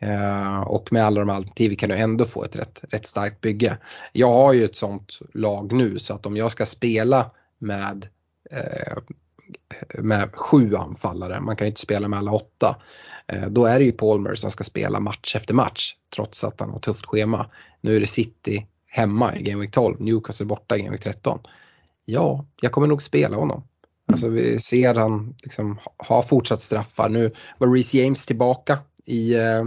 Eh, 0.03 0.59
och 0.59 0.93
med 0.93 1.05
alla 1.05 1.19
de 1.19 1.29
alternativen 1.29 1.77
kan 1.77 1.89
du 1.89 1.95
ändå 1.95 2.25
få 2.25 2.43
ett 2.43 2.55
rätt, 2.55 2.83
rätt 2.89 3.07
starkt 3.07 3.41
bygge. 3.41 3.77
Jag 4.11 4.31
har 4.33 4.53
ju 4.53 4.65
ett 4.65 4.77
sånt 4.77 5.19
lag 5.33 5.71
nu 5.73 5.99
så 5.99 6.13
att 6.13 6.25
om 6.25 6.37
jag 6.37 6.51
ska 6.51 6.65
spela 6.65 7.31
med 7.59 8.07
eh, 8.51 8.97
med 9.99 10.35
sju 10.35 10.75
anfallare, 10.75 11.39
man 11.39 11.55
kan 11.55 11.67
ju 11.67 11.69
inte 11.69 11.81
spela 11.81 12.07
med 12.07 12.19
alla 12.19 12.31
åtta. 12.31 12.77
Eh, 13.27 13.47
Då 13.49 13.65
är 13.65 13.79
det 13.79 13.85
ju 13.85 13.91
Palmer 13.91 14.35
som 14.35 14.51
ska 14.51 14.63
spela 14.63 14.99
match 14.99 15.35
efter 15.35 15.53
match 15.53 15.95
trots 16.15 16.43
att 16.43 16.59
han 16.59 16.69
har 16.69 16.79
tufft 16.79 17.05
schema. 17.05 17.49
Nu 17.81 17.95
är 17.95 17.99
det 17.99 18.07
City 18.07 18.67
hemma 18.87 19.35
i 19.35 19.41
Game 19.43 19.61
Week 19.61 19.71
12, 19.71 20.01
Newcastle 20.01 20.45
borta 20.45 20.75
i 20.75 20.79
Game 20.79 20.91
Week 20.91 21.01
13. 21.01 21.39
Ja, 22.05 22.45
jag 22.61 22.71
kommer 22.71 22.87
nog 22.87 23.01
spela 23.03 23.37
honom. 23.37 23.63
Alltså 24.11 24.27
vi 24.27 24.59
ser 24.59 24.95
han 24.95 25.35
liksom 25.43 25.79
ha 26.07 26.23
fortsatt 26.23 26.61
straffar. 26.61 27.09
Nu 27.09 27.31
var 27.57 27.73
Reece 27.73 27.93
James 27.93 28.25
tillbaka 28.25 28.79
i, 29.05 29.35
eh, 29.35 29.59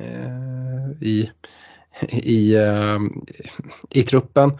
eh, 0.00 0.90
i, 1.00 1.30
i, 2.12 2.54
eh, 2.54 2.98
i 3.90 4.02
truppen 4.02 4.58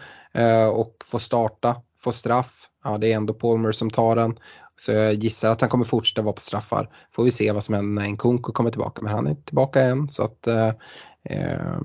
och 0.73 0.95
får 1.05 1.19
starta, 1.19 1.75
får 1.99 2.11
straff. 2.11 2.63
Ja, 2.83 2.97
det 2.97 3.11
är 3.11 3.15
ändå 3.15 3.33
Palmer 3.33 3.71
som 3.71 3.89
tar 3.89 4.15
den. 4.15 4.39
Så 4.75 4.91
jag 4.91 5.13
gissar 5.13 5.51
att 5.51 5.61
han 5.61 5.69
kommer 5.69 5.85
fortsätta 5.85 6.21
vara 6.21 6.33
på 6.33 6.41
straffar. 6.41 6.89
Får 7.15 7.23
vi 7.23 7.31
se 7.31 7.51
vad 7.51 7.63
som 7.63 7.75
händer 7.75 8.01
när 8.01 8.09
Nkunku 8.09 8.51
kommer 8.51 8.71
tillbaka. 8.71 9.01
Men 9.01 9.13
han 9.13 9.25
är 9.27 9.31
inte 9.31 9.43
tillbaka 9.43 9.81
än 9.81 10.09
så 10.09 10.23
att 10.23 10.47
eh, 10.47 10.71
eh, 11.23 11.77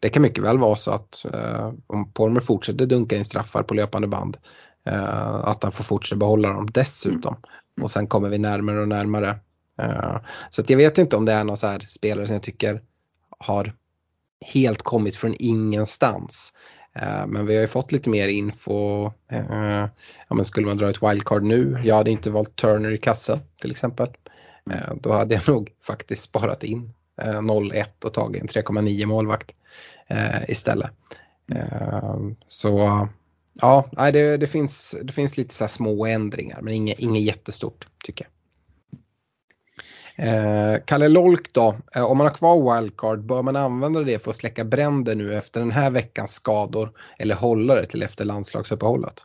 det 0.00 0.08
kan 0.08 0.22
mycket 0.22 0.44
väl 0.44 0.58
vara 0.58 0.76
så 0.76 0.90
att 0.90 1.26
eh, 1.34 1.72
om 1.86 2.12
Palmer 2.12 2.40
fortsätter 2.40 2.86
dunka 2.86 3.16
in 3.16 3.24
straffar 3.24 3.62
på 3.62 3.74
löpande 3.74 4.08
band 4.08 4.36
eh, 4.86 5.34
att 5.34 5.62
han 5.62 5.72
får 5.72 5.84
fortsätta 5.84 6.18
behålla 6.18 6.52
dem 6.52 6.68
dessutom. 6.70 7.36
Och 7.82 7.90
sen 7.90 8.06
kommer 8.06 8.28
vi 8.28 8.38
närmare 8.38 8.80
och 8.80 8.88
närmare. 8.88 9.38
Eh, 9.82 10.16
så 10.50 10.62
jag 10.66 10.76
vet 10.76 10.98
inte 10.98 11.16
om 11.16 11.24
det 11.24 11.32
är 11.32 11.44
någon 11.44 11.56
så 11.56 11.78
spelare 11.88 12.26
som 12.26 12.34
jag 12.34 12.42
tycker 12.42 12.82
har 13.38 13.72
helt 14.40 14.82
kommit 14.82 15.16
från 15.16 15.34
ingenstans. 15.38 16.52
Eh, 16.94 17.26
Men 17.26 17.46
vi 17.46 17.54
har 17.54 17.62
ju 17.62 17.68
fått 17.68 17.92
lite 17.92 18.10
mer 18.10 18.28
info. 18.28 19.06
Eh, 19.30 19.88
Ja, 20.28 20.34
men 20.34 20.44
skulle 20.44 20.66
man 20.66 20.76
dra 20.76 20.90
ett 20.90 21.02
wildcard 21.02 21.42
nu, 21.42 21.80
jag 21.84 21.94
hade 21.94 22.10
inte 22.10 22.30
valt 22.30 22.56
Turner 22.56 22.90
i 22.90 22.98
kassen 22.98 23.38
till 23.60 23.70
exempel. 23.70 24.08
Eh, 24.70 24.94
Då 25.00 25.12
hade 25.12 25.34
jag 25.34 25.48
nog 25.48 25.70
faktiskt 25.86 26.22
sparat 26.22 26.64
in 26.64 26.92
eh, 27.22 27.40
0-1 27.40 27.84
och 28.04 28.14
tagit 28.14 28.42
en 28.42 28.48
3,9 28.48 29.06
målvakt 29.06 29.52
istället. 30.48 30.90
Så 32.46 33.08
ja, 33.54 33.88
det, 34.12 34.36
det, 34.36 34.46
finns, 34.46 34.96
det 35.02 35.12
finns 35.12 35.36
lite 35.36 35.54
så 35.54 35.68
små 35.68 36.06
ändringar 36.06 36.62
men 36.62 36.74
inget, 36.74 36.98
inget 36.98 37.22
jättestort 37.22 37.86
tycker 38.04 38.24
jag. 38.24 38.32
Eh, 40.18 40.76
Kalle 40.84 41.08
Lolk 41.08 41.52
då, 41.52 41.76
eh, 41.94 42.10
om 42.10 42.18
man 42.18 42.26
har 42.26 42.34
kvar 42.34 42.80
wildcard, 42.80 43.20
bör 43.20 43.42
man 43.42 43.56
använda 43.56 44.02
det 44.02 44.22
för 44.22 44.30
att 44.30 44.36
släcka 44.36 44.64
bränder 44.64 45.14
nu 45.14 45.34
efter 45.34 45.60
den 45.60 45.70
här 45.70 45.90
veckans 45.90 46.32
skador 46.32 46.90
eller 47.18 47.34
hålla 47.34 47.74
det 47.74 47.86
till 47.86 48.02
efter 48.02 48.24
landslagsuppehållet? 48.24 49.24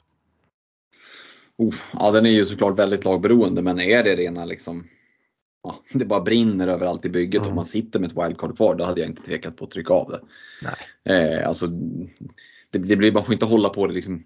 Oh, 1.58 1.76
ja, 1.94 2.12
den 2.12 2.26
är 2.26 2.30
ju 2.30 2.46
såklart 2.46 2.80
väldigt 2.80 3.06
lagberoende 3.06 3.62
men 3.62 3.80
är 3.80 4.04
det 4.04 4.16
rena 4.16 4.46
liksom 4.46 4.88
Ja, 5.64 5.76
det 5.94 6.06
bara 6.06 6.22
brinner 6.22 6.68
överallt 6.68 7.06
i 7.06 7.10
bygget 7.10 7.40
Mm. 7.40 7.50
och 7.50 7.56
man 7.56 7.66
sitter 7.66 8.00
med 8.00 8.12
ett 8.12 8.26
wildcard 8.26 8.58
kvar, 8.58 8.76
då 8.76 8.84
hade 8.84 9.02
jag 9.02 9.10
inte 9.10 9.24
tvekat 9.24 9.58
på 9.58 9.66
att 9.66 9.72
trycka 9.72 9.94
av 9.94 10.10
det. 10.10 10.22
Nej. 10.62 11.38
Eh, 11.40 11.48
alltså, 11.48 11.68
det, 12.72 12.80
det 12.80 12.96
blir, 12.96 13.12
man 13.12 13.24
får 13.24 13.34
inte 13.34 13.46
hålla 13.46 13.70
på 13.70 13.88
det 13.88 13.94
liksom 13.94 14.24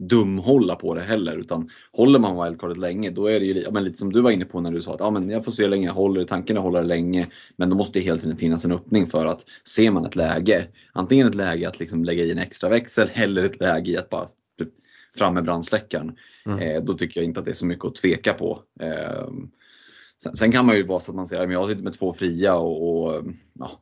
dumhålla 0.00 0.74
på 0.74 0.94
det 0.94 1.00
heller 1.00 1.36
utan 1.36 1.70
håller 1.92 2.18
man 2.18 2.44
wildcardet 2.44 2.76
länge 2.76 3.10
då 3.10 3.26
är 3.26 3.40
det 3.40 3.46
ju 3.46 3.70
men 3.70 3.84
lite 3.84 3.98
som 3.98 4.12
du 4.12 4.20
var 4.20 4.30
inne 4.30 4.44
på 4.44 4.60
när 4.60 4.70
du 4.70 4.82
sa 4.82 4.94
att 4.94 5.00
ja, 5.00 5.10
men 5.10 5.30
jag 5.30 5.44
får 5.44 5.52
se 5.52 5.62
hur 5.62 5.70
länge 5.70 5.86
jag 5.86 5.94
håller, 5.94 6.24
tanken 6.24 6.56
är 6.56 6.60
att 6.60 6.64
hålla 6.64 6.80
det 6.80 6.86
länge 6.86 7.26
men 7.56 7.70
då 7.70 7.76
måste 7.76 7.98
det 7.98 8.04
hela 8.04 8.18
tiden 8.18 8.36
finnas 8.36 8.64
en 8.64 8.72
öppning 8.72 9.06
för 9.06 9.26
att 9.26 9.44
ser 9.64 9.90
man 9.90 10.04
ett 10.04 10.16
läge, 10.16 10.66
antingen 10.92 11.26
ett 11.26 11.34
läge 11.34 11.68
att 11.68 11.80
liksom 11.80 12.04
lägga 12.04 12.24
i 12.24 12.30
en 12.30 12.38
extra 12.38 12.68
växel 12.68 13.10
eller 13.14 13.42
ett 13.44 13.60
läge 13.60 13.90
i 13.90 13.96
att 13.96 14.10
bara 14.10 14.26
typ, 14.58 14.68
fram 15.16 15.34
med 15.34 15.44
brandsläckaren. 15.44 16.16
Mm. 16.46 16.58
Eh, 16.58 16.82
då 16.82 16.94
tycker 16.94 17.20
jag 17.20 17.24
inte 17.24 17.40
att 17.40 17.46
det 17.46 17.52
är 17.52 17.54
så 17.54 17.66
mycket 17.66 17.84
att 17.84 17.94
tveka 17.94 18.32
på. 18.32 18.62
Eh, 18.80 19.28
sen, 20.22 20.36
sen 20.36 20.52
kan 20.52 20.66
man 20.66 20.76
ju 20.76 20.86
vara 20.86 21.00
så 21.00 21.12
att 21.12 21.16
man 21.16 21.28
säger 21.28 21.42
att 21.42 21.52
jag 21.52 21.68
sitter 21.68 21.82
med 21.82 21.92
två 21.92 22.12
fria 22.12 22.54
och, 22.54 23.06
och 23.06 23.24
ja, 23.58 23.80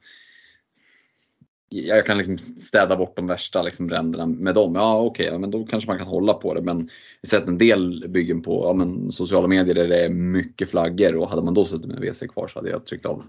jag 1.69 2.07
kan 2.07 2.19
liksom 2.19 2.39
städa 2.39 2.97
bort 2.97 3.16
de 3.16 3.27
värsta 3.27 3.62
liksom 3.62 3.86
bränderna 3.86 4.27
med 4.27 4.55
dem. 4.55 4.74
Ja 4.74 4.99
okej, 5.01 5.27
ja, 5.32 5.39
men 5.39 5.51
då 5.51 5.66
kanske 5.66 5.90
man 5.90 5.99
kan 5.99 6.07
hålla 6.09 6.35
på 6.35 6.55
det. 6.55 6.62
Men 6.62 6.78
vi 6.78 6.85
har 7.23 7.39
sett 7.39 7.49
en 7.49 7.59
del 7.59 8.05
byggen 8.09 8.43
på 8.43 8.65
ja, 8.66 8.73
men 8.73 9.12
sociala 9.12 9.49
medier 9.49 9.74
där 9.74 9.89
det 9.89 10.05
är 10.05 10.09
mycket 10.09 10.70
flaggor 10.70 11.16
och 11.16 11.31
hade 11.31 11.43
man 11.43 11.55
då 11.55 11.65
suttit 11.65 11.86
med 11.86 11.99
WC 12.01 12.23
kvar 12.28 12.49
så 12.49 12.59
hade 12.59 12.70
jag 12.70 12.86
tryckt 12.86 13.07
av. 13.07 13.23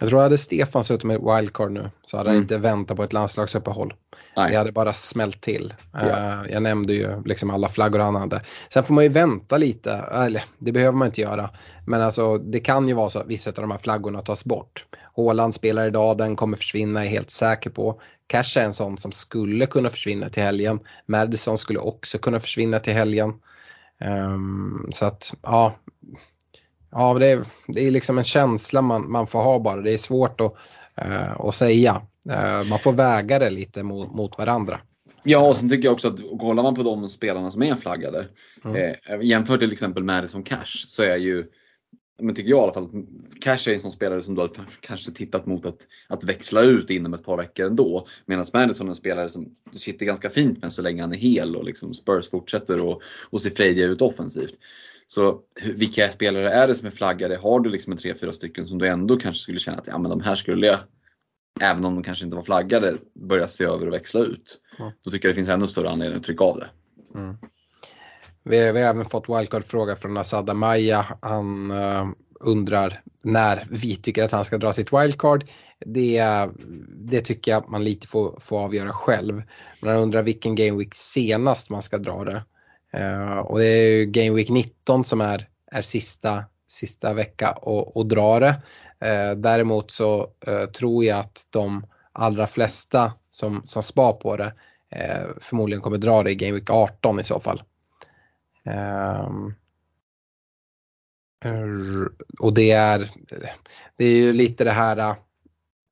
Jag 0.00 0.08
tror 0.08 0.20
hade 0.20 0.38
Stefan 0.38 0.84
suttit 0.84 1.04
med 1.04 1.20
wildcard 1.20 1.70
nu 1.72 1.90
så 2.04 2.16
hade 2.16 2.28
han 2.30 2.36
Mm. 2.36 2.42
inte 2.42 2.58
väntat 2.58 2.96
på 2.96 3.02
ett 3.02 3.12
landslagsuppehåll. 3.12 3.94
Nej. 4.36 4.50
Det 4.50 4.56
hade 4.58 4.72
bara 4.72 4.92
smält 4.92 5.40
till. 5.40 5.74
Ja. 5.92 6.00
Eh, 6.00 6.52
Jag 6.52 6.62
nämnde 6.62 6.92
ju 6.94 7.22
liksom 7.24 7.50
alla 7.50 7.68
flaggor 7.68 7.98
han 7.98 8.14
hade. 8.14 8.42
Sen 8.72 8.84
får 8.84 8.94
man 8.94 9.04
ju 9.04 9.10
vänta 9.10 9.56
lite, 9.58 9.92
eller 10.12 10.44
det 10.58 10.72
behöver 10.72 10.98
man 10.98 11.06
inte 11.08 11.20
göra. 11.20 11.50
Men 11.86 12.02
alltså 12.02 12.38
det 12.38 12.60
kan 12.60 12.88
ju 12.88 12.94
vara 12.94 13.10
så 13.10 13.18
att 13.18 13.26
vissa 13.26 13.50
av 13.50 13.54
de 13.56 13.70
här 13.70 13.78
flaggorna 13.78 14.22
tas 14.22 14.44
bort. 14.44 14.84
Håland 15.20 15.54
spelar 15.54 15.86
idag, 15.86 16.18
den 16.18 16.36
kommer 16.36 16.56
försvinna, 16.56 17.00
är 17.00 17.04
jag 17.04 17.10
helt 17.10 17.30
säker 17.30 17.70
på. 17.70 18.00
Cash 18.26 18.58
är 18.58 18.64
en 18.64 18.72
sån 18.72 18.98
som 18.98 19.12
skulle 19.12 19.66
kunna 19.66 19.90
försvinna 19.90 20.28
till 20.28 20.42
helgen. 20.42 20.80
Madison 21.06 21.58
skulle 21.58 21.78
också 21.78 22.18
kunna 22.18 22.40
försvinna 22.40 22.78
till 22.78 22.92
helgen. 22.92 23.34
Ehm, 24.00 24.90
så 24.92 25.04
att 25.04 25.34
ja, 25.42 25.76
ja 26.90 27.14
det, 27.14 27.26
är, 27.26 27.44
det 27.66 27.86
är 27.86 27.90
liksom 27.90 28.18
en 28.18 28.24
känsla 28.24 28.82
man, 28.82 29.10
man 29.10 29.26
får 29.26 29.42
ha 29.42 29.58
bara. 29.58 29.80
Det 29.80 29.92
är 29.92 29.98
svårt 29.98 30.40
att, 30.40 30.54
eh, 30.96 31.40
att 31.40 31.54
säga. 31.54 32.02
Eh, 32.30 32.64
man 32.70 32.78
får 32.78 32.92
väga 32.92 33.38
det 33.38 33.50
lite 33.50 33.82
mot, 33.82 34.14
mot 34.14 34.38
varandra. 34.38 34.80
Ja, 35.22 35.48
och 35.48 35.56
sen 35.56 35.70
tycker 35.70 35.84
jag 35.84 35.92
också 35.92 36.08
att 36.08 36.20
kollar 36.40 36.62
man 36.62 36.74
på 36.74 36.82
de 36.82 37.08
spelarna 37.08 37.50
som 37.50 37.62
är 37.62 37.74
flaggade, 37.74 38.28
Mm. 38.64 38.94
eh, 39.08 39.20
jämför 39.22 39.58
till 39.58 39.72
exempel 39.72 40.04
Madison 40.04 40.42
Cash 40.42 40.84
så 40.86 41.02
är 41.02 41.16
ju, 41.16 41.46
men 42.22 42.34
tycker 42.34 42.50
jag 42.50 42.58
i 42.58 42.62
alla 42.62 42.72
fall, 42.72 42.84
att 42.84 43.40
Cash 43.40 43.70
är 43.70 43.74
en 43.74 43.80
sån 43.80 43.92
spelare 43.92 44.22
som 44.22 44.34
du 44.34 44.40
har 44.40 44.50
kanske 44.80 45.12
tittat 45.12 45.46
mot 45.46 45.66
att, 45.66 45.86
att 46.08 46.24
växla 46.24 46.62
ut 46.62 46.90
inom 46.90 47.14
ett 47.14 47.24
par 47.24 47.36
veckor 47.36 47.66
ändå. 47.66 48.06
Medan 48.26 48.46
Madison 48.54 48.86
är 48.86 48.90
en 48.90 48.96
spelare 48.96 49.30
som 49.30 49.54
sitter 49.74 50.06
ganska 50.06 50.30
fint 50.30 50.62
med 50.62 50.72
så 50.72 50.82
länge 50.82 51.02
han 51.02 51.12
är 51.12 51.16
hel 51.16 51.56
och 51.56 51.64
liksom 51.64 51.94
Spurs 51.94 52.30
fortsätter 52.30 52.80
och, 52.80 53.02
och 53.30 53.42
ser 53.42 53.50
frejdiga 53.50 53.86
ut 53.86 54.02
offensivt. 54.02 54.54
Så 55.08 55.40
vilka 55.74 56.08
spelare 56.08 56.50
är 56.50 56.68
det 56.68 56.74
som 56.74 56.86
är 56.86 56.90
flaggade? 56.90 57.36
Har 57.36 57.60
du 57.60 57.70
liksom 57.70 57.92
en 57.92 57.98
tre, 57.98 58.14
fyra 58.14 58.32
stycken 58.32 58.66
som 58.66 58.78
du 58.78 58.88
ändå 58.88 59.16
kanske 59.16 59.42
skulle 59.42 59.58
känna 59.58 59.78
att 59.78 59.86
ja, 59.86 59.98
men 59.98 60.10
de 60.10 60.20
här 60.20 60.34
skulle 60.34 60.66
jag, 60.66 60.78
även 61.60 61.84
om 61.84 61.94
de 61.94 62.02
kanske 62.02 62.24
inte 62.24 62.36
var 62.36 62.42
flaggade, 62.42 62.92
börja 63.14 63.48
se 63.48 63.64
över 63.64 63.86
och 63.86 63.92
växla 63.92 64.20
ut. 64.20 64.58
Mm. 64.78 64.92
Då 65.04 65.10
tycker 65.10 65.28
jag 65.28 65.34
det 65.34 65.36
finns 65.36 65.48
ännu 65.48 65.66
större 65.66 65.90
anledning 65.90 66.18
att 66.18 66.24
trycka 66.24 66.44
av 66.44 66.58
det. 66.58 66.70
Mm. 67.18 67.36
Vi, 68.44 68.72
vi 68.72 68.82
har 68.82 68.90
även 68.90 69.04
fått 69.04 69.28
wildcard-fråga 69.28 69.96
från 69.96 70.16
Asad 70.16 70.50
Amaya. 70.50 71.06
Han 71.20 71.70
uh, 71.70 72.06
undrar 72.40 73.02
när 73.22 73.66
vi 73.70 73.96
tycker 73.96 74.24
att 74.24 74.32
han 74.32 74.44
ska 74.44 74.58
dra 74.58 74.72
sitt 74.72 74.92
wildcard. 74.92 75.44
Det, 75.86 76.24
det 76.88 77.20
tycker 77.20 77.50
jag 77.50 77.62
att 77.62 77.68
man 77.68 77.84
lite 77.84 78.06
får, 78.06 78.38
får 78.40 78.60
avgöra 78.60 78.92
själv. 78.92 79.42
Men 79.80 79.90
han 79.90 80.02
undrar 80.02 80.22
vilken 80.22 80.54
game 80.54 80.78
week 80.78 80.94
senast 80.94 81.70
man 81.70 81.82
ska 81.82 81.98
dra 81.98 82.24
det. 82.24 82.44
Uh, 82.98 83.38
och 83.38 83.58
det 83.58 83.66
är 83.66 83.98
ju 83.98 84.06
game 84.06 84.36
week 84.36 84.48
19 84.48 85.04
som 85.04 85.20
är, 85.20 85.48
är 85.72 85.82
sista, 85.82 86.44
sista 86.68 87.14
vecka 87.14 87.50
och, 87.50 87.96
och 87.96 88.06
dra 88.06 88.40
det. 88.40 88.62
Uh, 89.04 89.36
däremot 89.36 89.90
så 89.90 90.20
uh, 90.48 90.64
tror 90.64 91.04
jag 91.04 91.18
att 91.18 91.46
de 91.50 91.86
allra 92.12 92.46
flesta 92.46 93.12
som, 93.30 93.62
som 93.64 93.82
spar 93.82 94.12
på 94.12 94.36
det 94.36 94.52
förmodligen 95.40 95.82
kommer 95.82 95.98
dra 95.98 96.22
det 96.22 96.30
i 96.30 96.34
Game 96.34 96.52
Week 96.52 96.70
18 96.70 97.20
i 97.20 97.24
så 97.24 97.40
fall. 97.40 97.62
Ehm, 98.64 99.54
och 102.40 102.54
det 102.54 102.70
är, 102.70 103.10
det 103.96 104.04
är 104.04 104.16
ju 104.16 104.32
lite 104.32 104.64
det 104.64 104.70
här, 104.70 104.98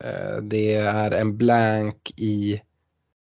eh, 0.04 0.36
det 0.42 0.74
är 0.74 1.10
en 1.10 1.36
blank 1.36 2.12
i, 2.16 2.62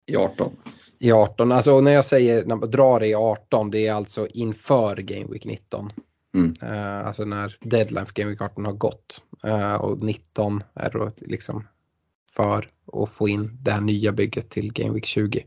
I 0.06 0.16
18. 0.16 0.52
i 0.98 1.12
18. 1.12 1.52
Alltså 1.52 1.80
när 1.80 1.92
jag 1.92 2.04
säger 2.04 2.44
när 2.44 2.56
man 2.56 2.70
drar 2.70 3.00
det 3.00 3.06
i 3.06 3.14
18 3.14 3.70
det 3.70 3.86
är 3.86 3.92
alltså 3.92 4.26
inför 4.26 4.96
Game 4.96 5.26
Week 5.30 5.44
19. 5.44 5.92
Mm. 6.34 6.54
Eh, 6.62 7.06
alltså 7.06 7.24
när 7.24 7.58
deadline 7.60 8.06
för 8.06 8.14
Game 8.14 8.30
Week 8.30 8.42
18 8.42 8.64
har 8.64 8.72
gått. 8.72 9.22
Eh, 9.44 9.74
och 9.74 10.02
19 10.02 10.62
är 10.74 10.90
då 10.90 11.10
liksom 11.16 11.68
för 12.36 12.70
att 12.92 13.12
få 13.12 13.28
in 13.28 13.58
det 13.62 13.70
här 13.70 13.80
nya 13.80 14.12
bygget 14.12 14.50
till 14.50 14.72
Game 14.72 14.94
Week 14.94 15.04
20. 15.04 15.46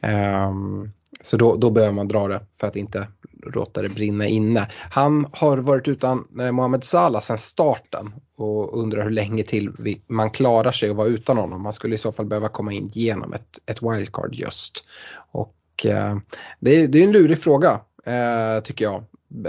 Ehm, 0.00 0.90
så 1.20 1.36
då, 1.36 1.56
då 1.56 1.70
behöver 1.70 1.94
man 1.94 2.08
dra 2.08 2.28
det 2.28 2.40
för 2.60 2.66
att 2.66 2.76
inte 2.76 3.08
låta 3.54 3.82
det 3.82 3.88
brinna 3.88 4.26
inne. 4.26 4.68
Han 4.90 5.26
har 5.32 5.58
varit 5.58 5.88
utan 5.88 6.24
eh, 6.40 6.52
Mohamed 6.52 6.84
Salah 6.84 7.20
sedan 7.20 7.38
starten 7.38 8.12
och 8.36 8.78
undrar 8.82 9.04
hur 9.04 9.10
länge 9.10 9.42
till 9.42 9.70
vi, 9.78 10.02
man 10.06 10.30
klarar 10.30 10.72
sig 10.72 10.90
att 10.90 10.96
vara 10.96 11.08
utan 11.08 11.38
honom. 11.38 11.62
Man 11.62 11.72
skulle 11.72 11.94
i 11.94 11.98
så 11.98 12.12
fall 12.12 12.26
behöva 12.26 12.48
komma 12.48 12.72
in 12.72 12.88
genom 12.92 13.32
ett, 13.32 13.58
ett 13.66 13.82
wildcard 13.82 14.34
just. 14.34 14.84
Och 15.32 15.86
eh, 15.86 16.16
det, 16.60 16.70
är- 16.82 16.88
det 16.88 16.98
är 16.98 17.04
en 17.04 17.12
lurig 17.12 17.38
fråga 17.38 17.80
eh, 18.06 18.62
tycker 18.64 18.84
jag. 18.84 19.04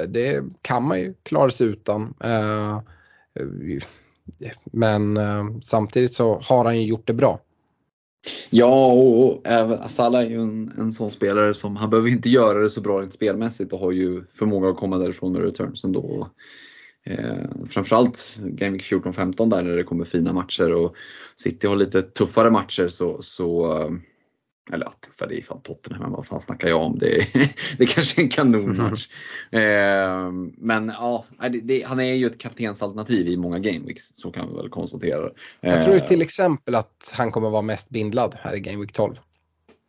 Det 0.07 0.43
kan 0.61 0.83
man 0.83 0.99
ju 0.99 1.13
klara 1.23 1.51
sig 1.51 1.67
utan. 1.67 2.13
Eh, 2.23 2.79
men 4.71 5.17
eh, 5.17 5.43
samtidigt 5.63 6.13
så 6.13 6.39
har 6.43 6.65
han 6.65 6.77
ju 6.81 6.85
gjort 6.87 7.07
det 7.07 7.13
bra. 7.13 7.39
Ja, 8.49 8.91
och, 8.91 9.47
även 9.47 9.89
Salah 9.89 10.21
är 10.21 10.29
ju 10.29 10.41
en, 10.41 10.71
en 10.77 10.91
sån 10.91 11.11
spelare 11.11 11.53
som, 11.53 11.75
han 11.75 11.89
behöver 11.89 12.09
inte 12.09 12.29
göra 12.29 12.59
det 12.59 12.69
så 12.69 12.81
bra 12.81 13.01
rent 13.01 13.13
spelmässigt 13.13 13.73
och 13.73 13.79
har 13.79 13.91
ju 13.91 14.23
förmåga 14.33 14.69
att 14.69 14.77
komma 14.77 14.97
därifrån 14.97 15.33
med 15.33 15.41
returns 15.41 15.83
ändå. 15.83 16.29
Eh, 17.05 17.67
framförallt 17.69 18.37
Game 18.37 18.71
Week 18.71 18.83
14-15 18.83 19.49
där 19.49 19.63
när 19.63 19.75
det 19.75 19.83
kommer 19.83 20.05
fina 20.05 20.33
matcher 20.33 20.73
och 20.73 20.95
City 21.35 21.67
har 21.67 21.75
lite 21.75 22.01
tuffare 22.01 22.51
matcher 22.51 22.87
så, 22.87 23.21
så 23.21 23.77
eh, 23.81 23.89
eller 24.73 24.85
ja, 24.85 24.93
tuffare, 25.05 25.29
det 25.29 25.37
är 25.37 25.43
fan 25.43 25.61
Tottenham, 25.61 26.01
men 26.01 26.11
vad 26.11 26.27
fan 26.27 26.41
snackar 26.41 26.67
jag 26.67 26.81
om? 26.81 26.97
Det, 26.97 27.27
det 27.77 27.83
är 27.83 27.87
kanske 27.87 28.21
är 28.21 28.23
en 28.23 28.29
kanonmatch. 28.29 29.07
Eh, 29.51 30.31
men 30.57 30.87
ja, 30.87 31.25
det, 31.39 31.59
det, 31.59 31.83
han 31.83 31.99
är 31.99 32.13
ju 32.13 32.27
ett 32.27 32.37
kaptensalternativ 32.37 33.27
i 33.27 33.37
många 33.37 33.59
Game 33.59 33.85
Weeks, 33.85 34.11
så 34.15 34.31
kan 34.31 34.49
vi 34.49 34.55
väl 34.55 34.69
konstatera. 34.69 35.29
Jag 35.61 35.85
tror 35.85 35.95
Eh, 35.95 36.03
till 36.03 36.21
exempel 36.21 36.75
att 36.75 37.13
han 37.13 37.31
kommer 37.31 37.49
vara 37.49 37.61
mest 37.61 37.89
bindlad 37.89 38.35
här 38.39 38.55
i 38.55 38.59
Game 38.59 38.79
Week 38.79 38.91
12. 38.93 39.15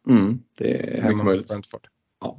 Mm, 0.09 0.39
det 0.59 0.99
är 0.99 1.03
mycket 1.03 1.25
möjligt. 1.25 1.53
Ja. 2.21 2.39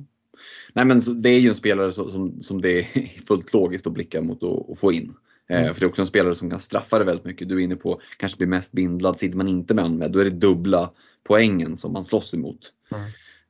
Nej 0.74 0.86
men 0.86 1.02
så, 1.02 1.12
det 1.12 1.30
är 1.30 1.40
ju 1.40 1.50
en 1.50 1.56
spelare 1.56 1.94
som, 1.94 2.12
som, 2.12 2.42
som 2.42 2.62
det 2.62 2.80
är 2.80 3.22
fullt 3.28 3.54
logiskt 3.54 3.88
att 3.88 3.94
blicka 3.94 4.22
mot 4.22 4.44
och, 4.44 4.72
och 4.72 4.78
få 4.78 4.92
in. 4.92 5.14
Eh, 5.50 5.58
Mm. 5.62 5.74
för 5.74 5.80
det 5.80 5.86
är 5.86 5.90
också 5.90 6.02
en 6.02 6.08
spelare 6.08 6.36
som 6.36 6.50
kan 6.50 6.60
straffa 6.60 7.00
det 7.00 7.06
väldigt 7.06 7.26
mycket. 7.26 7.50
Du 7.50 7.56
är 7.56 7.60
inne 7.60 7.76
på 7.76 8.02
kanske 8.18 8.38
blir 8.38 8.48
mest 8.48 8.72
bindlad. 8.72 9.20
Sitter 9.20 9.38
man 9.38 9.48
inte 9.48 9.74
med 9.74 9.84
honom 9.84 10.00
med, 10.00 10.12
då 10.12 10.20
är 10.20 10.24
det 10.24 10.30
dubbla 10.30 10.92
poängen 11.24 11.76
som 11.76 11.94
man 11.94 12.06
slåss 12.06 12.34
emot. 12.34 12.74
Mm. 12.92 13.06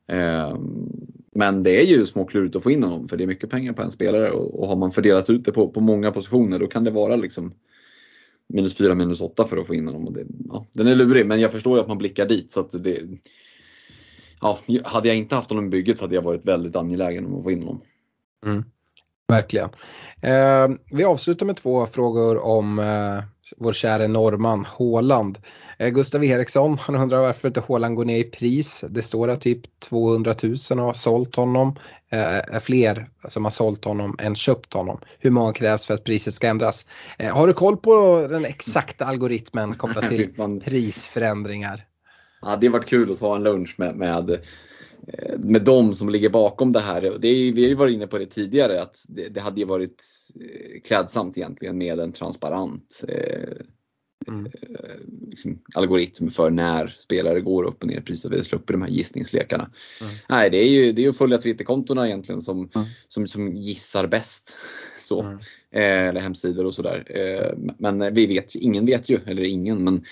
Eh, 0.06 0.58
men 1.34 1.62
det 1.62 1.80
är 1.80 1.84
ju 1.84 2.06
småklurigt 2.06 2.56
att 2.56 2.62
få 2.62 2.70
in 2.70 2.82
honom 2.82 3.08
för 3.08 3.16
det 3.16 3.24
är 3.24 3.26
mycket 3.26 3.50
pengar 3.50 3.72
på 3.72 3.82
en 3.82 3.90
spelare 3.90 4.30
och, 4.30 4.60
och 4.60 4.68
har 4.68 4.76
man 4.76 4.92
fördelat 4.92 5.30
ut 5.30 5.44
det 5.44 5.52
på, 5.52 5.68
på 5.68 5.80
många 5.80 6.12
positioner 6.12 6.58
då 6.58 6.66
kan 6.66 6.84
det 6.84 6.90
vara 6.90 7.16
liksom 7.16 7.54
minus 8.48 8.78
4, 8.78 8.94
minus 8.94 9.20
8 9.20 9.44
för 9.44 9.56
att 9.56 9.66
få 9.66 9.74
in 9.74 9.86
honom. 9.86 10.06
Och 10.06 10.12
det, 10.12 10.24
ja, 10.48 10.66
den 10.72 10.86
är 10.86 10.94
lurig 10.94 11.26
men 11.26 11.40
jag 11.40 11.52
förstår 11.52 11.76
ju 11.76 11.82
att 11.82 11.88
man 11.88 11.98
blickar 11.98 12.28
dit. 12.28 12.52
Så 12.52 12.60
att 12.60 12.84
det, 12.84 13.00
ja, 14.40 14.58
hade 14.84 15.08
jag 15.08 15.16
inte 15.16 15.34
haft 15.34 15.50
honom 15.50 15.66
i 15.66 15.68
bygget 15.68 15.98
så 15.98 16.04
hade 16.04 16.14
jag 16.14 16.22
varit 16.22 16.44
väldigt 16.44 16.76
angelägen 16.76 17.26
om 17.26 17.34
att 17.34 17.44
få 17.44 17.50
in 17.50 17.62
honom. 17.62 17.82
Mm. 18.46 18.64
Verkligen. 19.28 19.68
Eh, 20.22 20.68
vi 20.92 21.04
avslutar 21.04 21.46
med 21.46 21.56
två 21.56 21.86
frågor 21.86 22.44
om 22.44 22.78
eh, 22.78 23.24
vår 23.56 23.72
kära 23.72 24.06
norrman 24.06 24.64
Håland. 24.64 25.38
Eh, 25.78 25.88
Gustav 25.88 26.24
Eriksson, 26.24 26.78
han 26.78 26.96
undrar 26.96 27.20
varför 27.20 27.48
inte 27.48 27.60
Håland 27.60 27.96
går 27.96 28.04
ner 28.04 28.18
i 28.18 28.24
pris. 28.24 28.84
Det 28.90 29.02
står 29.02 29.30
att 29.30 29.40
typ 29.40 29.80
200 29.80 30.34
000 30.42 30.78
har 30.78 30.92
sålt 30.92 31.36
honom. 31.36 31.76
Eh, 32.10 32.60
fler 32.60 33.08
som 33.28 33.44
har 33.44 33.50
sålt 33.50 33.84
honom 33.84 34.16
än 34.18 34.34
köpt 34.34 34.72
honom. 34.72 35.00
Hur 35.18 35.30
många 35.30 35.52
krävs 35.52 35.86
för 35.86 35.94
att 35.94 36.04
priset 36.04 36.34
ska 36.34 36.46
ändras? 36.46 36.86
Eh, 37.18 37.34
har 37.34 37.46
du 37.46 37.52
koll 37.52 37.76
på 37.76 38.26
den 38.30 38.44
exakta 38.44 39.04
algoritmen 39.04 39.74
kopplat 39.74 40.08
till 40.08 40.60
prisförändringar? 40.64 41.84
Ja, 42.42 42.56
det 42.56 42.66
har 42.66 42.72
varit 42.72 42.88
kul 42.88 43.12
att 43.12 43.18
ta 43.18 43.36
en 43.36 43.42
lunch 43.42 43.74
med, 43.78 43.96
med, 43.96 44.38
med 45.38 45.62
de 45.64 45.94
som 45.94 46.08
ligger 46.08 46.28
bakom 46.28 46.72
det 46.72 46.80
här. 46.80 47.16
Det 47.20 47.28
är, 47.28 47.52
vi 47.52 47.62
har 47.62 47.68
ju 47.68 47.74
varit 47.74 47.94
inne 47.94 48.06
på 48.06 48.18
det 48.18 48.26
tidigare 48.26 48.82
att 48.82 49.04
det, 49.08 49.28
det 49.28 49.40
hade 49.40 49.60
ju 49.60 49.66
varit 49.66 50.04
eh, 50.40 50.80
klädsamt 50.80 51.38
egentligen 51.38 51.78
med 51.78 52.00
en 52.00 52.12
transparent 52.12 53.04
eh, 53.08 53.66
Mm. 54.28 54.46
eh, 54.46 54.96
liksom, 55.28 55.58
algoritm 55.74 56.30
för 56.30 56.50
när 56.50 56.96
spelare 56.98 57.40
går 57.40 57.64
upp 57.64 57.82
och 57.82 57.88
ner 57.88 57.98
i 57.98 58.00
pris. 58.00 58.24
Vi 58.24 58.44
slipper 58.44 58.72
de 58.72 58.82
här 58.82 58.88
gissningslekarna. 58.88 59.70
Mm. 60.00 60.14
Nej, 60.28 60.50
det 60.50 60.56
är 60.56 60.68
ju, 60.68 60.92
det 60.92 61.00
är 61.00 61.02
ju 61.02 61.08
att 61.08 61.16
följa 61.18 61.38
Twitterkontona 61.38 62.06
egentligen 62.06 62.40
som, 62.40 62.70
Mm. 62.74 62.88
som, 63.08 63.28
som 63.28 63.56
gissar 63.56 64.06
bäst. 64.06 64.56
Så. 64.98 65.38
Mm. 65.72 66.02
Eh, 66.02 66.08
eller 66.08 66.20
hemsidor 66.20 66.66
och 66.66 66.74
sådär. 66.74 67.04
Eh, 67.06 67.72
men 67.78 68.14
vi 68.14 68.26
vet 68.26 68.54
ju, 68.56 68.60
ingen 68.60 68.86
vet 68.86 69.08
ju, 69.08 69.18
eller 69.26 69.42
ingen, 69.42 69.84
men 69.84 70.04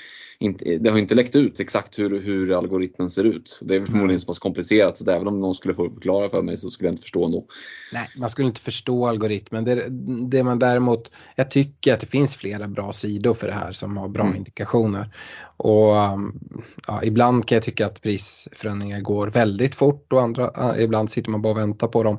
inte, 0.42 0.64
det 0.76 0.90
har 0.90 0.98
inte 0.98 1.14
läckt 1.14 1.36
ut 1.36 1.60
exakt 1.60 1.98
hur, 1.98 2.20
hur 2.20 2.58
algoritmen 2.58 3.10
ser 3.10 3.24
ut. 3.24 3.58
Det 3.62 3.74
är 3.76 3.86
förmodligen 3.86 4.20
så 4.20 4.26
pass 4.26 4.38
komplicerat 4.38 4.96
så 4.96 5.10
även 5.10 5.28
om 5.28 5.40
någon 5.40 5.54
skulle 5.54 5.74
få 5.74 5.90
förklara 5.90 6.28
för 6.28 6.42
mig 6.42 6.56
så 6.56 6.70
skulle 6.70 6.88
jag 6.88 6.92
inte 6.92 7.02
förstå 7.02 7.24
ändå. 7.24 7.46
Nej, 7.92 8.08
man 8.16 8.30
skulle 8.30 8.48
inte 8.48 8.60
förstå 8.60 9.06
algoritmen. 9.06 9.64
Det, 9.64 9.86
det 10.30 10.42
man 10.42 10.58
däremot, 10.58 11.10
jag 11.36 11.50
tycker 11.50 11.94
att 11.94 12.00
det 12.00 12.06
finns 12.06 12.36
flera 12.36 12.68
bra 12.68 12.92
sidor 12.92 13.34
för 13.34 13.46
det 13.46 13.54
här 13.54 13.72
som 13.72 13.96
har 13.96 14.08
bra 14.08 14.24
Mm. 14.24 14.36
indikationer. 14.36 15.14
Och 15.56 15.94
um, 15.94 16.40
ja, 16.86 17.00
ibland 17.04 17.46
kan 17.46 17.56
jag 17.56 17.64
tycka 17.64 17.86
att 17.86 18.02
prisförändringar 18.02 19.00
går 19.00 19.30
väldigt 19.30 19.74
fort 19.74 20.12
och 20.12 20.22
andra, 20.22 20.74
ibland 20.78 21.10
sitter 21.10 21.30
man 21.30 21.42
bara 21.42 21.52
och 21.52 21.58
väntar 21.58 21.86
på 21.86 22.02
dem. 22.02 22.18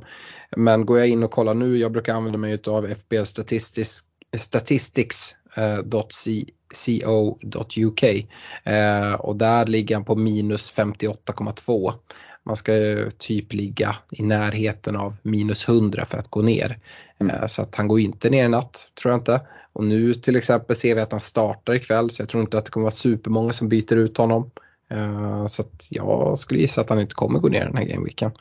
Men 0.58 0.86
går 0.86 1.00
jag 1.00 1.08
in 1.08 1.24
och 1.24 1.32
kollar 1.32 1.54
nu, 1.54 1.78
jag 1.78 1.92
brukar 1.92 2.16
använda 2.16 2.38
mig 2.38 2.60
av 2.68 2.88
FBL 2.88 3.24
Statistics, 3.32 4.02
Statistics 4.38 5.36
eh, 5.56 5.78
eh, 8.64 9.14
och 9.14 9.36
där 9.36 9.66
ligger 9.66 9.96
han 9.96 10.06
på 10.06 10.16
minus 10.16 10.78
58,2. 10.78 11.94
Man 12.44 12.56
ska 12.56 12.76
ju 12.76 13.12
typ 13.18 13.54
ligga 13.54 13.96
i 14.12 14.24
närheten 14.24 14.96
av 14.96 15.16
minus 15.24 15.68
100 15.70 16.06
för 16.06 16.18
att 16.18 16.30
gå 16.30 16.42
ner. 16.42 16.80
Eh, 17.20 17.46
Så 17.48 17.62
att 17.62 17.76
han 17.76 17.88
går 17.88 18.00
inte 18.00 18.30
ner 18.30 18.46
i 18.46 18.50
natt, 18.50 18.92
tror 19.02 19.12
jag 19.12 19.20
inte. 19.20 19.42
Och 19.74 19.84
nu 19.84 20.14
till 20.14 20.36
exempel 20.36 20.76
ser 20.76 20.96
vi 20.96 21.02
att 21.02 21.12
han 21.12 21.22
startar 21.22 21.74
ikväll 21.74 22.10
så 22.10 22.22
jag 22.22 22.30
tror 22.30 22.42
inte 22.42 22.58
att 22.58 22.66
det 22.66 22.72
kommer 22.72 22.84
vara 22.84 22.92
supermånga 22.92 23.54
som 23.54 23.70
byter 23.70 23.96
ut 23.96 24.18
honom. 24.18 24.52
Eh, 24.92 25.48
så 25.48 25.62
att 25.62 25.88
jag 25.90 26.40
skulle 26.40 26.60
gissa 26.60 26.82
att 26.82 26.90
han 26.90 27.00
inte 27.00 27.16
kommer 27.16 27.40
gå 27.40 27.48
ner 27.48 27.66
den 27.66 27.78
här 27.78 27.86
gameweeken. 27.86 28.32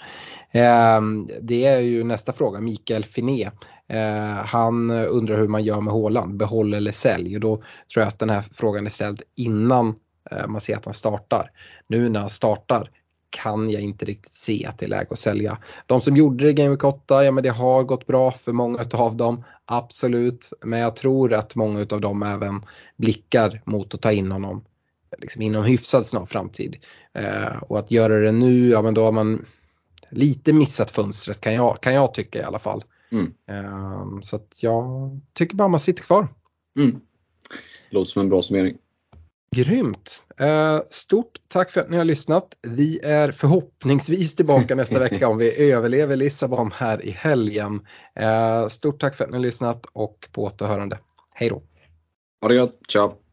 Ehm, 0.52 1.28
det 1.42 1.66
är 1.66 1.80
ju 1.80 2.04
nästa 2.04 2.32
fråga, 2.32 2.60
Mikael 2.60 3.04
Finé. 3.04 3.50
Eh, 3.88 4.44
han 4.44 4.90
undrar 4.90 5.36
hur 5.36 5.48
man 5.48 5.64
gör 5.64 5.80
med 5.80 5.92
Håland, 5.92 6.36
behåll 6.36 6.74
eller 6.74 6.92
sälj. 6.92 7.34
Och 7.34 7.40
då 7.40 7.56
tror 7.56 8.02
jag 8.02 8.08
att 8.08 8.18
den 8.18 8.30
här 8.30 8.44
frågan 8.52 8.86
är 8.86 8.90
ställd 8.90 9.22
innan 9.36 9.94
eh, 10.30 10.46
man 10.46 10.60
ser 10.60 10.76
att 10.76 10.84
han 10.84 10.94
startar. 10.94 11.50
Nu 11.86 12.08
när 12.08 12.20
han 12.20 12.30
startar 12.30 12.90
kan 13.30 13.70
jag 13.70 13.82
inte 13.82 14.04
riktigt 14.04 14.34
se 14.34 14.66
att 14.66 14.78
det 14.78 14.86
är 14.86 14.88
läge 14.88 15.06
att 15.10 15.18
sälja. 15.18 15.58
De 15.86 16.00
som 16.00 16.16
gjorde 16.16 16.44
det 16.44 16.50
i 16.50 16.52
Game 16.52 16.70
Week 16.70 16.84
8, 16.84 17.24
ja 17.24 17.32
men 17.32 17.44
det 17.44 17.50
har 17.50 17.82
gått 17.82 18.06
bra 18.06 18.32
för 18.32 18.52
många 18.52 18.78
av 18.92 19.16
dem, 19.16 19.44
absolut. 19.64 20.52
Men 20.64 20.78
jag 20.78 20.96
tror 20.96 21.34
att 21.34 21.54
många 21.54 21.80
av 21.80 22.00
dem 22.00 22.22
även 22.22 22.62
blickar 22.96 23.62
mot 23.64 23.94
att 23.94 24.02
ta 24.02 24.12
in 24.12 24.32
honom 24.32 24.64
liksom 25.18 25.42
inom 25.42 25.64
hyfsad 25.64 26.06
snar 26.06 26.26
framtid. 26.26 26.76
Eh, 27.14 27.62
och 27.62 27.78
att 27.78 27.90
göra 27.90 28.18
det 28.18 28.32
nu, 28.32 28.68
ja 28.68 28.82
men 28.82 28.94
då 28.94 29.04
har 29.04 29.12
man 29.12 29.46
lite 30.10 30.52
missat 30.52 30.90
fönstret 30.90 31.40
kan 31.40 31.54
jag, 31.54 31.80
kan 31.80 31.94
jag 31.94 32.14
tycka 32.14 32.38
i 32.38 32.42
alla 32.42 32.58
fall. 32.58 32.84
Mm. 33.12 33.32
Eh, 33.50 34.20
så 34.22 34.36
att 34.36 34.62
jag 34.62 35.10
tycker 35.32 35.56
bara 35.56 35.68
man 35.68 35.80
sitter 35.80 36.02
kvar. 36.02 36.28
Mm. 36.78 37.00
Låter 37.90 38.10
som 38.10 38.22
en 38.22 38.28
bra 38.28 38.42
summering. 38.42 38.76
Grymt! 39.56 40.22
Eh, 40.38 40.80
stort 40.88 41.38
tack 41.48 41.70
för 41.70 41.80
att 41.80 41.90
ni 41.90 41.96
har 41.96 42.04
lyssnat. 42.04 42.56
Vi 42.62 43.00
är 43.02 43.30
förhoppningsvis 43.30 44.34
tillbaka 44.36 44.74
nästa 44.74 44.98
vecka 45.10 45.28
om 45.28 45.38
vi 45.38 45.72
överlever 45.72 46.16
Lissabon 46.16 46.72
här 46.74 47.04
i 47.04 47.10
helgen. 47.10 47.86
Eh, 48.14 48.66
stort 48.66 49.00
tack 49.00 49.16
för 49.16 49.24
att 49.24 49.30
ni 49.30 49.36
har 49.36 49.42
lyssnat 49.42 49.86
och 49.92 50.28
på 50.32 50.44
återhörande. 50.44 50.98
Hej 51.34 51.48
då! 51.48 51.62
Ha 52.40 52.48
det 52.48 52.56
gott, 52.56 52.80
ciao! 52.88 53.29